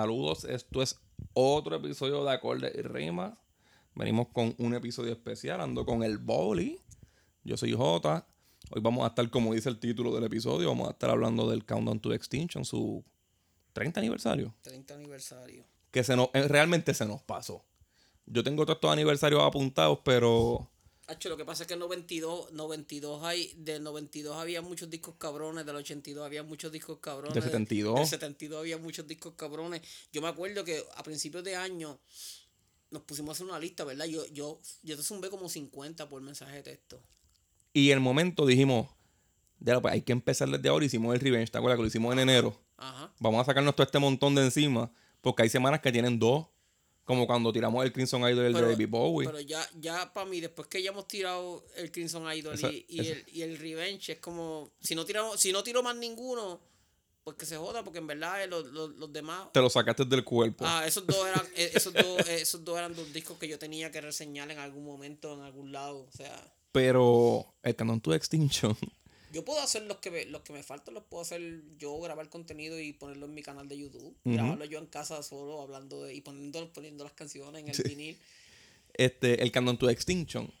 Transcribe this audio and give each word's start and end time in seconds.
Saludos, 0.00 0.44
esto 0.44 0.80
es 0.80 0.98
otro 1.34 1.76
episodio 1.76 2.24
de 2.24 2.32
Acorde 2.32 2.72
y 2.74 2.80
Rima. 2.80 3.38
Venimos 3.94 4.28
con 4.28 4.54
un 4.56 4.74
episodio 4.74 5.12
especial, 5.12 5.60
ando 5.60 5.84
con 5.84 6.02
el 6.02 6.16
Boli. 6.16 6.80
Yo 7.44 7.58
soy 7.58 7.74
Jota. 7.74 8.26
Hoy 8.70 8.80
vamos 8.80 9.04
a 9.04 9.08
estar, 9.08 9.28
como 9.28 9.52
dice 9.52 9.68
el 9.68 9.78
título 9.78 10.14
del 10.14 10.24
episodio, 10.24 10.68
vamos 10.68 10.88
a 10.88 10.92
estar 10.92 11.10
hablando 11.10 11.50
del 11.50 11.66
Countdown 11.66 12.00
to 12.00 12.14
Extinction, 12.14 12.64
su 12.64 13.04
30 13.74 14.00
aniversario. 14.00 14.54
30 14.62 14.94
aniversario. 14.94 15.66
Que 15.90 16.02
se 16.02 16.16
nos, 16.16 16.30
eh, 16.32 16.48
realmente 16.48 16.94
se 16.94 17.04
nos 17.04 17.20
pasó. 17.20 17.66
Yo 18.24 18.42
tengo 18.42 18.64
todos 18.64 18.78
estos 18.78 18.92
aniversarios 18.92 19.42
apuntados, 19.42 19.98
pero 20.02 20.70
Hacho, 21.10 21.28
lo 21.28 21.36
que 21.36 21.44
pasa 21.44 21.64
es 21.64 21.66
que 21.66 21.74
en 21.74 21.80
92, 21.80 22.52
92 22.52 23.24
hay, 23.24 23.52
del 23.56 23.82
92 23.82 24.36
había 24.36 24.62
muchos 24.62 24.88
discos 24.88 25.16
cabrones, 25.18 25.66
del 25.66 25.74
82 25.74 26.24
había 26.24 26.44
muchos 26.44 26.70
discos 26.70 26.98
cabrones. 27.00 27.34
Del 27.34 27.42
72. 27.42 27.96
Del 27.96 28.06
72 28.06 28.60
había 28.60 28.78
muchos 28.78 29.08
discos 29.08 29.34
cabrones. 29.34 29.82
Yo 30.12 30.22
me 30.22 30.28
acuerdo 30.28 30.62
que 30.62 30.84
a 30.94 31.02
principios 31.02 31.42
de 31.42 31.56
año 31.56 31.98
nos 32.90 33.02
pusimos 33.02 33.30
a 33.30 33.32
hacer 33.32 33.46
una 33.46 33.58
lista, 33.58 33.82
¿verdad? 33.84 34.04
Yo, 34.06 34.24
yo, 34.26 34.60
yo 34.84 34.96
te 34.96 35.02
zumbé 35.02 35.30
como 35.30 35.48
50 35.48 36.08
por 36.08 36.22
mensaje 36.22 36.56
de 36.56 36.62
texto. 36.62 37.02
Y 37.72 37.90
en 37.90 37.94
el 37.94 38.00
momento 38.00 38.46
dijimos, 38.46 38.88
ya, 39.58 39.80
pues 39.80 39.94
hay 39.94 40.02
que 40.02 40.12
empezar 40.12 40.48
desde 40.48 40.68
ahora. 40.68 40.84
Hicimos 40.84 41.12
el 41.14 41.20
Revenge, 41.20 41.50
¿te 41.50 41.58
acuerdas? 41.58 41.76
Que 41.76 41.82
lo 41.82 41.88
hicimos 41.88 42.12
en 42.12 42.20
enero. 42.20 42.56
Ajá. 42.76 43.12
Vamos 43.18 43.40
a 43.40 43.44
sacarnos 43.46 43.74
todo 43.74 43.84
este 43.84 43.98
montón 43.98 44.34
de 44.36 44.44
encima. 44.44 44.92
Porque 45.20 45.42
hay 45.42 45.48
semanas 45.48 45.80
que 45.80 45.92
tienen 45.92 46.18
dos. 46.18 46.46
Como 47.10 47.26
cuando 47.26 47.52
tiramos 47.52 47.84
el 47.84 47.92
Crimson 47.92 48.22
Idol 48.22 48.46
el 48.46 48.52
de 48.54 48.60
David 48.62 48.88
Bowie. 48.88 49.26
Pero 49.28 49.40
ya, 49.40 49.68
ya 49.78 50.12
para 50.12 50.28
mí, 50.28 50.40
después 50.40 50.68
que 50.68 50.82
ya 50.82 50.90
hemos 50.90 51.06
tirado 51.08 51.64
el 51.76 51.90
Crimson 51.90 52.30
Idol 52.32 52.54
Esa- 52.54 52.70
y, 52.70 52.86
y 52.88 53.00
esa- 53.00 53.12
el, 53.12 53.24
y 53.32 53.42
el 53.42 53.58
Revenge, 53.58 54.12
es 54.12 54.18
como, 54.18 54.70
si 54.80 54.94
no 54.94 55.04
tiramos, 55.04 55.40
si 55.40 55.52
no 55.52 55.62
tiro 55.62 55.82
más 55.82 55.96
ninguno, 55.96 56.60
pues 57.24 57.36
que 57.36 57.44
se 57.46 57.56
joda, 57.56 57.84
porque 57.84 57.98
en 57.98 58.06
verdad 58.06 58.42
eh, 58.42 58.46
los, 58.46 58.64
los, 58.66 58.90
los 58.96 59.12
demás 59.12 59.52
Te 59.52 59.60
lo 59.60 59.68
sacaste 59.68 60.04
del 60.06 60.24
cuerpo. 60.24 60.64
Ah, 60.66 60.86
esos 60.86 61.06
dos 61.06 61.26
eran, 61.26 61.46
eh, 61.56 61.70
esos 61.74 61.92
dos, 61.92 62.28
eh, 62.28 62.40
esos 62.40 62.64
dos 62.64 62.78
eran 62.78 62.94
dos 62.94 63.12
discos 63.12 63.38
que 63.38 63.46
yo 63.48 63.58
tenía 63.58 63.90
que 63.90 64.00
reseñar 64.00 64.50
en 64.50 64.58
algún 64.58 64.84
momento, 64.84 65.34
en 65.34 65.40
algún 65.42 65.70
lado. 65.72 66.06
O 66.08 66.12
sea, 66.12 66.54
Pero 66.72 67.54
el 67.62 67.76
Canon 67.76 68.00
to 68.00 68.14
Extinction. 68.14 68.76
Yo 69.32 69.44
puedo 69.44 69.60
hacer 69.60 69.82
los 69.82 69.98
que 69.98 70.10
me, 70.10 70.24
los 70.26 70.42
que 70.42 70.52
me 70.52 70.62
faltan, 70.62 70.94
los 70.94 71.04
puedo 71.04 71.22
hacer 71.22 71.62
yo, 71.78 71.98
grabar 72.00 72.28
contenido 72.28 72.78
y 72.80 72.92
ponerlo 72.92 73.26
en 73.26 73.34
mi 73.34 73.42
canal 73.42 73.68
de 73.68 73.78
YouTube. 73.78 74.16
Grabarlo 74.24 74.64
yo 74.64 74.78
en 74.78 74.86
casa 74.86 75.22
solo, 75.22 75.60
hablando 75.62 76.02
de, 76.04 76.14
y 76.14 76.20
poniendo, 76.20 76.72
poniendo 76.72 77.04
las 77.04 77.12
canciones 77.12 77.62
en 77.62 77.68
el 77.68 77.82
vinil. 77.82 78.18
Este, 78.94 79.42
el 79.42 79.52
Canon 79.52 79.78
to 79.78 79.88
Extinction. 79.88 80.52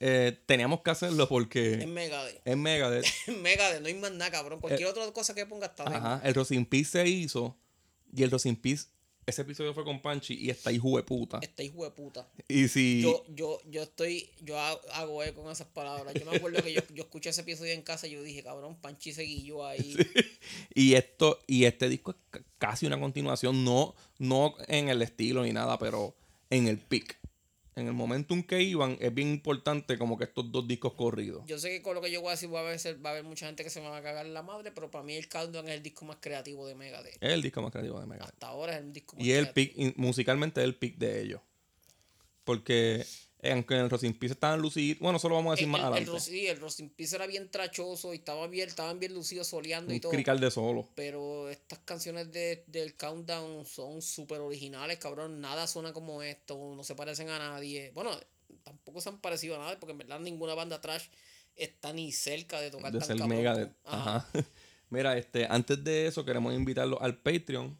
eh, 0.00 0.38
teníamos 0.46 0.80
que 0.82 0.90
hacerlo 0.90 1.28
porque 1.28 1.74
En 1.74 1.92
Megadeth. 1.94 2.40
en 2.46 2.62
Megadeth. 2.62 3.06
En 3.28 3.42
Megadeth, 3.42 3.80
no 3.80 3.88
hay 3.88 3.94
más 3.94 4.12
nada, 4.12 4.30
cabrón. 4.30 4.60
Cualquier 4.60 4.88
otra 4.88 5.10
cosa 5.12 5.34
que 5.34 5.46
ponga 5.46 5.66
está 5.66 5.84
Eh, 5.84 5.94
Ajá, 5.94 6.20
el 6.24 6.34
Rosin 6.34 6.64
Peace 6.66 6.90
se 6.90 7.06
hizo. 7.08 7.56
Y 8.14 8.22
el 8.22 8.30
Rosin 8.30 8.56
Peace, 8.56 8.86
ese 9.26 9.42
episodio 9.42 9.74
fue 9.74 9.84
con 9.84 10.00
Panchi 10.00 10.34
y 10.34 10.50
está 10.50 10.70
hijo 10.70 10.96
de 10.96 11.02
puta. 11.02 11.40
Este 11.42 11.64
hijo 11.64 11.84
de 11.84 11.90
puta. 11.90 12.28
Y 12.48 12.68
si. 12.68 13.02
Yo, 13.02 13.24
yo, 13.34 13.58
yo 13.68 13.82
estoy, 13.82 14.30
yo 14.42 14.58
ha- 14.58 14.78
hago 14.92 15.22
eco 15.24 15.42
con 15.42 15.50
esas 15.52 15.66
palabras. 15.66 16.14
Yo 16.14 16.24
me 16.30 16.36
acuerdo 16.36 16.62
que 16.62 16.72
yo, 16.72 16.80
yo 16.94 17.02
escuché 17.02 17.30
ese 17.30 17.40
episodio 17.40 17.72
en 17.72 17.82
casa 17.82 18.06
y 18.06 18.12
yo 18.12 18.22
dije, 18.22 18.42
cabrón, 18.42 18.76
Panchi 18.80 19.12
seguí 19.12 19.42
yo 19.44 19.66
ahí. 19.66 19.96
Y 20.74 20.94
esto, 20.94 21.40
y 21.46 21.64
este 21.64 21.88
disco 21.88 22.12
es 22.12 22.16
ca- 22.30 22.44
casi 22.58 22.86
una 22.86 23.00
continuación, 23.00 23.64
no, 23.64 23.94
no 24.18 24.54
en 24.68 24.88
el 24.88 25.02
estilo 25.02 25.42
ni 25.42 25.52
nada, 25.52 25.78
pero 25.78 26.14
en 26.50 26.68
el 26.68 26.78
pick. 26.78 27.18
En 27.76 27.86
el 27.86 27.92
momentum 27.92 28.42
que 28.42 28.62
iban, 28.62 28.96
es 29.00 29.12
bien 29.12 29.28
importante 29.28 29.98
como 29.98 30.16
que 30.16 30.24
estos 30.24 30.50
dos 30.50 30.66
discos 30.66 30.94
corridos. 30.94 31.44
Yo 31.46 31.58
sé 31.58 31.68
que 31.68 31.82
con 31.82 31.94
lo 31.94 32.00
que 32.00 32.10
yo 32.10 32.22
voy 32.22 32.28
a 32.28 32.30
decir 32.30 32.52
va 32.52 32.60
a 32.60 32.62
haber, 32.62 32.80
va 33.04 33.10
a 33.10 33.12
haber 33.12 33.24
mucha 33.24 33.44
gente 33.44 33.64
que 33.64 33.68
se 33.68 33.82
me 33.82 33.88
va 33.88 33.98
a 33.98 34.02
cagar 34.02 34.24
en 34.24 34.32
la 34.32 34.42
madre, 34.42 34.72
pero 34.72 34.90
para 34.90 35.04
mí 35.04 35.14
el 35.14 35.28
Countdown 35.28 35.68
es 35.68 35.74
el 35.74 35.82
disco 35.82 36.06
más 36.06 36.16
creativo 36.18 36.66
de 36.66 36.74
Megadeth. 36.74 37.18
Es 37.20 37.32
el 37.32 37.42
disco 37.42 37.60
más 37.60 37.70
creativo 37.70 38.00
de 38.00 38.06
Megadeth. 38.06 38.32
Hasta 38.32 38.46
ahora 38.46 38.72
es 38.72 38.78
el 38.80 38.94
disco 38.94 39.16
más 39.16 39.26
Y 39.26 39.32
el 39.32 39.50
pick, 39.50 39.94
musicalmente 39.98 40.62
es 40.62 40.64
el 40.64 40.74
pick 40.74 40.96
de 40.96 41.20
ellos. 41.20 41.42
Porque 42.44 43.04
eh, 43.42 43.52
aunque 43.52 43.74
en 43.74 43.80
el 43.80 43.90
Rosin 43.90 44.14
Peace 44.18 44.32
estaban 44.34 44.60
lucidos, 44.62 44.98
bueno, 45.00 45.18
eso 45.18 45.28
lo 45.28 45.34
vamos 45.36 45.50
a 45.50 45.54
decir 45.54 45.66
El, 45.66 45.72
más 45.72 45.80
el, 45.82 45.86
el, 45.88 45.92
adelante. 45.94 46.20
Sí, 46.20 46.46
el 46.46 46.58
Rostin 46.58 46.90
Peace 46.90 47.14
era 47.16 47.26
bien 47.26 47.50
trachoso 47.50 48.12
y 48.14 48.16
estaba 48.16 48.46
bien, 48.46 48.68
estaban 48.68 48.98
bien 48.98 49.12
lucidos 49.14 49.46
soleando 49.48 49.92
y 49.92 49.96
Un 49.96 50.00
todo. 50.00 50.12
crical 50.12 50.40
de 50.40 50.50
solo. 50.50 50.88
Pero 50.94 51.50
estas 51.50 51.78
canciones 51.80 52.32
de, 52.32 52.64
del 52.66 52.94
Countdown 52.96 53.66
son 53.66 54.00
súper 54.02 54.40
originales, 54.40 54.98
cabrón. 54.98 55.40
Nada 55.40 55.66
suena 55.66 55.92
como 55.92 56.22
esto, 56.22 56.56
no 56.74 56.82
se 56.82 56.94
parecen 56.94 57.28
a 57.28 57.38
nadie. 57.38 57.90
Bueno, 57.94 58.10
tampoco 58.64 59.00
se 59.00 59.10
han 59.10 59.20
parecido 59.20 59.56
a 59.56 59.58
nadie, 59.58 59.76
porque 59.76 59.92
en 59.92 59.98
verdad 59.98 60.18
ninguna 60.20 60.54
banda 60.54 60.80
trash 60.80 61.04
está 61.54 61.92
ni 61.92 62.12
cerca 62.12 62.60
de 62.60 62.70
tocar 62.70 62.90
de 62.92 62.98
tan 62.98 63.06
ser 63.08 63.16
cabrón 63.18 63.36
Megadeth. 63.38 63.72
como- 63.82 63.96
Ajá. 63.96 64.16
Ajá. 64.16 64.28
Mira, 64.90 65.18
este, 65.18 65.46
antes 65.50 65.82
de 65.82 66.06
eso 66.06 66.24
queremos 66.24 66.54
invitarlo 66.54 67.00
al 67.02 67.18
Patreon. 67.18 67.76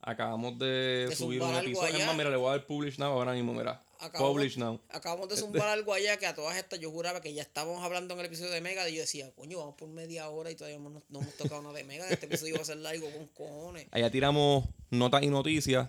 Acabamos 0.00 0.58
de, 0.58 1.06
De 1.08 1.16
subir 1.16 1.40
un 1.42 1.54
episodio. 1.54 1.88
Es 1.88 1.94
allá. 1.94 2.06
más, 2.06 2.16
mira, 2.16 2.30
le 2.30 2.36
voy 2.36 2.48
a 2.48 2.52
dar 2.52 2.66
publish 2.66 2.98
now 2.98 3.12
ahora 3.12 3.32
mismo, 3.32 3.52
mira. 3.52 3.84
Acabamos- 3.98 4.32
Publish 4.32 4.56
now. 4.58 4.80
Acabamos 4.90 5.28
de 5.28 5.36
zumbar 5.36 5.68
algo 5.68 5.92
allá 5.92 6.16
que 6.18 6.26
a 6.26 6.34
todas 6.34 6.56
estas 6.56 6.78
yo 6.78 6.90
juraba 6.90 7.20
que 7.20 7.32
ya 7.34 7.42
estábamos 7.42 7.82
hablando 7.84 8.14
en 8.14 8.20
el 8.20 8.26
episodio 8.26 8.50
de 8.52 8.60
Mega 8.60 8.88
y 8.88 8.94
yo 8.94 9.00
decía, 9.00 9.30
coño, 9.34 9.58
vamos 9.58 9.74
por 9.74 9.88
media 9.88 10.28
hora 10.28 10.50
y 10.50 10.54
todavía 10.54 10.78
no, 10.78 11.02
no 11.08 11.20
hemos 11.20 11.34
tocado 11.36 11.60
nada 11.62 11.74
de 11.74 11.84
Mega. 11.84 12.08
Este 12.08 12.26
episodio 12.26 12.54
va 12.56 12.62
a 12.62 12.64
ser 12.64 12.76
largo 12.78 13.10
con 13.10 13.26
cojones. 13.28 13.86
Allá 13.92 14.10
tiramos 14.10 14.64
notas 14.90 15.22
y 15.24 15.26
noticias. 15.28 15.88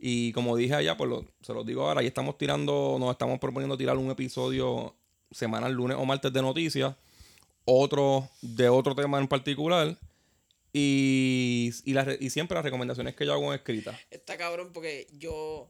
Y 0.00 0.32
como 0.32 0.56
dije 0.56 0.74
allá, 0.74 0.96
pues 0.96 1.10
lo- 1.10 1.24
se 1.42 1.52
los 1.52 1.66
digo 1.66 1.82
ahora, 1.82 2.00
ahí 2.02 2.06
estamos 2.06 2.38
tirando, 2.38 2.96
nos 3.00 3.10
estamos 3.10 3.40
proponiendo 3.40 3.76
tirar 3.76 3.96
un 3.96 4.10
episodio 4.10 4.94
semanal, 5.32 5.72
lunes 5.72 5.96
o 5.98 6.04
martes 6.04 6.32
de 6.32 6.40
noticias. 6.40 6.94
Otro 7.64 8.30
de 8.40 8.68
otro 8.68 8.94
tema 8.94 9.18
en 9.18 9.26
particular. 9.26 9.98
Y, 10.72 11.72
y, 11.84 11.92
las 11.94 12.20
y 12.20 12.30
siempre 12.30 12.54
las 12.54 12.64
recomendaciones 12.64 13.14
que 13.16 13.26
yo 13.26 13.32
hago 13.32 13.52
en 13.52 13.58
escritas. 13.58 13.98
Está 14.10 14.36
cabrón 14.36 14.70
porque 14.72 15.08
yo. 15.12 15.68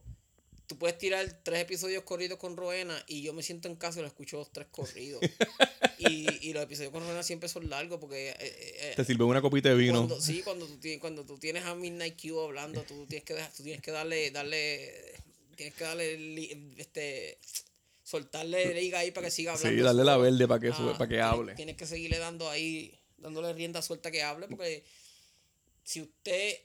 Tú 0.69 0.77
puedes 0.79 0.97
tirar 0.99 1.27
tres 1.43 1.63
episodios 1.63 2.03
corridos 2.05 2.39
con 2.39 2.57
Roena 2.57 3.03
y 3.09 3.23
yo 3.23 3.33
me 3.33 3.43
siento 3.43 3.67
en 3.69 3.75
casa 3.77 3.99
y 3.99 4.03
lo 4.03 4.07
escucho 4.09 4.37
los 4.37 4.53
tres 4.53 4.67
corridos. 4.71 5.21
y, 5.99 6.47
y 6.47 6.53
los 6.53 6.63
episodios 6.63 6.93
con 6.93 7.03
Roena 7.03 7.23
siempre 7.23 7.49
son 7.49 7.69
largos 7.71 7.99
porque. 7.99 8.29
eh, 8.31 8.37
eh, 8.39 8.93
Te 8.95 9.05
sirve 9.05 9.25
una 9.25 9.41
copita 9.41 9.71
de 9.71 9.75
vino. 9.75 9.95
Cuando, 9.95 10.21
sí, 10.21 10.43
cuando 10.43 10.67
tú, 10.67 10.77
tienes, 10.79 11.01
cuando 11.01 11.25
tú 11.25 11.39
tienes 11.39 11.65
a 11.65 11.75
Midnight 11.75 12.21
Q 12.21 12.39
hablando, 12.41 12.83
tú 12.83 13.07
tienes 13.07 13.25
que, 13.25 13.33
dejar- 13.35 13.53
tú 13.57 13.63
tienes 13.63 13.81
que 13.81 13.91
darle, 13.91 14.31
darle, 14.31 15.15
tienes 15.57 15.75
que 15.75 15.85
darle, 15.85 16.75
este, 16.77 17.39
soltarle 18.03 18.75
liga 18.75 18.99
ahí 18.99 19.11
para 19.11 19.27
que 19.29 19.31
siga 19.31 19.53
hablando. 19.55 19.75
Sí, 19.79 19.83
darle 19.83 20.05
la 20.05 20.17
verde 20.19 20.47
para 20.47 20.61
que, 20.61 20.69
Ah, 20.69 20.95
para 20.99 21.09
que 21.09 21.21
hable. 21.21 21.55
Tienes 21.55 21.77
que 21.79 21.87
seguirle 21.87 22.19
dando 22.19 22.49
ahí, 22.51 22.95
dándole 23.17 23.55
rienda 23.55 23.81
suelta 23.81 24.11
que 24.11 24.23
hable, 24.23 24.49
porque 24.49 24.85
si 25.83 26.03
usted 26.03 26.59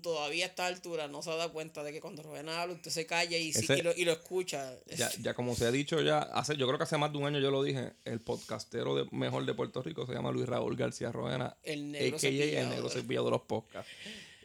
todavía 0.00 0.44
a 0.44 0.48
esta 0.48 0.66
altura 0.66 1.08
no 1.08 1.22
se 1.22 1.30
ha 1.30 1.36
dado 1.36 1.52
cuenta 1.52 1.82
de 1.82 1.92
que 1.92 2.00
cuando 2.00 2.22
Rubén 2.22 2.48
habla, 2.48 2.74
usted 2.74 2.90
se 2.90 3.06
calla 3.06 3.36
y, 3.38 3.50
Ese- 3.50 3.78
y, 3.78 3.82
lo, 3.82 3.92
y 3.96 4.04
lo 4.04 4.12
escucha. 4.12 4.74
Ya, 4.96 5.10
ya 5.20 5.34
como 5.34 5.54
se 5.54 5.66
ha 5.66 5.70
dicho 5.70 6.00
ya, 6.00 6.18
hace, 6.20 6.56
yo 6.56 6.66
creo 6.66 6.78
que 6.78 6.84
hace 6.84 6.96
más 6.98 7.12
de 7.12 7.18
un 7.18 7.24
año 7.26 7.38
yo 7.40 7.50
lo 7.50 7.62
dije, 7.62 7.92
el 8.04 8.20
podcastero 8.20 8.94
de- 8.96 9.08
mejor 9.10 9.44
de 9.46 9.54
Puerto 9.54 9.82
Rico 9.82 10.06
se 10.06 10.12
llama 10.12 10.30
Luis 10.32 10.46
Raúl 10.48 10.76
García 10.76 11.10
Roena, 11.12 11.56
El 11.62 11.90
negro 11.92 12.16
a.k.a. 12.16 12.30
el 12.30 12.68
negro 12.70 12.88
cepillado 12.88 13.26
de 13.26 13.30
los 13.32 13.42
podcasts. 13.42 13.90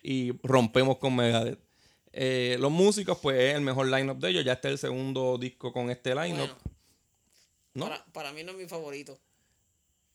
Y 0.04 0.32
rompemos 0.44 0.98
con 0.98 1.16
Megadeth. 1.16 1.60
Eh, 2.14 2.58
los 2.60 2.72
músicos, 2.72 3.18
pues 3.22 3.38
es 3.40 3.56
el 3.56 3.62
mejor 3.62 3.88
lineup 3.88 4.18
de 4.20 4.30
ellos. 4.30 4.46
Ya 4.46 4.54
está 4.54 4.70
el 4.70 4.78
segundo 4.78 5.38
disco 5.38 5.72
con 5.74 5.90
este 5.92 6.16
lineup. 6.16 6.50
Bueno, 6.50 6.58
¿no? 7.74 7.86
para, 7.90 8.06
para 8.14 8.32
mí 8.34 8.44
no 8.44 8.52
es 8.54 8.58
mi 8.58 8.66
favorito. 8.68 9.20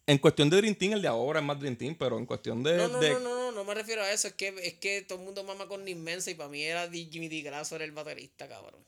En 0.07 0.19
cuestión 0.19 0.51
de 0.51 0.57
Dream 0.57 0.75
Team, 0.75 0.93
el 0.95 1.03
de 1.03 1.07
ahora 1.09 1.39
es 1.39 1.47
más 1.47 1.61
Dream 1.61 1.77
Team, 1.77 1.95
pero 1.97 2.19
en 2.19 2.27
cuestión 2.27 2.61
de. 2.63 2.77
No, 2.77 2.89
no, 2.89 2.99
de- 2.99 3.11
no, 3.21 3.21
no, 3.63 3.69
me 3.69 3.75
refiero 3.75 4.03
a 4.03 4.11
eso. 4.13 4.29
Es 4.29 4.35
que, 4.35 4.49
es 4.63 4.75
que 4.75 5.03
todo 5.03 5.19
el 5.19 5.25
mundo 5.25 5.45
mama 5.45 5.67
con 5.69 5.87
Inmensa 5.89 6.31
y 6.31 6.35
para 6.35 6.49
mí 6.49 6.63
era 6.63 6.89
Jimmy 6.91 7.29
Di 7.29 7.43
Grasso 7.43 7.77
era 7.77 7.85
el 7.85 7.93
baterista, 7.93 8.49
cabrón. 8.49 8.85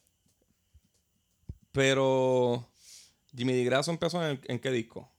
Pero. 1.73 2.69
Jimmy 3.37 3.53
Di 3.53 3.65
Grasso 3.65 3.91
empezó 3.91 4.23
en, 4.25 4.31
el- 4.33 4.41
en 4.47 4.59
qué 4.61 4.71
disco? 4.71 5.11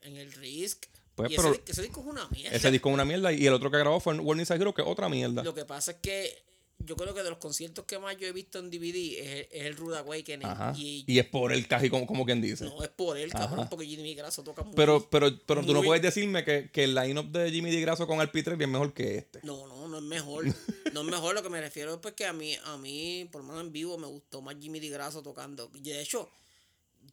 En 0.00 0.16
el 0.16 0.32
Risk. 0.32 0.86
Pues, 1.14 1.30
y 1.32 1.36
pero- 1.36 1.52
ese, 1.52 1.62
ese 1.66 1.82
disco 1.82 2.00
es 2.00 2.06
una 2.06 2.26
mierda. 2.28 2.56
Ese 2.56 2.70
disco 2.70 2.88
es 2.88 2.94
una 2.94 3.04
mierda 3.04 3.32
y 3.32 3.46
el 3.46 3.52
otro 3.52 3.70
que 3.70 3.76
grabó 3.78 4.00
fue 4.00 4.18
Warning 4.18 4.46
Side 4.46 4.56
Hero, 4.60 4.72
que 4.74 4.80
es 4.82 4.88
otra 4.88 5.08
mierda. 5.10 5.42
Lo 5.42 5.52
que 5.54 5.66
pasa 5.66 5.90
es 5.92 5.96
que 5.98 6.42
yo 6.86 6.96
creo 6.96 7.14
que 7.14 7.22
de 7.22 7.30
los 7.30 7.38
conciertos 7.38 7.84
que 7.84 7.98
más 7.98 8.16
yo 8.16 8.26
he 8.26 8.32
visto 8.32 8.58
en 8.58 8.70
DVD 8.70 9.18
es, 9.18 9.26
el- 9.26 9.48
es 9.50 9.66
el 9.66 9.76
Rude 9.76 9.98
Awakening. 9.98 10.48
Y, 10.76 11.04
Y 11.06 11.18
es 11.18 11.26
por 11.26 11.52
el 11.52 11.66
casi 11.68 11.88
como, 11.90 12.06
como 12.06 12.24
quien 12.24 12.40
dice. 12.40 12.64
no 12.64 12.82
es 12.82 12.88
por 12.88 13.16
él, 13.18 13.30
cabrón, 13.30 13.68
porque 13.68 13.86
Jimmy 13.86 14.14
Grasso 14.14 14.42
toca 14.42 14.62
muy 14.62 14.74
Pero, 14.74 15.08
pero, 15.10 15.30
pero 15.46 15.60
tú 15.64 15.72
no 15.72 15.78
muy- 15.80 15.86
puedes 15.88 16.02
decirme 16.02 16.44
que, 16.44 16.70
que 16.72 16.84
el 16.84 16.94
line-up 16.94 17.30
de 17.30 17.50
Jimmy 17.50 17.70
Di 17.70 17.80
Grasso 17.80 18.06
con 18.06 18.20
el 18.20 18.30
P3 18.32 18.60
es 18.60 18.68
mejor 18.68 18.92
que 18.92 19.18
este. 19.18 19.40
No, 19.42 19.66
no, 19.66 19.88
no 19.88 19.96
es 19.98 20.02
mejor. 20.04 20.44
No 20.92 21.02
es 21.02 21.06
mejor. 21.06 21.34
Lo 21.36 21.42
que 21.44 21.50
me 21.50 21.60
refiero 21.60 21.92
es 21.94 22.00
pues 22.00 22.14
que 22.14 22.26
a 22.26 22.32
mí, 22.32 22.56
a 22.64 22.76
mí, 22.76 23.28
por 23.30 23.42
lo 23.42 23.46
menos 23.48 23.62
en 23.62 23.70
vivo, 23.72 23.96
me 23.96 24.08
gustó 24.08 24.42
más 24.42 24.56
Jimmy 24.60 24.80
Di 24.80 24.88
Grasso 24.90 25.22
tocando. 25.22 25.70
Y 25.74 25.82
de 25.90 26.00
hecho, 26.02 26.28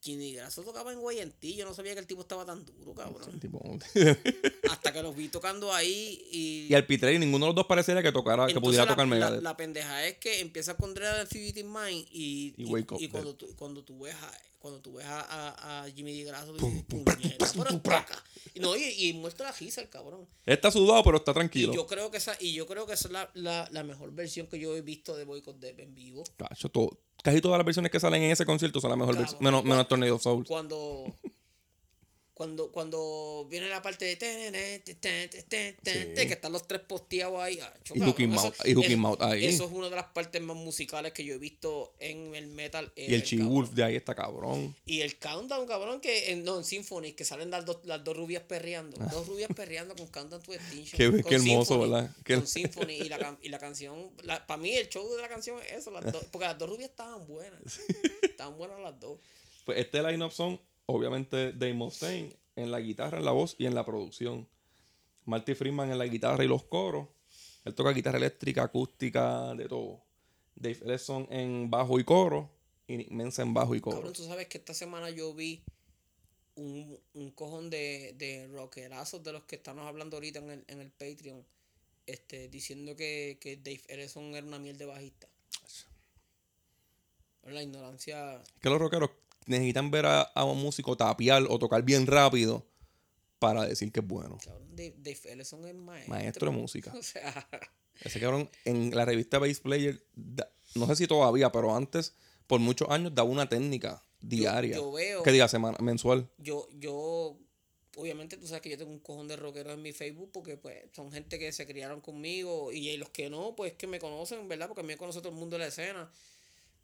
Jimmy 0.01 0.33
Grasso 0.33 0.63
tocaba 0.63 0.91
en 0.93 0.99
Guayanti. 0.99 1.55
Yo 1.55 1.65
no 1.65 1.73
sabía 1.73 1.93
que 1.93 1.99
el 1.99 2.07
tipo 2.07 2.21
estaba 2.21 2.45
tan 2.45 2.65
duro, 2.65 2.93
cabrón. 2.93 3.39
Tipo, 3.39 3.61
Hasta 4.71 4.93
que 4.93 5.01
los 5.01 5.15
vi 5.15 5.27
tocando 5.27 5.73
ahí 5.73 6.27
y. 6.31 6.67
y 6.69 6.73
al 6.73 6.85
Pitrey 6.85 7.19
ninguno 7.19 7.45
de 7.45 7.49
los 7.49 7.55
dos 7.55 7.65
pareciera 7.65 8.01
que 8.03 8.11
tocara, 8.11 8.45
que 8.45 8.51
Entonces, 8.51 8.67
pudiera 8.67 8.85
la, 8.85 8.91
tocar 8.91 9.07
la, 9.07 9.15
Megadeth. 9.15 9.41
la 9.41 9.57
pendeja 9.57 10.05
es 10.05 10.17
que 10.17 10.39
empieza 10.39 10.75
con 10.75 10.93
Dread 10.93 11.27
Fugitive 11.27 11.67
Mind 11.67 12.07
y, 12.11 12.53
Y 12.57 12.65
Wake 12.65 12.91
Up 12.93 13.01
cuando, 13.11 13.35
tú, 13.35 13.47
cuando 13.55 13.83
tú 13.83 13.99
ves 13.99 14.15
a, 14.15 14.31
cuando 14.67 14.81
tú 14.81 14.93
ves 14.93 15.05
a, 15.07 15.21
a, 15.21 15.83
a 15.83 15.89
Jimmy 15.91 16.11
Di 16.13 16.23
Grasso, 16.23 16.53
tú 16.53 16.65
dices, 16.67 16.83
"Puñeta, 16.83 17.45
pero 17.55 17.69
está 17.69 17.97
acá". 17.99 18.23
Y 18.53 18.59
no, 18.59 18.75
y, 18.75 18.83
y 19.09 19.13
muestra 19.13 19.47
la 19.47 19.51
risa 19.53 19.81
el 19.81 19.89
cabrón. 19.89 20.27
Está 20.45 20.71
sudado, 20.71 21.03
pero 21.03 21.17
está 21.17 21.31
Y 21.31 21.33
tranquilo. 21.35 21.73
yo 21.73 21.87
creo 21.87 22.11
que 22.11 22.17
esa, 22.17 22.35
y 22.39 22.53
yo 22.53 22.65
creo 22.67 22.85
que 22.85 22.93
esa 22.93 23.07
es 23.07 23.11
la, 23.13 23.29
la, 23.33 23.67
la 23.71 23.83
mejor 23.83 24.11
versión 24.13 24.47
que 24.47 24.59
yo 24.59 24.75
he 24.75 24.81
visto 24.81 25.15
de 25.15 25.23
Boycott 25.25 25.59
Death 25.59 25.79
en 25.79 25.93
vivo. 25.95 26.23
Cacho, 26.37 26.69
todo- 26.69 26.99
casi 27.23 27.39
todas 27.41 27.57
las 27.57 27.65
versiones 27.65 27.91
que 27.91 27.99
salen 27.99 28.23
en 28.23 28.31
ese 28.31 28.45
concierto 28.45 28.79
son 28.81 28.89
la 28.89 28.95
mejor 28.95 29.15
Cabrón. 29.15 29.23
versión. 29.31 29.43
Menos, 29.43 29.63
menos 29.63 29.87
Tornado 29.87 30.15
of 30.15 30.21
Souls. 30.23 30.47
Cuando 30.47 31.05
cuando 32.37 32.71
cuando 32.71 33.47
viene 33.49 33.67
la 33.67 33.81
parte 33.81 34.05
de 34.05 34.15
que 36.27 36.33
están 36.33 36.51
los 36.51 36.67
tres 36.67 36.81
posteados 36.81 37.39
ahí. 37.41 37.59
ah, 37.59 37.73
Y 37.95 37.99
Hooking 37.99 38.29
Mouth- 38.29 39.17
ahí. 39.21 39.45
Eso 39.47 39.65
es 39.65 39.71
una 39.71 39.89
de 39.89 39.95
las 39.95 40.05
partes 40.05 40.39
más 40.41 40.55
musicales 40.55 41.13
que 41.13 41.23
yo 41.25 41.33
he 41.33 41.39
visto 41.39 41.95
en 41.99 42.35
el 42.35 42.45
metal. 42.45 42.91
Y 42.95 43.15
el 43.15 43.23
cabrón. 43.23 43.73
de 43.73 43.83
ahí 43.83 43.95
está 43.95 44.13
cabrón. 44.13 44.75
Y 44.85 45.01
el 45.01 45.17
countdown, 45.17 45.65
cabrón, 45.67 45.99
que 45.99 46.31
en, 46.31 46.43
no, 46.43 46.59
en 46.59 46.63
Symphony, 46.63 47.13
que 47.13 47.25
salen 47.25 47.49
las 47.49 47.65
dos, 47.65 47.79
las 47.85 48.03
dos 48.03 48.15
rubias 48.15 48.43
perreando. 48.43 48.97
Dos 49.11 49.25
rubias 49.27 49.49
perreando 49.55 49.95
con 49.95 50.05
Countdown 50.05 50.43
to 50.43 50.53
Extinction. 50.53 51.15
Ah. 51.17 51.23
Qué- 51.27 51.35
hermoso, 51.35 51.73
Symphony, 51.73 51.89
¿verdad? 51.91 52.15
Con 52.25 52.47
Symphony 52.47 52.93
y 52.93 53.09
la, 53.09 53.37
y 53.41 53.49
la 53.49 53.57
canción. 53.57 54.11
Para 54.45 54.57
mí, 54.57 54.75
el 54.75 54.89
show 54.89 55.09
de 55.15 55.21
la 55.23 55.27
canción 55.27 55.59
es 55.61 55.77
eso. 55.79 55.89
Las 55.89 56.03
porque 56.31 56.45
las 56.45 56.57
dos 56.59 56.69
rubias 56.69 56.91
estaban 56.91 57.25
buenas. 57.25 57.79
Estaban 58.21 58.55
buenas 58.59 58.79
las 58.79 58.99
dos. 58.99 59.17
Pues 59.65 59.79
este 59.79 60.03
line-up 60.03 60.31
son, 60.31 60.61
obviamente, 60.87 61.53
Dave 61.53 61.73
Mustaine 61.73 62.35
en 62.55 62.71
la 62.71 62.79
guitarra, 62.79 63.19
en 63.19 63.25
la 63.25 63.31
voz 63.31 63.55
y 63.57 63.67
en 63.67 63.75
la 63.75 63.85
producción. 63.85 64.47
Marty 65.25 65.53
Friedman 65.53 65.91
en 65.91 65.99
la 65.99 66.07
guitarra 66.07 66.43
y 66.43 66.47
los 66.47 66.63
coros. 66.63 67.07
Él 67.63 67.75
toca 67.75 67.91
guitarra 67.91 68.17
eléctrica, 68.17 68.63
acústica, 68.63 69.53
de 69.53 69.67
todo. 69.67 70.01
Dave 70.55 70.79
Ellison 70.85 71.27
en 71.29 71.69
bajo 71.69 71.99
y 71.99 72.03
coro. 72.03 72.49
Y 72.87 72.97
Nick 72.97 73.11
Menza 73.11 73.43
en 73.43 73.53
bajo 73.53 73.75
y 73.75 73.81
coro. 73.81 73.97
Cabrón, 73.97 74.13
tú 74.13 74.23
sabes 74.23 74.47
que 74.47 74.57
esta 74.57 74.73
semana 74.73 75.09
yo 75.09 75.33
vi 75.33 75.61
un, 76.55 76.97
un 77.13 77.31
cojón 77.31 77.69
de, 77.69 78.15
de 78.17 78.47
rockerazos 78.47 79.21
de 79.23 79.33
los 79.33 79.43
que 79.43 79.57
estamos 79.57 79.85
hablando 79.85 80.15
ahorita 80.17 80.39
en 80.39 80.49
el, 80.49 80.65
en 80.67 80.81
el 80.81 80.89
Patreon. 80.91 81.45
Este, 82.05 82.47
diciendo 82.47 82.95
que, 82.95 83.37
que 83.41 83.57
Dave 83.57 83.81
Ellison 83.89 84.33
era 84.33 84.47
una 84.47 84.59
miel 84.59 84.77
de 84.77 84.85
bajista. 84.85 85.27
La 87.43 87.63
ignorancia. 87.63 88.41
que 88.61 88.69
los 88.69 88.79
rockeros 88.79 89.11
necesitan 89.47 89.89
ver 89.91 90.05
a, 90.05 90.21
a 90.21 90.43
un 90.45 90.61
músico 90.61 90.95
tapiar 90.97 91.43
o 91.49 91.57
tocar 91.59 91.83
bien 91.83 92.05
rápido 92.07 92.65
para 93.39 93.63
decir 93.65 93.91
que 93.91 93.99
es 93.99 94.07
bueno. 94.07 94.37
Cabrón, 94.43 94.75
Dave, 94.75 95.17
Ellison 95.25 95.65
es 95.67 95.75
maestro. 95.75 96.13
Maestro 96.13 96.51
de 96.51 96.57
música. 96.57 96.93
O 96.97 97.01
sea, 97.03 97.47
Ese 98.01 98.19
cabrón 98.19 98.49
en 98.65 98.95
la 98.95 99.05
revista 99.05 99.39
Bass 99.39 99.59
Player, 99.59 100.03
da- 100.15 100.51
no 100.75 100.85
sé 100.87 100.95
si 100.95 101.07
todavía, 101.07 101.51
pero 101.51 101.75
antes, 101.75 102.13
por 102.45 102.59
muchos 102.59 102.89
años, 102.89 103.13
daba 103.15 103.29
una 103.29 103.49
técnica 103.49 104.03
diaria. 104.19 104.75
yo 104.75 104.91
veo- 104.91 105.23
Que 105.23 105.31
diga 105.31 105.47
semana, 105.47 105.77
mensual. 105.81 106.29
yo, 106.37 106.67
yo, 106.73 107.37
obviamente 107.95 108.37
tú 108.37 108.45
sabes 108.47 108.61
que 108.61 108.69
yo 108.69 108.77
tengo 108.77 108.91
un 108.91 108.99
cojón 108.99 109.27
de 109.27 109.35
rockeros 109.35 109.73
en 109.73 109.81
mi 109.81 109.93
Facebook 109.93 110.31
porque 110.31 110.57
pues 110.57 110.77
son 110.93 111.11
gente 111.11 111.39
que 111.39 111.51
se 111.51 111.65
criaron 111.65 112.01
conmigo 112.01 112.71
y 112.71 112.95
los 112.97 113.09
que 113.09 113.29
no, 113.31 113.55
pues 113.55 113.73
que 113.73 113.87
me 113.87 113.99
conocen, 113.99 114.47
¿verdad? 114.47 114.67
Porque 114.67 114.81
a 114.81 114.83
mí 114.83 114.87
me 114.93 114.97
conoce 114.97 115.19
todo 115.19 115.29
el 115.29 115.35
mundo 115.39 115.55
de 115.55 115.61
la 115.63 115.67
escena. 115.67 116.11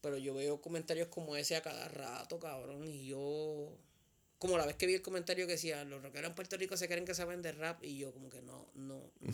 Pero 0.03 0.17
yo 0.19 0.35
veo 0.35 0.61
comentarios 0.61 1.07
como 1.07 1.35
ese 1.35 1.55
a 1.55 1.61
cada 1.63 1.88
rato, 1.88 2.38
cabrón, 2.39 2.88
y 2.88 3.07
yo... 3.07 3.69
Como 4.38 4.57
la 4.57 4.65
vez 4.65 4.75
que 4.75 4.85
vi 4.85 4.94
el 4.94 5.01
comentario 5.01 5.47
que 5.47 5.53
decía, 5.53 5.85
los 5.85 6.03
rockeros 6.03 6.29
en 6.29 6.35
Puerto 6.35 6.57
Rico 6.57 6.75
se 6.75 6.88
creen 6.89 7.05
que 7.05 7.15
saben 7.15 7.41
de 7.41 7.53
rap, 7.53 7.81
y 7.83 7.97
yo 7.97 8.11
como 8.11 8.29
que 8.29 8.41
no, 8.41 8.67
no, 8.75 9.01
no, 9.21 9.31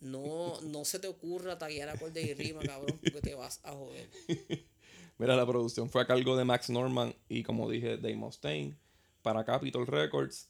no, 0.00 0.60
no 0.62 0.84
se 0.84 1.00
te 1.00 1.08
ocurra 1.08 1.58
taguear 1.58 1.88
acordes 1.88 2.24
y 2.24 2.34
rima, 2.34 2.60
cabrón, 2.62 2.98
porque 3.02 3.20
te 3.20 3.34
vas 3.34 3.58
a 3.64 3.72
joder. 3.72 4.08
Mira, 5.18 5.34
la 5.34 5.44
producción 5.44 5.90
fue 5.90 6.02
a 6.02 6.06
cargo 6.06 6.36
de 6.36 6.44
Max 6.44 6.70
Norman 6.70 7.12
y, 7.28 7.42
como 7.42 7.68
dije, 7.68 7.96
Dave 7.96 8.14
Mustaine 8.14 8.76
para 9.22 9.44
Capitol 9.44 9.84
Records. 9.86 10.48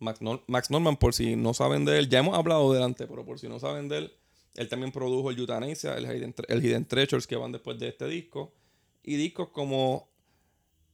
Max, 0.00 0.20
Nor- 0.20 0.42
Max 0.48 0.68
Norman, 0.70 0.96
por 0.96 1.14
si 1.14 1.36
no 1.36 1.54
saben 1.54 1.84
de 1.84 1.98
él, 1.98 2.08
ya 2.08 2.18
hemos 2.18 2.36
hablado 2.36 2.72
delante, 2.72 3.06
pero 3.06 3.24
por 3.24 3.38
si 3.38 3.48
no 3.48 3.60
saben 3.60 3.88
de 3.88 3.98
él, 3.98 4.12
él 4.56 4.68
también 4.68 4.90
produjo 4.90 5.30
el 5.30 5.38
Euthanasia, 5.38 5.94
el 5.96 6.06
Hidden, 6.06 6.34
el 6.48 6.64
Hidden 6.64 6.86
Treasures 6.86 7.28
que 7.28 7.36
van 7.36 7.52
después 7.52 7.78
de 7.78 7.86
este 7.88 8.08
disco. 8.08 8.52
Y 9.02 9.16
discos 9.16 9.48
como 9.48 10.08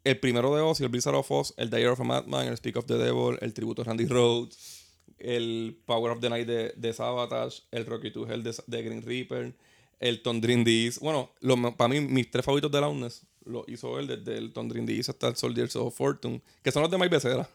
el 0.05 0.19
primero 0.21 0.55
de 0.55 0.63
Ozzy, 0.63 0.85
el 0.85 0.89
Blizzard 0.89 1.17
of 1.17 1.31
Oz, 1.31 1.55
el 1.57 1.71
Day 1.71 1.85
of 1.85 2.01
a 2.01 2.05
Madman, 2.05 2.47
el 2.47 2.57
Speak 2.57 2.77
of 2.77 2.87
the 2.87 2.97
Devil, 2.97 3.39
el 3.41 3.53
tributo 3.53 3.83
a 3.83 3.85
Randy 3.87 4.07
Rhodes, 4.07 4.85
el 5.19 5.81
Power 5.85 6.13
of 6.13 6.21
the 6.21 6.31
Night 6.31 6.47
de, 6.47 6.73
de 6.77 6.93
Sabotage, 6.93 7.63
el 7.73 7.87
Rocky 7.87 8.11
to 8.13 8.27
Hell 8.31 8.43
de, 8.43 8.55
de 8.67 8.83
Green 8.83 9.03
Reaper, 9.03 9.57
el 9.99 10.23
Thundering 10.23 10.63
Deeds. 10.63 11.01
Bueno, 11.01 11.33
para 11.77 11.89
mí, 11.89 12.01
mis 12.01 12.31
tres 12.31 12.45
favoritos 12.45 12.71
de 12.71 12.81
Loudness 12.81 13.27
lo 13.45 13.65
hizo 13.69 13.99
él 13.99 14.07
desde 14.07 14.39
el 14.39 14.53
Thundering 14.53 14.87
Deeds 14.87 15.09
hasta 15.09 15.29
el 15.29 15.37
Soldiers 15.37 15.75
of 15.77 15.97
Fortune, 15.97 16.43
que 16.63 16.71
son 16.71 16.83
los 16.83 16.91
de 16.91 16.99
Mike 16.99 17.15
Becerra. 17.15 17.49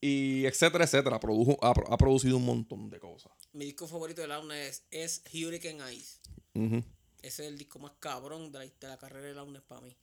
Y 0.00 0.44
etcétera, 0.46 0.84
etcétera. 0.84 1.20
Produjo, 1.20 1.56
ha, 1.62 1.70
ha 1.70 1.96
producido 1.96 2.36
un 2.36 2.44
montón 2.44 2.90
de 2.90 2.98
cosas. 2.98 3.30
Mi 3.52 3.66
disco 3.66 3.86
favorito 3.86 4.20
de 4.20 4.26
Launa 4.26 4.60
es, 4.60 4.82
es 4.90 5.22
Hurricane 5.32 5.94
Ice. 5.94 6.18
Ujú. 6.54 6.82
Ese 7.22 7.44
es 7.44 7.48
el 7.48 7.58
disco 7.58 7.78
más 7.78 7.92
cabrón 8.00 8.50
de 8.50 8.58
la, 8.58 8.64
de 8.64 8.88
la 8.88 8.98
carrera 8.98 9.28
de 9.28 9.34
Launa 9.34 9.62
para 9.66 9.80
mí. 9.80 9.96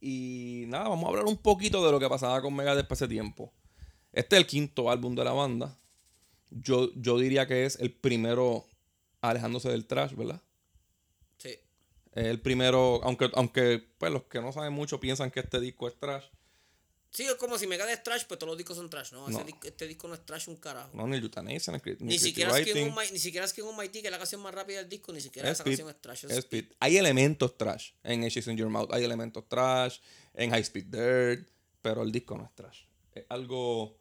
Y 0.00 0.64
nada, 0.68 0.88
vamos 0.88 1.06
a 1.06 1.08
hablar 1.08 1.24
un 1.24 1.38
poquito 1.38 1.84
de 1.84 1.90
lo 1.90 1.98
que 1.98 2.08
pasaba 2.08 2.40
con 2.42 2.54
Megadeth 2.54 2.86
para 2.86 2.96
ese 2.96 3.08
tiempo. 3.08 3.52
Este 4.12 4.36
es 4.36 4.40
el 4.40 4.46
quinto 4.46 4.90
álbum 4.90 5.14
de 5.14 5.24
la 5.24 5.32
banda. 5.32 5.78
Yo, 6.50 6.92
yo 6.94 7.18
diría 7.18 7.46
que 7.46 7.64
es 7.64 7.76
el 7.80 7.92
primero 7.92 8.66
alejándose 9.20 9.70
del 9.70 9.86
trash, 9.86 10.14
¿verdad? 10.14 10.40
Sí. 11.38 11.58
Es 12.12 12.26
el 12.26 12.40
primero, 12.40 13.00
aunque, 13.02 13.30
aunque 13.34 13.82
pues, 13.98 14.12
los 14.12 14.24
que 14.24 14.40
no 14.40 14.52
saben 14.52 14.72
mucho 14.72 15.00
piensan 15.00 15.30
que 15.30 15.40
este 15.40 15.60
disco 15.60 15.88
es 15.88 15.98
trash. 15.98 16.24
Sí, 17.10 17.22
es 17.24 17.34
como 17.36 17.56
si 17.58 17.66
Megadeth 17.66 17.98
es 17.98 18.02
trash, 18.02 18.24
pues 18.26 18.38
todos 18.38 18.50
los 18.50 18.58
discos 18.58 18.76
son 18.76 18.90
trash, 18.90 19.12
¿no? 19.12 19.26
Este 19.62 19.86
disco 19.88 20.06
no 20.08 20.14
es 20.14 20.26
trash 20.26 20.48
un 20.48 20.56
carajo. 20.56 20.90
No, 20.94 21.06
ni 21.06 21.16
el 21.16 21.22
Euthanasia, 21.22 21.72
ni, 21.72 21.80
ni 22.00 22.06
Ni 22.12 22.18
siquiera, 22.18 22.52
Writing, 22.52 22.88
on 22.88 22.94
My, 22.94 23.10
ni 23.10 23.18
siquiera 23.18 23.46
Skin 23.48 23.64
on 23.64 23.76
My 23.76 23.88
Tea, 23.88 24.02
que 24.02 24.08
es 24.08 24.12
la 24.12 24.18
canción 24.18 24.42
más 24.42 24.54
rápida 24.54 24.78
del 24.78 24.88
disco, 24.88 25.12
ni 25.12 25.20
siquiera 25.20 25.48
es 25.48 25.54
esa 25.54 25.62
Speed, 25.62 25.72
canción 25.78 25.88
es 25.90 26.00
trash. 26.02 26.24
es 26.26 26.30
es 26.32 26.38
Speed. 26.38 26.64
Speed. 26.64 26.76
Hay 26.80 26.96
elementos 26.98 27.56
trash 27.56 27.92
en 28.02 28.24
Ashes 28.24 28.46
in 28.48 28.56
Your 28.58 28.68
Mouth. 28.68 28.92
Hay 28.92 29.02
elementos 29.04 29.48
trash 29.48 29.98
en 30.34 30.50
High 30.50 30.62
Speed 30.62 30.84
Dirt. 30.86 31.48
Pero 31.80 32.02
el 32.02 32.10
disco 32.12 32.36
no 32.36 32.44
es 32.44 32.54
trash. 32.54 32.80
Es 33.14 33.24
algo 33.28 33.96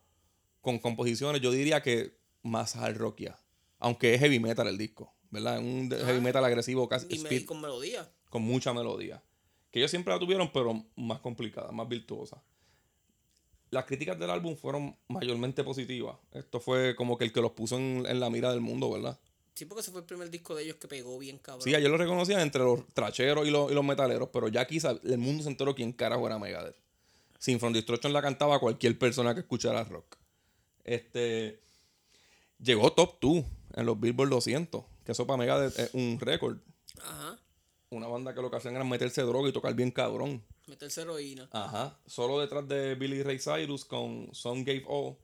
con 0.61 0.79
composiciones, 0.79 1.39
yo 1.41 1.51
diría 1.51 1.81
que 1.83 2.17
más 2.41 2.75
hard 2.75 2.97
rock 2.97 3.19
ya. 3.21 3.39
Aunque 3.79 4.15
es 4.15 4.19
heavy 4.19 4.39
metal 4.39 4.67
el 4.67 4.77
disco, 4.77 5.15
¿verdad? 5.29 5.59
Un 5.59 5.89
heavy 5.91 6.19
metal 6.19 6.43
agresivo, 6.43 6.89
casi 6.89 7.05
Y, 7.09 7.15
speed, 7.17 7.41
y 7.41 7.45
con 7.45 7.61
melodía. 7.61 8.11
con 8.29 8.41
mucha 8.41 8.73
melodía. 8.73 9.23
Que 9.69 9.79
ellos 9.79 9.91
siempre 9.91 10.11
la 10.13 10.19
tuvieron, 10.19 10.51
pero 10.51 10.83
más 10.95 11.19
complicada, 11.19 11.71
más 11.71 11.87
virtuosa. 11.87 12.41
Las 13.71 13.85
críticas 13.85 14.17
del 14.19 14.29
álbum 14.29 14.55
fueron 14.55 14.95
mayormente 15.07 15.63
positivas. 15.63 16.17
Esto 16.31 16.59
fue 16.59 16.95
como 16.95 17.17
que 17.17 17.25
el 17.25 17.33
que 17.33 17.41
los 17.41 17.51
puso 17.51 17.77
en, 17.77 18.05
en 18.07 18.19
la 18.19 18.29
mira 18.29 18.51
del 18.51 18.61
mundo, 18.61 18.91
¿verdad? 18.91 19.19
Sí, 19.55 19.63
porque 19.65 19.81
ese 19.81 19.91
fue 19.91 20.01
el 20.01 20.05
primer 20.05 20.29
disco 20.29 20.53
de 20.53 20.63
ellos 20.63 20.75
que 20.75 20.87
pegó 20.87 21.17
bien, 21.17 21.37
cabrón. 21.37 21.61
Sí, 21.61 21.73
ayer 21.73 21.89
lo 21.89 21.97
reconocían 21.97 22.41
entre 22.41 22.61
los 22.61 22.85
tracheros 22.93 23.47
y 23.47 23.51
los, 23.51 23.71
y 23.71 23.73
los 23.73 23.85
metaleros, 23.85 24.29
pero 24.31 24.49
ya 24.49 24.67
quizá 24.67 24.91
el 25.01 25.17
mundo 25.17 25.43
se 25.43 25.49
enteró 25.49 25.73
quién 25.73 25.93
carajo 25.93 26.27
era 26.27 26.37
Megadeth. 26.37 26.75
Sin 27.39 27.59
From 27.59 27.71
Destruction 27.71 28.11
la 28.11 28.21
cantaba 28.21 28.59
cualquier 28.59 28.99
persona 28.99 29.33
que 29.33 29.41
escuchara 29.41 29.83
rock. 29.85 30.17
Este. 30.83 31.61
Llegó 32.59 32.91
top 32.91 33.17
2 33.21 33.45
en 33.75 33.85
los 33.85 33.99
Billboard 33.99 34.29
200, 34.29 34.83
que 35.05 35.11
eso 35.13 35.25
para 35.25 35.37
Megadeth 35.37 35.79
es 35.79 35.93
un 35.93 36.19
récord. 36.19 36.57
Ajá. 37.01 37.39
Una 37.95 38.07
banda 38.07 38.35
que 38.35 38.41
lo 38.41 38.51
que 38.51 38.57
hacían 38.57 38.75
era 38.75 38.83
meterse 38.83 39.21
droga 39.21 39.47
y 39.47 39.53
tocar 39.53 39.73
bien 39.73 39.89
cabrón. 39.89 40.43
Meterse 40.67 41.03
heroína. 41.03 41.47
Ajá. 41.53 41.97
Solo 42.05 42.41
detrás 42.41 42.67
de 42.67 42.93
Billy 42.95 43.23
Ray 43.23 43.39
Cyrus 43.39 43.85
con 43.85 44.27
Some 44.33 44.63
Gave 44.65 44.83
All, 44.85 45.15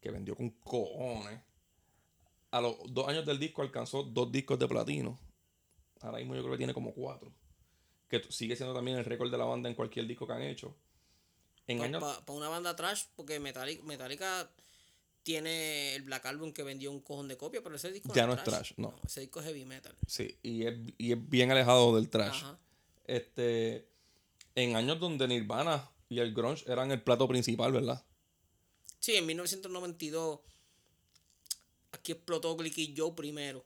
que 0.00 0.10
vendió 0.10 0.34
con 0.34 0.50
cojones. 0.50 1.40
A 2.50 2.60
los 2.60 2.74
dos 2.92 3.06
años 3.06 3.24
del 3.24 3.38
disco 3.38 3.62
alcanzó 3.62 4.02
dos 4.02 4.32
discos 4.32 4.58
de 4.58 4.66
platino. 4.66 5.20
Ahora 6.00 6.18
mismo 6.18 6.34
yo 6.34 6.40
creo 6.40 6.52
que 6.54 6.58
tiene 6.58 6.74
como 6.74 6.92
cuatro. 6.92 7.32
Que 8.08 8.20
sigue 8.28 8.56
siendo 8.56 8.74
también 8.74 8.98
el 8.98 9.04
récord 9.04 9.30
de 9.30 9.38
la 9.38 9.44
banda 9.44 9.68
en 9.68 9.76
cualquier 9.76 10.08
disco 10.08 10.26
que 10.26 10.32
han 10.32 10.42
hecho. 10.42 10.74
En 11.68 11.78
Para 11.78 12.14
años. 12.14 12.22
una 12.26 12.48
banda 12.48 12.74
trash, 12.74 13.04
porque 13.14 13.38
Metallica, 13.38 13.84
Metallica 13.84 14.50
tiene 15.22 15.94
el 15.94 16.02
Black 16.02 16.26
Album 16.26 16.52
que 16.52 16.62
vendió 16.62 16.90
un 16.90 17.00
cojón 17.00 17.28
de 17.28 17.36
copias, 17.36 17.62
pero 17.62 17.76
ese 17.76 17.92
disco 17.92 18.12
Ya 18.14 18.26
no 18.26 18.34
es 18.34 18.42
trash, 18.42 18.72
no. 18.76 18.94
Ese 19.04 19.20
disco 19.20 19.40
es 19.40 19.46
heavy 19.46 19.64
metal. 19.64 19.94
Sí, 20.06 20.38
y 20.42 20.66
es, 20.66 20.74
y 20.98 21.12
es 21.12 21.28
bien 21.28 21.50
alejado 21.50 21.94
del 21.96 22.08
trash. 22.08 22.42
Ajá. 22.42 22.58
Este. 23.04 23.88
En 24.54 24.76
años 24.76 24.98
donde 24.98 25.28
Nirvana 25.28 25.90
y 26.08 26.18
el 26.18 26.34
Grunge 26.34 26.64
eran 26.70 26.90
el 26.90 27.02
plato 27.02 27.28
principal, 27.28 27.72
¿verdad? 27.72 28.04
Sí, 28.98 29.14
en 29.14 29.26
1992 29.26 30.40
aquí 31.92 32.12
explotó 32.12 32.56
Glicky 32.56 32.94
Joe 32.96 33.12
primero. 33.12 33.64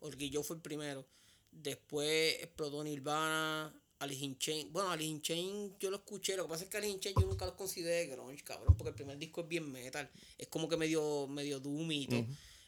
O 0.00 0.10
Glicky 0.10 0.34
Joe 0.34 0.44
fue 0.44 0.56
el 0.56 0.62
primero. 0.62 1.06
Después 1.50 2.36
explotó 2.40 2.82
Nirvana. 2.82 3.72
Alice 3.98 4.24
in 4.24 4.38
Chains. 4.38 4.72
Bueno, 4.72 4.90
Alice 4.90 5.10
in 5.10 5.22
Chains 5.22 5.72
yo 5.78 5.90
lo 5.90 5.98
escuché. 5.98 6.36
Lo 6.36 6.44
que 6.44 6.50
pasa 6.50 6.64
es 6.64 6.70
que 6.70 6.76
Alice 6.76 6.92
in 6.92 7.00
Chains 7.00 7.20
yo 7.20 7.26
nunca 7.26 7.46
lo 7.46 7.56
consideré 7.56 8.06
grunge, 8.06 8.42
cabrón. 8.42 8.76
Porque 8.76 8.90
el 8.90 8.94
primer 8.94 9.18
disco 9.18 9.42
es 9.42 9.48
bien 9.48 9.70
metal. 9.70 10.10
Es 10.38 10.48
como 10.48 10.68
que 10.68 10.76
medio, 10.76 11.26
medio 11.28 11.60
doomy 11.60 12.02
y 12.02 12.06
todo. 12.06 12.26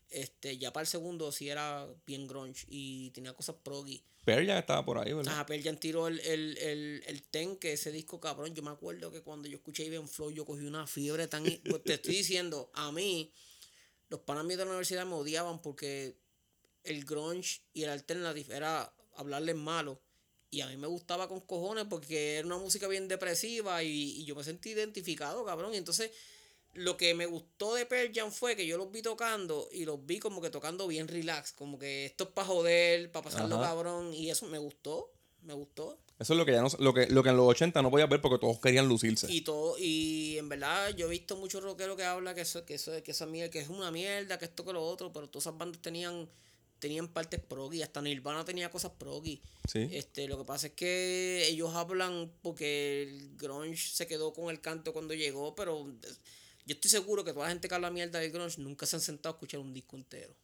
Este, 0.08 0.56
ya 0.56 0.72
para 0.72 0.82
el 0.82 0.86
segundo 0.86 1.32
sí 1.32 1.48
era 1.48 1.86
bien 2.06 2.28
grunge 2.28 2.64
y 2.68 3.10
tenía 3.10 3.32
cosas 3.32 3.56
proggy. 3.62 4.02
Pearl 4.24 4.46
ya 4.46 4.58
estaba 4.58 4.84
por 4.84 4.98
ahí, 4.98 5.12
¿verdad? 5.12 5.32
Ajá, 5.32 5.46
Pearl 5.46 5.62
Jam 5.62 5.76
tiró 5.78 6.08
el, 6.08 6.18
el, 6.20 6.58
el, 6.58 7.02
el 7.06 7.22
Ten, 7.22 7.56
que 7.56 7.72
ese 7.72 7.92
disco 7.92 8.18
cabrón. 8.20 8.54
Yo 8.54 8.62
me 8.62 8.70
acuerdo 8.70 9.12
que 9.12 9.22
cuando 9.22 9.48
yo 9.48 9.56
escuché 9.56 9.86
Even 9.86 10.08
Flow, 10.08 10.30
yo 10.30 10.44
cogí 10.44 10.64
una 10.64 10.86
fiebre 10.86 11.28
tan. 11.28 11.44
pues 11.68 11.82
te 11.84 11.94
estoy 11.94 12.16
diciendo, 12.16 12.70
a 12.74 12.90
mí, 12.92 13.32
los 14.08 14.20
panas 14.20 14.44
míos 14.44 14.58
de 14.58 14.64
la 14.64 14.70
universidad 14.70 15.06
me 15.06 15.14
odiaban 15.14 15.60
porque 15.62 16.16
el 16.84 17.04
grunge 17.04 17.62
y 17.72 17.82
el 17.84 17.90
alternative 17.90 18.56
era 18.56 18.92
hablarles 19.16 19.56
malo. 19.56 20.00
Y 20.50 20.60
a 20.60 20.68
mí 20.68 20.76
me 20.76 20.86
gustaba 20.86 21.28
con 21.28 21.40
cojones 21.40 21.86
porque 21.88 22.36
era 22.36 22.46
una 22.46 22.58
música 22.58 22.88
bien 22.88 23.08
depresiva 23.08 23.82
y, 23.82 24.20
y 24.20 24.24
yo 24.24 24.34
me 24.34 24.44
sentí 24.44 24.70
identificado, 24.70 25.44
cabrón. 25.44 25.74
Y 25.74 25.76
entonces 25.76 26.10
lo 26.76 26.96
que 26.96 27.14
me 27.14 27.26
gustó 27.26 27.74
de 27.74 27.86
Pearl 27.86 28.12
Jam 28.14 28.30
fue 28.30 28.54
que 28.54 28.66
yo 28.66 28.76
los 28.76 28.90
vi 28.92 29.02
tocando 29.02 29.68
y 29.72 29.84
los 29.84 30.04
vi 30.04 30.18
como 30.18 30.40
que 30.40 30.50
tocando 30.50 30.86
bien 30.86 31.08
relax, 31.08 31.52
como 31.52 31.78
que 31.78 32.06
esto 32.06 32.24
es 32.24 32.30
para 32.30 32.46
joder, 32.46 33.10
para 33.10 33.24
pasarlo 33.24 33.56
Ajá. 33.56 33.68
cabrón, 33.68 34.12
y 34.12 34.30
eso 34.30 34.46
me 34.46 34.58
gustó, 34.58 35.10
me 35.42 35.54
gustó. 35.54 35.98
Eso 36.18 36.32
es 36.32 36.38
lo 36.38 36.46
que 36.46 36.52
ya 36.52 36.62
no, 36.62 36.68
lo 36.78 36.94
que, 36.94 37.06
lo 37.08 37.22
que 37.22 37.30
en 37.30 37.36
los 37.36 37.46
80 37.48 37.82
no 37.82 37.90
podías 37.90 38.08
ver 38.08 38.20
porque 38.20 38.38
todos 38.38 38.58
querían 38.58 38.88
lucirse. 38.88 39.30
Y 39.30 39.42
todo, 39.42 39.76
y 39.78 40.38
en 40.38 40.48
verdad 40.48 40.94
yo 40.96 41.06
he 41.06 41.10
visto 41.10 41.36
muchos 41.36 41.62
rockeros 41.62 41.96
que 41.96 42.04
hablan 42.04 42.34
que 42.34 42.42
eso, 42.42 42.64
que 42.64 42.74
eso, 42.74 42.92
que 43.02 43.10
esa 43.10 43.26
mierda, 43.26 43.50
que 43.50 43.60
es 43.60 43.68
una 43.68 43.90
mierda, 43.90 44.38
que 44.38 44.46
esto 44.46 44.64
que 44.64 44.72
lo 44.72 44.82
otro, 44.82 45.12
pero 45.12 45.28
todas 45.28 45.44
esas 45.44 45.58
bandas 45.58 45.80
tenían, 45.82 46.28
tenían 46.78 47.08
partes 47.08 47.40
proggy, 47.40 47.82
hasta 47.82 48.00
Nirvana 48.02 48.44
tenía 48.44 48.70
cosas 48.70 48.92
proggy. 48.98 49.40
Sí. 49.68 49.88
Este, 49.92 50.28
lo 50.28 50.38
que 50.38 50.44
pasa 50.44 50.66
es 50.68 50.72
que 50.74 51.46
ellos 51.48 51.74
hablan 51.74 52.30
porque 52.42 53.02
el 53.02 53.36
grunge 53.36 53.76
se 53.88 54.06
quedó 54.06 54.32
con 54.32 54.50
el 54.50 54.60
canto 54.60 54.92
cuando 54.92 55.14
llegó, 55.14 55.54
pero 55.54 55.86
yo 56.66 56.74
estoy 56.74 56.90
seguro 56.90 57.24
que 57.24 57.32
toda 57.32 57.46
la 57.46 57.50
gente 57.50 57.68
que 57.68 57.74
habla 57.74 57.90
mierda 57.90 58.18
del 58.18 58.30
grunge 58.30 58.60
nunca 58.60 58.86
se 58.86 58.96
han 58.96 59.02
sentado 59.02 59.34
a 59.34 59.36
escuchar 59.36 59.60
un 59.60 59.72
disco 59.72 59.96
entero. 59.96 60.34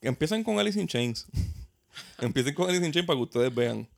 Empiecen 0.00 0.44
con 0.44 0.58
Alice 0.58 0.80
in 0.80 0.86
Chains. 0.86 1.26
Empiecen 2.18 2.54
con 2.54 2.68
Alice 2.68 2.84
in 2.84 2.92
Chains 2.92 3.06
para 3.06 3.16
que 3.18 3.22
ustedes 3.22 3.54
vean. 3.54 3.88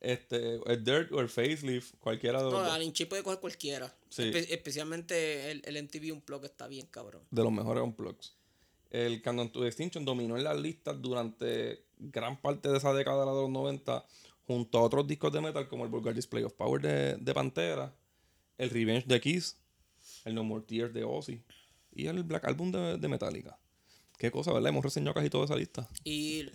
Este, 0.00 0.54
el 0.64 0.82
Dirt 0.82 1.12
o 1.12 1.20
el 1.20 1.28
Facelift, 1.28 1.94
cualquiera 2.00 2.38
de 2.42 2.50
los, 2.50 2.52
No, 2.54 2.92
Chi 2.92 3.04
puede 3.04 3.22
coger 3.22 3.38
cualquiera. 3.38 3.94
Sí. 4.08 4.22
Espe- 4.22 4.46
especialmente 4.48 5.50
el, 5.50 5.62
el 5.66 5.82
MTV 5.82 6.12
Unplugged 6.14 6.46
está 6.46 6.66
bien 6.68 6.86
cabrón. 6.86 7.22
de 7.30 7.42
los 7.42 7.52
mejores 7.52 7.82
unplugs. 7.84 8.32
El 8.90 9.22
Countdown 9.22 9.52
to 9.52 9.64
Extinction 9.64 10.04
dominó 10.04 10.36
en 10.36 10.44
las 10.44 10.58
listas 10.58 11.00
durante 11.00 11.84
gran 11.98 12.40
parte 12.40 12.68
de 12.68 12.78
esa 12.78 12.92
década 12.92 13.20
de 13.20 13.26
los 13.26 13.50
90 13.50 14.04
junto 14.46 14.78
a 14.78 14.82
otros 14.82 15.06
discos 15.06 15.32
de 15.32 15.40
metal 15.40 15.68
como 15.68 15.84
el 15.84 15.90
Vulgar 15.90 16.14
Display 16.14 16.42
of 16.42 16.54
Power 16.54 16.82
de, 16.82 17.16
de 17.16 17.34
Pantera, 17.34 17.94
el 18.58 18.70
Revenge 18.70 19.06
de 19.06 19.20
Kiss, 19.20 19.56
el 20.24 20.34
No 20.34 20.42
More 20.42 20.64
Tears 20.64 20.92
de 20.92 21.04
Ozzy 21.04 21.40
y 21.92 22.06
el 22.06 22.24
Black 22.24 22.44
Album 22.46 22.72
de, 22.72 22.98
de 22.98 23.08
Metallica. 23.08 23.56
Qué 24.18 24.30
cosa, 24.30 24.52
¿verdad? 24.52 24.70
Hemos 24.70 24.84
reseñado 24.84 25.14
casi 25.14 25.30
toda 25.30 25.44
esa 25.44 25.56
lista. 25.56 25.88
Y 26.02 26.46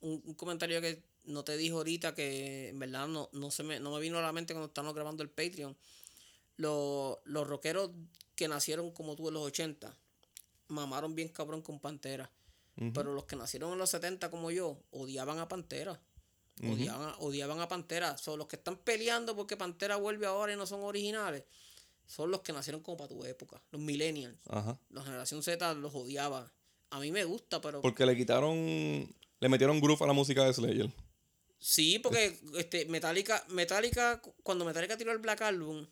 un, 0.00 0.34
comentario 0.34 0.80
que 0.80 1.02
no 1.24 1.44
te 1.44 1.56
dijo 1.58 1.76
ahorita 1.76 2.14
que 2.14 2.70
en 2.70 2.78
verdad 2.78 3.06
no, 3.06 3.28
no, 3.32 3.50
se 3.50 3.62
me, 3.62 3.78
no 3.80 3.92
me 3.92 4.00
vino 4.00 4.18
a 4.18 4.22
la 4.22 4.32
mente 4.32 4.54
cuando 4.54 4.68
estábamos 4.68 4.94
grabando 4.94 5.22
el 5.22 5.28
Patreon. 5.28 5.76
Los, 6.56 7.18
los 7.24 7.46
rockeros 7.46 7.90
que 8.34 8.48
nacieron 8.48 8.92
como 8.92 9.14
tú 9.14 9.28
en 9.28 9.34
los 9.34 9.44
80 9.44 9.96
mamaron 10.72 11.14
bien 11.14 11.28
cabrón 11.28 11.62
con 11.62 11.78
Pantera. 11.78 12.30
Pero 12.94 13.12
los 13.14 13.24
que 13.26 13.36
nacieron 13.36 13.72
en 13.72 13.78
los 13.78 13.90
70 13.90 14.30
como 14.30 14.50
yo 14.50 14.80
odiaban 14.90 15.38
a 15.38 15.46
Pantera. 15.48 16.00
Odiaban, 16.62 17.10
a- 17.10 17.16
odiaban 17.18 17.60
a 17.60 17.68
Pantera. 17.68 18.16
Son 18.18 18.38
los 18.38 18.46
que 18.48 18.56
están 18.56 18.76
peleando 18.76 19.36
porque 19.36 19.56
Pantera 19.56 19.96
vuelve 19.96 20.26
ahora 20.26 20.52
y 20.52 20.56
no 20.56 20.66
son 20.66 20.82
originales. 20.82 21.44
Son 22.06 22.30
los 22.30 22.40
que 22.40 22.52
nacieron 22.52 22.82
como 22.82 22.96
para 22.96 23.08
tu 23.08 23.24
época. 23.24 23.62
Los 23.70 23.80
millennials. 23.80 24.36
Ajá. 24.48 24.78
La 24.90 25.02
generación 25.02 25.42
Z 25.42 25.74
los 25.74 25.94
odiaba. 25.94 26.50
A 26.90 26.98
mí 27.00 27.10
me 27.12 27.24
gusta, 27.24 27.60
pero... 27.60 27.80
Porque 27.82 28.04
le 28.06 28.16
quitaron, 28.16 28.56
le 29.40 29.48
metieron 29.48 29.80
groove 29.80 30.02
a 30.04 30.06
la 30.06 30.12
música 30.12 30.44
de 30.44 30.52
Slayer. 30.52 30.90
Sí, 31.58 31.98
porque 32.00 32.38
este, 32.56 32.86
Metallica, 32.86 33.44
Metallica, 33.48 34.20
cu- 34.20 34.34
cuando 34.42 34.64
Metallica 34.64 34.96
tiró 34.96 35.12
el 35.12 35.18
Black 35.18 35.42
Album, 35.42 35.86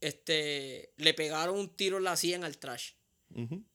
este, 0.00 0.92
le 0.96 1.14
pegaron 1.14 1.56
un 1.58 1.68
tiro 1.76 1.98
en 1.98 2.04
la 2.04 2.16
sien 2.16 2.44
al 2.44 2.58
trash. 2.58 2.92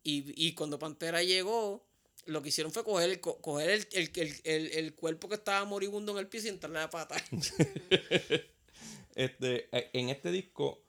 Y, 0.04 0.48
y 0.48 0.54
cuando 0.54 0.78
Pantera 0.80 1.24
llegó, 1.24 1.86
lo 2.26 2.42
que 2.42 2.50
hicieron 2.50 2.72
fue 2.72 2.84
coger 2.84 3.10
el, 3.10 3.20
co- 3.22 3.40
coger 3.42 3.70
el, 3.70 3.88
el, 3.94 4.12
el, 4.44 4.72
el- 4.74 4.94
cuerpo 4.96 5.30
que 5.30 5.36
estaba 5.36 5.64
moribundo 5.66 6.12
en 6.14 6.18
el 6.20 6.28
piso 6.28 6.48
y 6.48 6.50
entrarle 6.50 6.80
a 6.80 6.90
pata. 6.90 7.16
Este, 9.16 9.68
eh, 9.76 9.90
en 9.94 10.10
este 10.10 10.32
disco 10.32 10.84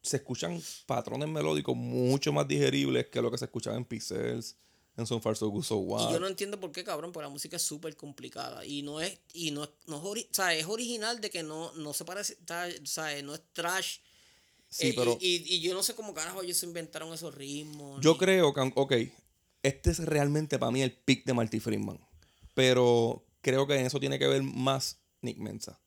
se 0.00 0.18
escuchan 0.18 0.62
patrones 0.86 1.28
melódicos 1.28 1.74
mucho 1.76 2.32
más 2.32 2.46
digeribles 2.46 3.06
que 3.08 3.20
lo 3.20 3.30
que 3.32 3.38
se 3.38 3.46
escuchaba 3.46 3.76
en 3.76 3.84
Pixels, 3.84 4.56
en 4.96 5.06
Son 5.06 5.20
Far 5.20 5.36
So 5.36 5.48
Good 5.48 5.64
So 5.64 5.76
What. 5.78 6.08
Y 6.08 6.12
yo 6.12 6.20
no 6.20 6.28
entiendo 6.28 6.60
por 6.60 6.70
qué, 6.70 6.84
cabrón, 6.84 7.10
porque 7.10 7.24
la 7.26 7.30
música 7.32 7.56
es 7.56 7.62
súper 7.62 7.96
complicada. 7.96 8.64
Y 8.64 8.82
no 8.82 9.00
es, 9.00 9.18
y 9.32 9.50
no, 9.50 9.64
es- 9.64 9.70
no 9.86 9.96
es, 9.96 10.02
ori- 10.04 10.28
o 10.30 10.34
sea, 10.34 10.54
es 10.54 10.66
original 10.66 11.20
de 11.20 11.30
que 11.30 11.42
no, 11.42 11.72
no 11.72 11.92
se 11.92 12.04
parece, 12.04 12.34
o 12.80 12.86
sea, 12.86 13.20
no 13.22 13.34
es 13.34 13.42
trash. 13.52 13.98
Sí, 14.70 14.88
Eh, 14.88 14.94
pero 14.96 15.16
y, 15.20 15.36
y, 15.36 15.54
y 15.56 15.60
yo 15.60 15.72
no 15.74 15.82
sé 15.82 15.94
cómo 15.94 16.12
carajo 16.14 16.42
ellos 16.42 16.58
se 16.58 16.66
inventaron 16.66 17.12
esos 17.14 17.34
ritmos. 17.34 18.00
yo 18.02 18.12
ni- 18.12 18.18
creo 18.18 18.52
que, 18.52 18.60
ok, 18.74 18.92
este 19.62 19.90
es 19.90 19.98
realmente 20.00 20.58
para 20.58 20.70
mí 20.72 20.82
el 20.82 20.92
pick 20.92 21.24
de 21.24 21.34
Marty 21.34 21.58
Friedman. 21.60 21.98
Pero 22.54 23.24
creo 23.40 23.66
que 23.66 23.76
en 23.78 23.86
eso 23.86 24.00
tiene 24.00 24.18
que 24.18 24.26
ver 24.26 24.42
más 24.42 24.98
Nick 25.22 25.38
Mensa. 25.38 25.80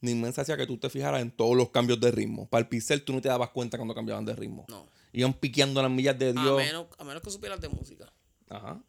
Nick 0.00 0.16
Mensa 0.16 0.42
hacía 0.42 0.56
que 0.56 0.66
tú 0.66 0.78
te 0.78 0.88
fijaras 0.90 1.20
en 1.22 1.30
todos 1.30 1.56
los 1.56 1.70
cambios 1.70 2.00
de 2.00 2.10
ritmo. 2.10 2.48
Para 2.48 2.62
el 2.62 2.68
Pixel 2.68 3.02
tú 3.04 3.12
no 3.12 3.20
te 3.20 3.28
dabas 3.28 3.50
cuenta 3.50 3.76
cuando 3.76 3.94
cambiaban 3.94 4.24
de 4.24 4.34
ritmo. 4.34 4.64
No. 4.68 4.86
Iban 5.12 5.34
piqueando 5.34 5.82
las 5.82 5.90
millas 5.90 6.18
de 6.18 6.28
A 6.30 6.32
Dios. 6.32 6.56
menos, 6.56 6.86
a 6.98 7.04
menos 7.04 7.22
que 7.22 7.30
supieras 7.30 7.60
de 7.60 7.68
música. 7.68 8.12
Ajá. 8.48 8.82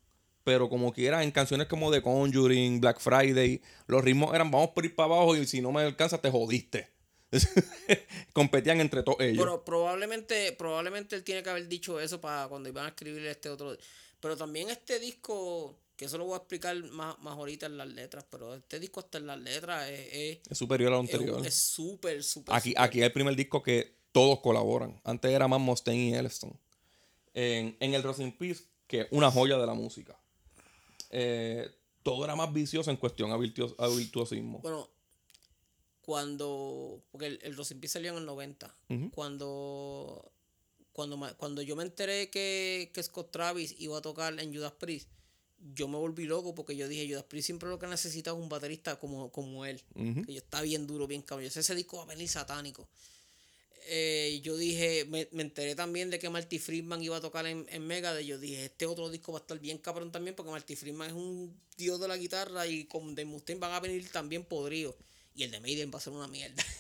Pero 0.43 0.69
como 0.69 0.91
quiera, 0.93 1.23
en 1.23 1.31
canciones 1.31 1.67
como 1.67 1.91
The 1.91 2.01
Conjuring, 2.01 2.79
Black 2.79 2.99
Friday, 2.99 3.61
los 3.87 4.03
ritmos 4.03 4.33
eran 4.33 4.49
vamos 4.49 4.69
por 4.69 4.85
ir 4.85 4.95
para 4.95 5.13
abajo 5.13 5.35
y 5.35 5.45
si 5.45 5.61
no 5.61 5.71
me 5.71 5.81
alcanza 5.81 6.19
te 6.19 6.31
jodiste. 6.31 6.89
Competían 8.33 8.79
entre 8.81 9.03
todos 9.03 9.19
ellos. 9.21 9.43
Pero 9.43 9.63
probablemente, 9.65 10.51
probablemente 10.53 11.15
él 11.15 11.23
tiene 11.23 11.43
que 11.43 11.49
haber 11.49 11.67
dicho 11.67 11.99
eso 11.99 12.19
para 12.21 12.47
cuando 12.47 12.69
iban 12.69 12.85
a 12.85 12.89
escribir 12.89 13.25
este 13.25 13.49
otro. 13.49 13.75
Pero 14.19 14.37
también 14.37 14.69
este 14.69 14.99
disco, 14.99 15.77
que 15.95 16.05
eso 16.05 16.17
lo 16.17 16.25
voy 16.25 16.33
a 16.35 16.37
explicar 16.37 16.75
más, 16.91 17.17
más 17.19 17.33
ahorita 17.37 17.65
en 17.65 17.77
las 17.77 17.87
letras, 17.87 18.25
pero 18.29 18.55
este 18.55 18.79
disco 18.79 18.99
hasta 18.99 19.17
en 19.17 19.27
las 19.27 19.39
letras 19.39 19.89
es 19.89 20.09
es- 20.13 20.37
es 20.49 20.57
superior 20.57 20.93
al 20.93 20.99
anterior. 20.99 21.45
es 21.45 21.55
súper, 21.55 22.23
súper. 22.23 22.53
aquí, 22.55 22.73
aquí 22.77 22.99
es 22.99 23.05
el 23.05 23.11
primer 23.11 23.35
disco 23.35 23.61
que 23.63 23.95
todos 24.11 24.39
colaboran. 24.41 24.99
Antes 25.03 25.31
era 25.31 25.47
más 25.47 25.59
Mustaine 25.59 26.09
y 26.09 26.13
Elliston. 26.13 26.57
En, 27.33 27.77
en 27.79 27.93
el 27.93 28.03
Rose 28.03 28.21
in 28.21 28.31
Peace, 28.37 28.63
que 28.87 29.01
es 29.01 29.07
una 29.11 29.31
joya 29.31 29.57
de 29.57 29.65
la 29.65 29.73
música. 29.73 30.19
Eh, 31.09 31.69
todo 32.03 32.23
era 32.25 32.35
más 32.35 32.51
vicioso 32.51 32.91
en 32.91 32.97
cuestión 32.97 33.31
a, 33.31 33.37
virtuos- 33.37 33.75
a 33.77 33.87
virtuosismo. 33.87 34.59
Bueno, 34.59 34.89
cuando. 36.01 37.01
Porque 37.11 37.27
el, 37.27 37.39
el 37.43 37.55
Rosin 37.55 37.81
salió 37.87 38.11
en 38.11 38.17
el 38.17 38.25
90. 38.25 38.75
Ujú. 38.89 39.11
Cuando. 39.11 40.31
Cuando, 40.93 41.17
cuando 41.37 41.61
yo 41.61 41.77
me 41.77 41.83
enteré 41.83 42.29
que, 42.29 42.91
que 42.93 43.01
Scott 43.01 43.31
Travis 43.31 43.75
iba 43.79 43.97
a 43.97 44.01
tocar 44.01 44.37
en 44.37 44.53
Judas 44.53 44.73
Priest, 44.73 45.07
yo 45.73 45.87
me 45.87 45.97
volví 45.97 46.25
loco 46.25 46.53
porque 46.53 46.75
yo 46.75 46.87
dije, 46.89 47.07
Judas 47.07 47.23
Priest 47.23 47.45
siempre 47.45 47.69
lo 47.69 47.79
que 47.79 47.87
necesita 47.87 48.31
es 48.31 48.37
un 48.37 48.49
baterista 48.49 48.99
como, 48.99 49.31
como 49.31 49.65
él. 49.65 49.81
Ujú. 49.95 50.25
Que 50.25 50.33
yo 50.33 50.39
está 50.39 50.61
bien 50.61 50.87
duro, 50.87 51.07
bien 51.07 51.21
cabrón. 51.21 51.45
Yo 51.45 51.51
sé, 51.51 51.61
ese 51.61 51.75
disco 51.75 51.97
va 51.97 52.03
a 52.03 52.07
venir 52.07 52.27
satánico. 52.27 52.89
Eh, 53.87 54.41
yo 54.43 54.57
dije, 54.57 55.05
me, 55.05 55.27
me 55.31 55.41
enteré 55.41 55.75
también 55.75 56.09
de 56.09 56.19
que 56.19 56.29
Marty 56.29 56.59
Friedman 56.59 57.01
iba 57.01 57.17
a 57.17 57.21
tocar 57.21 57.45
en, 57.45 57.65
en 57.69 57.85
Megadeth. 57.87 58.25
Yo 58.25 58.37
dije, 58.37 58.65
este 58.65 58.85
otro 58.85 59.09
disco 59.09 59.31
va 59.31 59.39
a 59.39 59.41
estar 59.41 59.59
bien 59.59 59.77
cabrón 59.77 60.11
también 60.11 60.35
porque 60.35 60.51
Marty 60.51 60.75
Friedman 60.75 61.09
es 61.09 61.13
un 61.13 61.57
dios 61.77 61.99
de 61.99 62.07
la 62.07 62.17
guitarra 62.17 62.67
y 62.67 62.85
con 62.85 63.15
The 63.15 63.25
Mustaine 63.25 63.59
van 63.59 63.71
a 63.71 63.79
venir 63.79 64.09
también 64.11 64.43
podridos. 64.43 64.95
Y 65.35 65.43
el 65.43 65.51
de 65.51 65.59
Maiden 65.59 65.91
va 65.93 65.97
a 65.97 66.01
ser 66.01 66.13
una 66.13 66.27
mierda. 66.27 66.63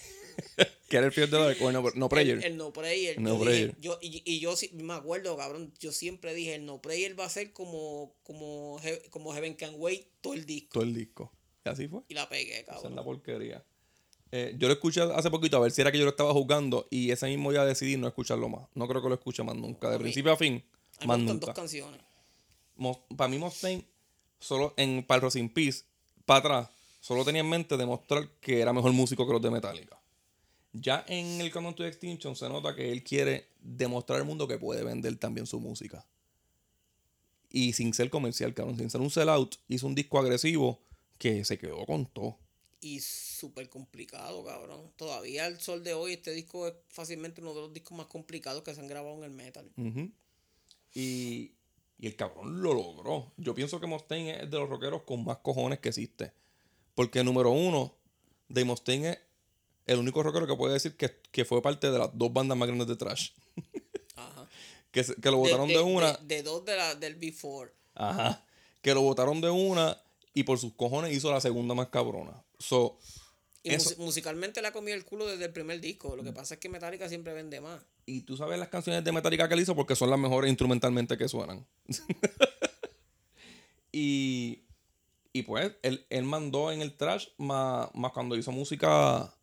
Que 0.89 0.97
era 0.97 1.05
el 1.05 1.13
fiel 1.13 1.29
de 1.31 1.39
la 1.39 1.47
de 1.47 1.71
no, 1.71 1.83
no 1.95 2.09
Prayer. 2.09 2.37
El, 2.39 2.43
el 2.43 2.57
No 2.57 2.73
Prayer. 2.73 3.15
El 3.17 3.23
No 3.23 3.29
yo 3.29 3.35
dije- 3.35 3.45
Prayer. 3.45 3.75
yo, 3.79 3.97
y, 4.01 4.21
y 4.25 4.39
yo 4.41 4.53
me 4.73 4.93
acuerdo, 4.93 5.37
cabrón, 5.37 5.73
yo 5.79 5.93
siempre 5.93 6.33
dije, 6.33 6.55
el 6.55 6.65
No 6.65 6.81
Prayer 6.81 7.17
va 7.17 7.23
a 7.25 7.29
ser 7.29 7.53
como, 7.53 8.13
como, 8.23 8.77
como 9.09 9.33
Heaven 9.33 9.53
Can 9.53 9.75
Wait 9.77 10.05
todo 10.19 10.33
el 10.33 10.45
disco. 10.45 10.69
todo 10.73 10.83
el 10.83 10.93
disco. 10.93 11.31
Y 11.65 11.69
así 11.69 11.87
fue. 11.87 12.01
Y 12.09 12.13
la 12.13 12.27
pegué, 12.27 12.59
Esa 12.59 12.59
es 12.59 12.65
cabrón. 12.77 12.95
la 12.95 13.03
porquería. 13.05 13.63
Eh, 14.33 14.53
yo 14.57 14.67
lo 14.67 14.73
escuché 14.73 15.01
hace 15.01 15.29
poquito 15.29 15.55
a 15.57 15.59
ver 15.61 15.71
si 15.71 15.79
era 15.81 15.91
que 15.93 15.97
yo 15.97 16.03
lo 16.03 16.09
estaba 16.11 16.33
jugando 16.33 16.87
y 16.89 17.11
ese 17.11 17.27
mismo 17.27 17.51
día 17.51 17.63
decidí 17.63 17.95
no 17.95 18.07
escucharlo 18.07 18.49
más. 18.49 18.67
No 18.75 18.85
creo 18.87 19.01
que 19.01 19.07
lo 19.09 19.15
escuche 19.15 19.43
más 19.43 19.55
nunca. 19.55 19.87
De 19.89 19.95
A 19.95 19.97
mí- 19.97 20.03
principio 20.03 20.33
a 20.33 20.37
fin, 20.37 20.61
A 20.99 21.05
más 21.05 21.19
nunca. 21.19 21.45
dos 21.47 21.55
canciones. 21.55 22.01
para 23.15 23.27
mí 23.29 23.37
Mustaine, 23.37 23.85
solo 24.39 24.73
en 24.75 25.03
para 25.05 25.17
el 25.17 25.21
Rose 25.21 25.39
in 25.39 25.49
Peace, 25.49 25.83
para 26.25 26.39
atrás, 26.39 26.69
solo 27.01 27.25
tenía 27.25 27.41
en 27.41 27.49
mente 27.49 27.75
demostrar 27.75 28.29
que 28.39 28.61
era 28.61 28.71
mejor 28.71 28.93
músico 28.93 29.27
que 29.27 29.33
los 29.33 29.41
de 29.41 29.51
Metallica. 29.51 29.99
Ya 30.71 31.03
en 31.09 31.41
el 31.41 31.51
Countdown 31.51 31.75
to 31.75 31.85
Extinction 31.85 32.33
se 32.37 32.47
nota 32.47 32.73
que 32.73 32.93
él 32.93 33.03
quiere 33.03 33.49
demostrar 33.59 34.19
al 34.19 34.25
mundo 34.25 34.47
que 34.47 34.57
puede 34.57 34.83
vender 34.85 35.17
también 35.17 35.45
su 35.45 35.59
música. 35.59 36.05
Y 37.49 37.73
sin 37.73 37.93
ser 37.93 38.09
comercial, 38.09 38.53
cabrón, 38.53 38.77
sin 38.77 38.89
ser 38.89 39.01
un 39.01 39.09
sellout, 39.09 39.57
hizo 39.67 39.85
un 39.85 39.95
disco 39.95 40.17
agresivo 40.17 40.79
que 41.17 41.43
se 41.43 41.57
quedó 41.57 41.85
con 41.85 42.05
todo. 42.05 42.37
y 42.83 42.99
súper 43.01 43.69
complicado, 43.69 44.43
cabrón. 44.45 44.91
Todavía 44.95 45.45
al 45.45 45.59
sol 45.59 45.83
de 45.83 45.93
hoy 45.93 46.13
este 46.13 46.31
disco 46.31 46.67
es 46.67 46.73
fácilmente 46.87 47.41
uno 47.41 47.53
de 47.53 47.61
los 47.61 47.73
discos 47.73 47.95
más 47.97 48.07
complicados 48.07 48.63
que 48.63 48.73
se 48.73 48.79
han 48.81 48.87
grabado 48.87 49.17
en 49.17 49.23
el 49.25 49.31
metal. 49.31 49.69
y, 50.93 51.51
y 51.99 52.07
el 52.07 52.15
cabrón 52.15 52.61
lo 52.61 52.73
logró. 52.73 53.33
Yo 53.37 53.53
pienso 53.53 53.79
que 53.79 53.87
Mustaine 53.87 54.43
es 54.43 54.49
de 54.49 54.57
los 54.57 54.69
rockeros 54.69 55.03
con 55.03 55.23
más 55.25 55.37
cojones 55.39 55.79
que 55.79 55.89
existe. 55.89 56.33
Porque 56.95 57.23
número 57.23 57.51
uno, 57.51 57.95
Dave 58.49 58.65
Mustaine 58.65 59.11
es 59.11 59.19
el 59.85 59.99
único 59.99 60.23
rockero 60.23 60.47
que 60.47 60.55
puede 60.55 60.73
decir 60.73 60.95
que, 60.95 61.45
fue 61.45 61.61
parte 61.61 61.91
de 61.91 61.99
las 61.99 62.09
dos 62.13 62.31
bandas 62.31 62.57
más 62.57 62.67
grandes 62.67 62.87
de 62.87 62.95
Trash. 62.95 63.31
Ajá. 64.15 64.47
que, 64.91 65.31
lo 65.31 65.37
votaron 65.37 65.67
de, 65.67 65.79
una. 65.79 66.13
De, 66.13 66.43
dos 66.43 66.63
de 66.65 66.75
la, 66.75 66.95
del 66.95 67.15
Before. 67.15 67.71
Ajá. 67.95 68.45
Que 68.81 68.93
lo 68.93 69.01
votaron 69.01 69.41
de 69.41 69.49
una 69.49 69.97
y 70.33 70.43
por 70.43 70.59
sus 70.59 70.73
cojones 70.73 71.13
hizo 71.13 71.31
la 71.31 71.41
segunda 71.41 71.75
más 71.75 71.87
cabrona. 71.87 72.43
So, 72.59 72.97
y 73.63 73.77
musicalmente 73.97 74.61
le 74.61 74.69
ha 74.69 74.71
comido 74.71 74.97
el 74.97 75.05
culo 75.05 75.27
desde 75.27 75.45
el 75.45 75.53
primer 75.53 75.79
disco. 75.79 76.15
Lo 76.15 76.23
que 76.23 76.33
pasa 76.33 76.55
es 76.55 76.59
que 76.59 76.67
Metallica 76.67 77.07
siempre 77.07 77.33
vende 77.33 77.61
más. 77.61 77.79
Y 78.07 78.21
tú 78.21 78.35
sabes 78.35 78.57
las 78.57 78.69
canciones 78.69 79.03
de 79.03 79.11
Metallica 79.11 79.47
que 79.47 79.53
él 79.53 79.59
hizo 79.59 79.75
porque 79.75 79.95
son 79.95 80.09
las 80.09 80.17
mejores 80.17 80.49
instrumentalmente 80.49 81.15
que 81.15 81.27
suenan. 81.27 81.67
y, 83.91 84.63
y 85.33 85.43
pues 85.43 85.73
él, 85.81 86.05
él, 86.09 86.23
mandó 86.23 86.71
en 86.71 86.81
el 86.81 86.95
trash 86.95 87.27
más, 87.37 87.89
más 87.93 88.11
cuando 88.11 88.35
hizo 88.35 88.51
música 88.51 89.33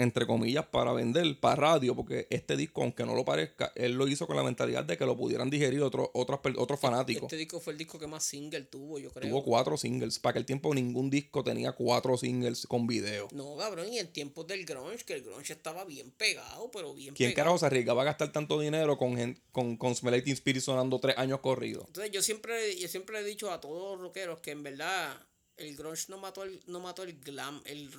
entre 0.00 0.26
comillas, 0.26 0.66
para 0.66 0.92
vender, 0.92 1.38
para 1.38 1.56
radio, 1.56 1.94
porque 1.94 2.26
este 2.30 2.56
disco, 2.56 2.82
aunque 2.82 3.04
no 3.04 3.14
lo 3.14 3.24
parezca, 3.24 3.72
él 3.74 3.92
lo 3.92 4.08
hizo 4.08 4.26
con 4.26 4.36
la 4.36 4.42
mentalidad 4.42 4.84
de 4.84 4.96
que 4.96 5.04
lo 5.04 5.16
pudieran 5.16 5.50
digerir 5.50 5.82
otros 5.82 6.08
otros 6.14 6.40
otros 6.56 6.80
fanáticos. 6.80 7.24
Este 7.24 7.36
disco 7.36 7.60
fue 7.60 7.74
el 7.74 7.78
disco 7.78 7.98
que 7.98 8.06
más 8.06 8.24
single 8.24 8.62
tuvo, 8.62 8.98
yo 8.98 9.10
creo. 9.10 9.28
Tuvo 9.28 9.44
cuatro 9.44 9.76
singles. 9.76 10.18
Para 10.18 10.32
aquel 10.32 10.46
tiempo 10.46 10.74
ningún 10.74 11.10
disco 11.10 11.44
tenía 11.44 11.72
cuatro 11.72 12.16
singles 12.16 12.66
con 12.66 12.86
video. 12.86 13.28
No, 13.32 13.56
cabrón, 13.56 13.92
y 13.92 13.98
en 13.98 14.12
tiempos 14.12 14.46
del 14.46 14.64
grunge, 14.64 15.04
que 15.04 15.14
el 15.14 15.22
grunge 15.22 15.52
estaba 15.52 15.84
bien 15.84 16.10
pegado, 16.10 16.70
pero 16.70 16.94
bien 16.94 17.14
¿Quién 17.14 17.32
carajo 17.32 17.58
se 17.58 17.66
arriesgaba 17.66 18.02
a 18.02 18.06
gastar 18.06 18.32
tanto 18.32 18.58
dinero 18.58 18.96
con, 18.96 19.38
con, 19.52 19.76
con 19.76 19.92
Spirit 19.92 20.60
sonando 20.60 20.98
tres 20.98 21.18
años 21.18 21.40
corridos? 21.40 21.84
Entonces 21.86 22.10
yo 22.12 22.22
siempre, 22.22 22.76
yo 22.76 22.88
siempre 22.88 23.20
he 23.20 23.24
dicho 23.24 23.50
a 23.52 23.60
todos 23.60 23.98
los 23.98 24.00
rockeros 24.00 24.38
que 24.38 24.52
en 24.52 24.62
verdad 24.62 25.20
el 25.60 25.76
grunge 25.76 26.06
no 26.08 26.18
mató 26.18 26.42
el, 26.42 26.60
no 26.66 26.80
mató 26.80 27.02
el 27.02 27.20
glam. 27.20 27.60
El, 27.64 27.90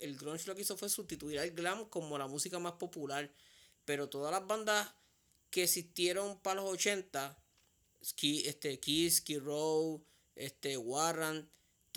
el, 0.00 0.16
grunge 0.16 0.46
lo 0.46 0.54
que 0.54 0.62
hizo 0.62 0.76
fue 0.76 0.88
sustituir 0.88 1.38
al 1.38 1.52
glam 1.52 1.88
como 1.88 2.18
la 2.18 2.26
música 2.26 2.58
más 2.58 2.72
popular. 2.72 3.30
Pero 3.84 4.08
todas 4.08 4.32
las 4.32 4.46
bandas 4.46 4.92
que 5.50 5.62
existieron 5.62 6.40
para 6.40 6.60
los 6.60 6.70
80, 6.70 7.38
Ski, 8.04 8.42
este, 8.46 8.80
Kiss, 8.80 9.18
Ski 9.18 9.38
Row, 9.38 10.04
este, 10.34 10.76
Warren, 10.76 11.48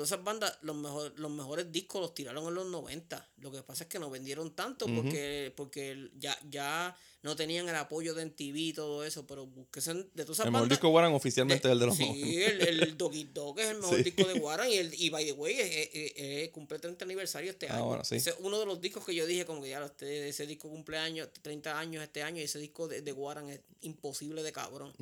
todas 0.01 0.13
esas 0.13 0.23
bandas, 0.23 0.57
los, 0.61 0.75
mejor, 0.75 1.13
los 1.17 1.29
mejores 1.29 1.71
discos 1.71 2.01
los 2.01 2.15
tiraron 2.15 2.47
en 2.47 2.55
los 2.55 2.65
90. 2.65 3.29
Lo 3.37 3.51
que 3.51 3.61
pasa 3.61 3.83
es 3.83 3.89
que 3.89 3.99
no 3.99 4.09
vendieron 4.09 4.55
tanto 4.55 4.87
porque, 4.87 5.53
porque 5.55 6.09
ya, 6.17 6.35
ya 6.49 6.97
no 7.21 7.35
tenían 7.35 7.69
el 7.69 7.75
apoyo 7.75 8.15
de 8.15 8.25
MTV 8.25 8.57
y 8.57 8.73
todo 8.73 9.03
eso, 9.05 9.27
pero 9.27 9.45
búsquese 9.45 9.93
de 9.93 10.23
todas 10.23 10.31
esas 10.31 10.47
El 10.47 10.53
mejor 10.53 10.69
disco 10.69 10.87
de 10.87 10.93
Warren 10.93 11.13
oficialmente 11.13 11.67
es 11.67 11.71
el 11.71 11.79
de 11.79 11.85
los 11.85 11.95
Sí, 11.95 12.41
el, 12.41 12.81
el 12.81 12.97
Doggy 12.97 13.25
Dog 13.25 13.59
es 13.59 13.67
el 13.67 13.77
mejor 13.77 14.03
disco 14.03 14.23
de 14.23 14.33
Warren 14.39 14.71
y, 14.71 14.77
el, 14.77 14.93
y 14.95 15.09
by 15.11 15.23
the 15.23 15.33
way, 15.33 15.55
es, 15.59 16.49
cumple 16.49 16.79
30 16.79 17.05
aniversario 17.05 17.51
este 17.51 17.69
ah, 17.69 17.77
año. 17.77 18.01
Ese 18.01 18.15
es 18.15 18.35
uno 18.39 18.59
de 18.59 18.65
los 18.65 18.81
discos 18.81 19.05
que 19.05 19.13
yo 19.13 19.27
dije, 19.27 19.45
como 19.45 19.61
que 19.61 19.69
ya 19.69 19.85
este, 19.85 20.29
ese 20.29 20.47
disco 20.47 20.67
cumpleaños, 20.67 21.29
30 21.43 21.77
años 21.77 22.03
este 22.03 22.23
año, 22.23 22.41
y 22.41 22.45
ese 22.45 22.57
disco 22.57 22.87
de, 22.87 23.03
de 23.03 23.11
Warren 23.11 23.49
es 23.49 23.59
imposible 23.81 24.41
de 24.41 24.51
cabrón. 24.51 24.93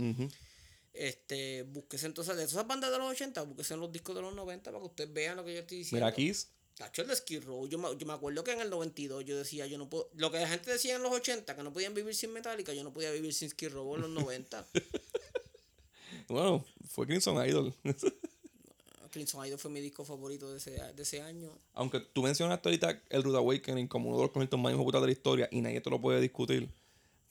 Este, 0.93 1.63
búsquese 1.63 2.07
entonces 2.07 2.35
de 2.35 2.43
esas 2.43 2.65
bandas 2.65 2.91
de 2.91 2.97
los 2.97 3.11
80, 3.11 3.41
búsquese 3.43 3.75
en 3.75 3.79
los 3.79 3.91
discos 3.91 4.15
de 4.15 4.21
los 4.21 4.33
90 4.33 4.71
para 4.71 4.81
que 4.81 4.87
ustedes 4.87 5.13
vean 5.13 5.37
lo 5.37 5.45
que 5.45 5.53
yo 5.53 5.59
estoy 5.59 5.79
diciendo. 5.79 6.05
Mira, 6.05 6.15
Kiss. 6.15 6.49
Tacho, 6.79 7.01
el 7.01 7.09
de 7.09 7.15
Skid 7.17 7.43
Row. 7.43 7.67
Yo 7.67 7.77
me, 7.77 7.89
yo 7.97 8.07
me 8.07 8.13
acuerdo 8.13 8.41
que 8.41 8.53
en 8.53 8.61
el 8.61 8.69
92 8.69 9.25
yo 9.25 9.37
decía, 9.37 9.67
yo 9.67 9.77
no 9.77 9.89
puedo. 9.89 10.09
Lo 10.15 10.31
que 10.31 10.39
la 10.39 10.47
gente 10.47 10.71
decía 10.71 10.95
en 10.95 11.03
los 11.03 11.11
80, 11.11 11.53
que 11.53 11.61
no 11.61 11.73
podían 11.73 11.93
vivir 11.93 12.15
sin 12.15 12.31
Metallica, 12.31 12.73
yo 12.73 12.85
no 12.85 12.93
podía 12.93 13.11
vivir 13.11 13.33
sin 13.33 13.49
Skid 13.49 13.71
Row 13.71 13.95
en 13.95 14.01
los 14.03 14.09
90. 14.09 14.65
bueno, 16.29 16.65
fue 16.87 17.05
Crimson 17.05 17.45
Idol. 17.45 17.75
Crimson 19.11 19.45
Idol 19.45 19.59
fue 19.59 19.71
mi 19.71 19.81
disco 19.81 20.05
favorito 20.05 20.49
de 20.51 20.57
ese, 20.57 20.71
de 20.71 21.03
ese 21.03 21.21
año. 21.21 21.51
Aunque 21.73 21.99
tú 21.99 22.23
mencionaste 22.23 22.69
ahorita 22.69 23.03
el 23.09 23.23
Rude 23.23 23.39
Awakening 23.39 23.89
como 23.89 24.07
uno 24.07 24.17
de 24.19 24.23
los 24.23 24.31
conciertos 24.31 24.57
más 24.57 24.71
importantes 24.71 25.01
de 25.01 25.07
la 25.07 25.11
historia 25.11 25.49
y 25.51 25.59
nadie 25.59 25.81
te 25.81 25.89
lo 25.89 25.99
puede 25.99 26.21
discutir. 26.21 26.69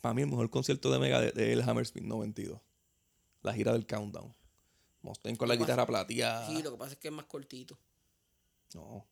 Para 0.03 0.12
mí, 0.12 0.23
el 0.23 0.29
mejor 0.29 0.51
concierto 0.51 0.92
de 0.92 0.99
Mega 0.99 1.23
de, 1.23 1.53
el 1.53 1.62
Hammersmith 1.62 2.05
92 2.05 2.61
la 3.42 3.53
gira 3.53 3.72
del 3.72 3.87
Countdown. 3.87 4.35
Mustaine 5.03 5.38
con 5.38 5.48
la 5.48 5.57
guitarra 5.57 5.87
plateada. 5.87 6.48
Sí, 6.48 6.62
lo 6.62 6.72
que 6.72 6.77
pasa 6.77 6.92
es 6.92 6.98
que 6.98 7.09
es 7.09 7.14
más 7.14 7.27
cortito. 7.27 7.79
No. 8.74 9.07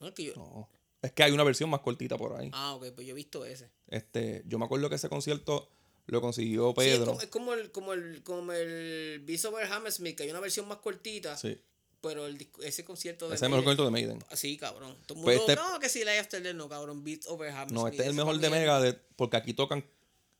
No 0.00 0.08
es 0.08 0.14
que 0.14 0.24
yo. 0.24 0.34
No. 0.34 0.68
Es 1.00 1.12
que 1.12 1.22
hay 1.22 1.32
una 1.32 1.44
versión 1.44 1.70
más 1.70 1.80
cortita 1.80 2.16
por 2.16 2.38
ahí. 2.38 2.50
Ah, 2.52 2.74
ok, 2.74 2.92
pues 2.94 3.06
yo 3.06 3.12
he 3.12 3.16
visto 3.16 3.44
ese. 3.44 3.70
Este, 3.88 4.42
yo 4.46 4.58
me 4.58 4.64
acuerdo 4.64 4.88
que 4.88 4.96
ese 4.96 5.08
concierto 5.08 5.68
lo 6.06 6.20
consiguió 6.20 6.74
Pedro. 6.74 7.18
es, 7.20 7.26
como, 7.28 7.54
el, 7.54 7.70
como 7.72 7.92
el, 7.92 8.22
como 8.22 8.52
el 8.52 9.20
Beast 9.24 9.44
Over 9.44 9.66
Hammersmith, 9.66 10.16
que 10.16 10.24
hay 10.24 10.30
una 10.30 10.40
versión 10.40 10.68
más 10.68 10.78
cortita. 10.78 11.36
Sí. 11.36 11.58
Pero 12.00 12.26
el, 12.26 12.48
ese 12.62 12.84
concierto 12.84 13.28
de 13.28 13.36
Ese 13.36 13.44
es 13.44 13.46
el 13.46 13.50
mejor 13.50 13.64
concierto 13.64 13.84
de 13.84 13.90
Maiden. 13.90 14.24
Ah, 14.30 14.36
sí, 14.36 14.56
cabrón. 14.56 14.96
Todo 15.06 15.18
el 15.18 15.24
pues 15.24 15.38
mundo, 15.38 15.52
este 15.52 15.62
no, 15.62 15.78
que 15.78 15.88
si 15.88 16.04
la 16.04 16.18
After 16.18 16.54
no, 16.54 16.68
cabrón. 16.68 17.04
Beast 17.04 17.26
Over 17.28 17.50
Hammersmith. 17.50 17.80
No, 17.80 17.88
este 17.88 18.02
es 18.02 18.08
el 18.08 18.14
mejor 18.14 18.38
de 18.38 18.50
Megadeth 18.50 19.00
porque 19.14 19.36
aquí 19.36 19.54
tocan 19.54 19.84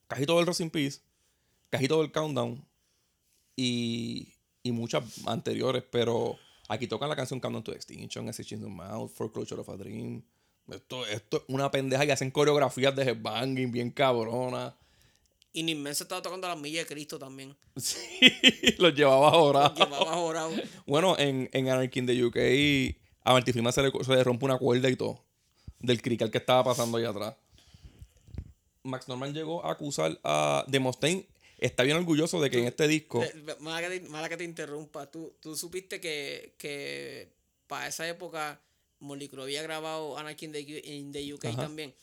casi 0.09 0.27
todo 0.27 0.41
el 0.41 0.47
Racing 0.47 0.71
Peace, 0.71 1.01
casi 1.71 1.87
todo 1.87 2.03
el 2.03 2.11
Countdown 2.11 2.65
y, 3.57 4.35
y 4.63 4.73
muchas 4.73 5.27
anteriores, 5.27 5.83
pero 5.91 6.39
aquí 6.69 6.87
tocan 6.87 7.09
la 7.09 7.17
canción 7.17 7.41
Countdown 7.41 7.65
to 7.65 7.73
Extinction, 7.73 8.29
As 8.29 8.37
the 8.37 8.57
Mouth, 8.57 9.11
Foreclosure 9.13 9.61
of 9.61 9.69
a 9.69 9.77
Dream. 9.77 10.23
Esto, 10.71 11.07
esto 11.07 11.39
es 11.39 11.43
una 11.49 11.71
pendeja 11.71 12.07
que 12.07 12.13
hacen 12.13 12.31
coreografías 12.31 12.95
de 12.95 13.03
headbanging 13.03 13.73
bien 13.73 13.91
cabrona. 13.91 14.77
Y 15.53 15.63
Nismen 15.65 15.95
se 15.95 16.05
estaba 16.05 16.23
tocando 16.23 16.49
la 16.49 16.57
milla 16.57 16.81
de 16.81 16.87
Cristo 16.87 17.19
también. 17.19 17.57
Sí, 17.77 17.99
los 18.79 18.95
llevaba 18.95 19.31
jorados. 19.31 19.79
Los 19.79 19.89
llevaba 19.89 20.15
jorados. 20.15 20.55
bueno, 20.87 21.19
en, 21.19 21.51
en 21.53 21.69
Anarchy 21.69 21.99
in 22.01 22.07
the 22.07 22.25
UK, 22.25 22.97
a 23.25 23.33
Marty 23.33 23.53
se 23.53 23.61
le, 23.61 23.71
se 23.73 24.15
le 24.15 24.25
rompe 24.25 24.45
una 24.45 24.59
cuerda 24.59 24.89
y 24.89 24.97
todo. 24.97 25.25
Del 25.79 26.01
crical 26.01 26.31
que 26.31 26.39
estaba 26.39 26.65
pasando 26.65 26.99
allá 26.99 27.11
atrás. 27.11 27.35
Max 28.85 29.09
Norman 29.09 29.33
llegó 29.33 29.65
a 29.65 29.73
acusar 29.73 30.19
a 30.25 30.65
Demosthenes 30.69 31.27
está 31.67 31.83
bien 31.83 31.97
orgulloso 31.97 32.41
de 32.41 32.51
que 32.51 32.59
en 32.59 32.67
este 32.67 32.89
disco. 32.89 33.25
Mala 33.61 34.29
que 34.29 34.37
te, 34.37 34.45
interrumpa. 34.45 35.11
Tú, 35.11 35.35
tú 35.41 35.57
supiste 35.57 36.01
que, 36.01 36.55
que 36.59 37.29
para 37.67 37.89
esa 37.89 38.09
época 38.09 38.61
Molly 39.01 39.31
había 39.39 39.63
grabado 39.63 40.17
Anarchy 40.19 40.47
in 40.85 41.13
the, 41.13 41.35
UK 41.35 41.57
también. 41.57 41.95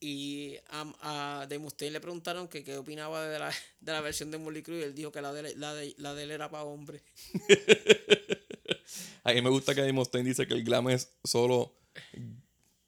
Y 0.00 0.56
a, 0.68 1.42
a 1.42 1.58
Mustaine 1.58 1.92
le 1.92 2.00
preguntaron 2.00 2.46
que 2.48 2.62
qué 2.62 2.76
opinaba 2.76 3.26
de 3.26 3.38
la, 3.38 3.52
de 3.80 3.92
la 3.92 4.00
versión 4.00 4.30
de 4.30 4.38
Molly 4.38 4.62
y 4.66 4.70
él 4.82 4.94
dijo 4.94 5.10
que 5.10 5.20
la 5.20 5.32
de, 5.32 5.56
la 5.56 5.74
de, 5.74 5.94
la 5.98 6.14
de 6.14 6.22
él 6.22 6.30
era 6.30 6.50
para 6.50 6.64
hombre. 6.64 7.02
a 9.24 9.32
mí 9.32 9.42
me 9.42 9.50
gusta 9.50 9.74
que 9.74 9.92
Mustaine 9.92 10.28
dice 10.28 10.46
que 10.46 10.54
el 10.54 10.64
glam 10.64 10.88
es 10.88 11.12
solo 11.24 11.74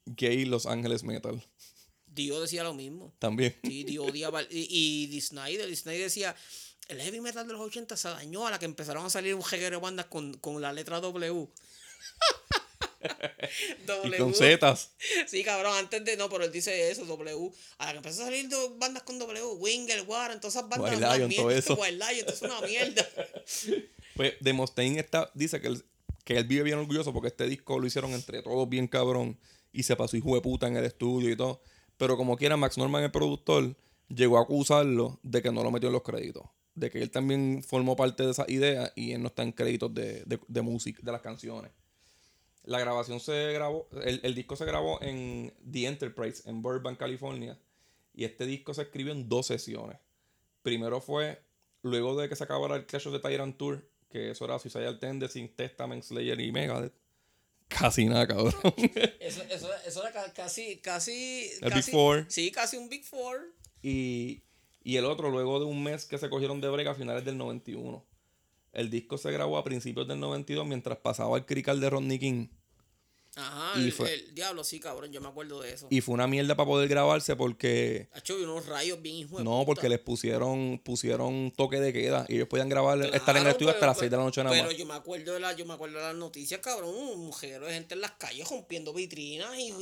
gay 0.07 0.45
Los 0.45 0.67
Ángeles 0.67 1.03
Metal. 1.03 1.43
Dio 2.13 2.41
decía 2.41 2.65
lo 2.65 2.75
mismo. 2.75 3.13
También. 3.19 3.57
Sí, 3.63 3.85
Dio 3.85 4.05
odiaba. 4.05 4.43
Y, 4.43 5.09
y 5.11 5.21
Snyder, 5.21 5.75
Snyder 5.75 6.03
decía, 6.03 6.37
el 6.89 7.01
heavy 7.01 7.21
metal 7.21 7.47
de 7.47 7.53
los 7.53 7.63
80 7.63 7.97
se 7.97 8.09
dañó 8.09 8.47
a 8.47 8.51
la 8.51 8.59
que 8.59 8.65
empezaron 8.65 9.07
a 9.07 9.11
salir 9.11 9.35
un 9.35 9.45
jeguero 9.45 9.77
de 9.77 9.83
bandas 9.83 10.07
con, 10.07 10.35
con 10.35 10.61
la 10.61 10.73
letra 10.73 11.01
W. 11.01 11.49
w. 13.87 14.17
Y 14.17 14.19
con 14.19 14.35
Zetas. 14.35 14.91
Sí, 15.27 15.45
cabrón, 15.45 15.75
antes 15.77 16.05
de. 16.05 16.17
No, 16.17 16.29
pero 16.29 16.45
él 16.45 16.53
dice 16.53 16.91
eso, 16.91 17.05
W. 17.05 17.51
A 17.79 17.87
la 17.87 17.93
que 17.93 17.99
empezó 17.99 18.23
a 18.23 18.25
salir 18.27 18.49
bandas 18.77 19.05
con 19.05 19.19
W, 19.19 19.41
Winger, 19.59 20.03
Warren, 20.03 20.41
todas 20.41 20.57
esas 20.57 20.69
bandas. 20.69 20.95
White 20.95 21.19
Lion, 21.19 21.31
todo 21.35 21.51
eso. 21.51 21.75
White 21.75 21.93
Lion, 21.93 22.29
es 22.29 22.43
una 22.43 22.61
mierda. 22.61 23.09
Pues 24.17 24.35
Demostein 24.41 24.99
está, 24.99 25.31
dice 25.33 25.63
que 25.63 25.69
él, 25.69 25.85
que 26.25 26.37
él 26.37 26.45
vive 26.45 26.65
bien 26.65 26.79
orgulloso 26.79 27.11
porque 27.13 27.29
este 27.29 27.47
disco 27.47 27.79
lo 27.79 27.87
hicieron 27.87 28.13
entre 28.13 28.43
todos 28.43 28.69
bien 28.69 28.87
cabrón. 28.87 29.39
Y 29.73 29.85
se 29.85 29.97
pasó 29.97 30.17
hijo 30.17 30.35
de 30.35 30.43
puta 30.43 30.67
en 30.67 30.77
el 30.77 30.85
estudio 30.85 31.31
y 31.31 31.37
todo. 31.37 31.63
Pero 32.01 32.17
como 32.17 32.39
quiera, 32.39 32.57
Max 32.57 32.79
Norman, 32.79 33.05
el 33.05 33.11
productor, 33.11 33.77
llegó 34.09 34.39
a 34.39 34.43
acusarlo 34.45 35.21
de 35.23 35.43
que 35.43 35.53
no 35.53 35.63
lo 35.63 35.71
metió 35.71 35.91
en 35.91 35.93
los 35.93 36.03
créditos. 36.03 36.45
De 36.75 36.91
que 36.91 37.03
él 37.03 37.11
también 37.11 37.63
formó 37.63 37.95
parte 37.95 38.23
de 38.23 38.31
esa 38.31 38.47
idea 38.49 38.91
y 38.97 39.13
él 39.13 39.21
no 39.21 39.27
está 39.27 39.43
en 39.43 39.53
créditos 39.53 39.93
de, 39.93 40.25
de, 40.25 40.63
música, 40.63 40.99
de 41.03 41.13
las 41.13 41.21
canciones. 41.21 41.73
La 42.65 42.81
grabación 42.81 43.21
se 43.21 43.53
grabó, 43.53 43.87
el, 44.03 44.35
disco 44.35 44.57
se 44.57 44.65
grabó 44.65 44.99
en 45.03 45.53
The 45.71 45.89
Enterprise, 45.89 46.49
en 46.49 46.63
Burbank, 46.63 46.99
California. 46.99 47.59
Y 48.15 48.25
este 48.25 48.47
disco 48.47 48.73
se 48.73 48.81
escribió 48.81 49.13
en 49.13 49.29
dos 49.29 49.49
sesiones. 49.49 49.99
Primero 50.63 51.03
fue 51.03 51.43
luego 51.83 52.19
de 52.19 52.31
que 52.31 52.37
se 52.37 52.45
acabara 52.45 52.77
el 52.77 52.87
Clash 52.87 53.09
of 53.09 53.13
the 53.13 53.29
Tyrant 53.29 53.59
Tour, 53.59 53.87
que 54.09 54.31
eso 54.31 54.47
era 54.47 54.59
Suicidal 54.59 54.99
Tendency, 54.99 55.49
Testament, 55.49 56.03
Slayer 56.03 56.41
y 56.41 56.51
Megadeth. 56.51 56.95
Casi 57.81 58.05
nada, 58.05 58.27
cabrón. 58.27 58.53
Eso, 59.21 59.43
eso, 59.49 59.69
eso 59.87 60.07
era 60.07 60.33
casi, 60.35 60.77
casi. 60.79 61.51
El 61.63 61.73
Big 61.73 61.85
Four. 61.85 62.27
Sí, 62.29 62.51
casi 62.51 62.77
un 62.77 62.89
Big 62.89 63.05
Four. 63.05 63.55
Y, 63.83 64.43
y 64.83 64.97
el 64.97 65.07
otro, 65.07 65.31
luego 65.31 65.61
de 65.61 65.65
un 65.65 65.83
mes 65.83 66.05
que 66.05 66.19
se 66.19 66.29
cogieron 66.29 66.61
de 66.61 66.69
brega 66.69 66.91
a 66.91 66.95
finales 66.95 67.25
del 67.25 67.39
91. 67.39 68.07
El 68.73 68.91
disco 68.91 69.19
se 69.19 69.33
grabó 69.33 69.57
a 69.57 69.65
principios 69.65 70.07
del 70.07 70.21
92 70.21 70.67
mientras 70.67 70.99
pasaba 70.99 71.39
el 71.39 71.47
crical 71.47 71.81
de 71.81 71.91
Rodney 71.91 72.19
King. 72.19 72.49
Ajá, 73.37 73.79
Y 73.81 73.85
el, 73.85 73.93
fue- 73.93 74.13
el 74.13 74.35
diablo, 74.35 74.65
sí, 74.65 74.81
cabrón, 74.81 75.13
yo 75.13 75.21
me 75.21 75.29
acuerdo 75.29 75.61
de 75.61 75.73
eso. 75.73 75.87
Y 75.89 76.01
fue 76.01 76.15
una 76.15 76.27
mierda 76.27 76.57
para 76.57 76.67
poder 76.67 76.89
grabarse 76.89 77.37
porque... 77.37 78.09
Y 78.29 78.33
unos 78.43 78.67
rayos 78.67 79.01
bien 79.01 79.15
hijos 79.17 79.43
No, 79.45 79.51
puta. 79.61 79.67
porque 79.67 79.89
les 79.89 79.99
pusieron 80.01 80.81
pusieron 80.85 81.53
toque 81.57 81.79
de 81.81 81.93
queda 81.93 82.27
y 82.29 82.35
ellos 82.37 82.49
podían 82.49 82.69
grabar, 82.69 83.01
estar 83.15 83.37
en 83.37 83.43
el 83.45 83.49
estudio 83.51 83.69
hasta 83.71 83.81
pero- 83.81 83.91
las 83.93 83.99
6 83.99 84.11
de 84.11 84.17
la 84.17 84.23
noche 84.25 84.43
nada 84.43 84.55
Pero 84.57 84.69
más. 84.69 84.77
yo 84.77 84.85
me 84.87 84.95
acuerdo 84.95 85.33
de 85.35 85.41
la, 85.41 85.53
yo 85.55 85.65
me 85.65 85.75
acuerdo 85.75 85.99
de 85.99 86.05
las 86.05 86.15
noticias, 86.17 86.61
cabrón, 86.61 86.95
un 86.95 87.21
mujer 87.27 87.61
de 87.61 87.73
gente 87.73 87.95
en 87.95 88.01
las 88.01 88.13
calles 88.13 88.49
rompiendo 88.49 88.93
vitrinas 88.93 89.57
y, 89.59 89.73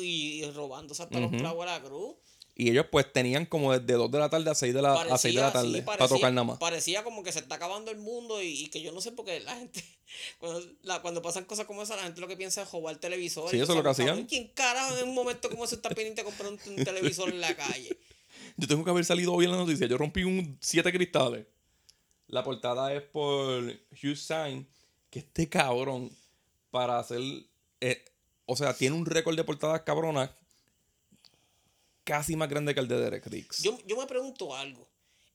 y, 0.42 0.50
robándose 0.50 1.02
hasta 1.02 1.18
los 1.18 1.30
clavos 1.32 1.64
de 1.66 1.72
la 1.72 1.82
cruz. 1.82 2.16
Y 2.60 2.70
ellos 2.70 2.86
pues 2.90 3.10
tenían 3.12 3.46
como 3.46 3.72
desde 3.72 3.92
2 3.94 4.10
de 4.10 4.18
la 4.18 4.28
tarde 4.28 4.50
a 4.50 4.54
6 4.54 4.74
de 4.74 4.82
la, 4.82 4.94
a 5.00 5.16
6 5.16 5.32
de 5.34 5.40
la 5.40 5.52
tarde 5.52 5.78
sí, 5.78 5.82
para 5.82 6.08
tocar 6.08 6.32
nada 6.32 6.44
más. 6.44 6.58
Parecía 6.58 7.04
como 7.04 7.22
que 7.22 7.30
se 7.30 7.38
está 7.38 7.54
acabando 7.54 7.92
el 7.92 7.98
mundo 7.98 8.42
y, 8.42 8.48
y 8.64 8.66
que 8.68 8.80
yo 8.82 8.90
no 8.90 9.00
sé 9.00 9.12
por 9.12 9.24
qué 9.26 9.38
la 9.38 9.54
gente, 9.54 9.84
cuando, 10.38 10.60
la- 10.82 11.00
cuando 11.00 11.22
pasan 11.22 11.44
cosas 11.44 11.66
como 11.66 11.82
esas, 11.84 11.96
la 11.98 12.02
gente 12.02 12.20
lo 12.20 12.26
que 12.26 12.36
piensa 12.36 12.62
es 12.62 12.72
robar 12.72 12.96
televisor. 12.96 13.48
Sí, 13.48 13.60
eso 13.60 13.70
es 13.72 13.76
lo 13.76 13.84
que 13.84 13.90
hacían. 13.90 14.26
¿Quién 14.26 14.48
carajo 14.48 14.98
en 14.98 15.08
un 15.08 15.14
momento 15.14 15.48
como 15.48 15.68
se 15.68 15.76
está 15.76 15.88
pendiente 15.90 16.22
de 16.22 16.24
comprar 16.24 16.48
un, 16.52 16.58
un 16.76 16.84
televisor 16.84 17.28
en 17.30 17.40
la 17.40 17.54
calle? 17.56 17.96
Yo 18.56 18.66
tengo 18.66 18.82
que 18.84 18.90
haber 18.90 19.04
salido 19.04 19.32
hoy 19.34 19.44
en 19.44 19.52
la 19.52 19.56
noticia. 19.56 19.86
Yo 19.86 19.96
rompí 19.96 20.24
un 20.24 20.58
7 20.60 20.92
cristales. 20.92 21.46
La 22.26 22.42
portada 22.42 22.92
es 22.92 23.02
por 23.02 23.62
Hugh 24.02 24.16
Sign, 24.16 24.66
que 25.10 25.20
este 25.20 25.48
cabrón, 25.48 26.10
para 26.72 26.98
hacer. 26.98 27.20
eh, 27.80 28.04
o 28.46 28.56
sea, 28.56 28.74
tiene 28.74 28.96
un 28.96 29.06
récord 29.06 29.36
de 29.36 29.44
portadas 29.44 29.82
cabronas 29.82 30.30
casi 32.08 32.36
más 32.36 32.48
grande 32.48 32.74
que 32.74 32.80
el 32.80 32.88
de 32.88 32.98
Derek 32.98 33.26
Riggs. 33.26 33.62
Yo, 33.62 33.78
yo 33.86 33.96
me 33.96 34.06
pregunto 34.06 34.56
algo. 34.56 34.88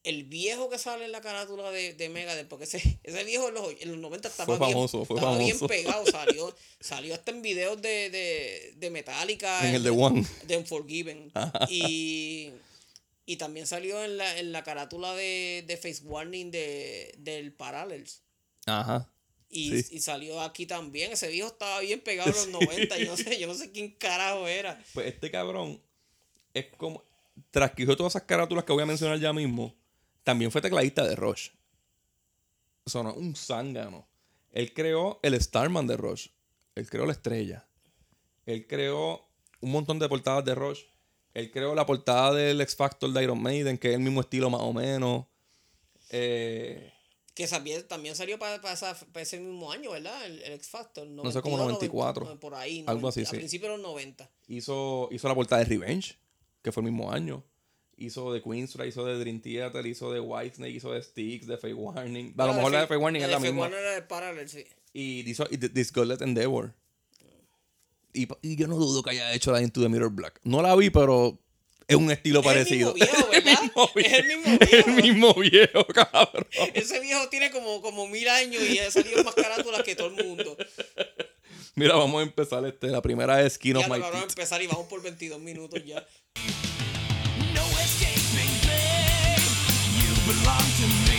El 0.03 0.25
viejo 0.25 0.69
que 0.69 0.77
sale 0.77 1.05
en 1.05 1.13
la 1.13 1.21
carátula 1.21 1.71
de, 1.71 1.93
de 1.93 2.09
Megadeth, 2.09 2.49
porque 2.49 2.65
ese, 2.65 2.99
ese 3.03 3.23
viejo 3.23 3.47
en 3.47 3.53
los, 3.53 3.73
en 3.79 3.89
los 3.91 3.97
90 3.99 4.27
estaba, 4.27 4.45
Fue 4.57 4.57
bien, 4.65 4.71
famoso, 4.75 5.05
fue 5.05 5.15
estaba 5.15 5.37
bien 5.37 5.57
pegado, 5.59 6.05
salió, 6.05 6.53
salió 6.81 7.13
hasta 7.13 7.31
en 7.31 7.41
videos 7.41 7.81
de, 7.81 8.09
de, 8.09 8.73
de 8.75 8.89
Metallica. 8.89 9.65
en 9.69 9.75
el 9.75 9.83
de 9.83 9.89
One. 9.91 10.25
de 10.45 10.57
Unforgiven. 10.57 11.31
y, 11.69 12.49
y 13.25 13.37
también 13.37 13.65
salió 13.65 14.03
en 14.03 14.17
la, 14.17 14.37
en 14.39 14.51
la 14.51 14.63
carátula 14.63 15.13
de, 15.15 15.63
de 15.65 15.77
Face 15.77 16.01
Warning 16.03 16.51
de, 16.51 17.15
del 17.19 17.53
Parallels. 17.53 18.23
Ajá. 18.65 19.09
Y, 19.49 19.83
Sí. 19.83 19.95
y 19.95 19.99
salió 20.01 20.41
aquí 20.41 20.65
también. 20.65 21.13
Ese 21.13 21.27
viejo 21.29 21.47
estaba 21.47 21.79
bien 21.79 22.01
pegado 22.01 22.29
en 22.29 22.35
los 22.35 22.47
90. 22.61 22.97
Yo 22.97 23.05
no 23.11 23.15
sé, 23.15 23.39
yo 23.39 23.47
no 23.47 23.53
sé 23.53 23.71
quién 23.71 23.91
carajo 23.91 24.47
era. 24.49 24.83
Pues 24.93 25.13
este 25.13 25.31
cabrón 25.31 25.79
es 26.53 26.67
como. 26.77 27.03
Tras 27.51 27.71
que 27.71 27.83
hizo 27.83 27.95
todas 27.97 28.11
esas 28.13 28.23
carátulas 28.27 28.63
que 28.63 28.73
voy 28.73 28.83
a 28.83 28.85
mencionar 28.85 29.19
ya 29.19 29.33
mismo, 29.33 29.73
también 30.23 30.51
fue 30.51 30.61
tecladista 30.61 31.03
de 31.07 31.15
Rush. 31.15 31.49
Sonó 32.85 33.13
un 33.13 33.35
zángano. 33.35 34.07
Él 34.51 34.73
creó 34.73 35.19
el 35.23 35.39
Starman 35.41 35.87
de 35.87 35.97
Rush. 35.97 36.27
Él 36.75 36.89
creó 36.89 37.05
la 37.05 37.13
estrella. 37.13 37.65
Él 38.45 38.67
creó 38.67 39.25
un 39.61 39.71
montón 39.71 39.97
de 39.99 40.07
portadas 40.09 40.43
de 40.45 40.53
Rush. 40.53 40.81
Él 41.33 41.49
creó 41.49 41.73
la 41.73 41.85
portada 41.85 42.33
del 42.33 42.61
X 42.61 42.75
Factor 42.75 43.11
de 43.11 43.23
Iron 43.23 43.41
Maiden, 43.41 43.77
que 43.77 43.89
es 43.89 43.95
el 43.95 44.01
mismo 44.01 44.21
estilo 44.21 44.49
más 44.49 44.61
o 44.61 44.73
menos. 44.73 45.25
Eh, 46.09 46.91
Que 47.33 47.47
también, 47.47 47.87
también 47.87 48.15
salió 48.15 48.37
para, 48.37 48.61
para, 48.61 48.75
esa- 48.75 48.93
para 49.11 49.23
ese 49.23 49.39
mismo 49.39 49.71
año, 49.71 49.91
¿verdad? 49.91 50.23
El, 50.27 50.43
el 50.43 50.53
X 50.53 50.67
Factor. 50.69 51.07
No 51.07 51.31
sé, 51.31 51.41
como 51.41 51.57
94. 51.57 52.25
90, 52.25 52.39
por 52.39 52.53
ahí. 52.53 52.83
Algo 52.85 53.01
90, 53.01 53.09
así, 53.09 53.21
A 53.21 53.25
sí. 53.25 53.37
principios 53.37 53.71
de 53.71 53.77
los 53.77 53.87
90. 53.87 54.29
hizo, 54.47 55.09
hizo 55.11 55.27
la 55.27 55.33
portada 55.33 55.63
de 55.63 55.69
Revenge, 55.69 56.15
que 56.63 56.71
fue 56.71 56.81
el 56.81 56.91
mismo 56.91 57.11
año. 57.11 57.43
Hizo 57.95 58.33
de 58.33 58.41
Queensrÿche, 58.41 58.87
hizo 58.87 59.05
de 59.05 59.19
Dream 59.19 59.39
Theater, 59.41 59.85
hizo 59.85 60.11
de 60.11 60.19
Whitesnake, 60.19 60.71
hizo 60.73 60.91
de 60.91 61.03
Sticks, 61.03 61.45
de 61.45 61.57
Fake 61.57 61.75
Warning. 61.77 62.33
A 62.37 62.47
lo 62.47 62.53
mejor 62.55 62.71
la 62.71 62.81
de 62.81 62.87
Fake 62.87 62.99
Warning 63.01 63.21
es 63.21 63.29
la 63.29 63.39
misma. 63.39 63.67
Era 63.67 63.97
el 63.97 64.03
Parallels, 64.05 64.51
sí. 64.51 64.65
Y 64.93 65.29
hizo 65.29 65.45
Godless 65.93 66.21
Endeavor. 66.21 66.73
Y, 68.13 68.27
y 68.41 68.55
yo 68.55 68.67
no 68.67 68.75
dudo 68.77 69.03
que 69.03 69.11
haya 69.11 69.33
hecho 69.33 69.51
la 69.51 69.61
Into 69.61 69.81
the 69.81 69.89
Mirror 69.89 70.11
Black. 70.11 70.39
No 70.43 70.61
la 70.61 70.75
vi, 70.75 70.89
pero 70.89 71.39
es 71.87 71.95
un 71.95 72.11
estilo 72.11 72.39
Es 72.41 72.45
el 72.45 72.51
parecido. 72.51 72.93
mismo 72.93 73.05
viejo, 73.05 73.29
¿verdad? 73.31 73.59
Es 73.95 74.13
el 74.13 74.25
mismo 74.27 74.57
Es 74.59 74.73
el 74.73 74.83
viejo. 74.93 75.01
mismo 75.01 75.33
viejo, 75.41 75.85
cabrón. 75.93 76.47
Ese 76.73 76.99
viejo 76.99 77.27
tiene 77.29 77.51
como, 77.51 77.81
como 77.81 78.07
mil 78.07 78.27
años 78.27 78.61
y 78.63 78.79
ha 78.79 78.89
salido 78.91 79.23
más 79.23 79.35
carátulas 79.35 79.83
que 79.83 79.95
todo 79.95 80.07
el 80.07 80.25
mundo. 80.25 80.55
Mira, 81.75 81.95
vamos 81.95 82.19
a 82.19 82.23
empezar 82.23 82.63
este. 82.65 82.87
La 82.87 83.01
primera 83.01 83.41
es 83.41 83.53
Skin 83.53 83.77
of 83.77 83.83
Ya 83.83 83.89
My 83.89 83.99
lo 83.99 84.05
vamos 84.05 84.21
a 84.21 84.29
empezar 84.29 84.61
y 84.61 84.67
vamos 84.67 84.85
por 84.85 85.01
22 85.01 85.39
minutos 85.39 85.83
ya. 85.83 86.05
No 87.53 87.61
escaping 87.79 88.59
pain. 88.67 89.41
You 89.97 90.13
belong 90.27 90.57
to 90.57 91.11
me. 91.11 91.12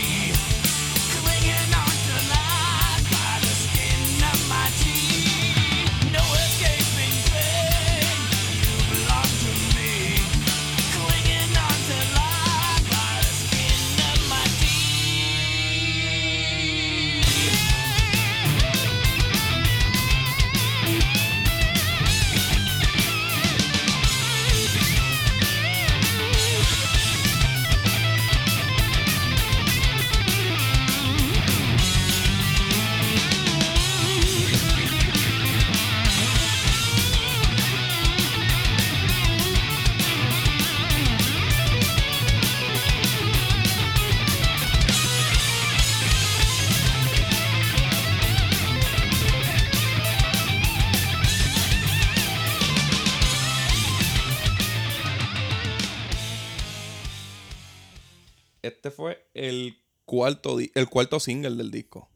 Este 58.85 58.95
fue 58.95 59.17
el 59.33 59.81
cuarto, 60.05 60.59
el 60.59 60.87
cuarto 60.89 61.19
single 61.19 61.55
del 61.55 61.71
disco. 61.71 62.07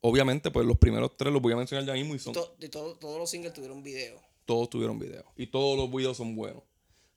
Obviamente, 0.00 0.50
pues 0.50 0.66
los 0.66 0.76
primeros 0.78 1.16
tres 1.16 1.32
los 1.32 1.40
voy 1.40 1.52
a 1.52 1.56
mencionar 1.56 1.86
ya 1.86 1.92
mismo 1.92 2.12
y 2.16 2.18
son, 2.18 2.32
To- 2.32 2.56
de 2.58 2.68
todo- 2.68 2.96
todos 2.96 3.20
los 3.20 3.30
singles 3.30 3.52
tuvieron 3.54 3.80
video. 3.80 4.20
todos 4.46 4.68
tuvieron 4.68 4.98
video. 4.98 5.24
Y 5.36 5.46
todos 5.46 5.78
los 5.78 5.88
videos 5.94 6.16
son 6.16 6.34
buenos. 6.34 6.64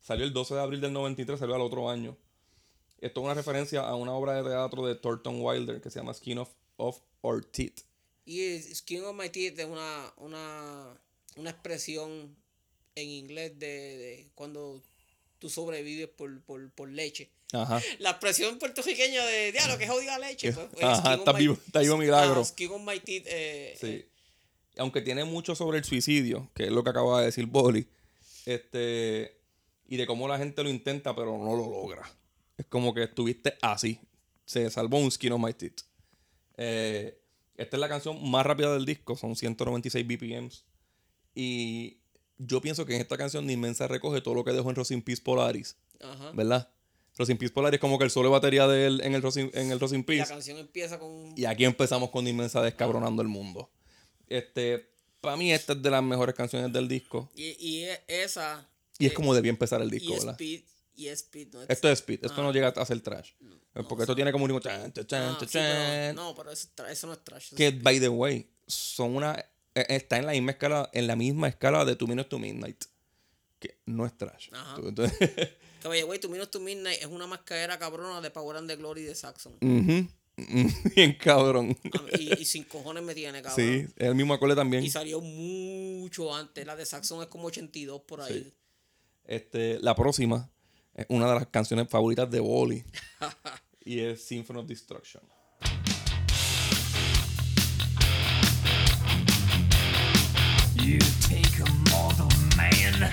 Salió 0.01 0.23
el 0.23 0.33
12 0.33 0.53
de 0.53 0.61
abril 0.61 0.81
del 0.81 0.93
93, 0.93 1.39
salió 1.39 1.55
al 1.55 1.61
otro 1.61 1.89
año. 1.89 2.15
Esto 2.99 3.21
es 3.21 3.25
una 3.25 3.33
referencia 3.33 3.81
a 3.81 3.95
una 3.95 4.13
obra 4.13 4.35
de 4.35 4.47
teatro 4.47 4.85
de 4.85 4.93
Thornton 4.93 5.41
Wilder 5.41 5.81
que 5.81 5.89
se 5.89 5.97
llama 5.99 6.13
Skin 6.13 6.37
of, 6.37 6.49
of 6.75 6.99
Our 7.23 7.43
Teeth. 7.43 7.81
Y 8.23 8.59
Skin 8.59 9.03
of 9.03 9.15
My 9.15 9.29
Teeth 9.31 9.57
es 9.57 9.65
una, 9.65 10.13
una, 10.17 11.01
una 11.37 11.49
expresión 11.49 12.37
en 12.93 13.09
inglés 13.09 13.57
de, 13.57 13.67
de 13.97 14.31
cuando 14.35 14.83
tú 15.39 15.49
sobrevives 15.49 16.07
por, 16.09 16.39
por, 16.43 16.69
por 16.73 16.87
leche. 16.89 17.31
Ajá. 17.53 17.81
La 17.99 18.11
expresión 18.11 18.57
puertorriqueña 18.59 19.25
de 19.25 19.51
diablo 19.53 19.77
que 19.77 19.85
es 19.85 19.89
jodida 19.89 20.19
leche. 20.19 20.51
Pues, 20.53 20.67
pues, 20.73 20.83
Ajá, 20.83 21.13
está 21.15 21.33
my- 21.33 21.39
vivo- 21.39 21.57
está 21.65 21.79
vivo 21.79 21.97
milagro. 21.97 22.41
of 22.41 22.81
my 22.85 22.99
teeth. 22.99 23.23
eh, 23.27 23.75
Sí. 23.79 23.87
eh, 23.87 24.09
Aunque 24.79 25.01
tiene 25.01 25.23
mucho 25.23 25.55
sobre 25.55 25.79
el 25.79 25.85
suicidio, 25.85 26.51
que 26.53 26.65
es 26.65 26.71
lo 26.71 26.83
que 26.83 26.89
acaba 26.91 27.19
de 27.21 27.25
decir 27.27 27.45
Boli. 27.47 27.87
Este. 28.45 29.35
Y 29.87 29.97
de 29.97 30.05
cómo 30.05 30.27
la 30.27 30.37
gente 30.37 30.61
lo 30.63 30.69
intenta, 30.69 31.15
pero 31.15 31.37
no 31.37 31.55
lo 31.55 31.69
logra. 31.69 32.03
Es 32.57 32.65
como 32.67 32.93
que 32.93 33.03
estuviste 33.03 33.57
así. 33.61 33.99
Se 34.45 34.69
salvó 34.69 34.99
un 34.99 35.09
skin 35.09 35.31
of 35.31 35.41
my 35.41 35.53
teeth. 35.53 35.81
Eh, 36.57 37.17
esta 37.55 37.77
es 37.77 37.79
la 37.79 37.87
canción 37.89 38.29
más 38.29 38.45
rápida 38.45 38.73
del 38.73 38.85
disco, 38.85 39.15
son 39.15 39.35
196 39.35 40.05
BPMs. 40.05 40.65
Y 41.33 41.97
yo 42.37 42.61
pienso 42.61 42.85
que 42.85 42.95
en 42.95 43.01
esta 43.01 43.17
canción 43.17 43.49
Inmensa 43.49 43.87
recoge 43.87 44.21
todo 44.21 44.33
lo 44.35 44.43
que 44.43 44.51
dejó 44.51 44.69
en 44.69 44.75
Rosin 44.75 45.01
Peace 45.01 45.21
Polaris, 45.21 45.75
ajá. 46.01 46.31
¿verdad? 46.33 46.69
Rosin 47.17 47.37
Peace 47.37 47.53
Polaris 47.53 47.77
es 47.77 47.81
como 47.81 47.97
que 47.97 48.03
el 48.05 48.11
solo 48.11 48.29
de 48.29 48.33
batería 48.33 48.67
de 48.67 48.85
él 48.87 49.01
en 49.03 49.15
el 49.15 49.21
Rosin, 49.21 49.49
en 49.53 49.71
el 49.71 49.79
Rosin 49.79 49.99
Y 49.99 50.01
la 50.01 50.05
Peace. 50.05 50.29
canción 50.33 50.57
empieza 50.57 50.99
con. 50.99 51.33
Y 51.37 51.45
aquí 51.45 51.65
empezamos 51.65 52.09
con 52.11 52.27
Inmensa 52.27 52.61
descabronando 52.61 53.21
el 53.21 53.27
mundo. 53.27 53.69
Este, 54.27 54.91
para 55.21 55.35
mí 55.37 55.51
esta 55.51 55.73
es 55.73 55.81
de 55.81 55.89
las 55.89 56.03
mejores 56.03 56.35
canciones 56.35 56.71
del 56.71 56.87
disco. 56.87 57.29
Y, 57.35 57.55
y 57.59 57.83
e- 57.85 58.03
esa. 58.07 58.67
Y 58.99 59.05
es 59.07 59.11
eh, 59.11 59.15
como 59.15 59.33
debía 59.33 59.49
empezar 59.49 59.81
el 59.81 59.87
Y 59.89 59.99
disco, 59.99 60.13
¿verdad? 60.13 60.33
Speed. 60.33 60.61
Y 60.95 61.07
Speed. 61.09 61.47
No, 61.53 61.61
es- 61.63 61.69
Esto 61.69 61.87
es 61.89 61.99
speed, 61.99 62.25
esto 62.25 62.41
Ah. 62.41 62.43
no 62.43 62.51
llega 62.51 62.69
a 62.69 62.85
ser 62.85 62.99
trash. 63.01 63.31
no, 63.39 63.87
Porque 63.87 64.03
esto 64.03 64.15
tiene 64.15 64.31
como 64.31 64.45
un 64.45 64.49
ritmo 64.49 64.59
chan, 64.59 64.91
chan, 64.93 65.05
chan, 65.05 65.23
Ah, 65.23 65.37
sí, 65.39 65.45
chan, 65.45 65.63
pero- 65.63 65.83
chan. 66.07 66.15
no, 66.15 66.35
pero 66.35 66.51
eso, 66.51 66.67
es 66.85 66.91
eso 66.91 67.07
no 67.07 67.13
es 67.13 67.23
trash. 67.23 67.53
Que, 67.55 67.67
es- 67.67 67.81
by 67.83 67.99
the 67.99 68.09
way, 68.09 68.49
son 68.67 69.15
una. 69.15 69.33
eh, 69.75 69.85
Está 69.89 70.17
en 70.17 70.25
la 70.25 70.31
misma 70.31 70.51
escala, 70.51 70.89
en 70.93 71.05
la 71.07 71.15
misma 71.15 71.47
escala 71.47 71.85
de 71.85 71.95
Two 71.95 72.07
Minutes 72.07 72.29
to 72.29 72.39
Midnight. 72.39 72.83
Que 73.59 73.77
no 73.85 74.05
es 74.07 74.17
trash. 74.17 74.49
Ajá. 74.51 74.75
Entonces, 74.83 75.17
Que 75.87 75.89
vaya, 75.89 76.03
güey, 76.03 76.19
tu 76.19 76.27
Minutes 76.27 76.51
to 76.51 76.59
Midnight 76.59 76.99
es 76.99 77.05
una 77.05 77.27
mascadera 77.27 77.79
cabrona 77.79 78.19
de 78.19 78.29
Power 78.29 78.57
and 78.57 78.69
the 78.69 78.75
Glory 78.75 79.03
de 79.03 79.15
Saxon. 79.15 79.53
ujú. 79.61 80.07
Bien 80.95 81.13
cabrón. 81.17 81.77
A- 81.93 82.17
Y, 82.19 82.41
y 82.41 82.45
sin 82.45 82.65
cojones 82.65 83.03
me 83.03 83.15
tiene, 83.15 83.41
cabrón. 83.41 83.55
Sí, 83.55 83.87
es 83.95 84.07
el 84.07 84.13
mismo 84.15 84.33
acorde 84.33 84.53
también. 84.53 84.83
Y 84.83 84.89
salió 84.89 85.21
mucho 85.21 86.35
antes. 86.35 86.65
La 86.67 86.75
de 86.75 86.85
Saxon 86.85 87.21
es 87.21 87.27
como 87.29 87.47
82 87.47 88.01
por 88.01 88.19
ahí. 88.21 88.43
Sí. 88.43 88.53
Este, 89.23 89.79
la 89.79 89.95
próxima 89.95 90.51
es 90.93 91.05
una 91.07 91.27
de 91.29 91.35
las 91.35 91.47
canciones 91.47 91.87
favoritas 91.89 92.29
de 92.29 92.41
Bolly. 92.41 92.83
y 93.85 94.01
es 94.01 94.21
Symphony 94.25 94.59
of 94.59 94.67
Destruction. 94.67 95.23
You 100.83 100.99
take 101.21 101.59
a 101.59 101.69
mortal 101.89 102.29
man 102.55 103.09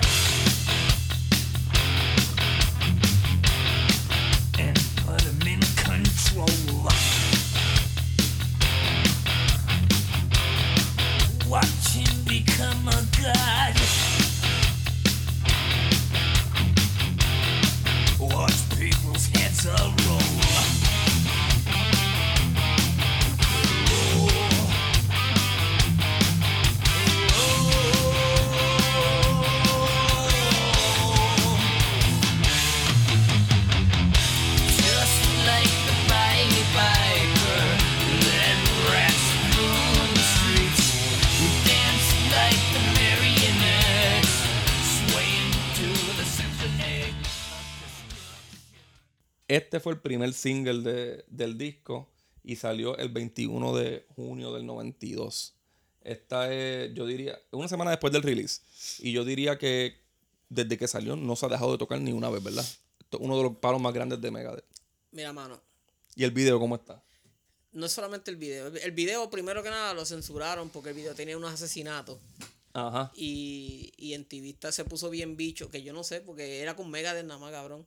people's 18.77 19.27
heads 19.27 19.67
are 19.67 19.93
rolling. 20.07 20.44
Este 49.55 49.79
fue 49.79 49.93
el 49.93 49.99
primer 50.01 50.33
single 50.33 50.81
de- 50.81 51.25
del 51.27 51.57
disco 51.57 52.09
y 52.43 52.55
salió 52.57 52.97
el 52.97 53.09
21 53.09 53.75
de 53.75 54.05
junio 54.15 54.53
del 54.53 54.65
92. 54.65 55.53
Esta 56.01 56.53
es, 56.53 56.93
yo 56.93 57.05
diría, 57.05 57.39
una 57.51 57.67
semana 57.67 57.91
después 57.91 58.11
del 58.13 58.21
release. 58.21 58.61
Y 58.99 59.11
yo 59.11 59.23
diría 59.25 59.57
que 59.57 59.97
desde 60.49 60.77
que 60.77 60.87
salió 60.87 61.15
no 61.15 61.35
se 61.35 61.45
ha 61.45 61.49
dejado 61.49 61.71
de 61.71 61.77
tocar 61.77 61.99
ni 62.01 62.11
una 62.11 62.29
vez, 62.29 62.43
¿verdad? 62.43 62.65
Esto 62.99 63.17
es 63.17 63.23
uno 63.23 63.37
de 63.37 63.43
los 63.43 63.57
palos 63.57 63.81
más 63.81 63.93
grandes 63.93 64.21
de 64.21 64.29
Megadeth. 64.29 64.65
Mira, 65.11 65.33
mano. 65.33 65.59
¿Y 66.15 66.23
el 66.23 66.31
video 66.31 66.59
cómo 66.59 66.75
está? 66.75 67.01
No 67.71 67.85
es 67.87 67.91
solamente 67.91 68.29
el 68.31 68.37
video. 68.37 68.67
El 68.67 68.91
video, 68.91 69.29
primero 69.29 69.63
que 69.63 69.69
nada, 69.69 69.93
lo 69.93 70.05
censuraron 70.05 70.69
porque 70.69 70.89
el 70.89 70.95
video 70.95 71.15
tenía 71.15 71.37
unos 71.37 71.53
asesinatos. 71.53 72.19
Ajá. 72.73 73.11
Y, 73.15 73.93
y 73.97 74.13
en 74.13 74.25
Tivista 74.25 74.71
se 74.71 74.85
puso 74.85 75.09
bien 75.09 75.35
bicho, 75.37 75.69
que 75.71 75.81
yo 75.81 75.93
no 75.93 76.03
sé, 76.03 76.21
porque 76.21 76.59
era 76.61 76.75
con 76.75 76.89
Megadeth 76.91 77.25
nada 77.25 77.39
más, 77.39 77.51
cabrón. 77.51 77.85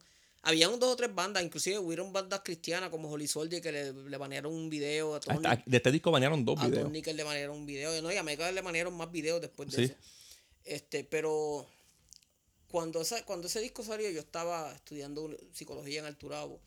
Había 0.49 0.69
un 0.71 0.81
dos 0.81 0.93
o 0.93 0.97
tres 0.97 1.15
bandas, 1.15 1.43
inclusive 1.43 1.79
hubieron 1.79 2.11
bandas 2.11 2.41
cristianas 2.43 2.89
como 2.89 3.11
Holy 3.11 3.29
Soldier 3.29 3.61
que 3.61 3.71
le, 3.71 3.93
le 3.93 4.17
banearon 4.17 4.53
un 4.55 4.71
video 4.71 5.15
a. 5.15 5.19
Hasta- 5.19 5.63
de 5.67 5.77
este 5.77 5.93
disco 5.93 6.11
banearon 6.11 6.45
dos 6.45 6.59
a 6.59 6.67
videos. 6.69 6.85
Tony 6.85 7.03
que 7.03 7.13
le 7.13 7.23
banearon 7.23 7.57
un 7.59 7.67
video. 7.67 8.01
No, 8.01 8.11
y 8.11 8.17
a 8.17 8.23
Megadeth 8.23 8.55
le 8.55 8.63
banearon 8.63 8.95
más 8.97 9.11
videos 9.13 9.41
después 9.43 9.71
de 9.71 9.77
Sí. 9.77 9.85
eso. 9.93 9.95
Este, 10.65 11.05
pero 11.05 11.67
cuando, 12.69 13.03
esa, 13.03 13.23
cuando 13.27 13.47
ese 13.47 13.61
disco 13.61 13.83
salió, 13.83 14.09
yo 14.11 14.21
estaba 14.21 14.73
estudiando 14.75 15.37
psicología 15.53 16.01
en 16.01 16.07
Alturabo. 16.07 16.61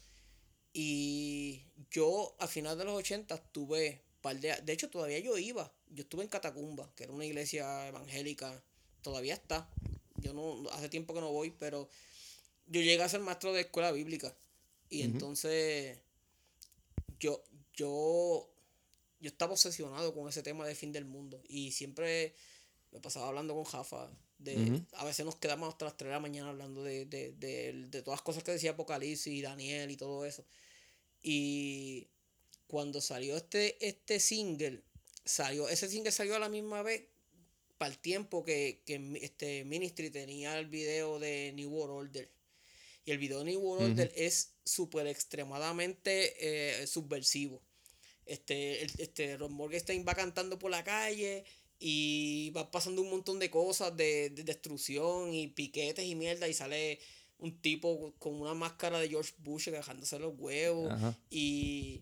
Y 0.74 1.66
yo, 1.90 2.36
a 2.40 2.48
final 2.48 2.78
de 2.78 2.86
los 2.86 2.96
80, 2.96 3.36
estuve. 3.36 4.02
Par 4.22 4.40
de, 4.40 4.56
de 4.62 4.74
hecho, 4.74 4.90
todavía 4.90 5.18
yo 5.20 5.38
iba. 5.38 5.74
Yo 5.90 6.04
estuve 6.04 6.24
en 6.24 6.30
Catacumba, 6.30 6.90
que 6.96 7.06
era 7.06 7.14
una 7.14 7.26
iglesia 7.26 7.88
evangélica. 7.88 8.62
Todavía 9.02 9.34
está. 9.34 9.68
Yo 10.18 10.34
no. 10.34 10.70
Hace 10.72 10.88
tiempo 10.90 11.14
que 11.16 11.22
no 11.22 11.32
voy, 11.32 11.50
pero. 11.50 11.90
Yo 12.68 12.82
llegué 12.82 13.02
a 13.04 13.10
ser 13.10 13.22
maestro 13.22 13.54
de 13.54 13.62
escuela 13.62 13.92
bíblica. 13.92 14.36
Y 14.90 15.04
entonces. 15.04 16.00
Yo. 17.20 17.44
Yo. 17.74 18.48
Yo 19.20 19.28
estaba 19.28 19.54
obsesionado 19.54 20.14
con 20.14 20.28
ese 20.28 20.42
tema 20.42 20.66
de 20.66 20.76
fin 20.76 20.92
del 20.92 21.06
mundo. 21.06 21.42
Y 21.48 21.72
siempre 21.72 22.36
me 22.92 23.00
pasaba 23.00 23.28
hablando 23.28 23.54
con 23.54 23.64
Jafa. 23.64 24.10
De, 24.38 24.82
A 24.94 25.06
veces 25.06 25.24
nos 25.24 25.36
quedamos 25.36 25.70
hasta 25.70 25.86
las 25.86 25.98
3 25.98 26.08
de 26.08 26.14
la 26.14 26.20
mañana 26.20 26.50
hablando 26.50 26.84
de, 26.84 27.06
de, 27.06 27.32
de, 27.34 27.86
de 27.90 28.02
todas 28.02 28.18
las 28.18 28.24
cosas 28.24 28.44
que 28.44 28.52
decía 28.52 28.72
Apocalipsis 28.72 29.32
y 29.32 29.42
Daniel 29.42 29.92
y 29.92 29.98
todo 29.98 30.26
eso. 30.26 30.44
Y 31.22 32.10
cuando 32.66 33.02
salió 33.02 33.38
este, 33.38 33.86
este 33.86 34.20
single, 34.20 34.82
salió, 35.24 35.70
ese 35.70 35.88
single 35.88 36.12
salió 36.12 36.36
a 36.36 36.40
la 36.40 36.50
misma 36.50 36.82
vez 36.82 37.04
para 37.78 37.92
el 37.92 38.00
tiempo 38.00 38.44
que, 38.44 38.82
que 38.86 39.20
este 39.22 39.64
Ministry 39.66 40.10
tenía 40.10 40.58
el 40.58 40.68
video 40.68 41.20
de 41.20 41.52
New 41.54 41.70
World 41.70 42.08
Order. 42.08 42.32
Y 43.06 43.12
el 43.12 43.18
video 43.18 43.40
de 43.40 43.46
New 43.46 43.60
World 43.60 43.92
Order 43.92 44.12
es 44.16 44.54
súper 44.64 45.08
extremadamente 45.08 46.34
eh, 46.84 46.88
subversivo. 46.88 47.62
Este, 48.26 48.84
el- 48.84 48.92
este 49.00 49.38
Ron 49.38 49.54
Morgenstein 49.54 50.06
va 50.08 50.14
cantando 50.14 50.60
por 50.60 50.72
la 50.72 50.84
calle 50.84 51.44
y 51.80 52.52
va 52.52 52.70
pasando 52.70 53.02
un 53.02 53.10
montón 53.10 53.40
de 53.40 53.50
cosas 53.50 53.96
de, 53.98 54.30
de 54.30 54.44
destrucción 54.44 55.34
y 55.34 55.48
piquetes 55.48 56.06
y 56.06 56.14
mierda 56.16 56.48
y 56.48 56.54
sale 56.54 57.00
un 57.40 57.60
tipo 57.60 58.14
con 58.20 58.36
una 58.40 58.54
máscara 58.54 59.00
de 59.00 59.10
George 59.10 59.34
Bush 59.40 59.70
agarrándose 59.70 60.20
los 60.20 60.34
huevos 60.38 60.92
Ajá. 60.92 61.18
y, 61.32 62.02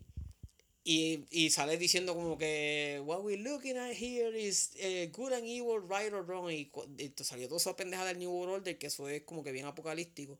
y, 0.84 1.24
y 1.30 1.48
sale 1.48 1.78
diciendo 1.78 2.14
como 2.14 2.36
que 2.36 3.00
what 3.06 3.22
we're 3.24 3.42
looking 3.42 3.78
at 3.78 3.92
here 3.98 4.38
is 4.38 4.72
eh, 4.76 5.10
good 5.16 5.32
and 5.32 5.46
evil, 5.46 5.80
right 5.88 6.12
or 6.12 6.26
wrong 6.26 6.50
y, 6.52 6.70
y 6.98 7.12
salió 7.24 7.48
toda 7.48 7.56
esa 7.58 7.74
pendeja 7.74 8.04
del 8.04 8.18
New 8.18 8.30
World 8.30 8.56
Order 8.56 8.76
que 8.78 8.88
eso 8.88 9.08
es 9.08 9.22
como 9.22 9.42
que 9.42 9.50
bien 9.52 9.64
apocalíptico 9.64 10.38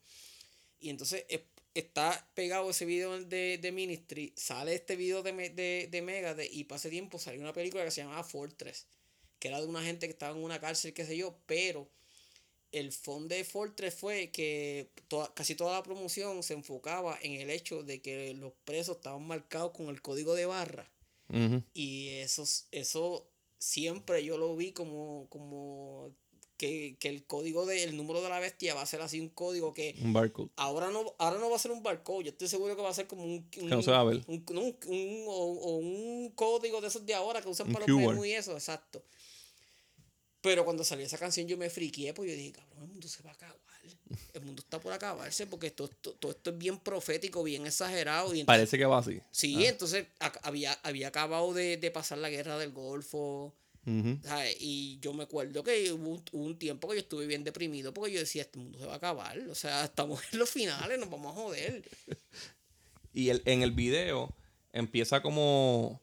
y 0.80 0.90
entonces 0.90 1.24
es- 1.28 1.40
está 1.74 2.28
pegado 2.34 2.68
ese 2.70 2.84
video 2.84 3.18
de, 3.24 3.58
de 3.58 3.72
Ministry, 3.72 4.32
sale 4.36 4.74
este 4.74 4.96
video 4.96 5.22
de, 5.22 5.32
de, 5.50 5.88
de 5.90 6.02
Megadeth 6.02 6.52
y 6.52 6.64
pase 6.64 6.90
tiempo 6.90 7.18
salió 7.18 7.40
una 7.40 7.52
película 7.52 7.84
que 7.84 7.90
se 7.92 8.00
llamaba 8.02 8.24
Fortress, 8.24 8.86
que 9.38 9.48
era 9.48 9.60
de 9.60 9.66
una 9.66 9.82
gente 9.84 10.06
que 10.06 10.12
estaba 10.12 10.36
en 10.36 10.42
una 10.42 10.60
cárcel, 10.60 10.92
qué 10.92 11.04
sé 11.06 11.16
yo, 11.16 11.38
pero 11.46 11.88
el 12.72 12.92
fondo 12.92 13.34
de 13.34 13.44
Fortress 13.44 13.94
fue 13.94 14.30
que 14.30 14.90
toda- 15.08 15.32
casi 15.34 15.54
toda 15.54 15.74
la 15.76 15.82
promoción 15.82 16.42
se 16.42 16.54
enfocaba 16.54 17.18
en 17.22 17.32
el 17.34 17.50
hecho 17.50 17.82
de 17.82 18.00
que 18.02 18.34
los 18.34 18.52
presos 18.64 18.96
estaban 18.96 19.22
marcados 19.26 19.72
con 19.72 19.88
el 19.88 20.02
código 20.02 20.34
de 20.34 20.46
barra. 20.46 20.90
Y 21.74 22.08
eso, 22.18 22.44
eso 22.72 23.28
siempre 23.58 24.24
yo 24.24 24.38
lo 24.38 24.56
vi 24.56 24.72
como, 24.72 25.26
como 25.30 26.12
que, 26.60 26.96
que 27.00 27.08
el 27.08 27.24
código 27.24 27.64
del 27.64 27.96
número 27.96 28.20
de 28.22 28.28
la 28.28 28.38
bestia 28.38 28.74
va 28.74 28.82
a 28.82 28.86
ser 28.86 29.00
así 29.00 29.18
un 29.18 29.30
código 29.30 29.72
que 29.72 29.94
Un 30.02 30.12
barcode. 30.12 30.50
ahora 30.56 30.90
no, 30.90 31.14
ahora 31.18 31.38
no 31.38 31.48
va 31.48 31.56
a 31.56 31.58
ser 31.58 31.70
un 31.70 31.82
barcode, 31.82 32.24
yo 32.24 32.30
estoy 32.32 32.48
seguro 32.48 32.76
que 32.76 32.82
va 32.82 32.90
a 32.90 32.94
ser 32.94 33.06
como 33.06 33.24
un, 33.24 33.48
un- 33.62 33.68
no 33.70 33.80
se 33.82 33.90
va 33.90 34.00
a 34.00 34.04
ver. 34.04 34.22
un- 34.26 34.44
un- 34.50 34.76
un- 34.86 35.24
o, 35.26 35.32
o 35.32 35.76
un 35.78 36.30
código 36.34 36.80
de 36.82 36.88
esos 36.88 37.06
de 37.06 37.14
ahora 37.14 37.40
que 37.40 37.48
usan 37.48 37.72
para 37.72 37.86
los 37.86 37.96
QR. 37.96 38.08
menús 38.10 38.26
y 38.26 38.32
eso, 38.32 38.52
exacto. 38.52 39.02
Pero 40.42 40.64
cuando 40.64 40.84
salió 40.84 41.04
esa 41.04 41.18
canción 41.18 41.46
yo 41.46 41.56
me 41.58 41.68
friqué, 41.68 42.14
pues 42.14 42.30
yo 42.30 42.36
dije, 42.36 42.52
cabrón, 42.52 42.78
el 42.82 42.88
mundo 42.88 43.08
se 43.08 43.22
va 43.22 43.30
a 43.30 43.34
acabar. 43.34 43.56
El 44.34 44.42
mundo 44.42 44.60
está 44.62 44.80
por 44.80 44.92
acabarse 44.92 45.46
porque 45.46 45.68
esto, 45.68 45.84
esto- 45.84 46.12
todo 46.14 46.32
esto 46.32 46.50
es 46.50 46.58
bien 46.58 46.78
profético, 46.78 47.42
bien 47.42 47.66
exagerado. 47.66 48.28
Y 48.34 48.40
entonces- 48.40 48.46
Parece 48.46 48.78
que 48.78 48.84
va 48.86 48.98
así. 48.98 49.20
Sí, 49.30 49.64
entonces 49.66 50.06
ac- 50.18 50.40
había, 50.42 50.72
había 50.82 51.08
acabado 51.08 51.52
de, 51.54 51.76
de 51.76 51.90
pasar 51.90 52.18
la 52.18 52.28
guerra 52.30 52.58
del 52.58 52.72
Golfo. 52.72 53.54
Y 54.58 54.98
yo 55.00 55.12
me 55.12 55.24
acuerdo 55.24 55.62
que 55.64 55.92
hubo 55.92 56.22
un, 56.32 56.58
tiempo 56.58 56.88
que 56.88 56.94
yo 56.96 57.00
estuve 57.00 57.26
bien 57.26 57.44
deprimido 57.44 57.92
porque 57.92 58.12
yo 58.12 58.20
decía, 58.20 58.42
este 58.42 58.58
mundo 58.58 58.78
se 58.78 58.86
va 58.86 58.94
a 58.94 58.96
acabar. 58.96 59.38
O 59.48 59.54
sea, 59.54 59.84
estamos 59.84 60.20
en 60.32 60.38
los 60.38 60.50
finales, 60.50 60.98
nos 60.98 61.10
vamos 61.10 61.36
a 61.36 61.40
joder. 61.40 61.82
Y 63.12 63.30
el, 63.30 63.42
en 63.44 63.62
el 63.62 63.72
video 63.72 64.32
empieza 64.72 65.20
como, 65.20 66.00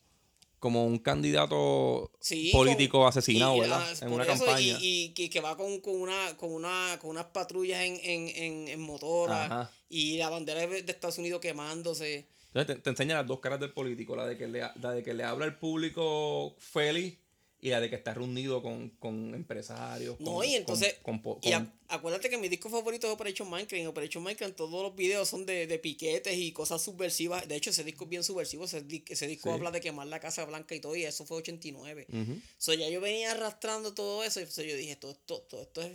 como 0.60 0.86
un 0.86 1.00
candidato 1.00 2.12
Sí, 2.19 2.50
político 2.52 3.00
con- 3.00 3.08
asesinado, 3.08 3.56
y, 3.56 3.60
¿verdad? 3.62 3.82
ah, 3.82 4.06
en 4.06 4.12
una 4.12 4.23
eso, 4.26 4.34
campaña. 4.34 4.78
Y, 4.82 5.04
y 5.06 5.10
que, 5.13 5.30
que 5.30 5.39
va 5.39 5.56
con, 5.56 5.80
con 5.80 5.95
una, 5.95 6.36
con, 6.36 6.52
una, 6.52 6.97
con 7.00 7.12
unas 7.12 7.28
patrullas 7.28 7.80
en, 7.82 7.95
en, 8.04 8.28
en, 8.28 8.67
en 8.67 8.82
motora 8.82 9.71
y 9.89 10.17
la 10.17 10.30
bandera 10.30 10.67
de 10.67 10.84
de 10.84 10.91
Estados 10.91 11.17
Unidos 11.17 11.39
quemándose. 11.39 12.28
Entonces 12.47 12.76
te, 12.76 12.82
te 12.82 12.89
enseña 12.89 13.15
las 13.15 13.28
dos 13.28 13.39
caras 13.39 13.62
del 13.62 13.71
político, 13.71 14.15
la 14.17 14.26
de 14.28 14.38
que 14.38 14.47
le, 14.47 14.60
la 14.60 14.91
de 14.91 15.02
que 15.02 15.13
le 15.13 15.23
habla 15.23 15.45
al 15.45 15.58
público 15.58 16.56
feliz 16.60 17.17
y 17.60 17.70
la 17.70 17.80
de 17.82 17.89
que 17.89 17.96
está 17.96 18.13
reunido 18.13 18.62
con, 18.62 18.89
con 19.00 19.34
empresarios. 19.34 20.20
No, 20.20 20.36
con- 20.36 20.46
y 20.46 20.56
entonces. 20.56 20.96
con- 21.02 21.20
con- 21.20 21.39
y 21.41 21.54
a- 21.54 21.74
acuérdate 21.88 22.30
que 22.30 22.38
mi 22.38 22.50
disco 22.50 22.70
favorito 22.70 23.08
es 23.08 23.13
Operation 23.13 23.50
Minecraft. 23.50 23.82
En 23.82 23.88
Operation 23.88 24.24
Minecraft 24.24 24.56
todos 24.56 24.84
los 24.84 24.96
videos 24.96 25.28
son 25.28 25.46
de, 25.46 25.65
de 25.65 25.80
piquetes 25.80 26.38
y 26.38 26.52
cosas 26.52 26.82
subversivas. 26.84 27.48
De 27.48 27.56
hecho, 27.56 27.72
ese 27.72 27.84
disco 27.84 28.04
es 28.04 28.10
bien 28.12 28.24
subversivo. 28.24 28.65
Ese, 28.65 28.82
di- 28.84 29.04
ese 29.10 29.26
disco 29.28 29.50
Sí. 29.50 29.56
habla 29.56 29.72
de 29.72 29.82
quemar 29.82 30.06
la 30.08 30.20
Casa 30.20 30.46
Blanca 30.46 30.76
y 30.76 30.80
todo. 30.80 30.96
Y 30.96 31.04
eso 31.04 31.26
fue 31.26 31.38
89. 31.38 32.06
Ujú. 32.10 32.39
So, 32.60 32.74
ya 32.76 32.88
yo 32.89 33.02
venía 33.02 33.32
arrastrando 33.32 33.93
todo 33.96 34.24
eso. 34.24 34.39
Y 34.39 34.46
so, 34.46 34.62
yo 34.62 34.76
dije, 34.76 34.96
todo 34.96 35.12
esto, 35.13 35.39
todo 35.41 35.62
esto 35.63 35.82
es, 35.82 35.93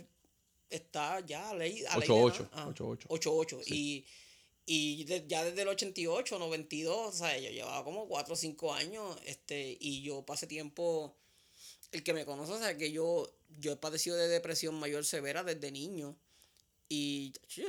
está 0.69 1.19
ya 1.25 1.49
a 1.51 1.55
ley. 1.55 1.83
a 1.87 1.97
ley 1.97 2.07
de 2.07 2.13
8-8, 2.13 2.39
nada. 2.39 2.49
Ah, 2.53 2.67
8-8. 2.73 3.07
8-8. 3.07 3.61
Y, 3.67 4.05
Y 4.65 5.03
de- 5.03 5.25
ya 5.27 5.43
desde 5.43 5.61
el 5.63 5.67
88, 5.67 6.39
92, 6.39 6.97
o 6.97 7.11
sea, 7.11 7.37
yo 7.37 7.49
llevaba 7.51 7.83
como 7.83 8.07
4 8.07 8.33
o 8.33 8.37
5 8.37 8.73
años, 8.73 9.17
este, 9.25 9.75
y 9.77 10.01
yo 10.03 10.21
pasé 10.25 10.47
tiempo, 10.47 11.17
el 11.93 12.03
que 12.03 12.13
me 12.13 12.25
conoce 12.25 12.57
sabe 12.59 12.77
que 12.77 12.91
yo, 12.91 13.31
yo 13.59 13.71
he 13.73 13.75
padecido 13.77 14.15
de 14.17 14.27
depresión 14.27 14.75
mayor 14.75 15.05
severa 15.05 15.43
desde 15.43 15.71
niño. 15.71 16.17
Y 16.89 17.33
yo, 17.49 17.63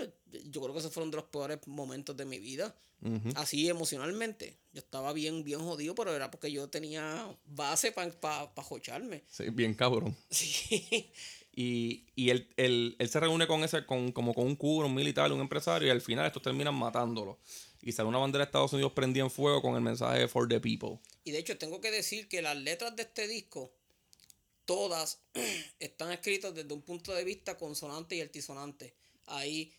yo 0.50 0.60
creo 0.60 0.72
que 0.74 0.80
esos 0.80 0.92
fueron 0.92 1.10
de 1.10 1.16
los 1.16 1.26
peores 1.26 1.58
momentos 1.66 2.16
de 2.16 2.24
mi 2.24 2.38
vida. 2.38 2.74
Ujú. 3.02 3.30
Así 3.36 3.68
emocionalmente. 3.68 4.58
Yo 4.72 4.80
estaba 4.80 5.12
bien, 5.12 5.44
bien 5.44 5.60
jodido, 5.60 5.94
pero 5.94 6.14
era 6.14 6.30
porque 6.30 6.50
yo 6.52 6.68
tenía 6.68 7.34
base 7.46 7.92
para 7.92 8.10
pa, 8.12 8.54
pa 8.54 8.62
jocharme. 8.62 9.22
Sí, 9.30 9.44
bien 9.50 9.74
cabrón. 9.74 10.14
Sí. 10.30 11.10
Y, 11.56 12.04
y 12.16 12.30
él, 12.30 12.48
él- 12.56 12.96
él 12.98 13.08
se 13.08 13.20
reúne 13.20 13.46
con 13.46 13.62
ese, 13.62 13.86
con, 13.86 14.10
como 14.10 14.34
con 14.34 14.44
un 14.46 14.56
cubro, 14.56 14.88
un 14.88 14.94
militar, 14.94 15.30
un 15.32 15.40
empresario, 15.40 15.86
y 15.86 15.90
al 15.92 16.00
final 16.00 16.26
estos 16.26 16.42
terminan 16.42 16.74
matándolo. 16.74 17.38
Y 17.80 17.92
sale 17.92 18.08
una 18.08 18.18
bandera 18.18 18.44
de 18.44 18.48
Estados 18.48 18.72
Unidos 18.72 18.92
prendida 18.92 19.22
en 19.22 19.30
fuego 19.30 19.62
con 19.62 19.76
el 19.76 19.80
mensaje 19.80 20.26
For 20.26 20.48
the 20.48 20.58
People. 20.58 20.98
Y 21.22 21.30
de 21.30 21.38
hecho, 21.38 21.56
tengo 21.56 21.80
que 21.80 21.92
decir 21.92 22.28
que 22.28 22.42
las 22.42 22.56
letras 22.56 22.96
de 22.96 23.02
este 23.02 23.28
disco, 23.28 23.72
todas 24.64 25.20
están 25.78 26.12
escritas 26.12 26.54
desde 26.54 26.72
un 26.74 26.82
punto 26.82 27.12
de 27.12 27.24
vista 27.24 27.56
consonante 27.56 28.16
y 28.16 28.20
altisonante. 28.20 28.94
Hay 29.26 29.72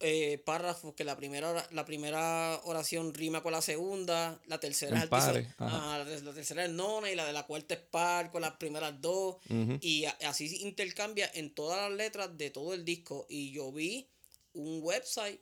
eh, 0.00 0.38
párrafos 0.44 0.94
que 0.94 1.02
la 1.02 1.16
primera, 1.16 1.50
ora- 1.50 1.68
la 1.72 1.84
primera 1.84 2.60
oración 2.64 3.14
rima 3.14 3.42
con 3.42 3.50
la 3.52 3.60
segunda, 3.62 4.40
la 4.46 4.60
tercera 4.60 5.02
es 5.02 5.10
ajá. 5.58 5.98
la, 5.98 6.34
tercera 6.34 6.64
es 6.64 6.70
nona 6.70 7.10
y 7.10 7.16
la 7.16 7.26
de 7.26 7.32
la 7.32 7.46
cuarta 7.46 7.74
es 7.74 7.80
par 7.80 8.30
con 8.30 8.42
las 8.42 8.52
primeras 8.58 9.00
dos. 9.00 9.38
Y 9.80 10.04
así 10.04 10.56
intercambia 10.62 11.28
en 11.34 11.52
todas 11.52 11.88
las 11.90 11.98
letras 11.98 12.36
de 12.38 12.50
todo 12.50 12.74
el 12.74 12.84
disco. 12.84 13.26
Y 13.28 13.50
yo 13.50 13.72
vi 13.72 14.08
un 14.52 14.80
website 14.82 15.40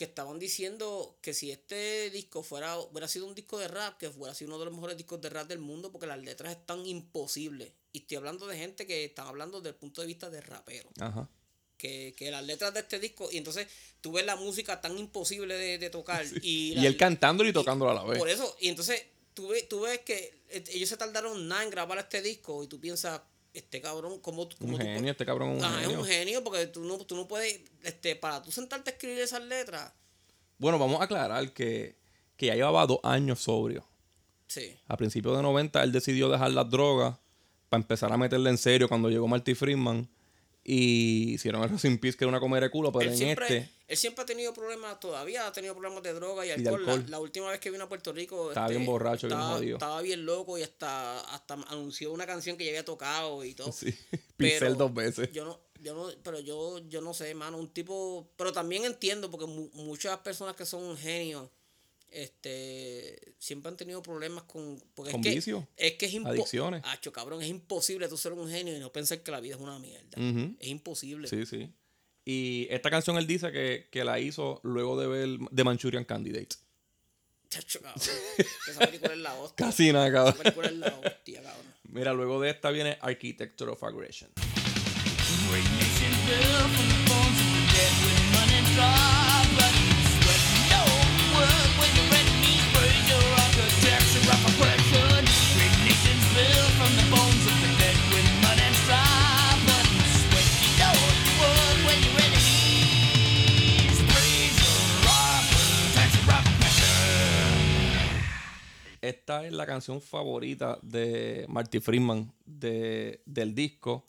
que 0.00 0.04
estaban 0.06 0.38
diciendo 0.38 1.18
que 1.20 1.34
si 1.34 1.50
este 1.50 2.08
disco 2.08 2.42
fuera 2.42 2.78
hubiera 2.78 3.06
sido 3.06 3.26
un 3.26 3.34
disco 3.34 3.58
de 3.58 3.68
rap, 3.68 3.98
que 3.98 4.08
fuera 4.08 4.34
sido 4.34 4.48
uno 4.48 4.58
de 4.58 4.64
los 4.64 4.72
mejores 4.72 4.96
discos 4.96 5.20
de 5.20 5.28
rap 5.28 5.46
del 5.46 5.58
mundo, 5.58 5.92
porque 5.92 6.06
las 6.06 6.18
letras 6.18 6.52
están 6.56 6.86
imposibles. 6.86 7.70
Y 7.92 7.98
estoy 7.98 8.16
hablando 8.16 8.46
de 8.46 8.56
gente 8.56 8.86
que 8.86 9.04
están 9.04 9.26
hablando 9.26 9.58
desde 9.60 9.68
el 9.70 9.74
punto 9.74 10.00
de 10.00 10.06
vista 10.06 10.30
de 10.30 10.40
rapero. 10.40 10.88
Ajá. 11.00 11.28
Que, 11.76 12.14
que 12.16 12.30
las 12.30 12.42
letras 12.44 12.72
de 12.72 12.80
este 12.80 12.98
disco, 12.98 13.28
y 13.30 13.36
entonces 13.36 13.66
tú 14.00 14.12
ves 14.12 14.24
la 14.24 14.36
música 14.36 14.80
tan 14.80 14.96
imposible 14.98 15.54
de, 15.54 15.76
de 15.76 15.90
tocar. 15.90 16.24
Y, 16.42 16.72
Y 16.72 16.74
la- 16.76 16.86
él 16.86 16.96
cantándolo 16.96 17.50
y 17.50 17.52
tocándolo 17.52 17.90
a 17.90 17.94
la 17.94 18.04
vez. 18.04 18.18
por 18.18 18.30
eso, 18.30 18.56
y 18.58 18.68
entonces 18.68 19.02
tú, 19.34 19.48
ves- 19.48 19.68
tú 19.68 19.80
ves 19.82 19.98
que 20.00 20.42
eh, 20.48 20.64
ellos 20.68 20.88
se 20.88 20.96
tardaron 20.96 21.46
nada 21.46 21.62
en 21.62 21.68
grabar 21.68 21.98
este 21.98 22.22
disco 22.22 22.64
y 22.64 22.68
tú 22.68 22.80
piensas, 22.80 23.20
este 23.54 23.80
cabrón, 23.80 24.20
¿cómo, 24.20 24.48
cómo 24.58 24.72
Un 24.74 24.78
tú 24.78 24.84
genio, 24.84 25.10
este 25.10 25.26
cabrón 25.26 25.50
es 25.52 25.58
un 25.58 25.64
Ajá, 25.64 25.80
es 25.80 25.86
genio. 25.86 26.00
un 26.00 26.06
genio 26.06 26.44
porque 26.44 26.66
tú 26.66 26.84
no, 26.84 26.98
tú 26.98 27.16
no 27.16 27.26
puedes, 27.28 27.60
este, 27.82 28.16
para 28.16 28.42
tú 28.42 28.50
sentarte 28.52 28.90
a 28.90 28.92
escribir 28.92 29.18
esas 29.20 29.42
letras, 29.44 29.92
Bueno, 30.58 30.78
vamos 30.78 31.00
a 31.00 31.04
aclarar 31.04 31.52
que, 31.52 31.96
que 32.36 32.46
ya 32.46 32.54
llevaba 32.54 32.86
dos 32.86 33.00
años 33.02 33.40
sobrio. 33.40 33.84
sí. 34.46 34.76
A 34.88 34.96
principios 34.96 35.36
de 35.36 35.42
90 35.42 35.82
él 35.82 35.92
decidió 35.92 36.28
dejar 36.28 36.50
las 36.52 36.68
drogas 36.70 37.16
para 37.68 37.80
empezar 37.82 38.12
a 38.12 38.16
meterle 38.16 38.50
en 38.50 38.58
serio 38.58 38.88
cuando 38.88 39.08
llegó 39.10 39.26
Marty 39.28 39.54
Friedman. 39.54 40.08
Y 40.62 41.32
hicieron 41.34 41.62
el 41.62 41.70
Racing 41.70 41.96
Peace, 41.98 42.16
que 42.18 42.24
era 42.24 42.28
una 42.28 42.38
comer 42.40 42.62
de 42.64 42.70
culo, 42.70 42.92
pero 42.92 43.04
Él 43.06 43.12
en 43.12 43.16
siempre, 43.16 43.46
este 43.56 43.70
él 43.90 43.96
siempre 43.96 44.22
ha 44.22 44.26
tenido 44.26 44.54
problemas, 44.54 45.00
todavía 45.00 45.46
ha 45.48 45.52
tenido 45.52 45.74
problemas 45.74 46.02
de 46.04 46.12
droga 46.14 46.46
y 46.46 46.48
de 46.48 46.68
alcohol. 46.68 47.04
La- 47.08 47.18
última 47.18 47.50
vez 47.50 47.58
que 47.58 47.70
vino 47.70 47.84
a 47.84 47.88
Puerto 47.88 48.12
Rico 48.12 48.42
este, 48.44 48.50
Estaba 48.52 48.68
bien 48.68 48.86
borracho, 48.86 49.26
estaba, 49.26 50.00
bien 50.00 50.24
loco 50.24 50.56
y 50.58 50.62
hasta, 50.62 51.20
hasta 51.34 51.54
anunció 51.68 52.12
una 52.12 52.24
canción 52.24 52.56
que 52.56 52.64
ya 52.64 52.70
había 52.70 52.84
tocado 52.84 53.44
y 53.44 53.54
todo. 53.54 53.72
Sí, 53.72 53.92
Pero 54.10 54.22
Pixel 54.36 54.76
dos 54.76 54.94
veces. 54.94 55.32
Yo 55.32 55.44
no, 55.44 55.60
yo 55.80 55.94
no, 55.94 56.08
pero 56.22 56.38
yo, 56.38 56.78
yo 56.88 57.00
no 57.00 57.12
sé, 57.14 57.34
mano, 57.34 57.58
un 57.58 57.68
tipo, 57.68 58.30
pero 58.36 58.52
también 58.52 58.84
entiendo 58.84 59.30
porque 59.30 59.46
mu- 59.46 59.70
muchas 59.74 60.16
personas 60.18 60.54
que 60.54 60.64
son 60.64 60.96
genios, 60.96 61.48
este, 62.24 63.34
siempre 63.38 63.70
han 63.70 63.76
tenido 63.76 64.02
problemas 64.02 64.44
con, 64.44 64.82
porque 64.94 65.12
Con 65.12 65.20
es 65.20 65.26
que, 65.26 65.34
vicio, 65.34 65.68
es 65.76 65.92
que 65.94 66.06
es 66.06 66.14
adicciones. 66.24 66.82
Acho, 66.84 67.12
cabrón, 67.12 67.42
es 67.42 67.48
imposible 67.48 68.08
tú 68.08 68.16
ser 68.16 68.32
un 68.32 68.48
genio 68.48 68.76
y 68.76 68.80
no 68.80 68.92
pensar 68.92 69.22
que 69.22 69.30
la 69.30 69.40
vida 69.40 69.56
es 69.56 69.60
una 69.60 69.78
mierda. 69.78 70.16
Es 70.58 70.68
imposible. 70.68 71.28
Sí, 71.28 71.46
sí. 71.46 71.72
Y 72.24 72.66
esta 72.70 72.90
canción 72.90 73.16
él 73.18 73.26
dice 73.26 73.50
que, 73.52 73.88
que 73.90 74.04
la 74.04 74.18
hizo 74.20 74.60
luego 74.62 75.00
de 75.00 75.06
ver 75.06 75.38
The 75.54 75.64
Manchurian 75.64 76.04
Candidate. 76.04 76.56
Chacho, 77.48 77.80
cabrón. 77.80 78.00
Esa 78.68 78.80
película 78.86 79.12
es 79.12 79.18
la 79.18 79.34
hostia. 79.34 79.66
Casi 79.66 79.92
nada, 79.92 80.06
Esa 80.06 80.14
cabrón. 80.16 80.34
película 80.42 80.66
es 80.68 80.74
la 80.76 80.86
hostia, 80.88 81.42
cabrón. 81.42 81.66
Mira, 81.88 82.12
luego 82.12 82.40
de 82.40 82.50
esta 82.50 82.70
viene 82.70 82.98
Architecture 83.00 83.72
of 83.72 83.82
Aggression. 83.82 84.30
Esta 109.00 109.46
es 109.46 109.52
la 109.52 109.66
canción 109.66 110.00
favorita 110.00 110.78
de 110.82 111.46
Marty 111.48 111.80
Friedman 111.80 112.32
de, 112.44 113.22
del 113.24 113.54
disco. 113.54 114.04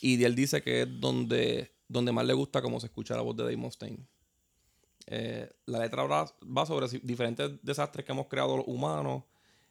Y 0.00 0.22
él 0.24 0.34
dice 0.34 0.62
que 0.62 0.82
es 0.82 0.88
donde, 1.00 1.70
donde 1.88 2.12
más 2.12 2.24
le 2.26 2.32
gusta 2.32 2.62
cómo 2.62 2.80
se 2.80 2.86
escucha 2.86 3.14
la 3.14 3.22
voz 3.22 3.36
de 3.36 3.44
Dave 3.44 3.56
Mustaine. 3.56 3.98
Eh, 5.06 5.48
la 5.66 5.78
letra 5.80 6.02
va, 6.04 6.66
sobre 6.66 6.88
diferentes 7.02 7.50
desastres 7.62 8.04
que 8.04 8.12
hemos 8.12 8.26
creado 8.26 8.56
los 8.56 8.66
humanos 8.66 9.22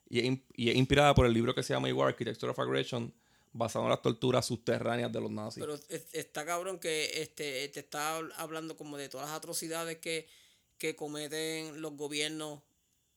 y 0.09 0.19
es, 0.19 0.75
inspirada 0.75 1.13
por 1.13 1.25
el 1.25 1.33
libro 1.33 1.53
que 1.53 1.63
se 1.63 1.73
llama 1.73 1.89
igual 1.89 2.07
Architecture 2.09 2.51
of 2.51 2.59
Aggression, 2.59 3.11
basado 3.51 3.85
en 3.85 3.89
las 3.89 4.01
torturas 4.01 4.45
subterráneas 4.45 5.11
de 5.11 5.19
los 5.19 5.31
nazis. 5.31 5.61
Pero 5.61 5.73
es- 5.75 6.07
está 6.13 6.45
cabrón 6.45 6.79
que 6.79 7.21
este 7.21 7.67
te 7.69 7.79
está 7.81 8.19
hab- 8.19 8.31
hablando 8.37 8.77
como 8.77 8.95
de 8.97 9.09
todas 9.09 9.27
las 9.27 9.35
atrocidades 9.37 9.97
que, 9.97 10.27
que 10.77 10.95
cometen 10.95 11.81
los 11.81 11.97
gobiernos 11.97 12.61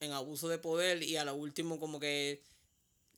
en 0.00 0.12
abuso 0.12 0.48
de 0.48 0.58
poder 0.58 1.02
y 1.02 1.16
a 1.16 1.24
lo 1.24 1.34
último 1.34 1.78
como 1.78 1.98
que 2.00 2.42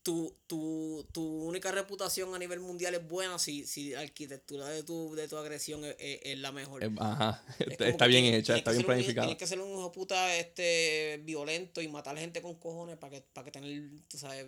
tu, 0.03 0.35
tu, 0.47 1.07
tu 1.13 1.23
única 1.45 1.71
reputación 1.71 2.35
a 2.35 2.39
nivel 2.39 2.61
mundial 2.61 2.95
es 2.95 3.07
buena 3.07 3.39
si, 3.39 3.67
si 3.67 3.91
la 3.91 4.01
arquitectura 4.01 4.67
de 4.67 4.83
tu, 4.83 5.15
de 5.15 5.29
tu 5.29 5.37
agresión 5.37 5.85
es, 5.85 5.95
es- 5.99 6.21
es 6.23 6.39
la 6.39 6.53
mejor. 6.53 6.83
Ajá, 6.99 7.45
Es 7.59 7.79
está, 7.81 8.07
bien 8.07 8.25
hecha, 8.25 8.57
está 8.57 8.71
bien 8.73 8.85
planificada. 8.87 9.27
Tienes 9.27 9.39
que 9.39 9.47
ser 9.47 9.61
un 9.61 9.71
hijo 9.71 9.93
puta 9.93 10.35
este, 10.37 11.21
violento 11.25 11.83
y 11.83 11.89
matar 11.89 12.17
gente 12.17 12.41
con 12.41 12.55
cojones 12.55 12.97
para 12.97 13.11
que, 13.17 13.21
para 13.33 13.45
que 13.45 13.51
tener, 13.51 13.91
tú 14.09 14.17
sabes, 14.19 14.47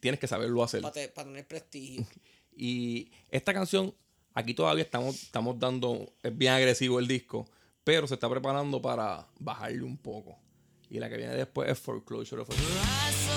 Tienes 0.00 0.20
que 0.20 0.26
saberlo 0.28 0.62
hacer. 0.62 0.80
para, 0.82 0.92
te- 0.92 1.08
para 1.08 1.28
tener 1.28 1.46
prestigio. 1.46 2.06
Y 2.54 3.10
esta 3.30 3.54
canción, 3.54 3.94
aquí 4.34 4.52
todavía 4.52 4.84
estamos, 4.84 5.14
estamos 5.22 5.58
dando, 5.58 6.12
es 6.22 6.36
bien 6.36 6.52
agresivo 6.52 6.98
el 6.98 7.08
disco, 7.08 7.48
pero 7.82 8.06
se 8.06 8.12
está 8.12 8.28
preparando 8.28 8.82
para 8.82 9.26
bajarle 9.38 9.82
un 9.84 9.96
poco. 9.96 10.38
Y 10.92 10.98
la 10.98 11.08
que 11.08 11.16
viene 11.16 11.34
después 11.34 11.70
es 11.70 11.78
Foreclosure 11.78 12.42
of 12.42 12.50
a 12.50 12.52
Rise 12.52 13.32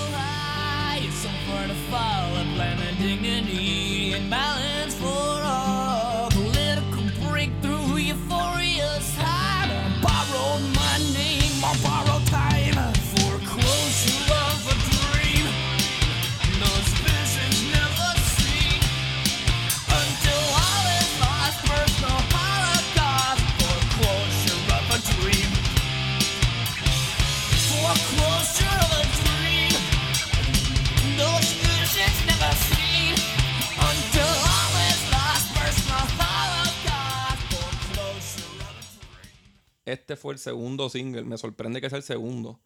Este 39.86 40.16
fue 40.16 40.34
el 40.34 40.38
segundo 40.38 40.90
single, 40.90 41.22
me 41.24 41.38
sorprende 41.38 41.80
que 41.80 41.88
sea 41.88 41.96
el 41.98 42.04
segundo. 42.04 42.60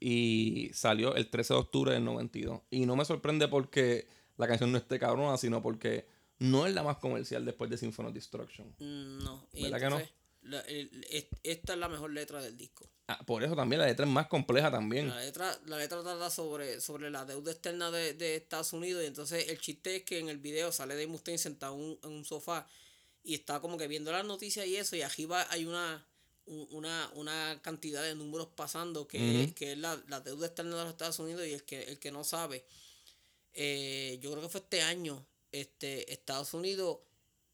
Y 0.00 0.70
salió 0.74 1.16
el 1.16 1.28
13 1.28 1.54
de 1.54 1.60
octubre 1.60 1.92
del 1.92 2.04
92. 2.04 2.60
Y 2.70 2.86
no 2.86 2.94
me 2.94 3.04
sorprende 3.04 3.48
porque 3.48 4.06
la 4.36 4.46
canción 4.46 4.70
no 4.70 4.78
esté 4.78 4.98
cabrona, 4.98 5.36
sino 5.38 5.60
porque 5.60 6.06
no 6.38 6.66
es 6.66 6.74
la 6.74 6.84
más 6.84 6.98
comercial 6.98 7.44
después 7.44 7.68
de 7.70 7.78
Symphony 7.78 8.08
of 8.08 8.14
Destruction. 8.14 8.68
Mm, 8.78 9.24
No. 9.24 9.48
¿Verdad 9.54 9.80
que 9.80 9.90
no? 9.90 10.00
la- 10.42 10.60
el- 10.60 11.04
esta 11.42 11.72
es 11.72 11.78
la 11.78 11.88
mejor 11.88 12.12
letra 12.12 12.40
del 12.40 12.56
disco. 12.56 12.88
Ah, 13.08 13.18
por 13.26 13.42
eso 13.42 13.56
también 13.56 13.80
la 13.80 13.86
letra 13.86 14.06
es 14.06 14.10
más 14.12 14.28
compleja 14.28 14.70
también. 14.70 15.08
La 15.08 15.20
letra, 15.20 15.58
la 15.66 15.78
letra 15.78 16.00
trata 16.02 16.30
sobre, 16.30 16.80
sobre 16.80 17.10
la 17.10 17.24
deuda 17.24 17.50
externa 17.50 17.90
de, 17.90 18.14
de 18.14 18.36
Estados 18.36 18.72
Unidos 18.72 19.02
y 19.02 19.06
entonces 19.06 19.48
el 19.48 19.58
chiste 19.58 19.96
es 19.96 20.02
que 20.04 20.18
en 20.20 20.28
el 20.28 20.38
video 20.38 20.70
sale 20.70 20.94
Dave 20.94 21.06
Mustaine 21.08 21.38
sentado 21.38 21.74
en 21.74 21.80
un, 21.80 21.98
en 22.04 22.10
un 22.10 22.24
sofá 22.24 22.66
y 23.24 23.34
está 23.34 23.60
como 23.60 23.76
que 23.76 23.88
viendo 23.88 24.12
las 24.12 24.24
noticias 24.24 24.66
y 24.66 24.76
eso 24.76 24.94
y 24.94 25.02
arriba 25.02 25.46
hay 25.50 25.64
una, 25.64 26.06
un- 26.06 26.17
una, 26.70 27.10
una 27.14 27.60
cantidad 27.62 28.02
de 28.02 28.14
números 28.14 28.48
pasando 28.54 29.06
que, 29.06 29.52
que 29.54 29.72
es 29.72 29.78
la, 29.78 30.02
la 30.08 30.20
deuda 30.20 30.46
externa 30.46 30.76
de 30.76 30.82
los 30.82 30.90
Estados 30.92 31.18
Unidos 31.18 31.46
y 31.46 31.52
el 31.52 31.64
que, 31.64 31.82
el 31.84 31.98
que 31.98 32.10
no 32.10 32.24
sabe, 32.24 32.64
eh, 33.54 34.18
yo 34.20 34.30
creo 34.30 34.42
que 34.42 34.48
fue 34.48 34.60
este 34.60 34.82
año, 34.82 35.24
este, 35.52 36.12
Estados 36.12 36.54
Unidos 36.54 36.98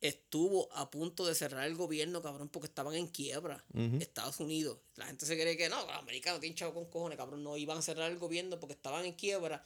estuvo 0.00 0.70
a 0.74 0.90
punto 0.90 1.24
de 1.24 1.34
cerrar 1.34 1.66
el 1.66 1.76
gobierno, 1.76 2.20
cabrón, 2.20 2.50
porque 2.50 2.66
estaban 2.66 2.94
en 2.94 3.06
quiebra. 3.08 3.64
Estados 4.00 4.38
Unidos. 4.38 4.78
La 4.96 5.06
gente 5.06 5.24
se 5.24 5.34
cree 5.34 5.56
que 5.56 5.70
no, 5.70 5.80
los 5.86 5.96
americanos 5.96 6.40
tienen 6.40 6.56
chavo 6.56 6.74
con 6.74 6.84
cojones, 6.90 7.16
cabrón. 7.16 7.42
No 7.42 7.56
iban 7.56 7.78
a 7.78 7.82
cerrar 7.82 8.12
el 8.12 8.18
gobierno 8.18 8.60
porque 8.60 8.74
estaban 8.74 9.06
en 9.06 9.14
quiebra. 9.14 9.64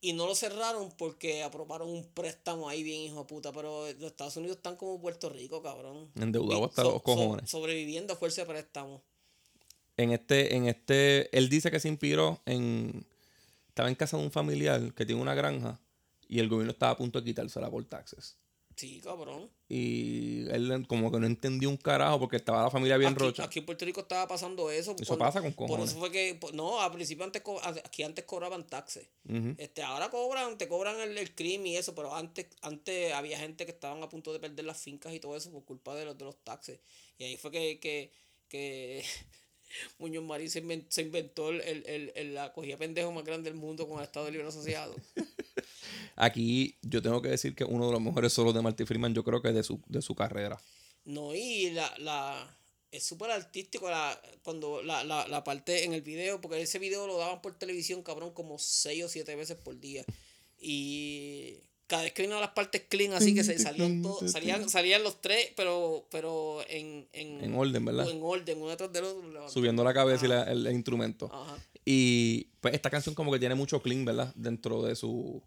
Y 0.00 0.12
no 0.12 0.26
lo 0.26 0.34
cerraron 0.34 0.92
porque 0.96 1.42
aprobaron 1.42 1.88
un 1.88 2.04
préstamo 2.04 2.68
ahí 2.68 2.82
bien, 2.82 3.00
hijo 3.02 3.20
de 3.20 3.24
puta. 3.24 3.52
Pero 3.52 3.86
los 3.92 4.10
Estados 4.10 4.36
Unidos 4.36 4.58
están 4.58 4.76
como 4.76 5.00
Puerto 5.00 5.28
Rico, 5.28 5.62
cabrón. 5.62 6.10
Endeudado 6.14 6.66
hasta 6.66 6.84
los 6.84 7.02
cojones. 7.02 7.50
sobreviviendo 7.50 8.12
a 8.12 8.16
fuerza 8.16 8.42
de 8.42 8.46
préstamo. 8.46 9.02
En 9.96 10.12
este, 10.12 10.54
en 10.54 10.68
este, 10.68 11.36
él 11.36 11.48
dice 11.48 11.70
que 11.70 11.80
se 11.80 11.88
inspiró 11.88 12.40
en. 12.46 13.04
Estaba 13.68 13.88
en 13.88 13.96
casa 13.96 14.16
de 14.16 14.24
un 14.24 14.30
familiar 14.30 14.92
que 14.94 15.06
tiene 15.06 15.20
una 15.20 15.34
granja 15.34 15.80
y 16.28 16.40
el 16.40 16.48
gobierno 16.48 16.72
estaba 16.72 16.92
a 16.92 16.96
punto 16.96 17.20
de 17.20 17.24
quitársela 17.24 17.70
por 17.70 17.84
taxes. 17.84 18.36
Sí, 18.78 19.00
cabrón. 19.02 19.50
Y 19.68 20.48
él 20.50 20.86
como 20.86 21.10
que 21.10 21.18
no 21.18 21.26
entendió 21.26 21.68
un 21.68 21.76
carajo 21.76 22.20
porque 22.20 22.36
estaba 22.36 22.62
la 22.62 22.70
familia 22.70 22.96
bien 22.96 23.10
aquí, 23.10 23.18
rocha. 23.18 23.42
aquí 23.42 23.58
en 23.58 23.66
Puerto 23.66 23.84
Rico 23.84 24.02
estaba 24.02 24.28
pasando 24.28 24.70
eso. 24.70 24.94
Eso 24.96 25.18
pasa 25.18 25.42
con 25.42 25.52
Por 25.52 25.66
cojones. 25.66 25.90
eso 25.90 25.98
fue 25.98 26.12
que, 26.12 26.36
por- 26.36 26.54
no, 26.54 26.80
al 26.80 26.92
principio 26.92 27.24
antes, 27.24 27.42
aquí 27.84 28.04
antes 28.04 28.24
cobraban 28.24 28.64
taxes. 28.68 29.08
Este, 29.58 29.82
ahora 29.82 30.10
cobran, 30.10 30.56
te 30.58 30.68
cobran 30.68 31.00
el, 31.00 31.18
el 31.18 31.34
crimen 31.34 31.66
y 31.66 31.76
eso, 31.76 31.92
pero 31.96 32.14
antes, 32.14 32.46
antes 32.62 33.12
había 33.12 33.36
gente 33.40 33.64
que 33.66 33.72
estaban 33.72 34.00
a 34.04 34.08
punto 34.08 34.32
de 34.32 34.38
perder 34.38 34.64
las 34.64 34.80
fincas 34.80 35.12
y 35.12 35.18
todo 35.18 35.36
eso 35.36 35.50
por 35.50 35.64
culpa 35.64 35.96
de 35.96 36.04
los, 36.04 36.16
de 36.16 36.24
los 36.24 36.36
taxes. 36.44 36.78
Y 37.18 37.24
ahí 37.24 37.36
fue 37.36 37.50
que, 37.50 37.80
que, 37.80 38.12
que 38.48 39.04
Muñoz 39.98 40.22
Marín 40.22 40.48
se 40.50 41.02
inventó, 41.02 41.48
el, 41.50 41.60
el, 41.62 41.84
el- 41.86 42.12
el- 42.14 42.34
la 42.34 42.52
cogida 42.52 42.76
pendejo 42.76 43.10
más 43.10 43.24
grande 43.24 43.50
del 43.50 43.58
mundo 43.58 43.88
con 43.88 43.98
el 43.98 44.04
Estado 44.04 44.30
Libre 44.30 44.46
Asociado. 44.46 44.94
Aquí 46.16 46.76
yo 46.82 47.00
tengo 47.00 47.22
que 47.22 47.28
decir 47.28 47.54
que 47.54 47.64
uno 47.64 47.86
de 47.86 47.92
los 47.92 48.00
mejores 48.00 48.32
solos 48.32 48.54
de 48.54 48.62
Marty 48.62 48.84
Freeman, 48.84 49.14
yo 49.14 49.24
creo 49.24 49.40
que 49.40 49.52
de 49.52 49.62
su, 49.62 49.80
de 49.86 50.02
su 50.02 50.14
carrera. 50.14 50.60
No, 51.04 51.34
y 51.34 51.70
la, 51.70 51.92
la 51.98 52.58
es 52.90 53.04
súper 53.04 53.30
artístico 53.30 53.88
la, 53.88 54.20
cuando 54.42 54.82
la, 54.82 55.04
la, 55.04 55.28
la 55.28 55.44
parte 55.44 55.84
en 55.84 55.92
el 55.92 56.02
video, 56.02 56.40
porque 56.40 56.60
ese 56.60 56.78
video 56.78 57.06
lo 57.06 57.18
daban 57.18 57.40
por 57.42 57.58
televisión, 57.58 58.02
cabrón, 58.02 58.32
como 58.32 58.58
seis 58.58 59.04
o 59.04 59.08
siete 59.08 59.36
veces 59.36 59.56
por 59.56 59.78
día. 59.78 60.04
Y 60.60 61.58
cada 61.88 62.04
vez 62.04 62.12
que 62.12 62.22
vino 62.22 62.38
las 62.38 62.50
partes 62.50 62.82
clean, 62.88 63.12
así 63.14 63.34
que 63.34 63.42
se 63.42 63.58
salían 63.58 64.02
todos, 64.02 64.30
salían, 64.30 64.68
salían 64.70 65.02
los 65.02 65.20
tres, 65.20 65.50
pero, 65.56 66.06
pero 66.10 66.60
en, 66.68 67.08
en, 67.12 67.42
En 67.42 67.54
orden, 67.56 67.84
¿verdad? 67.84 68.08
En 68.08 68.20
orden, 68.22 68.58
uno 68.58 68.68
detrás 68.70 68.92
del 68.92 69.02
otro. 69.04 69.48
Subiendo 69.50 69.82
la 69.82 69.92
cabeza 69.92 70.24
y 70.26 70.28
la- 70.28 70.44
el, 70.44 70.66
el 70.66 70.72
instrumento. 70.74 71.28
Ajá. 71.32 71.56
Y 71.84 72.48
pues 72.60 72.74
esta 72.74 72.90
canción 72.90 73.14
como 73.14 73.32
que 73.32 73.38
tiene 73.40 73.54
mucho 73.56 73.82
clean, 73.82 74.04
¿verdad? 74.04 74.32
Dentro 74.36 74.82
de 74.82 74.94
su... 74.94 75.42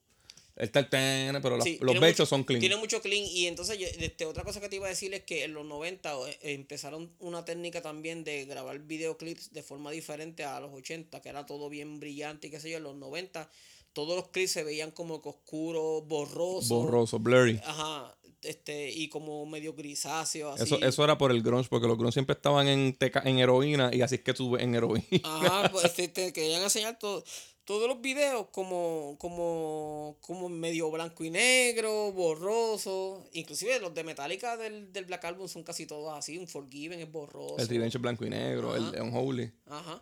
Está 0.57 0.79
el 0.79 0.89
ten, 0.89 1.41
pero 1.41 1.61
Sí, 1.61 1.79
los 1.81 1.95
mucho- 1.99 2.25
son 2.25 2.43
clean. 2.43 2.59
Tiene 2.59 2.75
mucho 2.75 3.01
clean. 3.01 3.23
Y 3.25 3.47
entonces, 3.47 3.79
yo- 3.79 3.87
este, 3.87 4.25
otra 4.25 4.43
cosa 4.43 4.59
que 4.59 4.67
te 4.69 4.75
iba 4.75 4.85
a 4.85 4.89
decir 4.89 5.13
es 5.13 5.21
que 5.23 5.43
en 5.45 5.53
los 5.53 5.65
90 5.65 6.13
eh, 6.27 6.37
empezaron 6.41 7.09
una 7.19 7.45
técnica 7.45 7.81
también 7.81 8.23
de 8.23 8.45
grabar 8.45 8.79
videoclips 8.79 9.53
de 9.53 9.63
forma 9.63 9.91
diferente 9.91 10.43
a 10.43 10.59
los 10.59 10.71
80, 10.73 11.21
que 11.21 11.29
era 11.29 11.45
todo 11.45 11.69
bien 11.69 11.99
brillante 11.99 12.47
y 12.47 12.49
qué 12.51 12.59
sé 12.59 12.69
yo. 12.69 12.77
En 12.77 12.83
los 12.83 12.95
90, 12.95 13.49
todos 13.93 14.15
los 14.15 14.29
clips 14.29 14.51
se 14.51 14.63
veían 14.63 14.91
como 14.91 15.21
que 15.21 15.29
oscuros, 15.29 16.07
borrosos. 16.07 16.69
Borroso, 16.69 17.19
blurry. 17.19 17.59
Ajá. 17.65 18.15
Este, 18.43 18.89
y 18.89 19.07
como 19.09 19.45
medio 19.45 19.73
grisáceo. 19.73 20.49
Así. 20.49 20.63
Eso, 20.63 20.79
eso 20.81 21.03
era 21.03 21.17
por 21.17 21.31
el 21.31 21.43
grunge, 21.43 21.69
porque 21.69 21.87
los 21.87 21.97
grunge 21.97 22.13
siempre 22.13 22.33
estaban 22.35 22.67
en, 22.67 22.97
teca- 22.97 23.21
en 23.25 23.37
heroína 23.37 23.91
y 23.93 24.01
así 24.01 24.15
es 24.15 24.21
que 24.21 24.33
tú 24.33 24.51
ves 24.51 24.63
en 24.63 24.73
heroína. 24.73 25.05
Ajá, 25.23 25.69
pues 25.71 25.93
te, 25.93 26.07
te 26.07 26.33
querían 26.33 26.63
enseñar 26.63 26.97
todo, 26.97 27.23
todos 27.65 27.87
los 27.87 28.01
videos 28.01 28.47
como, 28.51 29.15
como, 29.19 30.17
como 30.21 30.49
medio 30.49 30.89
blanco 30.89 31.23
y 31.23 31.29
negro, 31.29 32.11
borroso. 32.13 33.23
Inclusive 33.33 33.79
los 33.79 33.93
de 33.93 34.03
Metallica 34.03 34.57
del, 34.57 34.91
del 34.91 35.05
Black 35.05 35.23
Album 35.25 35.47
son 35.47 35.61
casi 35.63 35.85
todos 35.85 36.11
así. 36.17 36.39
Un 36.39 36.47
Forgiven 36.47 36.99
es 36.99 37.11
borroso. 37.11 37.57
El 37.59 37.67
Revenge 37.67 37.95
es 37.97 38.01
blanco 38.01 38.25
y 38.25 38.29
negro, 38.31 38.75
el 38.75 38.85
Ajá. 38.85 39.03
Unholy. 39.03 39.51
Ajá. 39.67 40.01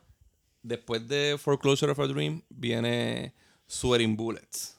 Después 0.64 1.06
de 1.10 1.38
Foreclosure 1.38 1.92
of 1.92 2.00
a 2.00 2.08
Dream 2.08 2.42
viene 2.48 3.34
Sweating 3.72 4.16
Bullets. 4.16 4.74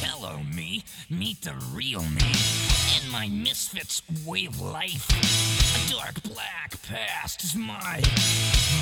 Hello, 0.00 0.40
me. 0.52 0.82
Meet 1.08 1.42
the 1.42 1.54
real 1.72 2.02
me. 2.02 2.32
In 2.98 3.08
my 3.12 3.28
misfits 3.28 4.02
way 4.26 4.46
of 4.46 4.60
life, 4.60 5.08
a 5.08 5.92
dark 5.92 6.20
black 6.24 6.74
past 6.82 7.44
is 7.44 7.54
my 7.54 8.02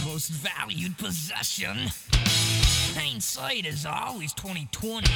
most 0.06 0.30
valued 0.30 0.96
possession. 0.96 1.76
Hindsight 2.96 3.66
is 3.66 3.84
always 3.84 4.32
2020, 4.32 5.06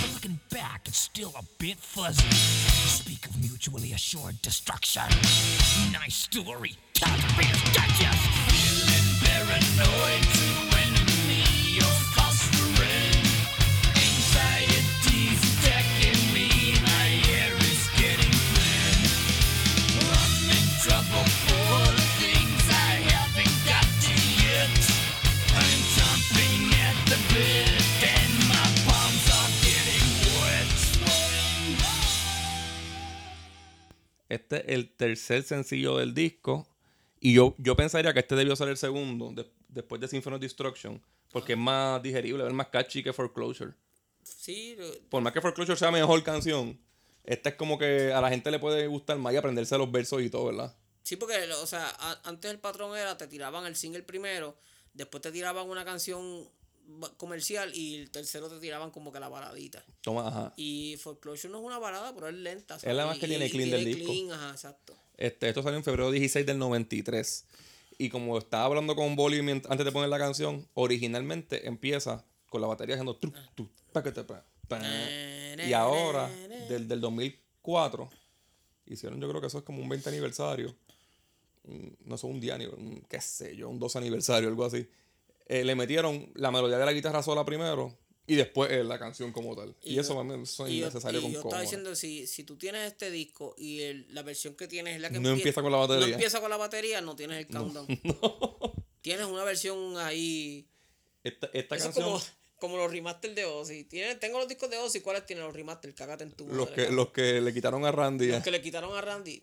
but 0.00 0.14
looking 0.14 0.40
back, 0.50 0.88
it's 0.88 0.96
still 0.96 1.34
a 1.38 1.42
bit 1.58 1.76
fuzzy. 1.76 2.26
Speak 2.30 3.26
of 3.26 3.38
mutually 3.38 3.92
assured 3.92 4.40
destruction. 4.40 5.02
Nice 5.92 6.16
story. 6.16 6.72
Digest. 6.94 8.24
Feeling 8.48 9.10
paranoid 9.20 10.19
Este 34.30 34.56
es 34.58 34.64
el 34.68 34.90
tercer 34.96 35.42
sencillo 35.42 35.98
del 35.98 36.14
disco. 36.14 36.66
Y 37.20 37.34
yo, 37.34 37.54
yo 37.58 37.76
pensaría 37.76 38.14
que 38.14 38.20
este 38.20 38.34
debió 38.34 38.56
ser 38.56 38.68
el 38.68 38.78
segundo, 38.78 39.30
de- 39.32 39.50
después 39.68 40.00
de 40.00 40.08
Symphony 40.08 40.36
of 40.36 40.40
Destruction, 40.40 41.02
porque 41.30 41.52
es 41.52 41.58
más 41.58 42.02
digerible, 42.02 42.46
es 42.46 42.52
más 42.54 42.68
catchy 42.68 43.02
que 43.02 43.12
Foreclosure. 43.12 43.72
Sí, 44.22 44.74
lo- 44.78 45.08
Por 45.10 45.22
más 45.22 45.32
que 45.34 45.40
Foreclosure 45.42 45.76
sea 45.78 45.90
mejor 45.90 46.22
canción, 46.22 46.80
esta 47.24 47.50
es 47.50 47.54
como 47.56 47.78
que 47.78 48.12
a 48.12 48.20
la 48.22 48.30
gente 48.30 48.50
le 48.50 48.58
puede 48.58 48.86
gustar 48.86 49.18
más 49.18 49.34
y 49.34 49.36
aprenderse 49.36 49.76
los 49.76 49.90
versos 49.92 50.22
y 50.22 50.30
todo, 50.30 50.46
¿verdad? 50.46 50.74
sí, 51.02 51.16
porque, 51.16 51.34
o 51.60 51.66
sea, 51.66 51.88
a- 51.98 52.20
antes 52.28 52.50
el 52.50 52.58
patrón 52.60 52.96
era, 52.96 53.16
te 53.18 53.26
tiraban 53.26 53.66
el 53.66 53.74
single 53.74 54.02
primero, 54.02 54.56
después 54.94 55.20
te 55.22 55.32
tiraban 55.32 55.68
una 55.68 55.84
canción 55.84 56.48
comercial 57.16 57.74
y 57.74 57.96
el 57.96 58.10
tercero 58.10 58.48
te 58.48 58.58
tiraban 58.60 58.90
como 58.90 59.12
que 59.12 59.20
la 59.20 59.28
baladita. 59.28 59.84
Toma, 60.00 60.28
ajá. 60.28 60.52
Y 60.56 60.96
Foreclosure 61.00 61.50
no 61.52 61.58
es 61.60 61.64
una 61.64 61.78
balada, 61.78 62.14
pero 62.14 62.28
es 62.28 62.34
lenta. 62.34 62.76
Es 62.76 62.84
la 62.94 63.06
más 63.06 63.18
que 63.18 63.26
Y- 63.26 63.30
tiene 63.30 63.46
y 63.46 63.50
clean 63.50 63.70
del 63.70 63.84
disco. 63.84 64.10
clean, 64.12 64.32
ajá, 64.32 64.50
exacto. 64.50 64.94
Este, 65.16 65.48
esto 65.48 65.62
salió 65.62 65.76
en 65.78 65.84
febrero 65.84 66.10
16 66.10 66.44
del 66.46 66.58
93. 66.58 67.44
Y 67.98 68.08
como 68.08 68.38
estaba 68.38 68.64
hablando 68.64 68.96
con 68.96 69.14
Bolly 69.16 69.40
antes 69.40 69.84
de 69.84 69.92
poner 69.92 70.08
la 70.08 70.18
canción, 70.18 70.66
originalmente 70.74 71.66
empieza 71.68 72.24
con 72.48 72.60
la 72.62 72.66
batería 72.66 72.94
haciendo 72.94 73.16
truc, 73.16 73.36
truc, 73.54 73.70
paquete, 73.92 74.24
pa, 74.24 74.44
pa. 74.68 74.80
Y 75.66 75.72
ahora, 75.74 76.28
del, 76.68 76.88
del 76.88 77.00
2004, 77.00 78.08
hicieron 78.86 79.20
yo 79.20 79.28
creo 79.28 79.40
que 79.40 79.48
eso 79.48 79.58
es 79.58 79.64
como 79.64 79.82
un 79.82 79.88
20 79.88 80.08
aniversario. 80.08 80.74
mm, 81.64 81.88
No 82.06 82.16
sé, 82.16 82.26
un 82.26 82.40
día, 82.40 82.58
qué 83.08 83.20
sé 83.20 83.54
yo, 83.54 83.68
un 83.68 83.78
2 83.78 83.94
aniversario, 83.96 84.48
algo 84.48 84.64
así. 84.64 84.88
Eh, 85.52 85.64
le 85.64 85.74
metieron 85.74 86.30
la 86.36 86.52
melodía 86.52 86.78
de 86.78 86.84
la 86.86 86.92
guitarra 86.92 87.24
sola 87.24 87.44
primero 87.44 87.98
y 88.24 88.36
después 88.36 88.70
eh, 88.70 88.84
la 88.84 89.00
canción 89.00 89.32
como 89.32 89.56
tal. 89.56 89.74
Y, 89.82 89.98
eso 89.98 90.10
yo- 90.10 90.22
para 90.22 90.36
mí 90.36 90.42
eso 90.44 90.64
es 90.64 90.72
y 90.72 90.78
yo- 90.78 90.86
innecesario 90.86 91.18
y 91.18 91.22
con 91.24 91.32
yo 91.32 91.40
estaba 91.40 91.60
diciendo, 91.62 91.96
si, 91.96 92.28
si 92.28 92.44
tú 92.44 92.56
tienes 92.56 92.86
este 92.86 93.10
disco 93.10 93.56
y 93.58 93.80
el- 93.80 94.14
la 94.14 94.22
versión 94.22 94.54
que 94.54 94.68
tienes 94.68 94.94
es 94.94 95.00
la 95.00 95.10
que 95.10 95.18
No 95.18 95.30
empieza 95.30 95.60
con 95.60 95.72
la 95.72 95.78
batería. 95.78 96.06
No 96.06 96.12
empieza 96.12 96.40
con 96.40 96.50
la 96.50 96.56
batería, 96.56 97.00
no 97.00 97.16
tienes 97.16 97.38
el 97.38 97.46
countdown. 97.48 97.86
Tienes 99.02 99.26
una 99.26 99.42
versión 99.42 99.96
ahí. 99.98 100.68
Esta, 101.24 101.48
esta 101.52 101.74
Eso 101.74 101.88
es 101.88 101.94
canción, 101.94 102.04
como, 102.04 102.20
como 102.58 102.76
los 102.76 102.92
remaster 102.92 103.34
de 103.34 103.44
Ozzy. 103.46 103.84
Tiene, 103.84 104.14
tengo 104.14 104.38
los 104.38 104.46
discos 104.46 104.70
de 104.70 104.78
Ozzy. 104.78 105.00
¿Cuáles 105.00 105.26
tienen 105.26 105.44
los 105.44 105.52
remaster? 105.54 105.92
Cágate 105.94 106.22
en 106.24 106.30
tu 106.32 106.46
los 106.46 106.70
madre, 106.70 106.86
que, 106.86 106.92
los 106.92 107.08
que 107.08 107.40
le 107.40 107.52
quitaron 107.52 107.84
a 107.86 107.90
Randy. 107.90 108.28
Los 108.28 108.38
eh. 108.38 108.42
que 108.44 108.50
le 108.52 108.62
quitaron 108.62 108.94
a 108.96 109.00
Randy. 109.00 109.42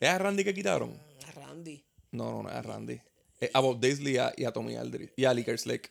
¿Es 0.00 0.08
a 0.08 0.18
Randy 0.18 0.44
que 0.44 0.52
quitaron? 0.52 1.00
A 1.26 1.30
Randy. 1.30 1.82
No, 2.10 2.30
no, 2.30 2.42
no 2.42 2.48
es 2.50 2.54
a 2.56 2.62
Randy. 2.62 3.00
Es 3.44 3.50
a 3.54 3.60
Bob 3.60 3.80
Daisley 3.80 4.14
y 4.14 4.18
a, 4.18 4.32
y 4.36 4.44
a 4.44 4.52
Tommy 4.52 4.76
Aldridge. 4.76 5.12
Y 5.16 5.24
a 5.24 5.34
Lickers 5.34 5.66
Lake. 5.66 5.90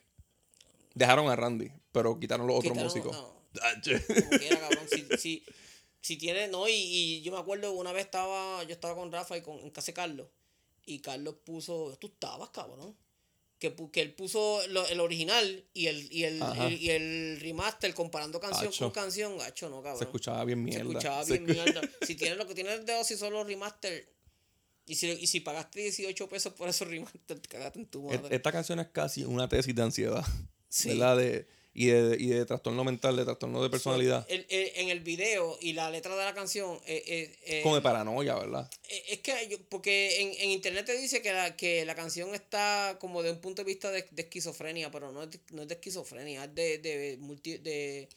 Dejaron 0.94 1.30
a 1.30 1.36
Randy, 1.36 1.72
pero 1.92 2.20
quitaron 2.20 2.46
los 2.48 2.60
otros 2.60 2.76
músicos. 2.78 3.12
no. 3.16 3.34
Dache. 3.54 4.04
Como 4.06 4.30
quiera, 4.40 4.60
cabrón. 4.60 4.88
Si, 4.92 5.06
si, 5.18 5.44
si 6.02 6.18
tiene, 6.18 6.48
no, 6.48 6.68
y, 6.68 6.74
y 6.74 7.22
yo 7.22 7.32
me 7.32 7.38
acuerdo 7.38 7.72
una 7.74 7.92
vez 7.92 8.06
estaba, 8.06 8.64
yo 8.64 8.72
estaba 8.74 8.96
con 8.96 9.12
Rafa 9.12 9.38
y 9.38 9.42
con, 9.42 9.60
en 9.60 9.70
casa 9.70 9.88
de 9.88 9.94
Carlos. 9.94 10.28
Y 10.86 11.00
Carlos 11.00 11.36
puso, 11.46 11.96
tú 12.00 12.08
estabas, 12.08 12.50
cabrón. 12.50 12.96
Que, 13.60 13.74
que 13.92 14.02
él 14.02 14.14
puso 14.14 14.60
lo- 14.70 14.86
el 14.88 15.00
original 15.00 15.64
y 15.74 15.88
el, 15.88 16.12
y 16.12 16.24
el, 16.26 16.44
y, 16.80 16.90
el 16.90 17.40
remaster 17.40 17.94
comparando 17.94 18.40
canción 18.40 18.68
Acho. 18.70 18.86
con 18.86 18.92
canción. 18.92 19.38
Gacho, 19.38 19.70
no, 19.70 19.78
cabrón. 19.82 20.00
Se 20.00 20.04
escuchaba 20.06 20.44
bien 20.46 20.60
Se 20.60 20.64
mierda. 20.66 20.90
escuchaba 20.90 21.24
Se 21.24 21.38
bien 21.38 21.48
escu- 21.48 21.64
mierda. 21.64 21.82
Si 22.02 22.16
tienes 22.16 22.38
lo 22.38 22.48
que 22.48 22.56
tienes 22.56 22.86
de 22.86 22.94
Ozzy 22.96 23.16
son 23.16 23.32
los 23.34 23.48
remaster, 23.48 24.13
Y 24.86 24.96
si, 24.96 25.10
y 25.12 25.28
si 25.28 25.40
pagaste 25.40 25.80
18 25.82 26.28
pesos 26.28 26.54
por 26.54 26.68
esos 26.70 26.88
rimas, 26.88 27.12
te 27.26 27.40
cagaste 27.42 27.80
en 27.80 27.86
tu 27.86 28.12
Et- 28.12 28.22
madre. 28.22 28.36
Esta 28.36 28.52
canción 28.52 28.80
es 28.80 28.88
casi 28.88 29.24
una 29.24 29.48
tesis 29.48 29.74
de 29.76 29.82
ansiedad. 29.82 30.26
Sí. 30.70 30.90
¿Verdad? 30.90 31.18
De, 31.18 31.48
y, 31.76 31.88
de, 31.88 32.18
y 32.20 32.28
de 32.28 32.46
trastorno 32.46 32.84
mental, 32.84 33.16
de 33.16 33.24
trastorno 33.24 33.64
de 33.64 33.70
personalidad. 33.70 34.26
El- 34.30 34.46
el- 34.50 34.72
en 34.76 34.90
el 34.90 35.00
video 35.00 35.58
y 35.62 35.74
la 35.74 35.90
letra 35.90 36.16
de 36.16 36.24
la 36.26 36.34
canción, 36.34 36.80
eh, 36.86 37.02
eh, 37.08 37.36
eh, 37.46 37.62
Como 37.64 37.76
de 37.76 37.82
paranoia, 37.82 38.36
¿verdad? 38.36 38.70
eh, 38.90 39.04
es 39.10 39.20
que 39.20 39.48
yo- 39.50 39.58
porque 39.70 40.22
en, 40.22 40.34
en 40.40 40.50
internet 40.52 40.86
te 40.86 40.98
dice 40.98 41.22
que 41.22 41.32
la, 41.32 41.56
que 41.56 41.86
la 41.86 41.96
canción 41.96 42.36
está 42.36 42.98
como 43.00 43.24
de 43.24 43.32
un 43.32 43.40
punto 43.40 43.64
de 43.64 43.68
vista 43.68 43.90
de, 43.90 44.06
de 44.12 44.22
esquizofrenia, 44.24 44.92
pero 44.92 45.12
no 45.12 45.24
es 45.24 45.32
de, 45.32 45.40
no 45.52 45.62
es 45.64 45.68
de 45.68 45.76
esquizofrenia, 45.76 46.44
es 46.44 46.54
de, 46.54 46.78
de, 46.80 47.18
multi- 47.20 47.58
de 47.60 48.10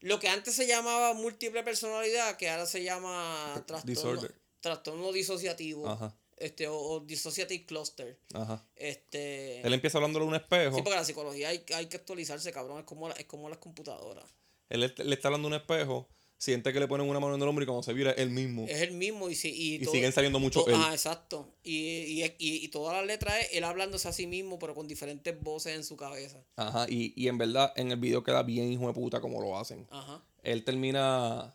lo 0.00 0.18
que 0.18 0.28
antes 0.28 0.54
se 0.54 0.66
llamaba 0.66 1.12
múltiple 1.14 1.62
personalidad, 1.62 2.36
que 2.36 2.48
ahora 2.50 2.66
se 2.66 2.82
llama 2.82 3.62
trastorno, 3.66 3.84
Disorder. 3.94 4.34
Trastorno 4.60 5.12
disociativo, 5.12 5.88
Ajá. 5.88 6.16
este, 6.36 6.66
o, 6.68 6.76
o 6.78 7.00
dissociative 7.00 7.64
cluster. 7.66 8.18
Ajá. 8.34 8.64
Este, 8.76 9.60
Él 9.60 9.72
empieza 9.74 9.98
hablando 9.98 10.18
de 10.20 10.24
un 10.26 10.34
espejo. 10.34 10.76
sí, 10.76 10.82
porque 10.82 10.98
la 10.98 11.04
psicología 11.04 11.48
hay, 11.48 11.64
hay 11.74 11.86
que 11.86 11.96
actualizarse, 11.96 12.52
cabrón, 12.52 12.78
es 12.80 12.84
como, 12.84 13.08
la- 13.08 13.14
es 13.14 13.26
como 13.26 13.48
las 13.48 13.58
computadoras. 13.58 14.24
Él 14.68 14.80
le- 14.80 15.14
está 15.14 15.28
hablando 15.28 15.48
de 15.48 15.56
un 15.56 15.60
espejo. 15.60 16.08
Siente 16.38 16.72
que 16.72 16.80
le 16.80 16.88
ponen 16.88 17.06
una 17.06 17.20
mano 17.20 17.34
en 17.34 17.42
el 17.42 17.46
hombro 17.48 17.64
y 17.64 17.66
cuando 17.66 17.82
se 17.82 17.92
vira, 17.92 18.12
él 18.12 18.30
mismo. 18.30 18.64
Es 18.66 18.80
el 18.80 18.92
mismo 18.92 19.28
y, 19.28 19.34
si- 19.34 19.50
y, 19.54 19.74
Y 19.74 19.78
todo- 19.82 19.92
siguen 19.92 20.10
saliendo 20.10 20.38
mucho 20.40 20.62
to- 20.64 20.70
él. 20.70 20.76
Ah, 20.78 20.88
exacto. 20.92 21.52
Y, 21.62 21.76
y, 21.76 22.24
y, 22.24 22.64
y 22.64 22.68
toda 22.68 22.94
la 22.94 23.02
letra 23.04 23.38
es 23.38 23.50
él 23.52 23.62
hablándose 23.64 24.08
a 24.08 24.12
sí 24.14 24.26
mismo, 24.26 24.58
pero 24.58 24.74
con 24.74 24.88
diferentes 24.88 25.38
voces 25.38 25.76
en 25.76 25.84
su 25.84 25.98
cabeza. 25.98 26.42
Ajá. 26.56 26.86
Y, 26.88 27.12
y 27.14 27.28
en 27.28 27.36
verdad, 27.36 27.74
en 27.76 27.90
el 27.90 27.98
video 27.98 28.22
queda 28.24 28.42
bien 28.42 28.72
hijo 28.72 28.86
de 28.86 28.94
puta 28.94 29.20
como 29.20 29.42
lo 29.42 29.58
hacen. 29.58 29.86
Ajá. 29.90 30.24
Él 30.42 30.64
termina. 30.64 31.54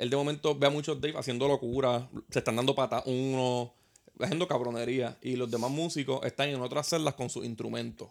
Él 0.00 0.10
de 0.10 0.16
momento 0.16 0.54
ve 0.58 0.66
a 0.66 0.70
muchos 0.70 1.00
Dave 1.00 1.16
haciendo 1.18 1.46
locura. 1.46 2.08
Se 2.30 2.38
están 2.40 2.56
dando 2.56 2.74
patas 2.74 3.02
uno. 3.06 3.72
Haciendo 4.18 4.46
cabronería. 4.48 5.16
Y 5.22 5.36
los 5.36 5.50
demás 5.50 5.70
músicos 5.70 6.24
están 6.26 6.48
en 6.48 6.60
otras 6.60 6.88
celdas 6.88 7.14
con 7.14 7.30
sus 7.30 7.44
instrumentos. 7.44 8.08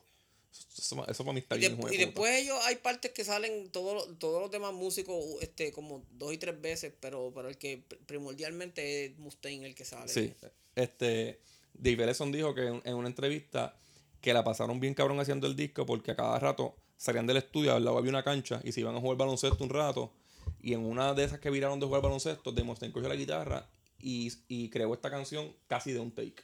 Eso, 0.77 1.05
eso 1.07 1.23
para 1.23 1.33
mí 1.33 1.39
está 1.39 1.55
Y, 1.55 1.59
bien, 1.59 1.79
de- 1.79 1.93
y 1.93 1.97
después 1.97 2.31
ellos 2.41 2.57
hay 2.65 2.77
partes 2.77 3.11
que 3.11 3.23
salen 3.23 3.69
todos 3.69 3.93
los- 4.07 4.17
todos 4.19 4.41
los 4.41 4.49
demás 4.49 4.73
músicos 4.73 5.23
este 5.41 5.71
como 5.71 6.03
dos 6.11 6.33
y 6.33 6.37
tres 6.37 6.59
veces, 6.59 6.91
pero, 6.99 7.31
pero 7.35 7.49
el 7.49 7.57
que 7.57 7.83
pr- 7.87 7.97
primordialmente 8.07 9.05
es 9.05 9.17
Mustaine 9.19 9.65
el 9.67 9.75
que 9.75 9.85
sale. 9.85 10.07
Sí. 10.09 10.33
Este. 10.75 11.39
Dave 11.73 12.03
Ellison 12.03 12.31
dijo 12.31 12.53
que 12.55 12.65
en, 12.67 12.81
en 12.83 12.95
una 12.95 13.07
entrevista 13.07 13.75
que 14.21 14.33
la 14.33 14.43
pasaron 14.43 14.79
bien 14.79 14.93
cabrón 14.95 15.19
haciendo 15.19 15.47
el 15.47 15.55
disco 15.55 15.85
porque 15.85 16.11
a 16.11 16.15
cada 16.15 16.37
rato 16.39 16.75
salían 16.97 17.27
del 17.27 17.37
estudio, 17.37 17.73
al 17.75 17.85
lado 17.85 17.97
había 17.97 18.09
una 18.09 18.23
cancha 18.23 18.59
y 18.63 18.71
se 18.71 18.79
iban 18.81 18.95
a 18.95 18.99
jugar 18.99 19.17
baloncesto 19.17 19.63
un 19.63 19.69
rato. 19.69 20.11
Y 20.61 20.73
en 20.73 20.85
una 20.85 21.13
de 21.13 21.23
esas 21.23 21.39
que 21.39 21.49
viraron 21.49 21.79
de 21.79 21.85
jugar 21.85 22.01
baloncesto, 22.01 22.51
Dave 22.51 22.63
Mustaine 22.65 22.93
cogió 22.93 23.07
la 23.09 23.15
guitarra 23.15 23.69
y, 23.99 24.31
y 24.47 24.69
creó 24.69 24.93
esta 24.93 25.09
canción 25.09 25.53
casi 25.67 25.91
de 25.91 25.99
un 25.99 26.11
take. 26.11 26.43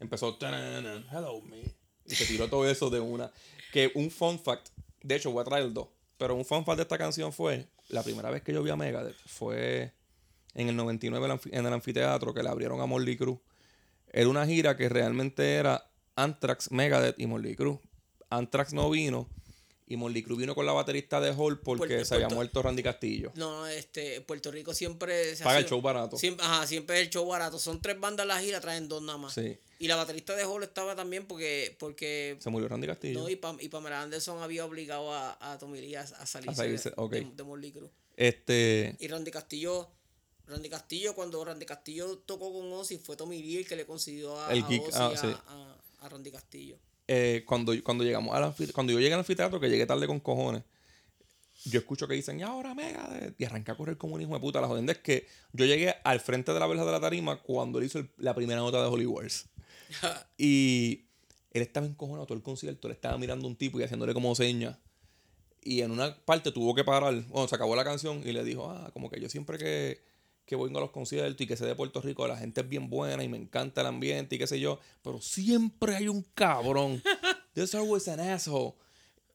Empezó, 0.00 0.36
"Tanana, 0.36 1.04
hello 1.12 1.40
me. 1.42 1.62
Y 2.06 2.14
se 2.14 2.26
tiró 2.26 2.48
todo 2.48 2.68
eso 2.68 2.90
de 2.90 3.00
una. 3.00 3.30
Que 3.72 3.92
un 3.94 4.10
fun 4.10 4.38
fact, 4.38 4.68
de 5.02 5.14
hecho 5.16 5.30
voy 5.30 5.42
a 5.42 5.44
traer 5.44 5.72
dos, 5.72 5.88
pero 6.18 6.34
un 6.34 6.44
fun 6.44 6.64
fact 6.64 6.76
de 6.76 6.82
esta 6.82 6.98
canción 6.98 7.32
fue, 7.32 7.68
la 7.88 8.02
primera 8.02 8.30
vez 8.30 8.42
que 8.42 8.52
yo 8.52 8.62
vi 8.62 8.70
a 8.70 8.76
Megadeth 8.76 9.16
fue 9.26 9.92
en 10.54 10.68
el 10.68 10.76
99 10.76 11.24
en 11.26 11.30
el 11.32 11.38
anfi- 11.38 11.50
en 11.52 11.66
el 11.66 11.72
anfiteatro 11.72 12.34
que 12.34 12.42
le 12.42 12.48
abrieron 12.48 12.80
a 12.80 12.86
Morley 12.86 13.16
Cruz. 13.16 13.38
Era 14.12 14.28
una 14.28 14.44
gira 14.46 14.76
que 14.76 14.88
realmente 14.88 15.54
era 15.54 15.88
Anthrax, 16.16 16.70
Megadeth 16.72 17.18
y 17.18 17.26
Morley 17.26 17.54
Cruz. 17.54 17.78
Anthrax 18.28 18.72
no 18.74 18.90
vino 18.90 19.28
y 19.86 19.96
Morley 19.96 20.22
Cruz 20.22 20.38
vino 20.38 20.54
con 20.54 20.64
la 20.64 20.72
baterista 20.72 21.20
de 21.20 21.30
Hall 21.30 21.60
porque 21.60 21.86
Puerto- 21.88 22.04
se 22.04 22.14
había 22.14 22.26
Puerto- 22.28 22.36
muerto 22.36 22.62
Randy 22.62 22.82
Castillo. 22.82 23.32
No, 23.34 23.66
este, 23.66 24.20
Puerto 24.22 24.50
Rico 24.50 24.72
siempre 24.74 25.36
se 25.36 25.44
Paga 25.44 25.58
el 25.58 25.66
show 25.66 25.80
barato. 25.82 26.16
Siempre, 26.16 26.46
ajá, 26.46 26.66
siempre 26.66 26.96
es 27.00 27.06
el 27.06 27.10
show 27.10 27.26
barato. 27.26 27.58
Son 27.58 27.80
tres 27.82 27.98
bandas 28.00 28.26
la 28.26 28.40
gira, 28.40 28.60
traen 28.60 28.88
dos 28.88 29.02
nada 29.02 29.18
más. 29.18 29.34
Sí. 29.34 29.58
Y 29.78 29.88
la 29.88 29.96
baterista 29.96 30.34
de 30.36 30.44
Hall 30.44 30.62
estaba 30.62 30.94
también 30.94 31.26
porque, 31.26 31.76
porque 31.78 32.36
Se 32.40 32.48
murió 32.50 32.68
Randy 32.68 32.86
Castillo. 32.86 33.20
no, 33.20 33.28
y, 33.28 33.36
Pam- 33.36 33.58
y 33.60 33.68
Pamela 33.68 34.00
Anderson 34.00 34.40
había 34.40 34.64
obligado 34.64 35.12
a, 35.12 35.36
a 35.52 35.58
Tommy 35.58 35.80
Lee 35.80 35.96
a, 35.96 36.02
a 36.02 36.26
salirse, 36.26 36.50
A 36.52 36.54
salirse, 36.54 36.90
de, 36.90 37.08
de, 37.20 37.30
de 37.34 37.42
Motley 37.42 37.72
Crue. 37.72 37.90
Este, 38.16 38.96
Y 39.00 39.08
Randy 39.08 39.30
Castillo, 39.32 39.88
Randy 40.46 40.68
Castillo, 40.68 41.14
cuando 41.14 41.44
Randy 41.44 41.66
Castillo 41.66 42.18
tocó 42.18 42.52
con 42.52 42.72
Ozzy, 42.72 42.98
fue 42.98 43.16
Tommy 43.16 43.42
Lee 43.42 43.58
el 43.58 43.66
que 43.66 43.74
le 43.76 43.84
consiguió 43.84 44.40
a, 44.40 44.52
El 44.52 44.62
a 44.62 44.66
gig, 44.66 44.80
Ozzy 44.82 44.90
ah, 44.94 45.12
sí. 45.20 45.26
a- 45.48 46.06
a 46.06 46.08
Randy 46.08 46.30
Castillo. 46.30 46.78
Eh, 47.08 47.44
cuando, 47.46 47.72
cuando 47.82 48.04
llegamos 48.04 48.34
al 48.34 48.54
cuando 48.72 48.92
yo 48.92 48.98
llegué 49.00 49.12
al 49.14 49.20
anfiteatro, 49.20 49.60
que 49.60 49.68
llegué 49.68 49.86
tarde 49.86 50.06
con 50.06 50.20
cojones, 50.20 50.62
yo 51.64 51.78
escucho 51.78 52.08
que 52.08 52.14
dicen, 52.14 52.40
y 52.40 52.42
ahora 52.42 52.74
Megadeth, 52.74 53.40
y 53.40 53.44
arranca 53.44 53.72
a 53.72 53.76
correr 53.76 53.96
como 53.96 54.14
un 54.16 54.20
hijo 54.22 54.34
de 54.34 54.40
puta. 54.40 54.60
La 54.60 54.66
jodienda 54.66 54.92
es 54.92 54.98
que 54.98 55.26
yo 55.52 55.64
llegué 55.64 55.94
al 56.02 56.18
frente 56.20 56.52
de 56.52 56.58
la 56.58 56.66
verja 56.66 56.84
de 56.84 56.90
la 56.92 57.00
tarima 57.00 57.40
cuando 57.40 57.78
él 57.78 57.84
hizo 57.84 57.98
el- 58.00 58.10
la 58.18 58.34
primera 58.34 58.60
nota 58.60 58.80
de 58.82 58.88
Holy 58.88 59.06
Wars. 59.06 59.46
Y 60.38 61.04
él 61.52 61.62
estaba 61.62 61.86
encojonado 61.86 62.26
todo 62.26 62.36
el 62.36 62.42
concierto, 62.42 62.88
le 62.88 62.94
estaba 62.94 63.16
mirando 63.18 63.46
a 63.46 63.48
un 63.50 63.56
tipo 63.56 63.78
y 63.78 63.84
haciéndole 63.84 64.12
como 64.14 64.34
señas. 64.34 64.76
Y 65.62 65.82
en 65.82 65.92
una 65.92 66.16
parte 66.24 66.50
tuvo 66.50 66.74
que 66.74 66.82
parar, 66.82 67.14
bueno, 67.28 67.46
se 67.46 67.54
acabó 67.54 67.76
la 67.76 67.84
canción 67.84 68.26
y 68.26 68.32
le 68.32 68.42
dijo, 68.42 68.68
ah, 68.70 68.90
como 68.92 69.08
que 69.10 69.20
yo 69.20 69.28
siempre 69.28 69.58
que, 69.58 70.02
que 70.46 70.56
voy 70.56 70.70
a 70.74 70.80
los 70.80 70.90
conciertos 70.90 71.40
y 71.40 71.46
que 71.46 71.56
sé 71.56 71.64
de 71.64 71.74
Puerto 71.74 72.00
Rico, 72.00 72.26
la 72.26 72.36
gente 72.36 72.60
es 72.60 72.68
bien 72.68 72.90
buena 72.90 73.22
y 73.22 73.28
me 73.28 73.36
encanta 73.36 73.80
el 73.80 73.86
ambiente 73.86 74.36
y 74.36 74.38
qué 74.38 74.46
sé 74.46 74.60
yo, 74.60 74.78
pero 75.02 75.20
siempre 75.20 75.96
hay 75.96 76.08
un 76.08 76.22
cabrón. 76.34 77.02
There's 77.54 77.74
always 77.74 78.08
an 78.08 78.20
asshole. 78.20 78.74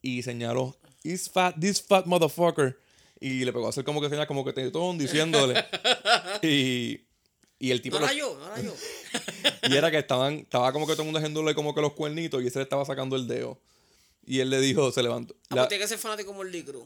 Y 0.02 0.22
señaló, 0.24 0.78
this 1.02 1.30
fat, 1.30 1.56
this 1.60 1.82
fat 1.82 2.06
motherfucker. 2.06 2.78
Y 3.20 3.46
le 3.46 3.52
pegó 3.52 3.66
a 3.66 3.70
hacer 3.70 3.84
como 3.84 4.00
que 4.00 4.10
señal, 4.10 4.28
como 4.28 4.46
que 4.46 4.54
tetón 4.54 4.98
diciéndole. 4.98 5.66
y, 6.44 7.02
y 7.58 7.72
el 7.72 7.82
tipo 7.82 7.98
No 8.00 8.06
era 8.06 8.14
yo, 8.14 8.38
no 8.38 8.46
era 8.56 8.62
yo. 8.62 8.74
y 9.70 9.76
era 9.76 9.90
que 9.90 9.98
estaban, 9.98 10.36
estaba 10.36 10.72
como 10.72 10.86
que 10.86 10.94
todo 10.94 11.02
el 11.02 11.06
mundo 11.08 11.20
haciéndole 11.20 11.56
como 11.56 11.74
que 11.74 11.82
los 11.82 11.94
cuernitos 11.94 12.44
y 12.44 12.48
ese 12.48 12.60
le 12.60 12.64
estaba 12.64 12.86
sacando 12.86 13.16
el 13.16 13.28
dedo. 13.28 13.60
Y 14.26 14.40
él 14.42 14.50
le 14.50 14.60
dijo, 14.60 14.92
se 14.92 15.02
levantó. 15.02 15.36
Ah, 15.50 15.56
la- 15.56 15.62
pues 15.64 15.70
tiene 15.70 15.84
que 15.84 15.88
ser 15.88 15.98
fanático 15.98 16.32
de 16.32 16.38
Motley 16.38 16.64
Crue. 16.64 16.84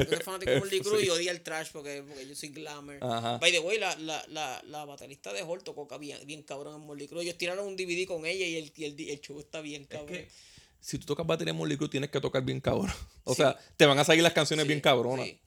Que 0.00 0.04
ser 0.06 0.22
fanático 0.22 0.50
de 0.50 0.58
Motley 0.60 0.80
Crue 0.80 1.04
y 1.04 1.08
odia 1.10 1.30
el 1.30 1.40
trash 1.42 1.68
porque, 1.72 2.02
porque 2.06 2.26
yo 2.26 2.34
soy 2.34 2.50
glamour. 2.50 2.98
Ajá. 3.00 3.38
By 3.38 3.52
the 3.52 3.60
way, 3.60 3.78
la, 3.78 3.94
la, 3.96 4.24
la, 4.28 4.62
la 4.66 4.84
baterista 4.84 5.32
de 5.32 5.42
Hall 5.42 5.62
tocó 5.62 5.86
bien, 5.98 6.18
bien 6.26 6.42
cabrón 6.42 6.74
en 6.80 6.86
Motley 6.86 7.08
Crue. 7.08 7.22
Ellos 7.22 7.38
tiraron 7.38 7.66
un 7.66 7.76
DVD 7.76 8.06
con 8.06 8.26
ella 8.26 8.46
y 8.46 8.56
el, 8.56 8.72
y 8.76 8.84
el, 8.84 9.00
el 9.08 9.20
show 9.20 9.38
está 9.40 9.60
bien 9.60 9.84
cabrón. 9.84 10.08
que 10.08 10.28
si 10.80 10.98
tú 10.98 11.06
tocas 11.06 11.26
batería 11.26 11.52
en 11.52 11.56
Motley 11.56 11.76
Crue, 11.76 11.88
tienes 11.88 12.10
que 12.10 12.20
tocar 12.20 12.42
bien 12.44 12.60
cabrón. 12.60 12.92
O 13.24 13.34
sea, 13.34 13.56
te 13.76 13.86
van 13.86 13.98
a 13.98 14.04
salir 14.04 14.22
las 14.22 14.32
canciones 14.34 14.64
Sí, 14.64 14.68
bien 14.68 14.80
cabronas. 14.80 15.26
sí. 15.26 15.40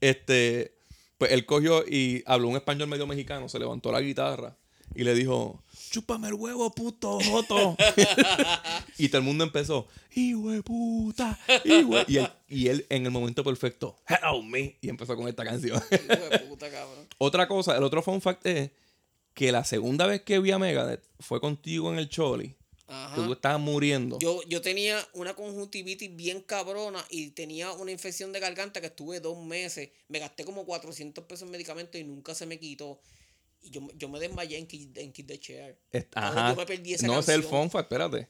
Este, 0.00 0.76
pues 1.18 1.32
él 1.32 1.46
cogió 1.46 1.84
y 1.86 2.22
habló 2.26 2.48
un 2.48 2.56
español 2.56 2.88
medio 2.88 3.06
mexicano, 3.06 3.48
se 3.48 3.58
levantó 3.58 3.90
la 3.90 4.00
guitarra 4.00 4.56
y 4.94 5.02
le 5.04 5.14
dijo, 5.14 5.62
chúpame 5.94 6.26
el 6.26 6.34
huevo, 6.34 6.74
puto 6.74 7.20
joto. 7.20 7.76
y 8.98 9.08
todo 9.08 9.18
el 9.18 9.24
mundo 9.24 9.44
empezó, 9.44 9.86
hijo 10.12 10.50
de 10.50 10.60
puta, 10.60 11.38
hijo 11.64 11.94
de-". 11.94 12.04
Y 12.08 12.16
él, 12.16 12.28
y 12.48 12.68
él 12.68 12.86
en 12.88 13.06
el 13.06 13.12
momento 13.12 13.44
perfecto, 13.44 13.96
help 14.08 14.42
me, 14.42 14.76
y 14.80 14.88
empezó 14.88 15.14
con 15.14 15.28
esta 15.28 15.44
canción. 15.44 15.80
Puta, 16.48 16.68
cabrón. 16.68 17.06
Otra 17.18 17.46
cosa, 17.46 17.76
el 17.76 17.84
otro 17.84 18.02
fun 18.02 18.20
fact 18.20 18.44
es 18.44 18.72
que 19.34 19.52
la 19.52 19.64
segunda 19.64 20.06
vez 20.06 20.22
que 20.22 20.40
vi 20.40 20.50
a 20.50 20.58
Megadeth 20.58 21.04
fue 21.20 21.40
contigo 21.40 21.92
en 21.92 21.98
el 21.98 22.08
Choli. 22.08 22.56
Ajá. 22.88 23.14
Que 23.14 23.22
tú 23.22 23.32
estabas 23.32 23.60
muriendo. 23.60 24.18
Yo, 24.18 24.42
yo 24.42 24.60
tenía 24.60 24.98
una 25.14 25.34
conjuntivitis 25.34 26.14
bien 26.14 26.42
cabrona 26.42 27.04
y 27.08 27.30
tenía 27.30 27.72
una 27.72 27.92
infección 27.92 28.32
de 28.32 28.40
garganta 28.40 28.80
que 28.80 28.88
estuve 28.88 29.20
dos 29.20 29.38
meses. 29.38 29.90
Me 30.08 30.18
gasté 30.18 30.44
como 30.44 30.66
400 30.66 31.24
pesos 31.24 31.46
en 31.46 31.52
medicamentos 31.52 31.98
y 32.00 32.04
nunca 32.04 32.34
se 32.34 32.46
me 32.46 32.58
quitó. 32.58 33.00
Y 33.64 33.70
yo, 33.70 33.80
yo 33.96 34.08
me 34.08 34.20
desmayé 34.20 34.58
en 34.58 34.66
Kid, 34.66 34.96
en 34.98 35.12
Kid 35.12 35.26
the 35.26 35.40
Chair. 35.40 35.76
Ajá. 36.14 36.50
yo 36.50 36.56
me 36.56 36.66
perdí 36.66 36.94
esa 36.94 37.06
no, 37.06 37.18
ese 37.18 37.32
es 37.32 37.36
el 37.38 37.42
canción. 37.42 37.70
fact, 37.70 37.90
espérate. 37.90 38.28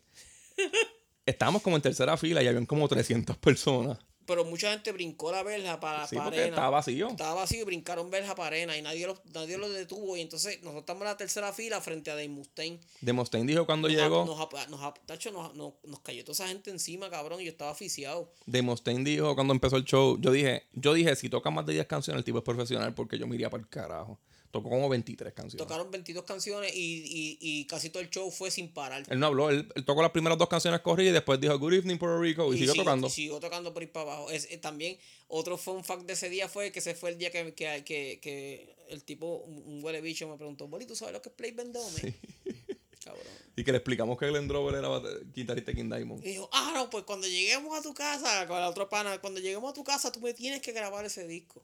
Estábamos 1.26 1.62
como 1.62 1.76
en 1.76 1.82
tercera 1.82 2.16
fila 2.16 2.42
y 2.42 2.46
habían 2.48 2.66
como 2.66 2.86
300 2.88 3.36
personas. 3.38 3.98
Pero 4.26 4.42
mucha 4.46 4.70
gente 4.70 4.90
brincó 4.92 5.30
la 5.32 5.42
verja 5.42 5.78
para, 5.80 6.06
Sí, 6.06 6.16
para 6.16 6.26
porque 6.26 6.40
arena. 6.40 6.54
estaba 6.56 6.70
vacío. 6.70 7.08
Estaba 7.08 7.34
vacío 7.34 7.60
y 7.60 7.64
brincaron 7.64 8.08
verja 8.10 8.34
para 8.34 8.46
arena 8.48 8.74
y 8.78 8.80
nadie 8.80 9.06
los, 9.06 9.20
nadie 9.34 9.58
los 9.58 9.70
detuvo. 9.74 10.16
Y 10.16 10.22
entonces 10.22 10.58
nosotros 10.62 10.80
estamos 10.80 11.02
en 11.02 11.08
la 11.08 11.16
tercera 11.18 11.52
fila 11.52 11.78
frente 11.82 12.10
a 12.10 12.14
Dave 12.14 12.28
Mustaine. 12.30 12.80
De 13.02 13.12
Mustaine 13.12 13.46
dijo 13.46 13.66
cuando 13.66 13.86
Nos, 13.88 13.96
llegó. 13.98 14.24
nos, 14.24 14.38
nos, 14.70 14.94
tacho, 15.04 15.30
nos, 15.30 15.54
nos, 15.54 15.74
nos 15.84 16.00
cayó 16.00 16.24
toda 16.24 16.32
esa 16.32 16.48
gente 16.48 16.70
encima, 16.70 17.10
cabrón, 17.10 17.42
y 17.42 17.44
yo 17.44 17.50
estaba 17.50 17.70
aficiado. 17.72 18.32
De 18.46 18.62
Mustaine 18.62 19.04
dijo 19.04 19.34
cuando 19.34 19.52
empezó 19.52 19.76
el 19.76 19.84
show. 19.84 20.18
Yo 20.18 20.30
dije, 20.30 20.62
yo 20.72 20.94
dije, 20.94 21.14
si 21.16 21.28
toca 21.28 21.50
más 21.50 21.66
de 21.66 21.74
10 21.74 21.86
canciones, 21.86 22.20
el 22.20 22.24
tipo 22.24 22.38
es 22.38 22.44
profesional 22.44 22.94
porque 22.94 23.18
yo 23.18 23.26
me 23.26 23.34
iría 23.34 23.50
para 23.50 23.62
el 23.62 23.68
carajo. 23.68 24.18
Tocó 24.54 24.70
como 24.70 24.88
23 24.88 25.32
canciones. 25.32 25.58
Tocaron 25.66 25.90
22 25.90 26.22
canciones 26.22 26.72
y, 26.76 26.78
y, 26.78 27.38
y 27.40 27.64
casi 27.66 27.90
todo 27.90 28.00
el 28.04 28.08
show 28.08 28.30
fue 28.30 28.52
sin 28.52 28.72
parar. 28.72 29.02
Él 29.10 29.18
no 29.18 29.26
habló, 29.26 29.50
él, 29.50 29.68
él 29.74 29.84
tocó 29.84 30.00
las 30.00 30.12
primeras 30.12 30.38
dos 30.38 30.48
canciones 30.48 30.78
corridas 30.80 31.10
y 31.10 31.12
después 31.14 31.40
dijo 31.40 31.58
Good 31.58 31.72
Evening 31.72 31.98
Puerto 31.98 32.20
Rico 32.20 32.54
y, 32.54 32.58
siguió 32.58 32.74
sigo- 32.74 32.84
tocando. 32.84 33.08
y 33.08 33.10
siguió 33.10 33.40
tocando 33.40 33.74
por 33.74 33.82
ir 33.82 33.90
para 33.90 34.12
abajo. 34.12 34.30
Es, 34.30 34.46
eh, 34.52 34.58
también 34.58 34.96
otro 35.26 35.58
fun 35.58 35.82
fact 35.82 36.02
de 36.02 36.12
ese 36.12 36.28
día 36.30 36.48
fue 36.48 36.70
que 36.70 36.78
ese 36.78 36.94
fue 36.94 37.10
el 37.10 37.18
día 37.18 37.32
que, 37.32 37.52
que, 37.52 37.82
que, 37.84 38.20
que 38.22 38.76
el 38.90 39.02
tipo, 39.02 39.38
un, 39.38 39.82
huele 39.82 40.00
bicho, 40.00 40.28
me 40.28 40.36
preguntó, 40.36 40.68
Boli, 40.68 40.86
¿tú 40.86 40.94
sabes 40.94 41.14
lo 41.14 41.20
que 41.20 41.30
es 41.30 41.34
Play 41.34 41.50
Vendome? 41.50 42.14
Cabrón. 43.04 43.24
Y 43.56 43.64
que 43.64 43.72
le 43.72 43.78
explicamos 43.78 44.16
que 44.16 44.28
Glenn 44.28 44.46
Drover 44.46 44.76
era 44.76 44.88
guitarrista 45.34 45.74
King 45.74 45.90
Diamond. 45.90 46.24
Y 46.24 46.28
dijo, 46.30 46.48
ah, 46.52 46.70
no, 46.76 46.88
pues 46.90 47.02
cuando 47.02 47.26
lleguemos 47.26 47.76
a 47.76 47.82
tu 47.82 47.92
casa, 47.92 48.46
con 48.46 48.60
la 48.60 48.68
otra 48.68 48.88
pana, 48.88 49.20
cuando 49.20 49.40
lleguemos 49.40 49.68
a 49.72 49.74
tu 49.74 49.82
casa, 49.82 50.12
tú 50.12 50.20
me 50.20 50.32
tienes 50.32 50.62
que 50.62 50.70
grabar 50.70 51.04
ese 51.04 51.26
disco. 51.26 51.60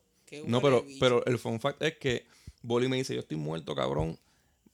No, 0.46 0.62
pero, 0.62 0.82
bicho. 0.82 0.98
pero 1.00 1.26
el 1.26 1.38
fun 1.40 1.58
fact 1.60 1.82
es 1.82 1.96
que 1.98 2.24
Bolly 2.62 2.88
me 2.88 2.96
dice, 2.96 3.14
yo 3.14 3.20
estoy 3.20 3.36
muerto, 3.36 3.74
cabrón. 3.74 4.18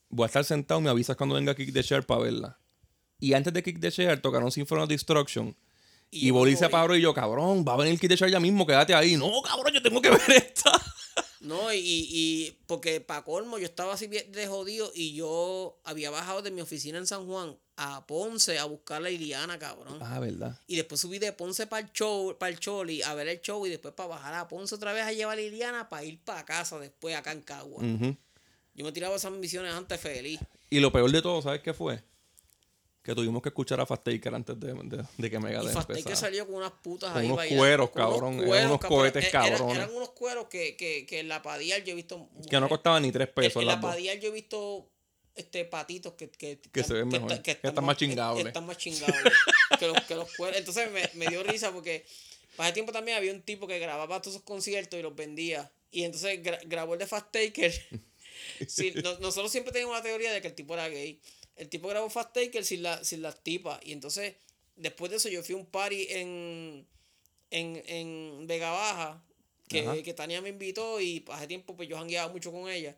voy 0.08 0.24
a 0.24 0.26
estar 0.26 0.44
sentado, 0.44 0.80
me 0.80 0.90
avisas 0.90 1.16
cuando 1.16 1.34
venga 1.34 1.54
Kick 1.54 1.72
the 1.72 1.82
Chair 1.82 2.04
para 2.04 2.22
verla. 2.22 2.58
Y 3.18 3.32
antes 3.32 3.52
de 3.52 3.62
Kick 3.62 3.80
the 3.80 3.90
Chair 3.90 4.20
tocaron 4.20 4.50
Symphony 4.50 4.82
of 4.82 4.88
Destruction. 4.88 5.56
Y, 6.10 6.28
yo 6.28 6.34
Boli 6.34 6.56
se 6.56 6.68
paró 6.68 6.96
y 6.96 7.00
yo, 7.00 7.12
cabrón, 7.12 7.64
va 7.66 7.74
a 7.74 7.76
venir 7.76 7.98
Kick 7.98 8.10
the 8.10 8.16
Chair 8.16 8.30
ya 8.30 8.40
mismo, 8.40 8.66
quédate 8.66 8.94
ahí. 8.94 9.16
No, 9.16 9.42
cabrón, 9.42 9.72
yo 9.72 9.82
tengo 9.82 10.00
que 10.00 10.10
ver 10.10 10.30
esta. 10.30 10.72
No, 11.40 11.72
y, 11.72 11.78
y 11.80 12.58
porque 12.66 13.00
para 13.00 13.22
colmo 13.22 13.58
yo 13.58 13.66
estaba 13.66 13.94
así 13.94 14.06
de 14.08 14.46
jodido 14.46 14.90
y 14.94 15.14
yo 15.14 15.78
había 15.84 16.10
bajado 16.10 16.42
de 16.42 16.50
mi 16.50 16.60
oficina 16.60 16.98
en 16.98 17.06
San 17.06 17.26
Juan 17.26 17.56
a 17.78 18.06
Ponce 18.06 18.58
a 18.58 18.64
buscar 18.64 19.04
a 19.04 19.10
Iliana, 19.10 19.58
cabrón. 19.58 19.98
Ah, 20.00 20.18
verdad. 20.18 20.58
Y 20.66 20.76
después 20.76 21.00
subí 21.00 21.18
de 21.18 21.32
Ponce 21.32 21.66
para 21.66 21.86
el 21.86 21.92
show, 21.92 22.36
para 22.38 22.50
el 22.50 22.58
Choli 22.58 23.02
a 23.02 23.12
ver 23.14 23.28
el 23.28 23.40
show 23.40 23.66
y 23.66 23.70
después 23.70 23.92
para 23.94 24.08
bajar 24.08 24.34
a 24.34 24.48
Ponce 24.48 24.74
otra 24.74 24.92
vez 24.92 25.04
a 25.04 25.12
llevar 25.12 25.36
a 25.38 25.40
Liliana 25.40 25.88
para 25.88 26.02
ir 26.04 26.18
para 26.24 26.44
casa 26.44 26.78
después 26.78 27.14
acá 27.14 27.32
en 27.32 27.42
Cagua. 27.42 27.82
Ujú. 27.84 28.16
Yo 28.74 28.84
me 28.84 28.92
tiraba 28.92 29.16
esas 29.16 29.32
misiones 29.32 29.72
antes 29.74 30.00
feliz. 30.00 30.40
Y 30.70 30.80
lo 30.80 30.90
peor 30.92 31.10
de 31.10 31.22
todo, 31.22 31.40
¿sabes 31.42 31.60
qué 31.62 31.72
fue? 31.74 32.02
Que 33.02 33.14
tuvimos 33.14 33.40
que 33.40 33.50
escuchar 33.50 33.80
a 33.80 33.86
Fast 33.86 34.02
Taker 34.02 34.34
antes 34.34 34.58
de, 34.58 34.72
de, 34.74 35.04
de 35.16 35.30
que 35.30 35.38
Megadeth 35.38 35.76
empezara. 35.76 36.16
salió 36.16 36.44
con 36.46 36.56
unas 36.56 36.72
putas 36.72 37.10
Con 37.12 37.20
ahí 37.20 37.26
unos 37.26 37.36
bailando, 37.36 37.60
cueros, 37.62 37.90
con 37.90 38.02
unos 38.02 38.12
cabrón, 38.14 38.34
eran 38.34 38.46
cueros, 38.48 38.66
unos 38.66 38.80
cabrón. 38.80 38.98
cohetes 38.98 39.24
Eh, 39.24 39.28
eran- 39.28 39.48
cabrones. 39.50 39.76
Eran, 39.76 39.94
unos 39.94 40.10
cueros 40.10 40.46
que, 40.48 40.76
que, 40.76 41.06
que 41.06 41.20
en 41.20 41.28
la 41.28 41.40
Padilla 41.40 41.78
yo 41.78 41.92
he 41.92 41.94
visto. 41.94 42.28
Que 42.50 42.58
no 42.58 42.68
costaban 42.68 43.02
ni 43.04 43.12
tres 43.12 43.28
En, 43.28 43.34
pesos 43.34 43.62
en 43.62 43.68
las 43.68 43.76
la 43.76 43.80
dos. 43.82 43.90
Padilla 43.92 44.14
yo 44.14 44.28
he 44.28 44.32
visto 44.32 44.88
este 45.36 45.64
patitos 45.64 46.14
que, 46.14 46.28
que, 46.30 46.58
Que 46.72 46.82
se 46.82 46.94
ven 46.94 47.08
mejor, 47.08 47.42
que 47.42 47.58
están 47.62 47.84
más 47.84 47.96
chingables. 47.96 48.46
Están 48.46 48.66
más 48.66 48.78
chingables 48.78 49.32
que, 49.78 49.86
los, 49.86 50.00
que 50.04 50.14
los. 50.14 50.28
Entonces 50.54 50.90
me, 50.90 51.08
me 51.14 51.26
dio 51.28 51.42
risa 51.42 51.72
porque 51.72 52.04
para 52.56 52.68
ese 52.68 52.74
tiempo 52.74 52.92
también 52.92 53.16
había 53.18 53.32
un 53.32 53.42
tipo 53.42 53.66
que 53.66 53.78
grababa 53.78 54.20
todos 54.22 54.36
esos 54.36 54.44
conciertos 54.46 54.98
y 54.98 55.02
los 55.02 55.14
vendía. 55.14 55.70
Y 55.90 56.04
entonces 56.04 56.42
gra- 56.42 56.60
grabó 56.66 56.94
el 56.94 56.98
de 56.98 57.06
Fast 57.06 57.30
Taker. 57.32 57.72
Sí, 58.68 58.92
no- 59.02 59.18
nosotros 59.18 59.50
siempre 59.50 59.72
teníamos 59.72 59.96
la 59.96 60.02
teoría 60.02 60.30
de 60.32 60.40
que 60.40 60.48
el 60.48 60.54
tipo 60.54 60.74
era 60.74 60.88
gay. 60.88 61.18
El 61.56 61.68
tipo 61.68 61.88
grabó 61.88 62.08
Fast 62.10 62.32
Taker 62.34 62.64
sin, 62.64 62.82
la, 62.82 63.02
sin 63.02 63.22
las 63.22 63.42
tipas. 63.42 63.80
Y 63.82 63.92
entonces, 63.92 64.34
después 64.76 65.10
de 65.10 65.16
eso, 65.16 65.28
yo 65.30 65.42
fui 65.42 65.54
a 65.54 65.58
un 65.58 65.66
party 65.66 66.06
en, 66.10 66.86
en, 67.50 67.82
en 67.86 68.46
Vega 68.46 68.70
Baja. 68.70 69.08
Ajá. 69.10 69.22
Que, 69.68 70.02
que 70.04 70.14
Tania 70.14 70.40
me 70.42 70.50
invitó 70.50 71.00
y 71.00 71.24
hace 71.28 71.46
tiempo 71.48 71.74
pues 71.76 71.88
yo 71.88 71.96
jangueaba 71.96 72.30
mucho 72.32 72.52
con 72.52 72.70
ella. 72.70 72.94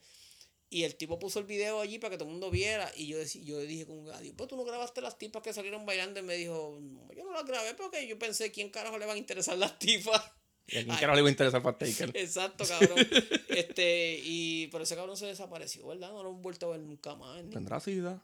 Y 0.70 0.84
el 0.84 0.96
tipo 0.96 1.18
puso 1.18 1.38
el 1.38 1.46
video 1.46 1.80
allí 1.80 1.98
para 1.98 2.10
que 2.10 2.18
todo 2.18 2.28
el 2.28 2.32
mundo 2.32 2.50
viera. 2.50 2.90
Y 2.94 3.06
yo, 3.06 3.18
decí- 3.18 3.42
yo 3.42 3.58
dije 3.60 3.86
con 3.86 4.10
adiós, 4.10 4.34
pues 4.36 4.48
tú 4.48 4.56
no 4.56 4.64
grabaste 4.64 5.00
las 5.00 5.16
tipas 5.16 5.42
que 5.42 5.52
salieron 5.54 5.86
bailando. 5.86 6.20
Y 6.20 6.22
me 6.22 6.34
dijo, 6.34 6.78
no, 6.80 7.08
yo 7.14 7.24
no 7.24 7.32
las 7.32 7.46
grabé 7.46 7.74
porque 7.74 8.06
yo 8.06 8.18
pensé, 8.18 8.52
¿quién 8.52 8.68
carajo 8.70 8.98
le 8.98 9.06
van 9.06 9.16
a 9.16 9.18
interesar 9.18 9.56
las 9.56 9.78
tipas? 9.78 10.20
Y 10.66 10.76
a 10.76 10.84
quién 10.84 10.96
carajo 10.96 11.14
le 11.14 11.20
iba 11.20 11.28
a 11.28 11.30
interesar 11.30 11.62
Fast 11.62 11.78
Taker. 11.78 12.14
Exacto, 12.14 12.64
cabrón. 12.68 12.98
este, 13.48 14.20
y 14.22 14.66
pero 14.68 14.84
ese 14.84 14.94
cabrón 14.96 15.16
se 15.16 15.24
desapareció, 15.26 15.86
¿verdad? 15.86 16.10
No 16.12 16.22
lo 16.22 16.28
hemos 16.30 16.42
vuelto 16.42 16.66
a 16.66 16.76
ver 16.76 16.80
nunca 16.80 17.14
más. 17.14 17.42
ni- 17.42 17.50
Tendrá 17.50 17.80
sida. 17.80 18.22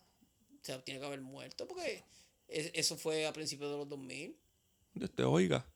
O 0.60 0.64
sea, 0.64 0.82
tiene 0.84 1.00
que 1.00 1.06
haber 1.06 1.22
muerto 1.22 1.66
porque 1.66 2.02
es- 2.48 2.70
eso 2.74 2.96
fue 2.98 3.26
a 3.26 3.32
principios 3.32 3.70
de 3.70 3.78
los 3.78 3.88
2000. 3.88 4.36
Dios 4.92 5.10
te 5.14 5.22
oiga. 5.24 5.66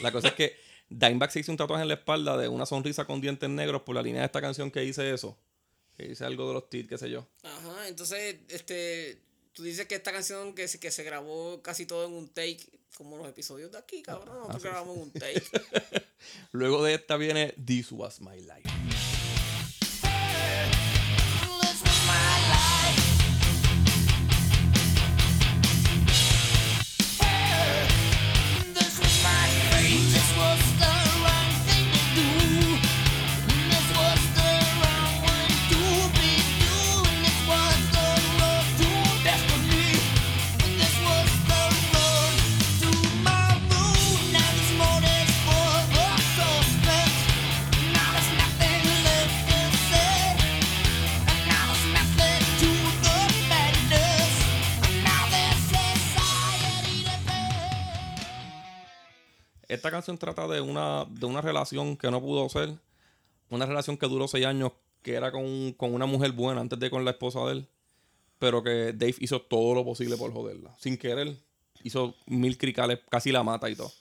La 0.00 0.12
cosa 0.12 0.28
es 0.28 0.34
que 0.34 0.54
Dimebag 0.90 1.30
se 1.32 1.40
hizo 1.40 1.50
un 1.50 1.56
tatuaje 1.56 1.82
en 1.82 1.88
la 1.88 1.94
espalda 1.94 2.36
de 2.36 2.48
una 2.48 2.66
sonrisa 2.66 3.06
con 3.06 3.22
dientes 3.22 3.48
negros 3.48 3.80
por 3.82 3.94
la 3.94 4.02
línea 4.02 4.20
de 4.20 4.26
esta 4.26 4.42
canción 4.42 4.70
que 4.70 4.80
dice 4.80 5.10
eso. 5.14 5.38
Que 5.96 6.08
dice 6.08 6.24
algo 6.24 6.48
de 6.48 6.54
los 6.54 6.68
tits, 6.70 6.88
qué 6.88 6.98
sé 6.98 7.08
yo. 7.10 7.26
Ajá, 7.42 7.88
entonces, 7.88 8.36
este, 8.48 9.18
tú 9.52 9.62
dices 9.62 9.86
que 9.86 9.94
esta 9.94 10.12
canción 10.12 10.54
que, 10.54 10.66
se- 10.68 10.80
que 10.80 10.90
se 10.90 11.04
grabó 11.04 11.62
casi 11.62 11.86
todo 11.86 12.04
en 12.06 12.12
un 12.12 12.28
take, 12.28 12.58
como 12.96 13.16
los 13.16 13.28
episodios 13.28 13.70
de 13.72 13.78
aquí, 13.78 14.02
cabrón. 14.02 14.36
Nosotros 14.38 14.62
grabamos 14.64 14.96
en 14.96 15.02
un 15.02 15.10
take. 15.12 15.42
Luego 16.52 16.82
de 16.82 16.94
esta 16.94 17.16
viene 17.16 17.54
This 17.64 17.92
Was 17.92 18.20
My 18.20 18.36
Life. 18.40 18.93
Esta 59.74 59.90
canción 59.90 60.18
trata 60.18 60.46
de 60.48 60.60
una, 60.60 61.04
de 61.10 61.26
una 61.26 61.40
relación 61.40 61.96
que 61.96 62.10
no 62.10 62.20
pudo 62.20 62.48
ser. 62.48 62.74
Una 63.50 63.66
relación 63.66 63.96
que 63.96 64.06
duró 64.06 64.26
seis 64.28 64.46
años, 64.46 64.72
que 65.02 65.14
era 65.14 65.30
con, 65.32 65.72
con 65.74 65.92
una 65.94 66.06
mujer 66.06 66.32
buena 66.32 66.60
antes 66.60 66.78
de 66.78 66.90
con 66.90 67.04
la 67.04 67.10
esposa 67.12 67.40
de 67.46 67.52
él. 67.52 67.68
Pero 68.38 68.62
que 68.62 68.92
Dave 68.92 69.14
hizo 69.20 69.42
todo 69.42 69.74
lo 69.74 69.84
posible 69.84 70.16
por 70.16 70.32
joderla. 70.32 70.74
Sin 70.78 70.96
querer, 70.96 71.36
hizo 71.82 72.14
mil 72.26 72.58
cricales, 72.58 73.00
casi 73.10 73.32
la 73.32 73.42
mata 73.42 73.68
y 73.70 73.76
todo. 73.76 73.92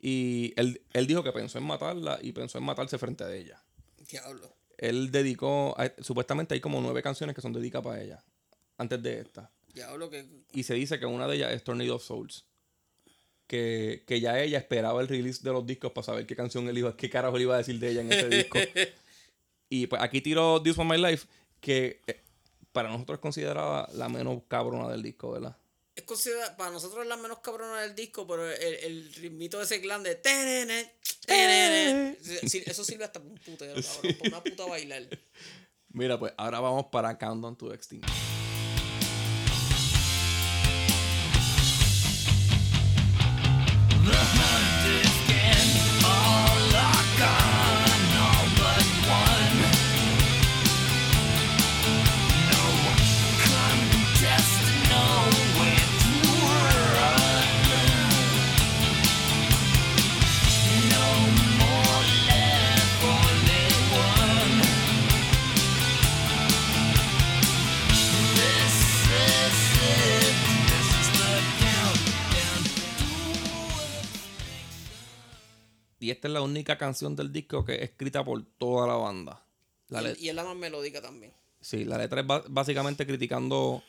Y 0.00 0.52
él, 0.56 0.82
él 0.92 1.06
dijo 1.06 1.22
que 1.22 1.32
pensó 1.32 1.58
en 1.58 1.64
matarla 1.64 2.18
y 2.20 2.32
pensó 2.32 2.58
en 2.58 2.64
matarse 2.64 2.98
frente 2.98 3.24
a 3.24 3.34
ella. 3.34 3.62
Diablo. 4.10 4.52
Él 4.78 5.12
dedicó, 5.12 5.74
a- 5.78 5.92
supuestamente 6.02 6.54
hay 6.54 6.60
como 6.60 6.80
nueve 6.80 7.02
canciones 7.02 7.36
que 7.36 7.40
son 7.40 7.52
dedicadas 7.52 7.84
para 7.84 8.02
ella, 8.02 8.24
antes 8.78 9.00
de 9.00 9.20
esta. 9.20 9.50
Diablo 9.72 10.10
que... 10.10 10.26
Y 10.52 10.64
se 10.64 10.74
dice 10.74 10.98
que 10.98 11.06
una 11.06 11.26
de 11.28 11.36
ellas 11.36 11.52
es 11.52 11.62
Tornado 11.62 11.94
of 11.96 12.04
Souls. 12.04 12.44
Que, 13.46 14.04
que 14.06 14.20
ya 14.20 14.40
ella 14.40 14.58
esperaba 14.58 15.02
el 15.02 15.08
release 15.08 15.42
de 15.42 15.52
los 15.52 15.66
discos 15.66 15.92
para 15.92 16.04
saber 16.04 16.26
qué 16.26 16.34
canción 16.34 16.66
él 16.68 16.78
iba, 16.78 16.96
qué 16.96 17.10
carajo 17.10 17.36
le 17.36 17.42
iba 17.42 17.54
a 17.54 17.58
decir 17.58 17.78
de 17.78 17.90
ella 17.90 18.00
en 18.00 18.12
ese 18.12 18.28
disco. 18.28 18.58
y 19.68 19.86
pues 19.86 20.00
aquí 20.00 20.22
tiro 20.22 20.62
This 20.62 20.78
Was 20.78 20.88
My 20.88 20.96
Life, 20.96 21.26
que 21.60 22.00
eh, 22.06 22.20
para 22.72 22.88
nosotros 22.88 23.16
es 23.16 23.20
considerada 23.20 23.88
la 23.94 24.08
menos 24.08 24.42
cabrona 24.48 24.88
del 24.88 25.02
disco, 25.02 25.32
¿verdad? 25.32 25.56
Es 25.94 26.04
considerada, 26.04 26.56
para 26.56 26.70
nosotros 26.70 27.02
es 27.02 27.08
la 27.08 27.18
menos 27.18 27.40
cabrona 27.40 27.82
del 27.82 27.94
disco, 27.94 28.26
pero 28.26 28.50
el, 28.50 28.74
el 28.74 29.14
ritmito 29.14 29.58
de 29.58 29.64
ese 29.64 29.82
clan 29.82 30.02
de... 30.02 30.14
tenene, 30.14 30.90
tenene, 31.26 32.16
sí, 32.22 32.62
Eso 32.64 32.82
sirve 32.82 33.04
hasta 33.04 33.20
para 33.20 33.30
un 33.30 33.38
putero, 33.38 33.74
cabrón. 33.74 34.16
Para 34.18 34.28
una 34.30 34.42
puta 34.42 34.64
bailar. 34.64 35.02
Mira, 35.90 36.18
pues 36.18 36.32
ahora 36.38 36.60
vamos 36.60 36.86
para 36.86 37.18
Countdown 37.18 37.56
to 37.56 37.74
Extinction. 37.74 38.31
Money. 44.38 44.71
Y 76.02 76.10
esta 76.10 76.26
es 76.26 76.34
la 76.34 76.42
única 76.42 76.76
canción 76.78 77.14
del 77.14 77.32
disco 77.32 77.64
que 77.64 77.76
es 77.76 77.82
escrita 77.82 78.24
por 78.24 78.42
toda 78.58 78.88
la 78.88 78.94
banda. 78.94 79.44
La 79.88 80.02
Y, 80.18 80.28
es 80.28 80.34
la 80.34 80.42
más 80.42 80.56
melódica 80.56 81.00
también. 81.00 81.32
Sí, 81.60 81.84
la 81.84 81.96
letra 81.96 82.22
es 82.22 82.26
básicamente 82.48 83.06
criticando 83.06 83.84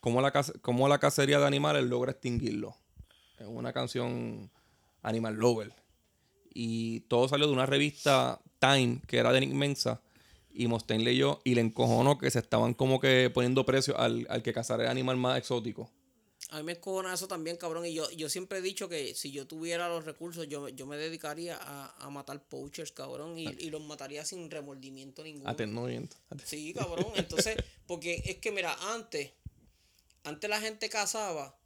cómo 0.00 0.22
la, 0.22 0.32
cómo 0.62 0.88
la 0.88 0.98
cacería 0.98 1.38
de 1.38 1.46
animales 1.46 1.84
logra 1.84 2.12
extinguirlo. 2.12 2.74
Es 3.38 3.46
una 3.46 3.74
canción 3.74 4.50
Animal 5.02 5.34
Lover. 5.34 5.74
Y 6.54 7.00
todo 7.00 7.28
salió 7.28 7.46
de 7.46 7.52
una 7.52 7.66
revista 7.66 8.40
Time, 8.58 9.02
que 9.06 9.18
era 9.18 9.30
de 9.32 9.40
Nick 9.40 9.52
Mensa. 9.52 10.00
Y 10.50 10.68
Mustaine 10.68 11.04
leyó 11.04 11.40
y 11.44 11.54
le 11.54 11.60
encojonó 11.60 12.16
que 12.16 12.30
se 12.30 12.38
estaban 12.38 12.72
como 12.72 12.98
que 12.98 13.30
poniendo 13.32 13.66
precio 13.66 13.98
al, 13.98 14.26
al 14.30 14.42
que 14.42 14.54
cazara 14.54 14.84
el 14.84 14.88
animal 14.88 15.18
más 15.18 15.36
exótico. 15.36 15.90
A 16.50 16.56
mí 16.58 16.62
me 16.62 16.72
escojona 16.72 17.12
eso 17.12 17.28
también, 17.28 17.56
cabrón. 17.56 17.84
Y 17.84 17.92
yo, 17.92 18.10
yo 18.10 18.28
siempre 18.30 18.58
he 18.58 18.62
dicho 18.62 18.88
que 18.88 19.14
si 19.14 19.30
yo 19.30 19.46
tuviera 19.46 19.88
los 19.88 20.06
recursos, 20.06 20.48
yo, 20.48 20.68
yo 20.70 20.86
me 20.86 20.96
dedicaría 20.96 21.58
a, 21.60 21.94
a 21.98 22.10
matar 22.10 22.42
poachers, 22.42 22.92
cabrón. 22.92 23.38
Y, 23.38 23.48
y 23.48 23.70
los 23.70 23.82
mataría 23.82 24.24
sin 24.24 24.50
remordimiento 24.50 25.22
ninguno. 25.22 25.50
Atendimiento. 25.50 26.16
Sí, 26.44 26.72
cabrón. 26.72 27.12
Entonces, 27.16 27.56
porque 27.86 28.22
es 28.24 28.36
que, 28.38 28.50
mira, 28.50 28.74
antes, 28.94 29.30
antes 30.24 30.48
la 30.48 30.60
gente 30.60 30.88
cazaba 30.88 31.58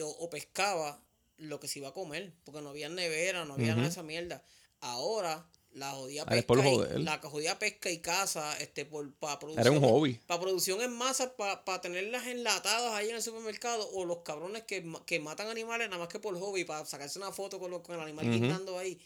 o, 0.00 0.06
o 0.06 0.28
pescaba 0.28 1.02
lo 1.38 1.58
que 1.58 1.68
se 1.68 1.78
iba 1.78 1.88
a 1.88 1.92
comer, 1.92 2.34
porque 2.44 2.60
no 2.60 2.68
había 2.68 2.88
nevera, 2.88 3.44
no 3.46 3.54
había 3.54 3.68
nada 3.68 3.82
de 3.82 3.88
esa 3.88 4.02
mierda. 4.02 4.44
Ahora, 4.80 5.48
la 5.74 5.90
jodida 5.92 6.24
Ah, 6.26 6.36
es 6.36 6.44
por 6.44 6.60
pesca, 6.62 6.98
y, 6.98 7.02
la 7.02 7.18
jodida 7.18 7.58
pesca 7.58 7.90
y 7.90 7.98
caza, 7.98 8.56
este, 8.58 8.84
por, 8.84 9.12
para 9.14 9.38
producción. 9.38 9.66
Era 9.66 9.70
un 9.76 9.80
hobby. 9.82 10.14
Para 10.26 10.40
producción 10.40 10.80
en 10.82 10.92
masa, 10.92 11.34
para 11.36 11.80
tenerlas 11.80 12.26
enlatadas 12.26 12.92
ahí 12.92 13.08
en 13.10 13.16
el 13.16 13.22
supermercado, 13.22 13.88
o 13.92 14.04
los 14.04 14.18
cabrones 14.18 14.64
que, 14.64 14.84
que 15.06 15.18
matan 15.20 15.48
animales 15.48 15.88
nada 15.88 15.98
más 16.00 16.08
que 16.08 16.18
por 16.18 16.38
hobby, 16.38 16.64
para 16.64 16.84
sacarse 16.84 17.18
una 17.18 17.32
foto 17.32 17.58
con, 17.58 17.70
lo- 17.70 17.82
con 17.82 17.94
el 17.96 18.02
animal 18.02 18.26
Ujú. 18.28 18.34
guindando 18.34 18.78
ahí. 18.78 18.98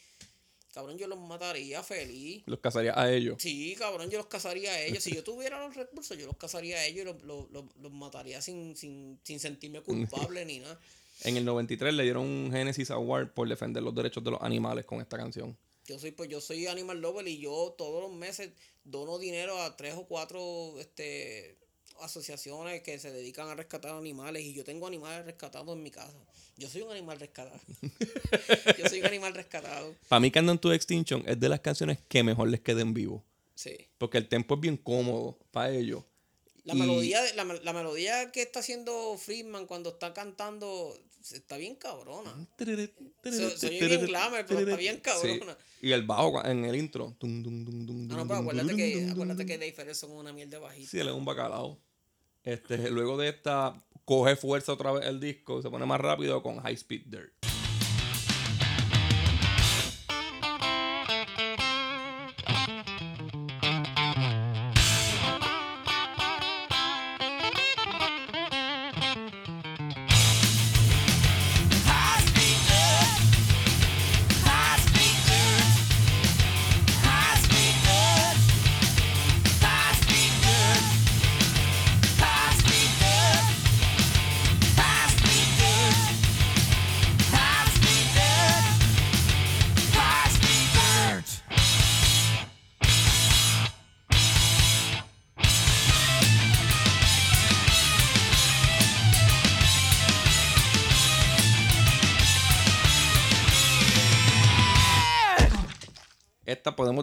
Cabrón, 0.74 0.98
yo 0.98 1.06
los 1.06 1.18
mataría 1.18 1.82
feliz. 1.82 2.42
Los 2.44 2.58
cazaría 2.58 2.92
a 3.00 3.10
ellos. 3.10 3.36
Sí, 3.40 3.74
cabrón, 3.78 4.10
yo 4.10 4.18
los 4.18 4.26
cazaría 4.26 4.72
a 4.72 4.80
ellos. 4.82 5.02
Si 5.02 5.14
yo 5.14 5.24
tuviera 5.24 5.58
los 5.66 5.74
recursos, 5.74 6.18
yo 6.18 6.26
los 6.26 6.36
cazaría 6.36 6.76
a 6.76 6.84
ellos 6.84 7.00
y 7.02 7.04
los, 7.04 7.22
los, 7.22 7.50
los- 7.50 7.64
los 7.80 7.92
mataría 7.92 8.42
sin, 8.42 8.76
sin, 8.76 9.18
sin 9.22 9.40
sentirme 9.40 9.80
culpable 9.80 10.44
ni 10.44 10.58
nada. 10.58 10.78
En 11.24 11.34
el 11.38 11.46
93 11.46 11.94
le 11.94 12.02
dieron 12.02 12.24
un 12.26 12.50
Genesis 12.52 12.90
Award 12.90 13.30
por 13.30 13.48
defender 13.48 13.82
los 13.82 13.94
derechos 13.94 14.22
de 14.22 14.32
los 14.32 14.42
animales 14.42 14.84
con 14.84 15.00
esta 15.00 15.16
canción. 15.16 15.56
Yo 15.86 15.98
soy, 15.98 16.10
pues 16.10 16.28
yo 16.28 16.40
soy 16.40 16.66
animal 16.66 17.00
lover 17.00 17.28
y 17.28 17.38
yo 17.38 17.74
todos 17.78 18.02
los 18.02 18.12
meses 18.12 18.50
dono 18.84 19.18
dinero 19.18 19.60
a 19.60 19.76
tres 19.76 19.94
o 19.94 20.04
cuatro 20.06 20.78
este 20.80 21.56
asociaciones 22.00 22.82
que 22.82 22.98
se 22.98 23.10
dedican 23.10 23.48
a 23.48 23.54
rescatar 23.54 23.92
animales 23.92 24.42
y 24.42 24.52
yo 24.52 24.64
tengo 24.64 24.86
animales 24.86 25.24
rescatados 25.24 25.74
en 25.76 25.82
mi 25.82 25.90
casa. 25.90 26.18
Yo 26.56 26.68
soy 26.68 26.82
un 26.82 26.90
animal 26.90 27.18
rescatado. 27.18 27.60
yo 28.78 28.88
soy 28.88 29.00
un 29.00 29.06
animal 29.06 29.34
rescatado. 29.34 29.94
Para 30.08 30.20
mí, 30.20 30.30
Countdown 30.30 30.58
to 30.58 30.72
Extinction 30.72 31.22
es 31.26 31.38
de 31.38 31.48
las 31.48 31.60
canciones 31.60 31.98
que 32.08 32.22
mejor 32.22 32.48
les 32.48 32.60
queda 32.60 32.80
en 32.80 32.94
vivo. 32.94 33.22
Sí. 33.54 33.76
Porque 33.98 34.18
el 34.18 34.28
tempo 34.28 34.54
es 34.54 34.60
bien 34.60 34.76
cómodo 34.76 35.38
para 35.50 35.70
ellos. 35.70 36.02
La 36.66 36.74
Y- 36.74 36.78
melodía, 36.78 37.20
la, 37.34 37.44
la 37.44 37.72
melodía 37.72 38.30
que 38.32 38.42
está 38.42 38.60
haciendo 38.60 39.16
Friedman 39.18 39.66
cuando 39.66 39.90
está 39.90 40.12
cantando 40.12 40.98
está 41.32 41.56
bien 41.56 41.74
cabrona. 41.76 42.32
Se- 42.58 43.56
se 43.58 43.66
oye 43.68 43.86
bien 43.88 44.06
glamour, 44.06 44.44
pero 44.46 44.60
está 44.60 44.76
bien 44.76 45.00
cabrona. 45.00 45.56
Sí. 45.80 45.86
Y 45.86 45.92
el 45.92 46.02
bajo 46.04 46.44
en 46.44 46.64
el 46.64 46.74
intro. 46.76 47.14
Tum, 47.18 47.42
dum, 47.42 47.64
dum, 47.64 47.86
dum, 47.86 48.08
Ah, 48.10 48.14
no, 48.14 48.18
dum, 48.18 48.28
pero 48.28 48.40
acuérdate 48.40 48.76
que, 48.76 49.08
acuérdate 49.10 49.46
que 49.46 49.58
Dave 49.58 49.72
Ferrer 49.72 49.94
son 49.94 50.10
una 50.12 50.32
mierda 50.32 50.58
bajita. 50.58 50.90
Sí, 50.90 50.98
él 50.98 51.08
es 51.08 51.14
un 51.14 51.24
bacalao. 51.24 51.78
Este, 52.42 52.90
luego 52.90 53.16
de 53.16 53.28
esta, 53.28 53.74
coge 54.04 54.36
fuerza 54.36 54.72
otra 54.72 54.92
vez 54.92 55.06
el 55.06 55.18
disco, 55.20 55.62
se 55.62 55.70
pone 55.70 55.86
más 55.86 56.00
rápido 56.00 56.42
con 56.42 56.58
High 56.60 56.74
Speed 56.74 57.02
Dirt. 57.06 57.32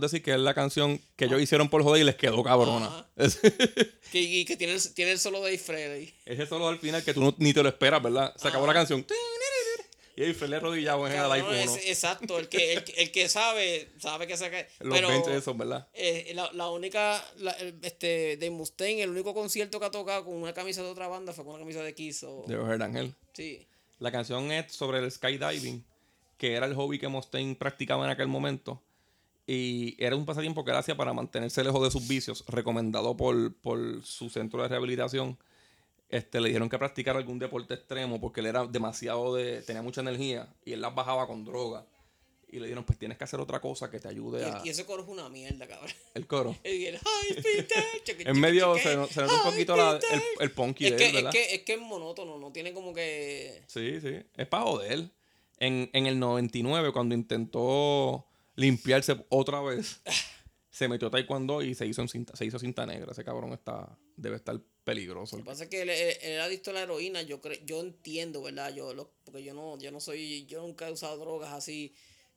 Decir 0.04 0.24
que 0.24 0.32
es 0.32 0.40
la 0.40 0.54
canción 0.54 1.00
que 1.16 1.26
ellos 1.26 1.42
hicieron 1.42 1.70
por 1.70 1.84
joder 1.84 2.02
y 2.02 2.06
les 2.06 2.16
quedó 2.16 2.44
cabrona. 2.44 3.08
Que, 4.12 4.22
y 4.22 4.46
que 4.46 4.56
tiene, 4.58 4.74
el- 4.74 4.94
tiene 4.94 5.12
el 5.14 5.18
solo 5.20 5.42
de 5.42 5.58
Dave 5.58 5.92
ahí. 5.94 6.14
Ese 6.26 6.46
solo 6.46 6.68
al 6.68 6.78
final 6.78 7.04
que 7.04 7.16
tú 7.16 7.22
no- 7.22 7.34
ni 7.40 7.52
te 7.52 7.64
lo 7.64 7.70
esperas, 7.70 8.02
¿verdad? 8.04 8.32
Se 8.38 8.48
acabó 8.48 8.68
la 8.68 8.74
canción. 8.74 9.04
Y 10.16 10.22
el 10.22 10.54
arrodillado 10.54 11.08
en 11.08 11.14
el 11.14 11.32
iPhone. 11.32 11.56
es- 11.56 11.88
exacto, 11.88 12.38
el 12.38 12.48
que, 12.48 12.74
el, 12.74 12.84
que- 12.84 12.92
el 13.02 13.12
que 13.12 13.28
sabe, 13.28 13.90
sabe 13.98 14.28
que 14.28 14.38
se 14.38 14.52
cae. 14.52 14.68
Los 14.82 14.94
Pero 14.96 15.08
20 15.08 15.36
esos, 15.36 15.58
¿verdad? 15.58 15.88
eh, 15.96 16.32
la, 16.36 16.52
la 16.54 16.70
única, 16.70 17.26
la- 17.38 17.58
este, 17.82 18.38
de 18.38 18.50
Mustaine, 18.52 19.02
el 19.02 19.10
único 19.10 19.34
concierto 19.34 19.80
que 19.80 19.88
ha 19.88 19.92
tocado 19.92 20.26
con 20.26 20.36
una 20.36 20.54
camisa 20.54 20.84
de 20.84 20.90
otra 20.90 21.08
banda 21.08 21.34
fue 21.34 21.44
con 21.44 21.56
una 21.56 21.62
camisa 21.64 21.82
de 21.82 21.96
Kiss. 21.96 22.22
o- 22.24 22.44
De 22.48 22.56
Overhead 22.56 22.84
Angel. 22.84 23.16
sí. 23.34 23.66
La 23.98 24.12
canción 24.12 24.52
es 24.52 24.72
sobre 24.74 25.00
el 25.00 25.10
skydiving, 25.10 25.84
que 26.38 26.54
era 26.54 26.68
el 26.68 26.76
hobby 26.76 27.00
que 27.00 27.08
Mustaine 27.08 27.56
practicaba 27.56 28.06
en 28.06 28.12
aquel 28.12 28.28
momento. 28.28 28.83
Y 29.46 30.02
era 30.04 30.16
un 30.16 30.26
pasatiempo 30.26 30.64
que 30.64 30.72
él 30.72 30.78
hacía 30.78 30.96
para 30.96 31.12
mantenerse 31.14 31.64
lejos 31.64 31.84
de 31.84 31.92
sus 31.92 32.08
vicios, 32.08 32.46
recomendado 32.48 33.18
por, 33.18 33.54
por 33.56 34.04
su 34.06 34.30
centro 34.30 34.62
de 34.62 34.70
rehabilitación. 34.70 35.38
Este, 36.10 36.40
le 36.40 36.48
dijeron 36.50 36.70
que 36.70 36.78
practicara 36.78 37.18
algún 37.20 37.40
deporte 37.40 37.74
extremo 37.74 38.22
porque 38.22 38.40
él 38.40 38.46
era 38.46 38.66
demasiado 38.68 39.34
de. 39.36 39.62
tenía 39.64 39.82
mucha 39.82 40.02
energía 40.02 40.54
y 40.64 40.74
él 40.74 40.82
las 40.82 40.94
bajaba 40.96 41.28
con 41.28 41.44
droga. 41.44 41.86
Y 42.50 42.58
le 42.60 42.66
dijeron, 42.68 42.84
pues 42.84 43.00
tienes 43.00 43.18
que 43.18 43.24
hacer 43.24 43.40
otra 43.40 43.60
cosa 43.60 43.90
que 43.90 44.00
te 44.00 44.08
Y, 44.10 44.12
ayude 44.12 44.46
a. 44.46 44.60
el- 44.60 44.66
y 44.68 44.70
ese 44.70 44.86
coro 44.86 45.02
es 45.02 45.10
una 45.10 45.28
mierda, 45.28 45.68
cabrón. 45.68 45.90
El 46.14 46.28
coro. 46.28 46.56
Y 46.64 46.86
el 46.86 47.00
dirt, 47.00 48.04
chiqui, 48.04 48.24
En 48.28 48.40
medio 48.40 48.76
se, 48.76 48.84
se 49.08 49.22
nota 49.22 49.34
un 49.38 49.44
poquito 49.52 49.76
la- 49.76 50.00
el, 50.12 50.22
el 50.40 50.52
punky 50.52 50.86
Es 50.86 50.92
de 50.92 50.98
que, 50.98 51.04
él, 51.06 51.10
es, 51.10 51.16
¿verdad? 51.16 51.32
que, 51.32 51.56
es 51.56 51.62
que 51.64 51.74
es 51.74 51.80
monótono, 51.82 52.38
no 52.38 52.52
tiene 52.52 52.72
como 52.74 52.94
que... 52.94 53.64
Sí, 53.66 54.00
sí. 54.00 54.22
Es 54.38 54.46
para 54.48 54.64
joder. 54.66 55.10
En, 55.58 55.90
en 55.94 56.06
el 56.06 56.20
99, 56.20 56.92
cuando 56.94 57.16
intentó 57.16 58.28
limpiarse 58.56 59.16
otra 59.30 59.62
vez, 59.62 60.02
se 60.70 60.88
metió 60.88 61.08
a 61.08 61.12
taekwondo 61.12 61.62
y 61.62 61.76
se 61.76 61.86
hizo, 61.86 62.02
en 62.02 62.08
cinta, 62.10 62.36
se 62.36 62.46
hizo 62.46 62.60
cinta 62.60 62.86
negra. 62.86 63.12
Ese 63.12 63.24
cabrón 63.24 63.54
está, 63.54 63.98
debe 64.18 64.36
estar 64.36 64.60
peligroso. 64.84 65.38
Lo 65.38 65.44
que 65.44 65.50
pasa 65.50 65.64
es 65.66 65.70
que 65.70 65.82
él, 65.84 65.90
él- 65.90 66.40
adicto 66.42 66.72
a 66.72 66.74
la 66.74 66.82
heroína, 66.84 67.22
yo 67.22 67.42
cre- 67.42 67.64
yo 67.66 67.80
entiendo, 67.82 68.42
¿verdad? 68.42 68.74
Yo 68.74 68.94
lo- 68.94 69.14
porque 69.24 69.44
yo 69.44 69.54
no, 69.54 69.78
yo 69.80 69.92
no 69.92 70.00
soy, 70.00 70.46
yo 70.46 70.62
nunca 70.62 70.88
he 70.88 70.92
usado 70.92 71.18
drogas 71.18 71.54
así, 71.54 71.94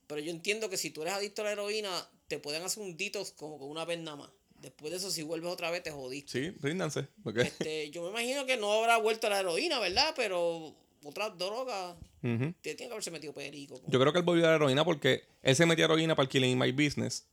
pero 0.07 0.21
yo 0.21 0.31
entiendo 0.31 0.69
que 0.71 0.77
si 0.77 0.91
tú 0.91 1.03
eres 1.03 1.15
adicto 1.15 1.43
a 1.43 1.47
la 1.47 1.53
heroína, 1.53 2.09
te 2.29 2.39
pueden 2.39 2.63
hacer 2.63 2.83
un 2.83 2.97
detox 2.97 3.33
como 3.33 3.59
con 3.59 3.69
una 3.71 3.85
vez 3.85 3.99
nada 3.99 4.17
más. 4.17 4.31
Después 4.61 4.91
de 4.91 4.97
eso, 4.99 5.11
si 5.11 5.23
vuelves 5.23 5.51
otra 5.51 5.71
vez, 5.71 5.83
te 5.83 5.91
jodiste. 5.91 6.33
Sí, 6.51 6.57
ríndanse. 6.63 7.09
Este, 7.37 7.91
yo 7.91 8.03
me 8.05 8.09
imagino 8.11 8.47
que 8.47 8.57
no 8.57 8.73
habrá 8.73 8.97
vuelto 8.97 9.27
a 9.27 9.31
la 9.31 9.41
heroína, 9.41 9.79
¿verdad? 9.81 10.15
Pero 10.17 10.75
otras 11.05 11.37
drogas, 11.39 11.95
Ujú. 12.23 12.53
te 12.61 12.75
tiene 12.75 12.89
que 12.89 12.93
haberse 12.93 13.11
metido 13.11 13.33
perico. 13.33 13.81
Yo 13.87 14.01
creo 14.01 14.13
que 14.13 14.19
él 14.21 14.25
volvió 14.25 14.45
a 14.47 14.51
la 14.51 14.55
heroína 14.57 14.85
porque 14.85 15.25
él 15.43 15.55
se 15.57 15.67
metió 15.67 15.85
a 15.85 15.87
heroína 15.87 16.15
para 16.17 16.25
el 16.25 16.29
Killing 16.31 16.59
My 16.59 16.73
Business. 16.73 17.27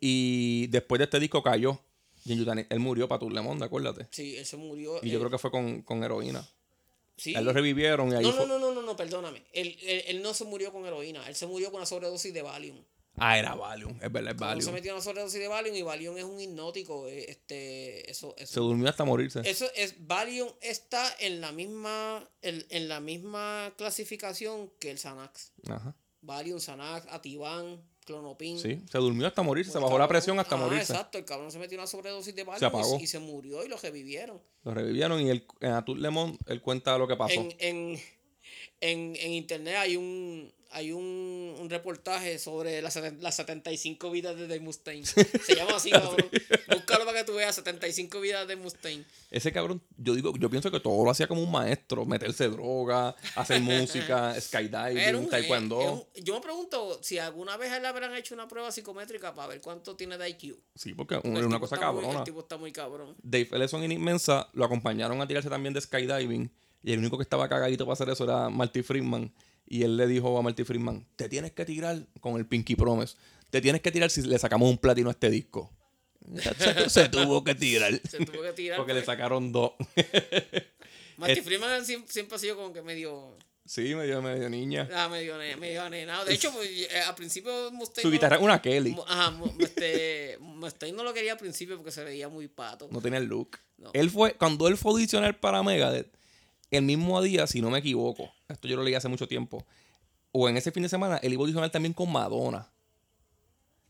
Y 0.00 0.66
después 0.68 0.98
de 0.98 1.04
este 1.04 1.20
disco 1.20 1.42
cayó. 1.42 1.78
Y 2.24 2.32
él 2.32 2.78
murió 2.80 3.08
para 3.08 3.18
tu 3.18 3.30
Lemon, 3.30 3.62
acuérdate. 3.62 4.06
Sí, 4.10 4.36
él 4.36 4.44
se 4.46 4.56
murió. 4.56 4.98
Y 5.02 5.10
yo 5.10 5.18
creo 5.18 5.30
que 5.30 5.38
fue 5.38 5.50
con, 5.50 5.82
con 5.82 6.02
heroína. 6.04 6.46
sí. 7.16 7.34
Él 7.34 7.44
lo 7.44 7.52
revivieron 7.52 8.10
y 8.12 8.14
ahí 8.16 8.22
No, 8.24 8.32
fue. 8.32 8.46
no, 8.46 8.58
no, 8.58 8.68
no, 8.68 8.74
no, 8.74 8.82
no, 8.82 8.96
perdóname. 8.96 9.42
Él, 9.52 9.76
él, 9.82 10.02
él 10.06 10.22
no 10.22 10.34
se 10.34 10.44
murió 10.44 10.70
con 10.72 10.84
heroína, 10.86 11.26
él 11.28 11.34
se 11.34 11.46
murió 11.46 11.70
con 11.70 11.76
una 11.78 11.86
sobredosis 11.86 12.32
de 12.34 12.42
Valium. 12.42 12.82
Ah, 13.20 13.38
era 13.38 13.54
Valium. 13.54 13.92
Es 14.02 14.10
verdad, 14.10 14.32
es 14.32 14.36
Uno 14.36 14.38
se 14.38 14.44
Valium. 14.46 14.72
metió 14.74 14.92
una 14.94 15.02
sobredosis 15.02 15.38
de 15.40 15.46
Valium 15.48 15.76
y 15.76 15.82
Valium 15.82 16.16
es 16.16 16.24
un 16.24 16.40
hipnótico. 16.40 17.06
eh, 17.06 17.26
Este, 17.28 18.10
eso, 18.10 18.34
Se 18.42 18.60
durmió 18.60 18.88
hasta 18.88 19.04
morirse. 19.04 19.40
eso 19.44 19.66
es, 19.76 19.94
Valium 20.06 20.48
está 20.62 21.04
en 21.20 21.40
la 21.40 21.52
misma, 21.52 22.28
en, 22.42 22.64
en 22.70 22.88
la 22.88 23.00
misma 23.00 23.72
clasificación 23.76 24.70
que 24.80 24.90
el 24.90 24.98
Xanax. 24.98 25.52
Ajá. 25.68 25.94
Valium, 26.22 26.58
Xanax, 26.60 27.06
Ativan, 27.10 27.80
Clonopin. 28.04 28.58
Sí, 28.58 28.80
se 28.90 28.98
durmió 28.98 29.26
hasta 29.26 29.42
morirse. 29.42 29.70
Se 29.72 29.78
el 29.78 29.84
bajó 29.84 29.98
la 29.98 30.08
presión 30.08 30.38
hasta 30.38 30.54
Ajá, 30.56 30.64
morirse. 30.64 30.92
Exacto, 30.92 31.18
el 31.18 31.24
cabrón 31.24 31.50
se 31.52 31.58
metió 31.58 31.78
una 31.78 31.86
sobredosis 31.86 32.34
de 32.34 32.44
Valium 32.44 32.58
Se 32.58 32.66
apagó. 32.66 32.98
y, 32.98 33.02
y 33.04 33.06
se 33.06 33.18
murió 33.18 33.64
y 33.64 33.68
lo 33.68 33.76
revivieron. 33.76 34.40
Lo 34.64 34.74
revivieron 34.74 35.20
y 35.20 35.30
él, 35.30 35.46
en 35.60 35.72
Atul 35.72 36.00
Lemon 36.02 36.38
él 36.46 36.60
cuenta 36.60 36.96
lo 36.98 37.06
que 37.08 37.16
pasó. 37.16 37.40
En, 37.40 37.54
en, 37.58 38.00
en, 38.80 39.16
en 39.16 39.32
internet 39.32 39.76
hay 39.78 39.96
un 39.96 40.52
hay 40.72 40.92
un, 40.92 41.56
un 41.58 41.68
reportaje 41.68 42.38
sobre 42.38 42.80
las, 42.80 42.94
las 43.18 43.34
75 43.34 44.08
vidas 44.12 44.36
de 44.36 44.42
Dave 44.46 44.60
Mustaine. 44.60 45.04
Se 45.44 45.56
llama 45.56 45.74
así, 45.74 45.90
cabrón. 45.90 46.24
Búscalo 46.68 47.04
para 47.04 47.18
que 47.18 47.24
tú 47.24 47.34
veas 47.34 47.56
75 47.56 48.20
vidas 48.20 48.46
de 48.46 48.54
Mustaine. 48.54 49.04
Ese 49.32 49.50
cabrón, 49.50 49.82
yo 49.96 50.14
digo, 50.14 50.32
yo 50.38 50.48
pienso 50.48 50.70
que 50.70 50.78
todo 50.78 51.04
lo 51.04 51.10
hacía 51.10 51.26
como 51.26 51.42
un 51.42 51.50
maestro, 51.50 52.06
meterse 52.06 52.48
droga, 52.48 53.16
hacer 53.34 53.60
música, 53.62 54.40
skydiving, 54.40 55.16
un- 55.16 55.28
taekwondo. 55.28 56.06
es 56.14 56.22
yo 56.22 56.34
me 56.34 56.40
pregunto 56.40 57.00
si 57.02 57.18
alguna 57.18 57.56
vez 57.56 57.72
él 57.72 57.82
le 57.82 57.88
habrán 57.88 58.14
hecho 58.14 58.34
una 58.34 58.46
prueba 58.46 58.70
psicométrica 58.70 59.34
para 59.34 59.48
ver 59.48 59.60
cuánto 59.60 59.96
tiene 59.96 60.18
de 60.18 60.28
IQ. 60.28 60.56
Sí, 60.76 60.94
porque 60.94 61.16
es 61.16 61.24
El 61.24 61.46
una 61.46 61.58
cosa 61.58 61.74
muy- 61.74 61.84
cabrona. 61.84 62.18
el 62.20 62.24
tipo 62.24 62.38
está 62.42 62.56
muy 62.58 62.70
cabrón. 62.70 63.16
Dave 63.24 63.48
Ellison 63.50 63.82
y 63.82 63.88
Nick 63.88 63.98
Mensa 63.98 64.48
lo 64.52 64.64
acompañaron 64.64 65.20
a 65.20 65.26
tirarse 65.26 65.48
también 65.48 65.74
de 65.74 65.80
skydiving. 65.80 66.48
Y 66.82 66.92
el 66.92 66.98
único 66.98 67.16
que 67.18 67.22
estaba 67.22 67.48
cagadito 67.48 67.84
para 67.84 67.94
hacer 67.94 68.08
eso 68.10 68.24
era 68.24 68.48
Marty 68.48 68.82
Friedman. 68.82 69.32
Y 69.66 69.82
él 69.82 69.96
le 69.96 70.06
dijo 70.06 70.36
a 70.36 70.42
Marty 70.42 70.64
Friedman: 70.64 71.06
Te 71.16 71.28
tienes 71.28 71.52
que 71.52 71.64
tirar 71.64 72.06
con 72.20 72.36
el 72.36 72.46
Pinky 72.46 72.74
Promise. 72.76 73.16
Te 73.50 73.60
tienes 73.60 73.80
que 73.82 73.90
tirar 73.90 74.10
si 74.10 74.22
le 74.22 74.38
sacamos 74.38 74.68
un 74.70 74.78
platino 74.78 75.08
a 75.08 75.12
este 75.12 75.30
disco. 75.30 75.70
Se, 76.58 76.88
se 76.90 77.08
tuvo 77.08 77.44
que 77.44 77.54
tirar. 77.54 77.92
Se 78.08 78.24
tuvo 78.24 78.42
que 78.42 78.52
tirar. 78.52 78.78
Porque 78.78 78.94
le 78.94 79.00
pues. 79.00 79.06
sacaron 79.06 79.52
dos. 79.52 79.72
Marty 81.16 81.38
es- 81.38 81.44
Freeman 81.44 81.84
siempre, 81.84 82.12
siempre 82.12 82.36
ha 82.36 82.38
sido 82.38 82.56
como 82.56 82.72
que 82.72 82.82
medio. 82.82 83.36
Sí, 83.64 83.94
medio, 83.94 84.20
medio 84.20 84.50
niña. 84.50 84.88
Ah, 84.92 85.08
medio, 85.08 85.36
medio 85.58 85.82
anenado. 85.82 86.24
De 86.24 86.34
hecho, 86.34 86.52
pues, 86.52 86.68
eh, 86.68 86.88
al 87.06 87.14
principio 87.14 87.70
Mustaine. 87.70 88.02
Su 88.02 88.08
no- 88.08 88.12
guitarra 88.12 88.36
es 88.36 88.42
una 88.42 88.60
Kelly. 88.60 88.96
Ajá, 89.06 89.32
este, 89.60 90.38
Mustaine 90.40 90.96
no 90.96 91.04
lo 91.04 91.14
quería 91.14 91.32
al 91.32 91.38
principio 91.38 91.76
porque 91.76 91.92
se 91.92 92.02
veía 92.02 92.28
muy 92.28 92.48
pato. 92.48 92.88
No 92.90 93.00
tenía 93.00 93.18
el 93.18 93.26
look. 93.26 93.58
No. 93.78 93.90
Él 93.92 94.10
fue, 94.10 94.34
cuando 94.34 94.66
él 94.66 94.76
fue 94.76 94.90
a 94.90 94.94
audicionar 94.94 95.38
para 95.38 95.62
Megadeth, 95.62 96.08
el 96.70 96.82
mismo 96.82 97.20
día, 97.22 97.46
si 97.46 97.60
no 97.60 97.70
me 97.70 97.78
equivoco, 97.80 98.30
esto 98.48 98.68
yo 98.68 98.76
lo 98.76 98.82
leí 98.82 98.94
hace 98.94 99.08
mucho 99.08 99.26
tiempo, 99.28 99.64
o 100.32 100.48
en 100.48 100.56
ese 100.56 100.70
fin 100.72 100.82
de 100.84 100.88
semana, 100.88 101.16
él 101.18 101.32
iba 101.32 101.40
a 101.40 101.42
audicionar 101.42 101.70
también 101.70 101.92
con 101.92 102.10
Madonna. 102.10 102.70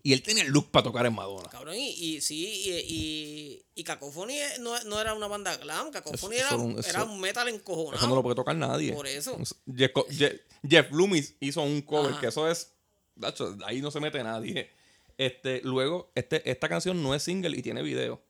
Y 0.03 0.15
él 0.15 0.23
tenía 0.23 0.45
el 0.45 0.49
look 0.51 0.71
para 0.71 0.85
tocar 0.85 1.05
en 1.05 1.15
Madonna. 1.15 1.51
Cabrón, 1.51 1.75
y, 1.77 1.91
y 1.91 2.21
sí, 2.23 2.47
y, 2.47 2.71
y, 2.95 3.65
y 3.75 3.85
Cacophony 3.85 4.33
no, 4.61 4.83
no 4.85 4.99
era 4.99 5.13
una 5.13 5.27
banda 5.27 5.55
glam, 5.59 5.91
Cacophony 5.91 6.37
era, 6.37 6.49
eso- 6.49 6.89
era 6.89 7.05
un 7.05 7.21
metal 7.21 7.49
encojonado. 7.49 7.97
Eso 7.99 8.09
no 8.09 8.15
lo 8.15 8.23
puede 8.23 8.35
tocar 8.37 8.57
nadie. 8.57 8.95
Por 8.95 9.07
eso. 9.07 9.37
Jeff, 9.77 9.91
Jeff, 10.11 10.33
Jeff 10.67 10.91
Loomis 10.91 11.37
hizo 11.41 11.61
un 11.61 11.83
cover 11.83 12.13
Ajá. 12.13 12.21
que 12.21 12.27
eso 12.29 12.51
es. 12.51 12.73
Ahí 13.67 13.83
no 13.83 13.91
se 13.91 14.01
mete 14.01 14.25
nadie. 14.25 14.71
Este, 15.19 15.61
luego, 15.65 16.11
este, 16.15 16.51
esta 16.51 16.71
canción 16.71 17.03
no 17.03 17.15
es 17.15 17.23
single 17.23 17.55
y 17.55 17.61
tiene 17.61 17.83
video. 17.83 18.23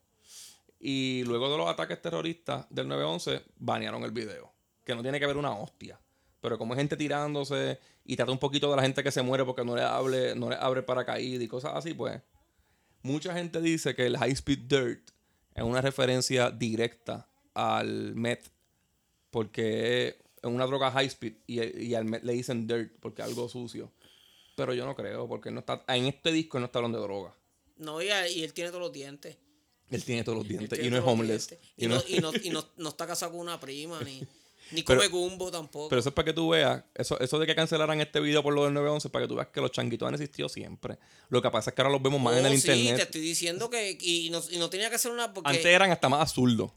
Y 0.81 1.23
luego 1.25 1.51
de 1.51 1.59
los 1.59 1.69
ataques 1.69 2.01
terroristas 2.01 2.67
del 2.71 2.87
9-11, 2.89 3.43
banearon 3.59 4.03
el 4.03 4.11
video. 4.13 4.51
Que 4.85 4.95
no 4.95 5.03
tiene 5.03 5.21
que 5.21 5.27
ver 5.27 5.37
una 5.37 5.53
hostia. 5.55 6.01
Pero 6.41 6.57
como 6.57 6.73
hay 6.73 6.79
gente 6.81 6.97
tirándose 6.97 7.79
y 8.05 8.17
trata 8.17 8.33
un 8.33 8.39
poquito 8.39 8.71
de 8.71 8.77
la 8.77 8.83
gente 8.83 9.03
que 9.05 9.11
se 9.13 9.21
muere 9.21 9.45
porque 9.45 9.63
no 9.65 9.77
le 9.77 9.83
hable, 9.83 10.35
no 10.35 10.49
le 10.49 10.57
abre 10.57 10.83
paracaídas 10.83 11.43
y 11.43 11.49
cosas 11.49 11.73
así, 11.77 11.93
pues. 11.93 12.21
Mucha 13.03 13.35
gente 13.35 13.61
dice 13.61 13.95
que 13.95 14.07
el 14.07 14.17
High 14.17 14.33
Speed 14.33 14.59
Dirt 14.61 15.11
es 15.55 15.63
una 15.63 15.81
referencia 15.83 16.51
directa 16.51 17.29
al 17.55 18.15
meth 18.15 18.51
porque 19.31 20.09
es 20.43 20.45
una 20.45 20.67
droga 20.67 20.91
high 20.91 21.07
speed 21.07 21.35
y, 21.47 21.85
y 21.85 21.95
al 21.95 22.05
me- 22.05 22.21
le 22.21 22.33
dicen 22.33 22.67
dirt 22.67 22.93
porque 23.01 23.23
es 23.23 23.29
algo 23.29 23.49
sucio. 23.49 23.93
Pero 24.57 24.75
yo 24.75 24.85
no 24.85 24.95
creo, 24.95 25.29
porque 25.29 25.51
no 25.51 25.61
está 25.61 25.85
en 25.89 26.07
este 26.07 26.33
disco 26.33 26.59
no 26.59 26.67
está 26.67 26.79
hablando 26.79 26.99
de 26.99 27.05
droga. 27.05 27.35
No, 27.77 28.03
y 28.03 28.09
él 28.09 28.53
tiene 28.53 28.71
todos 28.71 28.83
los 28.83 28.93
dientes. 28.93 29.37
Él 29.91 30.05
tiene 30.05 30.23
todos 30.25 30.39
los 30.39 30.47
dientes 30.49 30.79
y 30.83 30.89
no 30.91 30.97
es 30.97 31.03
homeless. 31.05 31.55
Y 31.77 31.85
Y, 31.85 31.89
no- 31.89 32.03
y, 32.07 32.19
no, 32.21 32.31
y 32.43 32.51
no, 32.51 32.65
no 32.77 32.89
está 32.91 33.07
casado 33.07 33.33
con 33.33 33.41
una 33.41 33.59
prima, 33.59 34.01
ni, 34.03 34.23
ni 34.71 34.83
Pero- 34.85 35.01
come 35.01 35.09
gumbo 35.09 35.51
tampoco. 35.51 35.89
Pero 35.89 35.99
eso 36.01 36.11
es 36.11 36.15
para 36.15 36.27
que 36.27 36.33
tú 36.33 36.51
veas, 36.51 36.85
eso, 36.95 37.19
eso 37.19 37.39
de 37.41 37.47
que 37.47 37.55
cancelaran 37.57 38.01
este 38.01 38.21
video 38.21 38.43
por 38.43 38.55
lo 38.55 38.65
del 38.65 38.73
911, 38.75 39.09
para 39.11 39.25
que 39.25 39.29
tú 39.29 39.35
veas 39.35 39.49
que 39.49 39.61
los 39.61 39.73
changuitos 39.73 40.07
han 40.07 40.15
existido 40.15 40.49
siempre. 40.49 40.97
Lo 41.29 41.43
que 41.43 41.51
pasa 41.51 41.71
es 41.71 41.75
que 41.75 41.83
ahora 41.83 41.93
los 41.93 42.03
vemos 42.03 42.21
más 42.21 42.37
en 42.39 42.47
el 42.47 42.53
Oh, 42.53 42.57
sí, 42.57 42.63
te 42.67 42.77
internet. 42.77 43.03
estoy 43.07 43.21
diciendo 43.21 43.69
que. 43.69 43.99
Y 44.01 44.31
no, 44.31 44.41
y 44.51 44.59
no 44.59 44.71
tenía 44.71 44.91
que 44.91 44.99
ser 44.99 45.11
una. 45.11 45.33
Porque 45.35 45.51
Antes 45.51 45.67
eran 45.67 45.91
hasta 45.91 46.09
más 46.09 46.21
absurdos. 46.21 46.71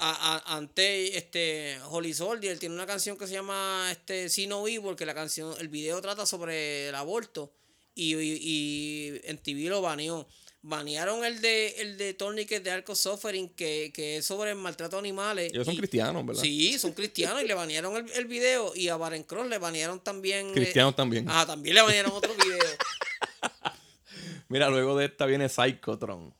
antes, 0.45 1.16
este, 1.16 1.78
Holly 1.89 2.14
Soldier 2.14 2.57
tiene 2.59 2.76
una 2.76 2.86
canción 2.86 3.18
que 3.18 3.28
se 3.28 3.34
llama 3.34 3.89
este, 3.91 4.30
See 4.30 4.47
No 4.47 4.68
Evil, 4.68 4.95
que 4.95 5.05
la 5.05 5.14
canción, 5.14 5.53
el 5.59 5.68
video 5.70 6.01
trata 6.01 6.26
sobre 6.26 6.89
el 6.89 6.95
aborto. 6.95 7.51
Y, 7.95 8.16
y, 8.16 8.38
y 8.41 9.22
en 9.26 9.38
TV 9.38 9.70
lo 9.70 9.82
baneó. 9.82 10.28
Banearon 10.66 11.26
el 11.26 11.41
de 11.41 11.68
el 11.82 11.97
de 11.97 12.14
Tourniquet 12.14 12.64
de 12.64 12.72
Arco 12.72 12.95
Suffering, 12.95 13.49
que, 13.49 13.91
que 13.93 14.18
es 14.18 14.26
sobre 14.26 14.51
el 14.51 14.55
maltrato 14.55 14.95
a 14.95 14.99
animales. 14.99 15.51
Ellos 15.51 15.66
son 15.66 15.76
Y- 15.76 15.78
cristianos, 15.78 16.26
¿verdad? 16.26 16.41
Sí, 16.41 16.80
son 16.80 16.93
cristianos 16.93 17.43
y 17.43 17.47
le 17.47 17.53
banearon 17.53 17.97
el, 17.97 18.09
el 18.14 18.26
video. 18.26 18.72
Y 18.74 18.88
a 18.88 18.95
Baron 18.95 19.24
Cross 19.24 19.47
le 19.49 19.57
banearon 19.57 19.99
también. 19.99 20.47
eh, 20.51 20.53
Cristianos 20.53 20.95
también. 20.95 21.30
Ajá, 21.30 21.45
también 21.47 21.76
le 21.76 21.82
banearon 21.82 22.14
otro 22.14 22.34
video. 22.36 22.57
Mira, 24.47 24.70
luego 24.70 24.97
de 24.97 25.05
esta 25.05 25.26
viene 25.26 25.49
Psychotron. 25.49 26.34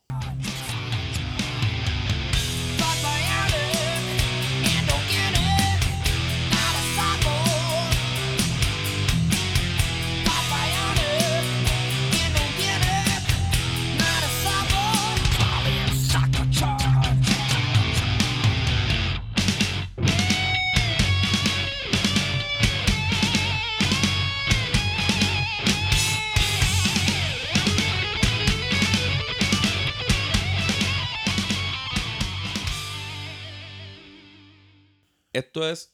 Esto 35.34 35.68
es 35.68 35.90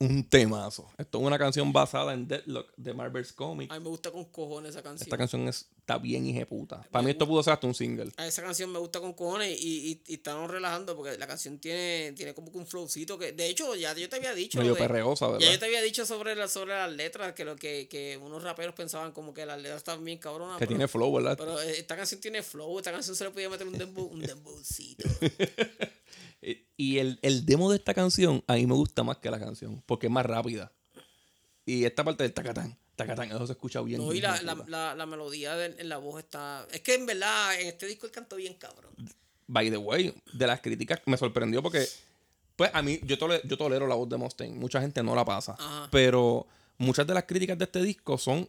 un 0.00 0.28
temazo. 0.28 0.90
Esto 0.98 1.18
es 1.18 1.24
una 1.24 1.38
canción 1.38 1.72
basada 1.72 2.12
en 2.12 2.26
Deadlock 2.28 2.72
de 2.76 2.92
Marvel's 2.92 3.32
Comics. 3.32 3.70
A 3.72 3.78
mí 3.78 3.84
me 3.84 3.88
gusta 3.88 4.10
con 4.10 4.24
cojones 4.26 4.70
esa 4.72 4.82
canción. 4.82 5.06
Esta 5.06 5.16
canción 5.16 5.48
es- 5.48 5.68
está 5.78 5.98
bien 5.98 6.26
hijeputa. 6.26 6.82
Para 6.90 7.02
mí 7.04 7.12
esto 7.12 7.26
pudo 7.26 7.42
ser 7.42 7.52
hasta 7.54 7.66
un 7.66 7.74
single. 7.74 8.10
A 8.16 8.26
esa 8.26 8.42
canción 8.42 8.70
me 8.72 8.78
gusta 8.80 9.00
con 9.00 9.12
cojones 9.14 9.58
y, 9.58 9.92
y, 9.92 10.02
y 10.06 10.14
estamos 10.14 10.50
relajando 10.50 10.96
porque 10.96 11.16
la 11.16 11.26
canción 11.26 11.58
tiene, 11.58 12.12
tiene 12.16 12.34
como 12.34 12.50
que 12.50 12.58
un 12.58 12.66
flowcito 12.66 13.16
que, 13.18 13.32
de 13.32 13.46
hecho, 13.48 13.74
ya 13.76 13.94
yo 13.94 14.08
te 14.08 14.16
había 14.16 14.34
dicho. 14.34 14.58
Medio 14.58 14.74
de- 14.74 14.80
perreosa, 14.80 15.26
ya 15.26 15.32
¿verdad? 15.32 15.52
yo 15.52 15.58
te 15.60 15.64
había 15.66 15.80
dicho 15.82 16.04
sobre, 16.04 16.34
la, 16.34 16.48
sobre 16.48 16.74
las 16.74 16.92
letras, 16.92 17.32
que 17.32 17.44
lo 17.44 17.54
que, 17.56 17.86
que 17.88 18.18
unos 18.18 18.42
raperos 18.42 18.74
pensaban 18.74 19.12
como 19.12 19.32
que 19.32 19.46
las 19.46 19.58
letras 19.58 19.78
estaban 19.78 20.04
bien 20.04 20.18
cabronas. 20.18 20.56
Que 20.58 20.66
pero- 20.66 20.70
tiene 20.70 20.88
flow, 20.88 21.14
¿verdad? 21.14 21.36
Pero 21.38 21.60
esta 21.60 21.96
canción 21.96 22.20
tiene 22.20 22.42
flow, 22.42 22.76
esta 22.78 22.90
canción 22.92 23.14
se 23.14 23.24
le 23.24 23.30
podía 23.30 23.48
meter 23.48 23.66
un 23.66 23.78
dembow, 23.78 24.06
un 24.06 24.20
dembowcito. 24.20 25.08
Y 26.76 26.98
el, 26.98 27.18
el 27.22 27.46
demo 27.46 27.70
de 27.70 27.76
esta 27.76 27.94
canción 27.94 28.42
a 28.46 28.54
mí 28.54 28.66
me 28.66 28.74
gusta 28.74 29.02
más 29.02 29.18
que 29.18 29.30
la 29.30 29.38
canción, 29.38 29.82
porque 29.86 30.06
es 30.08 30.12
más 30.12 30.26
rápida. 30.26 30.72
Y 31.66 31.84
esta 31.84 32.04
parte 32.04 32.24
del 32.24 32.32
tacatán, 32.32 32.76
tacatán, 32.96 33.28
eso 33.30 33.46
se 33.46 33.52
escucha 33.52 33.80
bien. 33.80 34.00
No, 34.04 34.12
y 34.12 34.20
la, 34.20 34.40
la, 34.42 34.54
la, 34.66 34.94
la 34.94 35.06
melodía 35.06 35.56
de- 35.56 35.80
en 35.80 35.88
la 35.88 35.96
voz 35.98 36.18
está... 36.22 36.66
Es 36.72 36.80
que 36.80 36.94
en 36.94 37.06
verdad 37.06 37.58
en 37.60 37.68
este 37.68 37.86
disco 37.86 38.06
él 38.06 38.12
cantó 38.12 38.36
bien 38.36 38.54
cabrón. 38.54 38.92
By 39.46 39.70
the 39.70 39.76
way, 39.76 40.14
de 40.32 40.46
las 40.46 40.60
críticas 40.60 41.00
me 41.06 41.16
sorprendió 41.16 41.62
porque, 41.62 41.86
pues 42.56 42.70
a 42.74 42.82
mí, 42.82 43.00
yo, 43.04 43.16
tole- 43.18 43.40
yo 43.44 43.56
tolero 43.56 43.86
la 43.86 43.94
voz 43.94 44.08
de 44.08 44.16
Mustaine, 44.16 44.54
mucha 44.58 44.80
gente 44.80 45.02
no 45.02 45.14
la 45.14 45.24
pasa, 45.24 45.52
Ajá. 45.58 45.88
pero 45.90 46.46
muchas 46.78 47.06
de 47.06 47.14
las 47.14 47.24
críticas 47.24 47.56
de 47.58 47.64
este 47.64 47.82
disco 47.82 48.18
son 48.18 48.48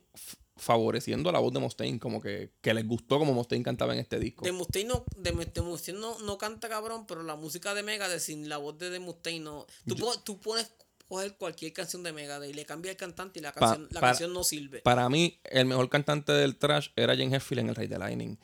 favoreciendo 0.58 1.30
a 1.30 1.34
la 1.34 1.40
voz 1.40 1.54
de 1.54 1.60
Mustaine, 1.60 2.00
como 2.00 2.22
que, 2.22 2.52
que 2.62 2.74
les 2.74 2.88
gustó 2.88 3.20
como 3.20 3.34
Mustaine 3.34 3.64
cantaba 3.64 3.94
en 3.94 4.00
este 4.00 4.20
disco. 4.20 4.46
De 4.46 4.52
Mustaine 4.52 4.90
no, 4.90 5.04
de, 5.18 5.32
de 5.32 5.62
Mustaine 5.62 6.00
no, 6.00 6.18
no 6.20 6.38
canta 6.38 6.70
cabrón, 6.70 7.06
pero 7.06 7.24
la 7.24 7.36
música 7.36 7.74
de 7.74 7.84
Megadeth 7.84 8.20
sin 8.22 8.48
la 8.50 8.58
voz 8.58 8.78
de, 8.78 8.90
de 8.90 9.00
Mustaine 9.00 9.44
no. 9.44 9.66
Tú, 9.88 9.96
tú 10.24 10.40
pones 10.40 10.72
coger 11.08 11.36
cualquier 11.38 11.72
canción 11.74 12.02
de 12.04 12.14
Megadeth 12.14 12.50
y 12.50 12.54
le 12.54 12.66
cambia 12.66 12.92
el 12.92 12.98
cantante 12.98 13.40
y 13.40 13.42
la 13.44 13.52
Pa- 13.54 13.60
canción, 13.60 13.88
la 13.92 14.00
para- 14.00 14.12
canción 14.14 14.34
no 14.34 14.44
sirve. 14.44 14.80
Para 14.82 15.08
mí, 15.10 15.40
el 15.44 15.66
mejor 15.66 15.90
cantante 15.90 16.32
del 16.32 16.58
trash 16.58 16.90
era 16.96 17.16
Jen 17.16 17.34
Heffield 17.34 17.60
en 17.60 17.70
El 17.70 17.76
Rey 17.76 17.88
de 17.88 18.00
Lightning. 18.00 18.38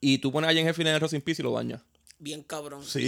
Y 0.00 0.18
tú 0.18 0.30
pones 0.30 0.50
a 0.50 0.52
Jen 0.52 0.68
Heffield 0.68 0.88
en 0.88 0.94
el 0.96 1.00
Rose 1.00 1.16
in 1.16 1.22
Peace 1.22 1.40
y 1.40 1.44
lo 1.44 1.52
dañas. 1.52 1.82
Bien 2.18 2.42
cabrón. 2.42 2.84
Sí, 2.84 3.00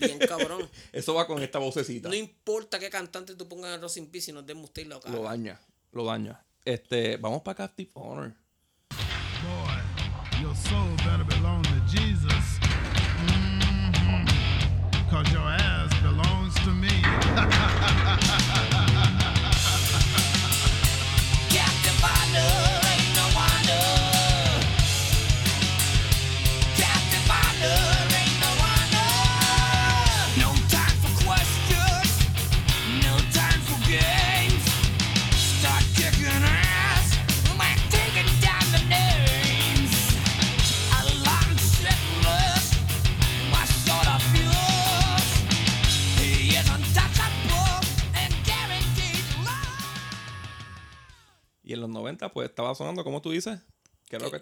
Bien 0.00 0.18
cabrón. 0.28 0.68
eso 0.92 1.14
va 1.14 1.26
con 1.26 1.42
esta 1.42 1.58
vocecita. 1.58 2.08
No 2.08 2.14
importa 2.14 2.78
qué 2.78 2.90
cantante 2.90 3.34
tú 3.36 3.48
pongas 3.48 3.74
en 3.74 3.80
Rose 3.80 3.98
in 4.00 4.06
Peace 4.08 4.26
si 4.26 4.32
no 4.32 4.40
es 4.40 4.46
de 4.46 4.54
Mustaine 4.54 4.90
lo 4.90 5.00
Lo 5.10 5.22
daña, 5.22 5.60
lo 5.92 6.04
daña. 6.04 6.44
Este, 6.64 7.16
vamos 7.16 7.42
para 7.42 7.56
Captive 7.56 7.90
Honor. 7.94 8.34
Boy, 8.90 10.40
your 10.40 10.54
soul 10.54 10.94
better 10.98 11.24
belong 11.24 11.62
to 11.64 11.80
Jesus. 11.88 12.60
Mhm. 13.26 14.26
Cause 15.10 15.28
your 15.32 15.42
90, 52.12 52.32
pues 52.32 52.48
estaba 52.48 52.74
sonando, 52.74 53.04
como 53.04 53.20
tú 53.22 53.30
dices, 53.30 53.58
que 54.08 54.16
era 54.16 54.24
lo 54.26 54.30
que. 54.30 54.40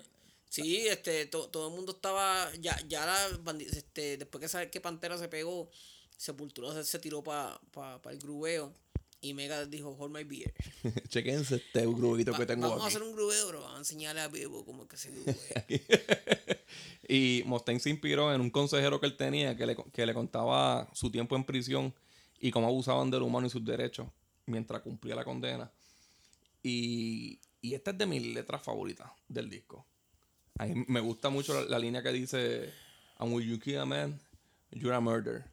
Sí, 0.49 0.89
este, 0.89 1.27
to- 1.27 1.49
todo 1.49 1.69
el 1.69 1.75
mundo 1.75 1.93
estaba, 1.93 2.51
ya, 2.61 2.77
ya 2.89 3.07
la 3.07 3.29
este, 3.61 4.17
después 4.17 4.41
que 4.43 4.49
sabe 4.49 4.69
que 4.71 4.81
Pantera 4.81 5.17
se 5.17 5.29
pegó, 5.29 5.71
Sepultura 6.17 6.73
se, 6.75 6.83
se 6.85 6.99
tiró 6.99 7.23
para 7.23 7.61
pa, 7.71 8.03
pa 8.03 8.11
el 8.11 8.19
grubeo 8.19 8.75
y 9.21 9.33
Mega 9.33 9.65
dijo, 9.67 9.91
hold 9.99 10.13
my 10.13 10.25
beer. 10.25 10.53
Chequense 11.09 11.57
este 11.57 11.83
grubito 11.87 12.33
que 12.33 12.47
tengo 12.47 12.69
vamos 12.69 12.83
a 12.83 12.87
aquí. 12.87 12.97
hacer 12.97 13.07
un 13.07 13.15
grubeo, 13.15 13.47
pero 13.47 13.61
vamos 13.61 13.77
a 13.77 13.79
enseñarle 13.79 14.23
a 14.23 14.29
Bebo 14.29 14.65
cómo 14.65 14.83
es 14.83 14.89
que 14.89 14.97
se 14.97 15.11
grubea. 15.13 15.67
Y 17.09 17.43
Mustaine 17.47 17.81
se 17.81 17.91
inspiró 17.91 18.35
en 18.35 18.41
un 18.41 18.51
consejero 18.51 18.99
que 19.01 19.07
él 19.07 19.17
tenía 19.17 19.57
que 19.57 19.67
le, 19.67 19.77
que 19.93 20.05
le 20.07 20.15
contaba 20.15 20.89
su 20.95 21.11
tiempo 21.11 21.37
en 21.37 21.45
prisión 21.45 21.95
y 22.41 22.51
cómo 22.51 22.67
abusaban 22.67 23.11
del 23.11 23.23
humano 23.23 23.47
y 23.47 23.51
sus 23.51 23.65
derechos 23.65 24.09
mientras 24.47 24.83
cumplía 24.83 25.15
la 25.15 25.25
condena. 25.25 25.71
Y, 26.63 27.39
y 27.61 27.75
esta 27.75 27.91
es 27.91 27.99
de 27.99 28.07
mis 28.07 28.23
letras 28.23 28.63
favoritas 28.63 29.11
del 29.29 29.49
disco. 29.51 29.87
A 30.59 30.67
mí 30.67 30.85
me 30.89 31.01
gusta 31.01 31.31
mucho 31.31 31.55
la, 31.55 31.63
la 31.69 31.79
línea 31.79 32.03
que 32.03 32.11
dice: 32.13 32.73
And 33.19 33.33
when 33.33 33.47
you 33.47 33.59
kill 33.59 33.81
a 33.81 33.87
man, 33.87 34.21
you're 34.71 34.95
a 34.95 35.01
murder. 35.01 35.45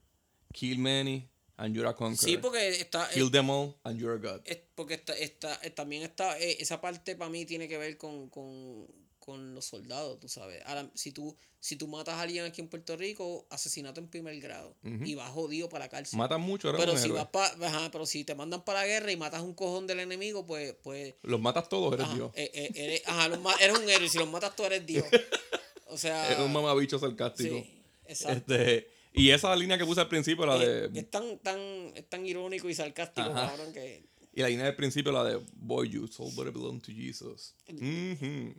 Kill 0.54 0.78
many, 0.80 1.30
and 1.58 1.76
you're 1.76 1.88
a 1.90 1.94
conqueror. 1.94 2.30
Sí, 2.30 2.38
porque 2.38 2.70
está. 2.70 3.10
Kill 3.10 3.28
eh, 3.28 3.32
them 3.32 3.50
all, 3.50 3.76
and 3.84 4.00
you're 4.00 4.16
a 4.16 4.18
god. 4.20 4.42
es- 4.46 4.60
porque 4.76 4.96
está, 4.96 5.14
está, 5.14 5.60
eh, 5.64 5.70
también 5.72 6.04
está. 6.04 6.38
eh, 6.40 6.58
esa 6.60 6.80
parte 6.82 7.16
para 7.16 7.30
mí 7.30 7.46
tiene 7.46 7.68
que 7.68 7.78
ver 7.78 7.98
con, 7.98 8.30
con, 8.30 8.88
con 9.28 9.54
los 9.54 9.66
soldados, 9.66 10.22
tú 10.22 10.30
sabes. 10.30 10.64
Ahora, 10.66 10.90
si 10.96 11.12
tú, 11.12 11.36
si 11.60 11.76
tú 11.76 11.90
matas 11.90 12.16
a 12.16 12.22
alguien 12.22 12.46
aquí 12.46 12.62
en 12.62 12.70
Puerto 12.70 12.96
Rico, 12.96 13.46
asesinato 13.50 14.00
en 14.00 14.08
primer 14.08 14.40
grado. 14.40 14.78
Y 15.04 15.16
vas 15.16 15.30
jodido 15.32 15.68
para 15.68 15.84
la 15.84 15.90
cárcel. 15.90 16.18
Matan 16.18 16.40
mucho, 16.40 16.72
pero 16.78 16.98
si 16.98 17.10
vas 17.10 17.26
pa, 17.28 17.46
ajá, 17.62 17.92
pero 17.92 18.06
si 18.06 18.24
te 18.24 18.36
mandan 18.36 18.64
para 18.64 18.80
la 18.80 18.88
guerra 18.88 19.12
y 19.12 19.18
matas 19.18 19.42
un 19.42 19.54
cojón 19.54 19.86
del 19.86 20.00
enemigo, 20.00 20.46
pues, 20.46 20.76
pues 20.82 21.16
Los 21.24 21.42
matas 21.42 21.68
todos, 21.68 21.94
eres 21.94 22.06
ajá, 22.06 22.16
Dios. 22.16 22.32
eh, 22.36 22.50
eh, 22.54 22.72
eres, 22.74 23.02
ajá, 23.06 23.28
los 23.28 23.40
eres 23.60 23.78
un 23.78 23.90
héroe 23.90 24.06
y 24.06 24.10
si 24.10 24.18
los 24.18 24.30
matas 24.30 24.56
tú 24.56 24.64
eres 24.64 24.86
Dios. 24.86 25.06
O 25.90 25.98
sea, 25.98 26.26
Eres 26.28 26.40
un 26.40 26.52
mamabicho 26.52 27.00
sarcástico. 27.00 27.56
sí, 27.56 27.82
exacto. 28.06 28.54
Este, 28.54 28.90
y 29.14 29.32
esa 29.32 29.56
línea 29.56 29.78
que 29.78 29.86
puse 29.86 30.02
al 30.02 30.10
principio, 30.10 30.46
la 30.46 30.58
de. 30.58 30.90
es 30.94 31.10
tan, 31.10 31.38
tan, 31.40 31.58
es 31.96 32.08
tan 32.10 32.26
irónico 32.26 32.70
y 32.70 32.76
sarcástico, 32.76 33.34
cabrón, 33.34 33.72
que 33.74 34.06
Y 34.38 34.42
la 34.44 34.50
línea 34.50 34.66
del 34.66 34.76
principio, 34.76 35.12
la 35.12 35.24
de 35.24 35.42
Boy, 35.56 35.90
you 35.90 36.06
soul 36.06 36.32
better 36.38 36.52
belong 36.54 36.80
to 36.80 36.92
Jesus. 36.92 37.56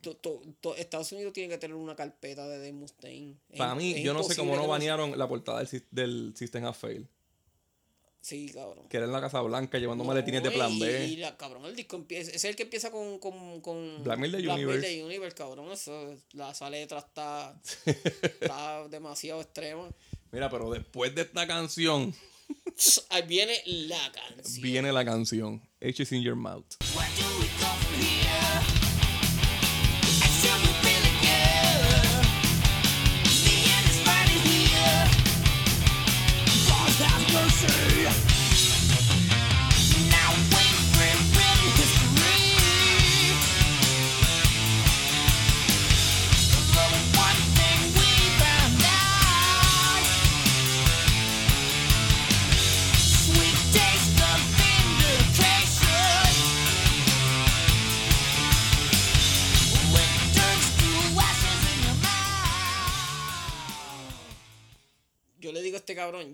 To- 0.03 0.17
to- 0.17 0.43
to- 0.61 0.75
Estados 0.75 1.13
Unidos 1.13 1.33
tiene 1.33 1.49
que 1.49 1.57
tener 1.57 1.77
una 1.77 1.95
carpeta 1.95 2.49
de 2.49 2.59
Dave 2.59 2.73
Mustaine. 2.73 3.37
Para 3.57 3.77
mí, 3.77 3.93
es 3.95 4.03
yo 4.03 4.13
no 4.13 4.25
sé 4.25 4.35
cómo 4.35 4.57
no 4.57 4.67
banearon 4.67 5.17
la 5.17 5.29
portada 5.29 5.63
del, 5.93 6.35
System 6.37 6.65
of 6.65 6.77
Fail. 6.77 7.07
Sí, 8.21 8.51
cabrón. 8.53 8.89
Que 8.89 8.97
era 8.97 9.07
en 9.07 9.13
la 9.13 9.21
Casa 9.21 9.41
Blanca 9.41 9.79
llevando 9.79 10.03
No, 10.03 10.09
maletines 10.09 10.43
de 10.43 10.51
plan 10.51 10.77
B. 10.81 11.07
Y, 11.07 11.17
la, 11.19 11.37
cabrón, 11.37 11.65
el 11.67 11.77
disco 11.77 11.95
empieza. 11.95 12.33
Es 12.33 12.45
el 12.45 12.57
que 12.57 12.65
empieza 12.65 12.91
con. 12.91 13.21
con, 13.21 13.61
con 13.61 14.03
Black 14.03 14.19
Mirror 14.19 14.41
Universe. 14.59 15.05
Universe, 15.05 15.37
cabrón. 15.37 15.71
Eso, 15.71 16.17
la, 16.33 16.71
letra 16.71 16.99
está. 16.99 17.57
está 17.87 18.89
demasiado 18.89 19.41
extrema. 19.43 19.89
Mira, 20.33 20.51
pero 20.51 20.73
después 20.73 21.15
de 21.15 21.23
esta 21.23 21.47
canción, 21.47 22.13
Ahí 23.11 23.23
viene 23.23 23.63
la 23.67 24.13
canción. 24.13 24.63
viene 24.63 24.93
la 24.93 25.05
canción. 25.05 25.68
H 25.81 26.01
is 26.01 26.11
in 26.13 26.23
your 26.23 26.35
mouth. 26.35 26.77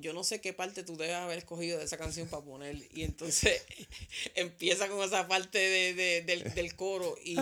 Yo 0.05 0.13
no 0.13 0.23
sé 0.23 0.41
qué 0.43 0.53
parte 0.53 0.85
tú 0.85 0.97
debes 0.99 1.15
haber 1.17 1.39
escogido 1.39 1.79
de 1.79 1.85
esa 1.87 1.97
canción 1.97 2.29
para 2.29 2.45
poner. 2.45 2.77
Y 2.95 3.03
entonces 3.05 3.65
empieza 4.35 4.87
con 4.89 5.03
esa 5.03 5.27
parte 5.27 5.59
de, 5.59 5.95
de- 5.95 6.21
del, 6.23 6.55
del 6.55 6.77
coro. 6.77 7.17
Y 7.25 7.37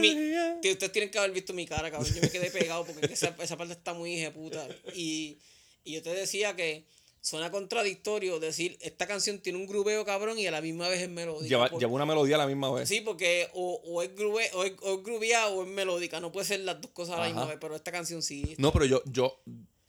mi- 0.00 0.14
que 0.60 0.72
ustedes 0.72 0.92
tienen 0.92 1.10
que 1.10 1.18
haber 1.18 1.32
visto 1.32 1.52
mi 1.54 1.66
cara, 1.66 1.90
cabrón. 1.90 2.12
Yo 2.14 2.20
me 2.20 2.30
quedé 2.30 2.50
pegado 2.50 2.84
porque 2.84 3.12
esa, 3.12 3.34
esa 3.42 3.56
parte 3.56 3.72
está 3.72 3.94
muy 3.94 4.24
puta 4.30 4.68
Y, 4.94 5.38
y 5.84 5.92
yo 5.94 6.02
te 6.02 6.12
decía 6.12 6.54
que 6.54 6.84
suena 7.20 7.50
contradictorio 7.50 8.38
decir, 8.38 8.78
esta 8.80 9.06
canción 9.06 9.40
tiene 9.40 9.58
un 9.58 9.66
grubeo 9.66 10.04
cabrón 10.04 10.38
y 10.38 10.46
a 10.46 10.50
la 10.50 10.60
misma 10.60 10.88
vez 10.88 11.00
es 11.02 11.08
melódica. 11.08 11.68
Lleva, 11.78 11.88
una 11.88 12.06
melodía 12.06 12.36
a 12.36 12.38
la 12.38 12.46
misma 12.46 12.70
vez. 12.72 12.88
Sí, 12.88 13.00
porque 13.00 13.48
o, 13.54 13.80
o 13.84 14.02
es 14.02 14.14
grube, 14.14 14.48
o 14.54 14.64
es, 14.64 14.72
o 14.82 14.94
es 14.98 15.02
grubeada 15.02 15.48
o 15.48 15.62
es 15.62 15.68
melódica. 15.68 16.20
No 16.20 16.30
puede 16.32 16.46
ser 16.46 16.60
las 16.60 16.80
dos 16.80 16.90
cosas 16.92 17.16
a 17.16 17.20
la 17.20 17.26
misma 17.26 17.46
vez, 17.46 17.58
pero 17.60 17.74
esta 17.76 17.92
canción 17.92 18.22
sí. 18.22 18.54
No, 18.58 18.72
pero 18.72 18.84
yo, 18.84 19.02
yo, 19.06 19.40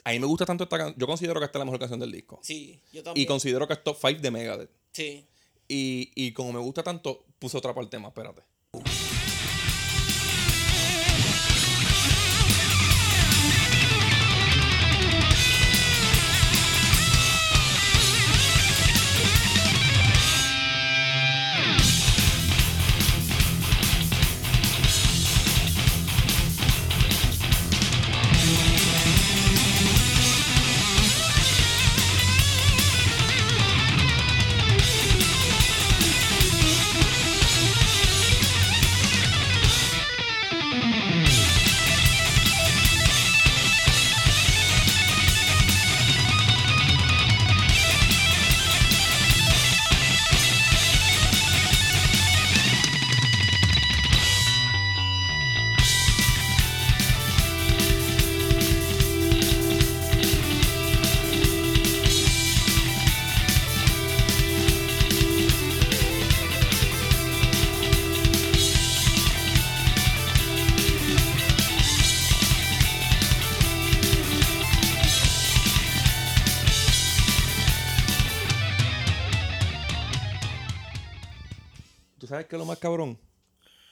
a 0.04 0.12
mí 0.12 0.20
me 0.20 0.26
gusta 0.28 0.46
tanto 0.46 0.64
esta 0.64 0.78
canción. 0.78 1.00
Yo 1.00 1.08
considero 1.08 1.40
que 1.40 1.46
esta 1.46 1.58
es 1.58 1.62
la 1.62 1.66
mejor 1.66 1.80
canción 1.80 2.00
del 2.00 2.12
disco. 2.12 2.40
Sí, 2.44 2.80
yo 2.94 3.02
Y 3.02 3.04
también. 3.04 3.28
considero 3.28 3.68
que 3.68 3.74
es 3.74 3.84
top 3.84 3.98
5 4.00 4.22
de 4.22 4.32
Megadeth. 4.32 4.70
Sí. 4.94 5.26
Y, 5.68 6.12
y 6.16 6.32
como 6.34 6.52
me 6.54 6.60
gusta 6.60 6.82
tanto, 6.84 7.26
puse 7.40 7.58
otra 7.58 7.74
parte 7.76 8.00
más, 8.00 8.10
espérate. 8.10 8.42
Sabes 82.30 82.46
qué 82.48 82.56
es 82.56 82.60
lo 82.60 82.66
más 82.66 82.80
cabrón? 82.80 83.20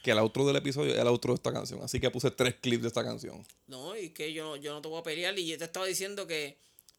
Que 0.03 0.11
el 0.11 0.19
outro 0.19 0.45
del 0.45 0.55
episodio 0.55 0.93
es 0.93 0.99
el 0.99 1.07
outro 1.07 1.33
de 1.33 1.35
esta 1.35 1.51
canción. 1.51 1.81
Así 1.81 1.99
que 1.99 2.09
puse 2.09 2.31
tres 2.31 2.55
clips 2.61 2.83
de 2.83 2.87
esta 2.87 3.03
canción. 3.03 3.45
No, 3.67 3.97
y 3.97 4.11
que 4.11 4.31
yo, 4.31 4.55
yo 4.55 4.73
no 4.73 4.81
te 4.81 4.87
voy 4.87 4.99
a 4.99 5.03
pelear. 5.03 5.37
Y 5.37 5.47
yo 5.47 5.57
te 5.57 5.65
estaba 5.65 5.85
diciendo 5.85 6.25
que 6.27 6.57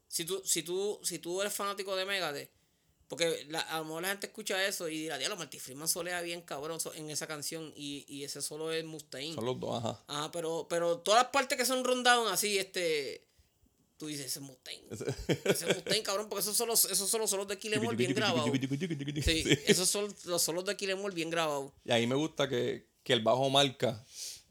si 0.08 0.24
tú, 0.24 0.42
si 0.44 0.62
tú, 0.62 1.00
si 1.02 1.18
tú 1.18 1.40
eres 1.40 1.54
fanático 1.54 1.96
de 1.96 2.04
Megadeth, 2.04 2.50
porque 3.06 3.46
la- 3.48 3.60
a 3.60 3.78
lo 3.78 3.84
mejor 3.86 4.02
la 4.02 4.08
gente 4.08 4.26
escucha 4.26 4.66
eso 4.66 4.88
y 4.88 4.98
dirá, 4.98 5.16
diablo, 5.16 5.36
Marty 5.38 5.58
Freeman 5.58 5.88
solea 5.88 6.20
bien 6.20 6.42
cabrón 6.42 6.78
en 6.96 7.08
esa 7.08 7.26
canción 7.26 7.72
y, 7.74 8.04
y 8.06 8.24
ese 8.24 8.42
solo 8.42 8.70
es 8.72 8.84
Mustaine. 8.84 9.34
Son 9.34 9.46
los 9.46 9.58
dos, 9.58 9.78
ajá. 9.82 10.04
Ajá, 10.08 10.30
pero, 10.30 10.66
pero 10.68 10.98
todas 10.98 11.22
las 11.22 11.30
partes 11.30 11.56
que 11.56 11.64
son 11.64 11.84
rundown 11.84 12.28
así, 12.28 12.58
este. 12.58 13.26
Tú 13.98 14.06
dices, 14.06 14.26
ese 14.26 14.40
es. 14.90 15.00
Ese 15.44 15.68
es 15.70 15.76
Mustaine, 15.76 16.02
cabrón, 16.04 16.28
porque 16.28 16.40
esos 16.42 16.56
son 16.56 16.68
los, 16.68 16.84
esos 16.86 17.10
son 17.10 17.20
los 17.20 17.28
solos 17.30 17.48
de 17.48 17.58
Kill 17.58 17.74
Em 17.74 17.86
All 17.86 17.96
bien 17.96 18.14
grabados. 18.14 18.48
Sí, 18.48 19.22
Sí. 19.42 19.58
esos 19.66 19.90
son 19.90 20.14
los 20.24 20.40
solos 20.40 20.64
de 20.64 20.76
Kill 20.76 20.90
Em 20.90 21.04
All 21.04 21.12
bien 21.12 21.28
grabados. 21.30 21.72
Y 21.84 21.90
a 21.92 21.96
mí 21.96 22.06
me 22.06 22.14
gusta 22.14 22.48
que, 22.48 22.86
que 23.02 23.12
el 23.12 23.22
bajo 23.22 23.50
marca 23.50 24.04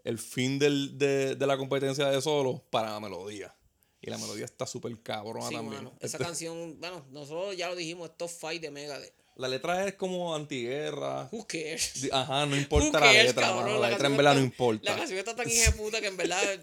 el 0.04 0.20
fin 0.20 0.60
del, 0.60 0.98
de, 0.98 1.36
de 1.36 1.48
la 1.48 1.58
competencia 1.58 2.08
de 2.10 2.22
solo 2.22 2.64
para 2.70 2.92
la 2.92 3.00
melodía. 3.00 3.54
Y 4.02 4.10
la 4.10 4.18
melodía 4.18 4.46
está 4.46 4.66
súper 4.68 5.02
cabrona 5.02 5.48
Sí, 5.48 5.56
también. 5.56 5.84
mano. 5.86 5.98
Esa 6.02 6.18
Este- 6.18 6.26
canción, 6.26 6.80
bueno, 6.80 7.06
nosotros 7.12 7.56
ya 7.58 7.68
lo 7.70 7.76
dijimos, 7.76 8.10
es 8.10 8.18
top 8.18 8.30
5 8.30 8.60
de 8.62 8.72
Megadeth. 8.72 9.14
La 9.38 9.48
letra 9.48 9.88
es 9.88 9.94
como 9.94 10.34
antiguerra. 10.36 11.30
Who 11.32 11.46
cares? 11.48 12.10
Ajá, 12.12 12.46
no 12.48 12.56
importa 12.56 13.00
la 13.00 13.14
letra, 13.14 13.44
cabrón? 13.44 13.66
mano. 13.66 13.80
La 13.80 13.90
letra 13.92 14.08
en 14.08 14.18
verdad 14.18 14.36
no 14.36 14.42
importa. 14.42 14.92
La 14.92 14.98
canción 14.98 15.20
está 15.20 15.36
tan 15.36 15.48
hija 15.50 15.72
puta 15.74 16.02
que 16.02 16.08
en 16.08 16.18
verdad. 16.18 16.60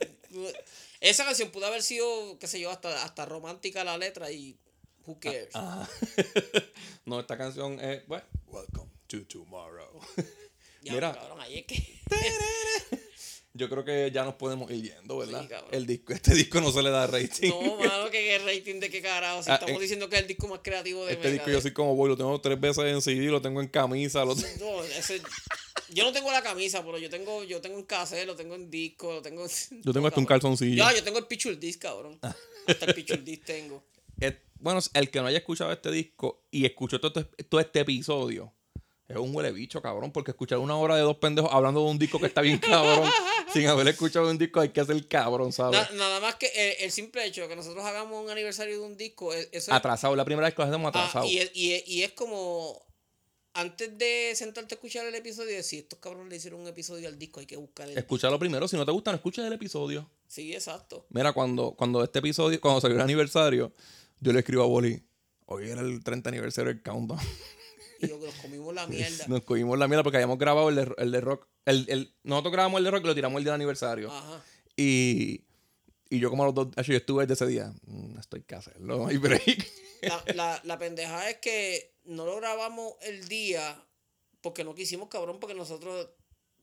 Esa 1.11 1.25
canción 1.25 1.51
pudo 1.51 1.67
haber 1.67 1.83
sido, 1.83 2.39
qué 2.39 2.47
sé 2.47 2.59
yo, 2.61 2.71
hasta, 2.71 3.05
hasta 3.05 3.27
romántica 3.27 3.85
la 3.85 3.99
letra 3.99 4.31
y. 4.31 4.59
Who 5.07 5.21
cares? 5.21 5.55
Ajá. 5.55 5.87
no, 7.05 7.21
esta 7.21 7.37
canción 7.37 7.79
es, 7.79 8.07
bueno, 8.07 8.25
Welcome 8.47 8.91
to 9.09 9.27
Tomorrow. 9.27 10.01
Ya, 10.83 10.93
Mira, 10.93 11.15
cabrón, 11.15 11.41
ahí 11.41 11.61
es 11.61 11.65
que. 11.65 12.01
yo 13.55 13.69
creo 13.71 13.85
que 13.85 14.11
ya 14.13 14.25
nos 14.25 14.35
podemos 14.35 14.71
ir 14.73 14.83
yendo, 14.93 15.19
¿verdad? 15.19 15.47
Sí, 15.49 15.55
el 15.71 15.87
disco, 15.87 16.13
este 16.13 16.35
disco 16.35 16.61
no 16.61 16.73
se 16.73 16.83
le 16.83 16.91
da 16.91 17.07
rating. 17.07 17.49
No, 17.51 17.77
mano, 17.77 18.11
que 18.11 18.19
qué 18.25 18.39
rating 18.39 18.81
de 18.81 18.91
qué 18.91 19.01
carajo. 19.01 19.43
Si 19.45 19.51
Ah, 19.51 19.55
estamos 19.55 19.77
eh, 19.79 19.83
diciendo 19.83 20.09
que 20.09 20.17
es 20.17 20.23
el 20.23 20.29
disco 20.29 20.49
más 20.49 20.61
creativo 20.63 21.07
de 21.07 21.13
este 21.15 21.31
disco 21.31 21.51
yo 21.51 21.61
soy 21.61 21.73
como 21.73 21.95
voy, 21.95 22.09
lo 22.09 22.17
tengo 22.17 22.41
tres 22.41 22.61
veces 22.61 22.85
en 22.85 23.01
CD, 23.01 23.27
lo 23.27 23.41
tengo 23.41 23.61
en 23.61 23.69
camisa, 23.69 24.25
lo 24.25 24.35
No, 24.35 24.83
ese, 24.85 25.23
Yo 25.91 26.03
no 26.05 26.13
tengo 26.13 26.33
la 26.33 26.43
camisa, 26.43 26.85
pero 26.85 26.99
yo 26.99 27.09
tengo, 27.09 27.45
yo 27.45 27.61
tengo 27.61 27.79
en 27.79 27.85
cassette, 27.85 28.27
lo 28.27 28.35
tengo 28.35 28.57
en 28.57 28.71
disco, 28.71 29.13
lo 29.13 29.23
tengo. 29.23 29.47
Yo 29.85 29.93
tengo 29.93 30.09
hasta 30.09 30.19
un 30.21 30.27
calzoncillo. 30.27 30.77
Ya, 30.77 30.93
yo 30.93 31.05
tengo 31.05 31.19
el 31.19 31.27
Picture 31.27 31.55
Disc, 31.57 31.81
cabrón. 31.81 32.19
Hasta 32.67 32.87
el 32.87 32.95
Picture 32.95 33.23
Disc 33.23 33.45
tengo. 33.45 33.85
Eh, 34.21 34.39
bueno, 34.61 34.79
el 34.95 35.11
que 35.11 35.21
no 35.21 35.27
haya 35.27 35.39
escuchado 35.39 35.73
este 35.73 35.91
disco 35.91 36.45
y 36.53 36.65
escuchó 36.65 37.01
todo, 37.01 37.21
este- 37.21 37.43
todo 37.45 37.61
este 37.61 37.81
episodio 37.81 38.53
es 39.09 39.17
un 39.17 39.35
huele 39.35 39.53
bicho, 39.53 39.83
cabrón, 39.83 40.13
porque 40.13 40.31
escuchar 40.31 40.59
una 40.59 40.77
hora 40.77 40.97
de 40.97 41.03
dos 41.03 41.17
pendejos 41.19 41.51
hablando 41.53 41.85
de 41.85 41.91
un 41.91 41.99
disco 41.99 42.19
que 42.19 42.27
está 42.27 42.41
bien 42.41 42.59
cabrón, 42.59 43.09
sin 43.53 43.67
haber 43.67 43.89
escuchado 43.89 44.31
un 44.31 44.39
disco, 44.39 44.61
hay 44.61 44.71
que 44.71 44.81
hacer 44.81 45.07
cabrón, 45.09 45.53
¿sabes? 45.53 45.79
Na- 45.79 45.97
nada 45.97 46.21
más 46.21 46.37
que 46.37 46.47
el, 46.55 46.85
el 46.85 46.91
simple 46.91 47.25
hecho 47.27 47.43
de 47.43 47.49
que 47.49 47.57
nosotros 47.57 47.85
hagamos 47.85 48.23
un 48.25 48.31
aniversario 48.31 48.81
de 48.81 48.87
un 48.87 48.97
disco, 48.97 49.35
e- 49.35 49.41
eso 49.53 49.71
es- 49.71 49.73
Atrasado, 49.73 50.17
la 50.17 50.25
primera 50.25 50.47
vez 50.47 50.55
que 50.55 50.63
lo 50.63 50.69
hacemos 50.69 50.87
Ah, 50.87 50.89
atrasado. 51.01 51.27
y, 51.27 51.39
es, 51.39 51.51
y, 51.55 51.73
es, 51.75 51.87
y 51.89 52.03
es 52.03 52.13
como 52.13 52.83
antes 53.57 53.97
de 53.99 54.33
sentarte 54.35 54.75
a 54.75 54.77
escuchar 54.77 55.07
el 55.07 55.15
episodio 55.15 55.55
decir, 55.55 55.81
estos 55.85 55.99
cabrones 56.01 56.29
le 56.31 56.37
hicieron 56.37 56.61
un 56.61 56.67
episodio 56.67 57.07
al 57.09 57.19
disco, 57.19 57.39
hay 57.41 57.47
que 57.47 57.57
buscar 57.57 57.89
el 57.89 57.97
Escúchalo 57.97 58.39
primero, 58.39 58.67
si 58.67 58.77
no 58.77 58.85
te 58.85 58.91
gusta, 58.91 59.13
no 59.13 59.17
escuches 59.17 59.45
el 59.45 59.53
episodio. 59.53 60.11
Sí, 60.27 60.53
exacto. 60.55 61.07
Mira, 61.11 61.33
cuando, 61.33 61.73
cuando 61.73 62.03
este 62.03 62.19
episodio, 62.19 62.61
cuando 62.61 62.81
salió 62.81 62.97
el 62.97 63.03
aniversario, 63.03 63.73
yo 64.19 64.33
le 64.33 64.41
escribo 64.41 64.65
a 64.65 64.67
Boli, 64.67 65.01
hoy 65.47 65.69
era 65.69 65.83
el 65.83 66.03
30 66.03 66.31
aniversario 66.31 66.73
del 66.73 66.83
Countdown. 66.83 67.21
Que 68.09 68.27
nos 68.27 68.35
comimos 68.35 68.75
la 68.75 68.87
mierda. 68.89 69.25
Nos 69.29 69.43
cogimos 69.43 69.79
la 69.79 69.89
mierda 69.89 70.03
porque 70.03 70.17
habíamos 70.19 70.39
grabado 70.39 70.69
el 70.69 70.75
de, 70.77 70.95
el 70.99 71.11
de 71.13 71.21
rock. 71.21 71.47
El, 71.65 71.87
el, 71.89 72.15
nosotros 72.23 72.53
grabamos 72.53 72.79
el 72.79 72.85
de 72.85 72.91
rock 72.91 73.05
y 73.05 73.07
lo 73.07 73.15
tiramos 73.15 73.39
el 73.39 73.45
día 73.45 73.53
del 73.53 73.61
aniversario. 73.61 74.11
Ajá. 74.13 74.43
Y, 74.77 75.45
y 76.11 76.19
yo 76.19 76.31
como 76.31 76.43
a 76.43 76.47
los 76.47 76.55
dos, 76.55 76.69
yo 76.87 76.95
estuve 76.97 77.27
desde 77.27 77.35
ese 77.45 77.47
día, 77.53 77.73
"Mm, 77.87 78.19
esto 78.19 78.37
hay 78.37 78.43
que 78.43 78.55
hacerlo, 78.55 78.99
no 78.99 79.07
hay 79.09 79.17
break. 79.17 79.71
La, 80.03 80.25
la, 80.35 80.61
la 80.65 80.79
pendeja 80.79 81.31
es 81.31 81.39
que 81.39 81.95
no 82.05 82.27
lo 82.27 82.37
grabamos 82.37 82.95
el 83.03 83.27
día 83.29 83.83
porque 84.43 84.63
no 84.65 84.75
quisimos, 84.75 85.09
cabrón, 85.09 85.39
porque 85.41 85.55
nosotros 85.55 86.09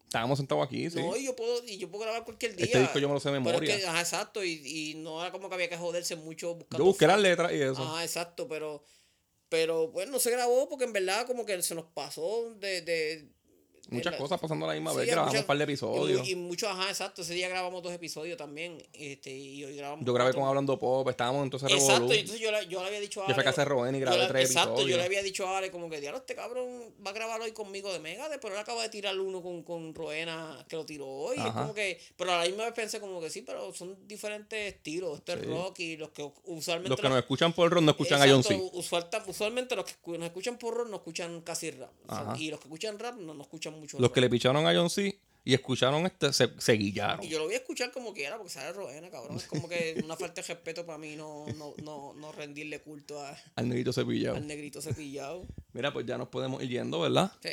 Estábamos 0.05 0.39
sentados 0.39 0.65
aquí, 0.65 0.89
sí. 0.89 0.97
No, 0.99 1.15
y 1.15 1.23
yo 1.23 1.33
puedo, 1.37 1.63
y 1.65 1.77
yo 1.77 1.89
puedo 1.89 2.03
grabar 2.03 2.25
cualquier 2.25 2.53
día. 2.53 2.65
Este 2.65 2.79
disco 2.81 2.99
yo 2.99 3.07
me 3.07 3.13
lo 3.13 3.21
sé 3.21 3.29
de 3.31 3.39
Pero 3.39 3.49
es 3.55 3.61
memoria. 3.61 3.77
que, 3.77 3.85
ajá, 3.87 4.01
exacto, 4.01 4.43
y, 4.43 4.61
y 4.65 4.95
no 4.95 5.21
era 5.21 5.31
como 5.31 5.47
que 5.47 5.55
había 5.55 5.69
que 5.69 5.77
joderse 5.77 6.17
mucho 6.17 6.53
buscando. 6.55 6.79
yo 6.79 6.83
busqué 6.83 7.07
las 7.07 7.17
letras 7.21 7.49
y 7.53 7.61
eso. 7.61 7.81
Ajá, 7.81 8.03
exacto, 8.03 8.45
pero, 8.49 8.83
pero 9.51 9.89
bueno, 9.89 10.13
no 10.13 10.19
se 10.19 10.31
grabó 10.31 10.69
porque 10.69 10.85
en 10.85 10.93
verdad 10.93 11.27
como 11.27 11.45
que 11.45 11.61
se 11.61 11.75
nos 11.75 11.85
pasó 11.87 12.55
de... 12.55 12.81
de 12.81 13.40
Muchas 13.91 14.13
la- 14.13 14.17
cosas 14.17 14.39
pasando 14.39 14.65
a 14.65 14.69
la 14.69 14.73
misma 14.75 14.91
Sí, 14.91 14.97
vez. 14.97 15.07
Grabamos 15.07 15.29
muchas- 15.33 15.41
un 15.43 15.47
par 15.47 15.57
de 15.57 15.63
episodios. 15.65 16.27
y 16.27 16.35
muchos, 16.35 16.69
ajá, 16.69 16.89
exacto, 16.89 17.21
ese 17.21 17.33
día 17.33 17.49
grabamos 17.49 17.83
dos 17.83 17.91
episodios 17.93 18.37
también, 18.37 18.81
este, 18.93 19.29
y 19.31 19.63
hoy 19.65 19.75
grabamos 19.75 20.05
Yo 20.05 20.13
grabé 20.13 20.29
cuatro. 20.29 20.41
con 20.41 20.49
Hablando 20.49 20.79
Pop, 20.79 21.07
estábamos 21.09 21.43
entonces 21.43 21.69
Exacto, 21.71 21.93
revolú. 21.95 22.13
y 22.13 22.17
entonces 22.19 22.41
yo, 22.41 22.51
le- 22.51 22.67
yo 22.67 22.81
le 22.81 22.87
había 22.87 22.99
dicho 22.99 23.21
a 23.21 23.27
Yo 23.27 23.33
fui 23.33 23.33
a 23.33 23.35
Ale- 23.35 23.43
casa 23.43 23.61
de 23.61 23.65
Rowen 23.65 23.95
y 23.95 23.99
yo 23.99 24.05
grabé 24.05 24.27
tres 24.27 24.49
Exacto, 24.49 24.69
yo 24.69 24.73
episodios. 24.81 24.97
le 24.99 25.03
había 25.05 25.23
dicho 25.23 25.47
a 25.47 25.57
Ale 25.57 25.71
como 25.71 25.89
que, 25.89 25.99
diablo, 26.01 26.19
este 26.19 26.35
cabrón 26.35 26.93
va 27.05 27.11
a 27.11 27.13
grabar 27.13 27.41
hoy 27.41 27.51
conmigo 27.51 27.91
de 27.91 27.99
Megadeth, 27.99 28.39
pero 28.41 28.53
él 28.53 28.59
acaba 28.59 28.81
de 28.83 28.89
tirar 28.89 29.19
uno 29.19 29.41
con, 29.41 29.63
con 29.63 29.93
Roena 29.93 30.65
que 30.69 30.75
lo 30.77 30.85
tiró 30.85 31.07
hoy. 31.07 31.37
Es 31.37 31.51
como 31.51 31.73
que, 31.73 31.99
pero 32.15 32.31
a 32.31 32.37
la 32.37 32.45
misma 32.45 32.63
vez 32.65 32.73
pensé 32.73 32.99
como 32.99 33.19
que 33.19 33.29
sí, 33.29 33.41
pero 33.41 33.73
son 33.73 34.07
diferentes 34.07 34.73
estilos. 34.73 35.17
Esto 35.19 35.33
es 35.33 35.39
Sí. 35.41 35.45
rock 35.47 35.79
y 35.79 35.97
los 35.97 36.09
que 36.09 36.23
usualmente... 36.45 36.89
Los 36.89 36.97
que 36.97 37.03
los- 37.03 37.11
nos 37.11 37.19
escuchan 37.19 37.51
por 37.53 37.69
rock 37.71 37.83
no 37.83 37.91
escuchan 37.91 38.21
a 38.21 38.27
John 38.29 38.43
C. 38.43 38.53
Exacto, 38.55 38.77
usual- 38.79 39.23
usualmente 39.27 39.75
los 39.75 39.85
que 39.85 39.95
nos 40.17 40.23
escuchan 40.27 40.57
por 40.57 40.73
rock 40.75 40.87
no 40.89 40.95
escuchan 40.97 41.41
casi 41.41 41.71
rap. 41.71 41.91
O 42.07 42.09
sea, 42.13 42.21
Ajá. 42.31 42.37
y 42.39 42.49
los 42.51 42.59
que 42.59 42.67
escuchan 42.67 42.97
rap 42.99 43.15
no, 43.17 43.33
no 43.33 43.41
escuchan 43.41 43.80
mucho 43.81 43.99
Los 43.99 44.11
que 44.11 44.21
le 44.21 44.29
picharon 44.29 44.65
a 44.65 44.73
John 44.73 44.89
C. 44.89 45.19
y 45.43 45.53
escucharon 45.53 46.05
este 46.05 46.31
se, 46.33 46.49
se 46.59 46.73
guillaron. 46.73 47.25
Y 47.25 47.29
yo 47.29 47.39
lo 47.39 47.45
voy 47.45 47.55
a 47.55 47.57
escuchar 47.57 47.91
como 47.91 48.13
quiera 48.13 48.37
porque 48.37 48.51
sale 48.53 48.71
Roena, 48.73 49.09
cabrón. 49.09 49.37
Es 49.37 49.45
como 49.47 49.67
que 49.67 49.99
una 50.03 50.15
falta 50.15 50.41
de 50.41 50.47
respeto 50.47 50.85
para 50.85 50.97
mí 50.97 51.15
no, 51.15 51.45
no, 51.57 51.73
no, 51.83 52.13
no 52.13 52.31
rendirle 52.31 52.79
culto 52.81 53.19
a- 53.19 53.35
Al 53.55 53.67
negrito 53.69 53.91
cepillado. 53.91 54.35
al 54.37 54.47
negrito 54.47 54.81
cepillado. 54.81 55.45
Mira, 55.73 55.91
pues 55.91 56.05
ya 56.05 56.17
nos 56.17 56.27
podemos 56.29 56.61
ir 56.63 56.69
yendo, 56.69 56.99
¿verdad? 57.01 57.31
Sí. 57.41 57.49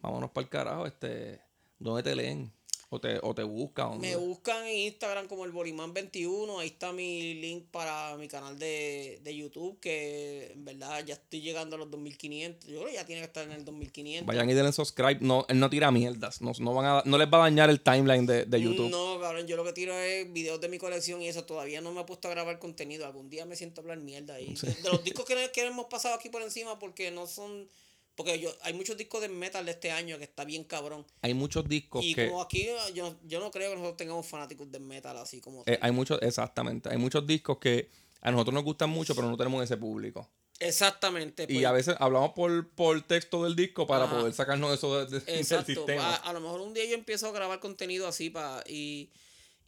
Vámonos 0.00 0.30
para 0.30 0.44
el 0.44 0.50
carajo. 0.50 0.86
Este, 0.86 1.40
¿Dónde 1.78 2.02
te 2.02 2.14
leen? 2.16 2.52
¿O 2.96 3.00
te, 3.00 3.18
o 3.22 3.34
te 3.34 3.42
buscan? 3.42 4.00
Me 4.00 4.16
buscan 4.16 4.66
en 4.66 4.78
Instagram 4.86 5.28
como 5.28 5.44
el 5.44 5.52
Bolimán21. 5.52 6.60
Ahí 6.60 6.68
está 6.68 6.94
mi 6.94 7.34
link 7.34 7.66
para 7.70 8.16
mi 8.16 8.26
canal 8.26 8.58
de, 8.58 9.20
de 9.22 9.36
YouTube. 9.36 9.78
Que 9.80 10.52
en 10.54 10.64
verdad 10.64 11.04
ya 11.04 11.12
estoy 11.12 11.42
llegando 11.42 11.76
a 11.76 11.78
los 11.78 11.90
2500. 11.90 12.70
Yo 12.70 12.78
creo 12.78 12.88
que 12.88 12.94
ya 12.94 13.04
tiene 13.04 13.20
que 13.20 13.26
estar 13.26 13.44
en 13.44 13.52
el 13.52 13.66
2500. 13.66 14.26
Vayan 14.26 14.48
y 14.48 14.54
denle 14.54 14.72
subscribe. 14.72 15.18
No, 15.20 15.44
él 15.50 15.60
no 15.60 15.68
tira 15.68 15.90
mierdas. 15.90 16.40
No, 16.40 16.52
no, 16.58 16.72
van 16.72 16.86
a, 16.86 17.02
no 17.04 17.18
les 17.18 17.28
va 17.28 17.36
a 17.36 17.40
dañar 17.42 17.68
el 17.68 17.82
timeline 17.82 18.24
de, 18.24 18.46
de 18.46 18.60
YouTube. 18.62 18.88
No, 18.88 19.20
cabrón, 19.20 19.46
yo 19.46 19.56
lo 19.56 19.64
que 19.64 19.74
tiro 19.74 19.92
es 19.98 20.32
videos 20.32 20.58
de 20.58 20.70
mi 20.70 20.78
colección 20.78 21.20
y 21.20 21.28
eso. 21.28 21.44
Todavía 21.44 21.82
no 21.82 21.92
me 21.92 22.00
he 22.00 22.04
puesto 22.04 22.28
a 22.28 22.30
grabar 22.30 22.58
contenido. 22.58 23.04
Algún 23.04 23.28
día 23.28 23.44
me 23.44 23.56
siento 23.56 23.80
a 23.80 23.82
hablar 23.82 23.98
mierda 23.98 24.36
ahí. 24.36 24.54
De, 24.54 24.72
de 24.72 24.88
los 24.88 25.04
discos 25.04 25.26
que, 25.26 25.50
que 25.52 25.66
hemos 25.66 25.84
pasado 25.86 26.14
aquí 26.14 26.30
por 26.30 26.40
encima 26.40 26.78
porque 26.78 27.10
no 27.10 27.26
son... 27.26 27.68
Porque 28.16 28.40
yo, 28.40 28.50
hay 28.62 28.72
muchos 28.72 28.96
discos 28.96 29.20
de 29.20 29.28
metal 29.28 29.64
de 29.66 29.72
este 29.72 29.90
año 29.90 30.16
que 30.18 30.24
está 30.24 30.44
bien 30.44 30.64
cabrón. 30.64 31.04
Hay 31.22 31.34
muchos 31.34 31.68
discos 31.68 32.02
Y 32.04 32.14
que... 32.14 32.28
como 32.28 32.40
aquí 32.42 32.66
yo, 32.94 33.14
yo 33.24 33.40
no 33.40 33.50
creo 33.50 33.70
que 33.70 33.76
nosotros 33.76 33.98
tengamos 33.98 34.26
fanáticos 34.26 34.72
de 34.72 34.80
metal 34.80 35.16
así 35.18 35.40
como... 35.40 35.62
eh, 35.66 35.78
hay 35.82 35.92
muchos, 35.92 36.18
exactamente. 36.22 36.88
Hay 36.88 36.96
muchos 36.96 37.26
discos 37.26 37.58
que 37.58 37.90
a 38.22 38.30
nosotros 38.30 38.54
nos 38.54 38.64
gustan 38.64 38.88
mucho, 38.90 39.14
pero 39.14 39.28
no 39.30 39.36
tenemos 39.36 39.62
ese 39.62 39.76
público. 39.76 40.28
Exactamente. 40.58 41.44
Y 41.44 41.54
pues. 41.54 41.66
a 41.66 41.72
veces 41.72 41.94
hablamos 41.98 42.30
por, 42.32 42.70
por 42.70 43.00
texto 43.02 43.44
del 43.44 43.54
disco 43.54 43.86
para 43.86 44.04
Ajá. 44.06 44.16
poder 44.18 44.32
sacarnos 44.32 44.72
eso 44.72 45.04
de- 45.04 45.20
de- 45.20 45.24
del 45.44 45.44
sistema. 45.44 46.14
A, 46.14 46.16
a 46.16 46.32
lo 46.32 46.40
mejor 46.40 46.62
un 46.62 46.72
día 46.72 46.86
yo 46.86 46.94
empiezo 46.94 47.28
a 47.28 47.32
grabar 47.32 47.60
contenido 47.60 48.08
así 48.08 48.30
para 48.30 48.64
y, 48.66 49.10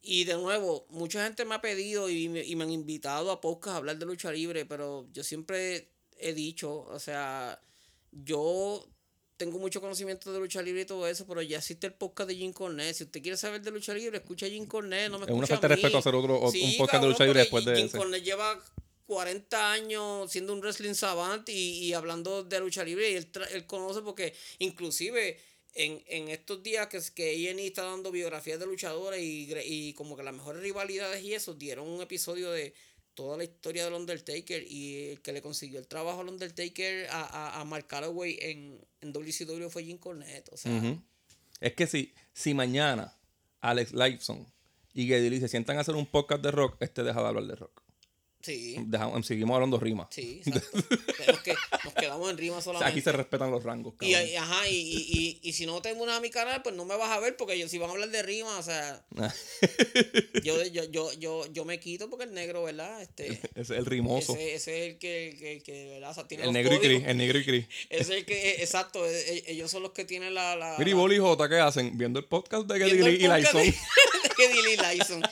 y 0.00 0.24
de 0.24 0.34
nuevo, 0.34 0.86
mucha 0.88 1.22
gente 1.24 1.44
me 1.44 1.54
ha 1.54 1.60
pedido 1.60 2.08
y 2.08 2.30
me, 2.30 2.42
y 2.42 2.56
me 2.56 2.64
han 2.64 2.70
invitado 2.70 3.30
a 3.30 3.40
podcast 3.42 3.74
a 3.74 3.76
hablar 3.76 3.98
de 3.98 4.06
lucha 4.06 4.32
libre, 4.32 4.64
pero 4.64 5.06
yo 5.12 5.22
siempre 5.22 5.92
he 6.16 6.32
dicho, 6.32 6.80
o 6.80 6.98
sea, 6.98 7.60
yo 8.12 8.86
tengo 9.36 9.58
mucho 9.58 9.80
conocimiento 9.80 10.32
de 10.32 10.40
lucha 10.40 10.60
libre 10.62 10.82
y 10.82 10.84
todo 10.84 11.06
eso, 11.06 11.26
pero 11.26 11.40
ya 11.42 11.58
existe 11.58 11.86
el 11.86 11.94
podcast 11.94 12.28
de 12.28 12.34
Jim 12.36 12.52
Cornette. 12.52 12.94
Si 12.96 13.04
usted 13.04 13.22
quiere 13.22 13.36
saber 13.36 13.62
de 13.62 13.70
lucha 13.70 13.94
libre, 13.94 14.18
escucha 14.18 14.46
a 14.46 14.48
Jim 14.48 14.66
Cornette, 14.66 15.10
no 15.10 15.18
me 15.20 15.26
Es 15.26 15.30
una 15.30 15.46
falta 15.46 15.68
de 15.68 15.74
respeto 15.76 15.98
hacer 15.98 16.14
otro- 16.14 16.40
un 16.40 16.76
podcast 16.76 17.02
de 17.02 17.08
lucha 17.08 17.24
libre 17.24 17.40
después 17.40 17.64
de 17.64 17.76
Jim 17.76 17.86
ese. 17.86 17.98
Cornette 17.98 18.24
lleva 18.24 18.60
40 19.06 19.72
años 19.72 20.30
siendo 20.30 20.52
un 20.52 20.60
wrestling 20.60 20.94
savant 20.94 21.48
y, 21.48 21.84
y 21.84 21.92
hablando 21.94 22.42
de 22.44 22.60
lucha 22.60 22.84
libre 22.84 23.10
y 23.12 23.14
él, 23.14 23.30
él 23.52 23.64
conoce 23.66 24.02
porque 24.02 24.34
inclusive 24.58 25.38
en, 25.74 26.02
en 26.08 26.28
estos 26.28 26.62
días 26.62 26.88
que, 26.88 27.00
que 27.14 27.48
A&E 27.48 27.66
está 27.68 27.84
dando 27.84 28.10
biografías 28.10 28.58
de 28.58 28.66
luchadores 28.66 29.22
y, 29.22 29.48
y 29.64 29.92
como 29.94 30.16
que 30.16 30.24
las 30.24 30.34
mejores 30.34 30.60
rivalidades 30.62 31.22
y 31.22 31.34
eso, 31.34 31.54
dieron 31.54 31.88
un 31.88 32.02
episodio 32.02 32.50
de 32.50 32.74
toda 33.18 33.36
la 33.36 33.42
historia 33.42 33.84
del 33.84 33.94
Undertaker 33.94 34.62
y 34.70 35.08
el 35.08 35.20
que 35.20 35.32
le 35.32 35.42
consiguió 35.42 35.80
el 35.80 35.88
trabajo 35.88 36.20
al 36.20 36.28
Undertaker 36.28 37.08
a, 37.10 37.24
a, 37.24 37.60
a 37.60 37.64
Mark 37.64 37.88
Calloway 37.88 38.38
en, 38.40 38.80
en 39.00 39.12
WCW 39.12 39.68
fue 39.70 39.82
Jim 39.82 39.98
Cornette. 39.98 40.48
O 40.52 40.56
sea. 40.56 40.96
Es 41.58 41.74
que 41.74 41.88
si, 41.88 42.14
si 42.32 42.54
mañana 42.54 43.12
Alex 43.60 43.92
Lifeson 43.92 44.46
y 44.94 45.08
Geddy 45.08 45.40
se 45.40 45.48
sientan 45.48 45.78
a 45.78 45.80
hacer 45.80 45.96
un 45.96 46.06
podcast 46.06 46.42
de 46.42 46.52
rock, 46.52 46.76
este 46.78 47.02
deja 47.02 47.20
de 47.20 47.26
hablar 47.26 47.44
de 47.44 47.56
rock. 47.56 47.82
Sí, 48.54 48.76
Dejamos- 48.86 49.26
seguimos 49.26 49.54
hablando 49.54 49.78
rimas. 49.78 50.08
sí, 50.10 50.40
exacto. 50.44 50.78
Tenemos 51.18 51.42
que, 51.42 51.54
nos 51.84 51.94
quedamos 51.94 52.30
en 52.30 52.38
rima 52.38 52.56
O 52.58 52.60
sea, 52.60 52.72
solamente. 52.72 52.92
aquí 52.92 53.00
se 53.02 53.12
respetan 53.12 53.50
los 53.50 53.62
rangos. 53.62 53.94
Y, 54.00 54.14
y- 54.14 54.36
ajá, 54.36 54.68
y, 54.68 54.74
y, 54.74 55.38
y, 55.42 55.48
y 55.48 55.52
si 55.52 55.66
no 55.66 55.80
te 55.82 55.92
unes 55.92 56.14
a 56.14 56.20
mi 56.20 56.30
canal, 56.30 56.62
pues 56.62 56.74
no 56.74 56.84
me 56.84 56.96
vas 56.96 57.10
a 57.10 57.20
ver, 57.20 57.36
porque 57.36 57.58
yo, 57.58 57.68
si 57.68 57.78
van 57.78 57.90
a 57.90 57.92
hablar 57.92 58.08
de 58.10 58.22
rima, 58.22 58.58
o 58.58 58.62
sea, 58.62 59.04
yo, 60.42 60.64
yo, 60.66 60.84
yo, 60.84 61.12
yo, 61.14 61.46
yo 61.52 61.64
me 61.64 61.78
quito 61.80 62.08
porque 62.10 62.24
el 62.24 62.32
negro, 62.34 62.64
¿verdad? 62.64 63.02
Este, 63.02 63.26
Ese 63.54 63.60
es 63.60 63.70
el 63.70 63.86
rimoso. 63.86 64.32
ese, 64.34 64.54
ese 64.54 64.84
es 64.86 64.92
el 64.92 64.98
que, 64.98 65.28
el 65.30 65.38
que, 65.38 65.52
el 65.52 65.62
que, 65.62 65.88
¿verdad? 65.90 66.10
O 66.10 66.14
sea, 66.14 66.26
tiene 66.28 66.44
el 66.44 66.48
los 66.48 66.54
negro 66.54 66.74
y. 66.74 66.78
Cris. 66.78 67.02
El 67.06 67.16
negro 67.16 67.38
y 67.38 67.44
Cris. 67.44 67.66
Ese 67.90 68.02
es 68.02 68.10
el 68.10 68.24
que, 68.24 68.50
eh, 68.50 68.56
exacto, 68.62 69.06
eh, 69.06 69.10
eh, 69.36 69.44
ellos 69.48 69.70
son 69.70 69.82
los 69.82 69.92
que 69.92 70.04
tienen 70.04 70.34
la... 70.34 70.56
la 70.56 70.76
Mira, 70.78 70.90
y 70.90 70.94
Boli 70.94 71.16
y 71.16 71.18
Jota, 71.18 71.48
¿qué 71.48 71.56
hacen? 71.56 71.96
Viendo 71.98 72.18
el 72.18 72.24
podcast 72.24 72.66
de 72.66 72.78
Lee 72.78 73.24
y 73.24 73.28
Lifeson. 73.28 73.62
de- 73.62 73.74
Lee 74.62 74.76
Lyson. 74.98 75.22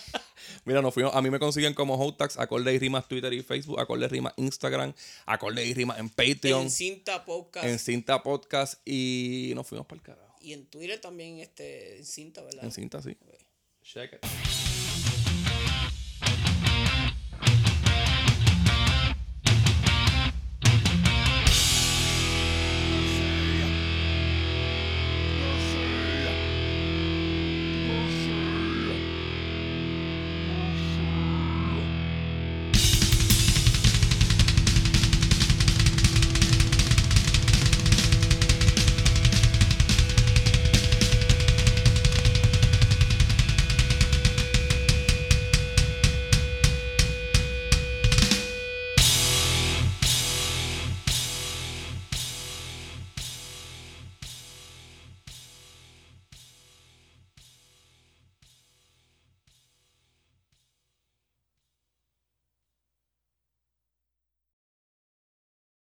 Mira, 0.66 0.82
nos 0.82 0.92
fuimos. 0.92 1.14
A 1.14 1.22
mí 1.22 1.30
me 1.30 1.38
consiguen 1.38 1.74
como 1.74 1.94
Hotax, 1.94 2.38
acorde 2.38 2.74
y 2.74 2.78
rimas 2.78 3.06
Twitter 3.06 3.32
y 3.32 3.40
Facebook, 3.42 3.78
acorde 3.78 4.06
y 4.06 4.08
rimas 4.08 4.34
Instagram, 4.36 4.92
acorde 5.24 5.64
y 5.64 5.72
rimas 5.72 5.98
en 6.00 6.10
Patreon, 6.10 6.62
En 6.64 6.70
Cinta 6.70 7.24
Podcast. 7.24 7.66
en 7.66 7.78
Cinta 7.78 8.22
Podcast 8.22 8.80
y 8.86 9.52
nos 9.54 9.66
fuimos 9.66 9.86
para 9.86 9.98
el 10.00 10.02
carajo. 10.02 10.34
Y 10.40 10.52
en 10.52 10.66
Twitter 10.66 11.00
también, 11.00 11.38
este, 11.38 11.98
en 11.98 12.04
Cinta, 12.04 12.42
¿verdad? 12.42 12.64
En 12.64 12.72
Cinta, 12.72 13.00
sí. 13.00 13.16
Ok. 13.22 13.34
Check 13.82 14.14
it. 14.14 14.65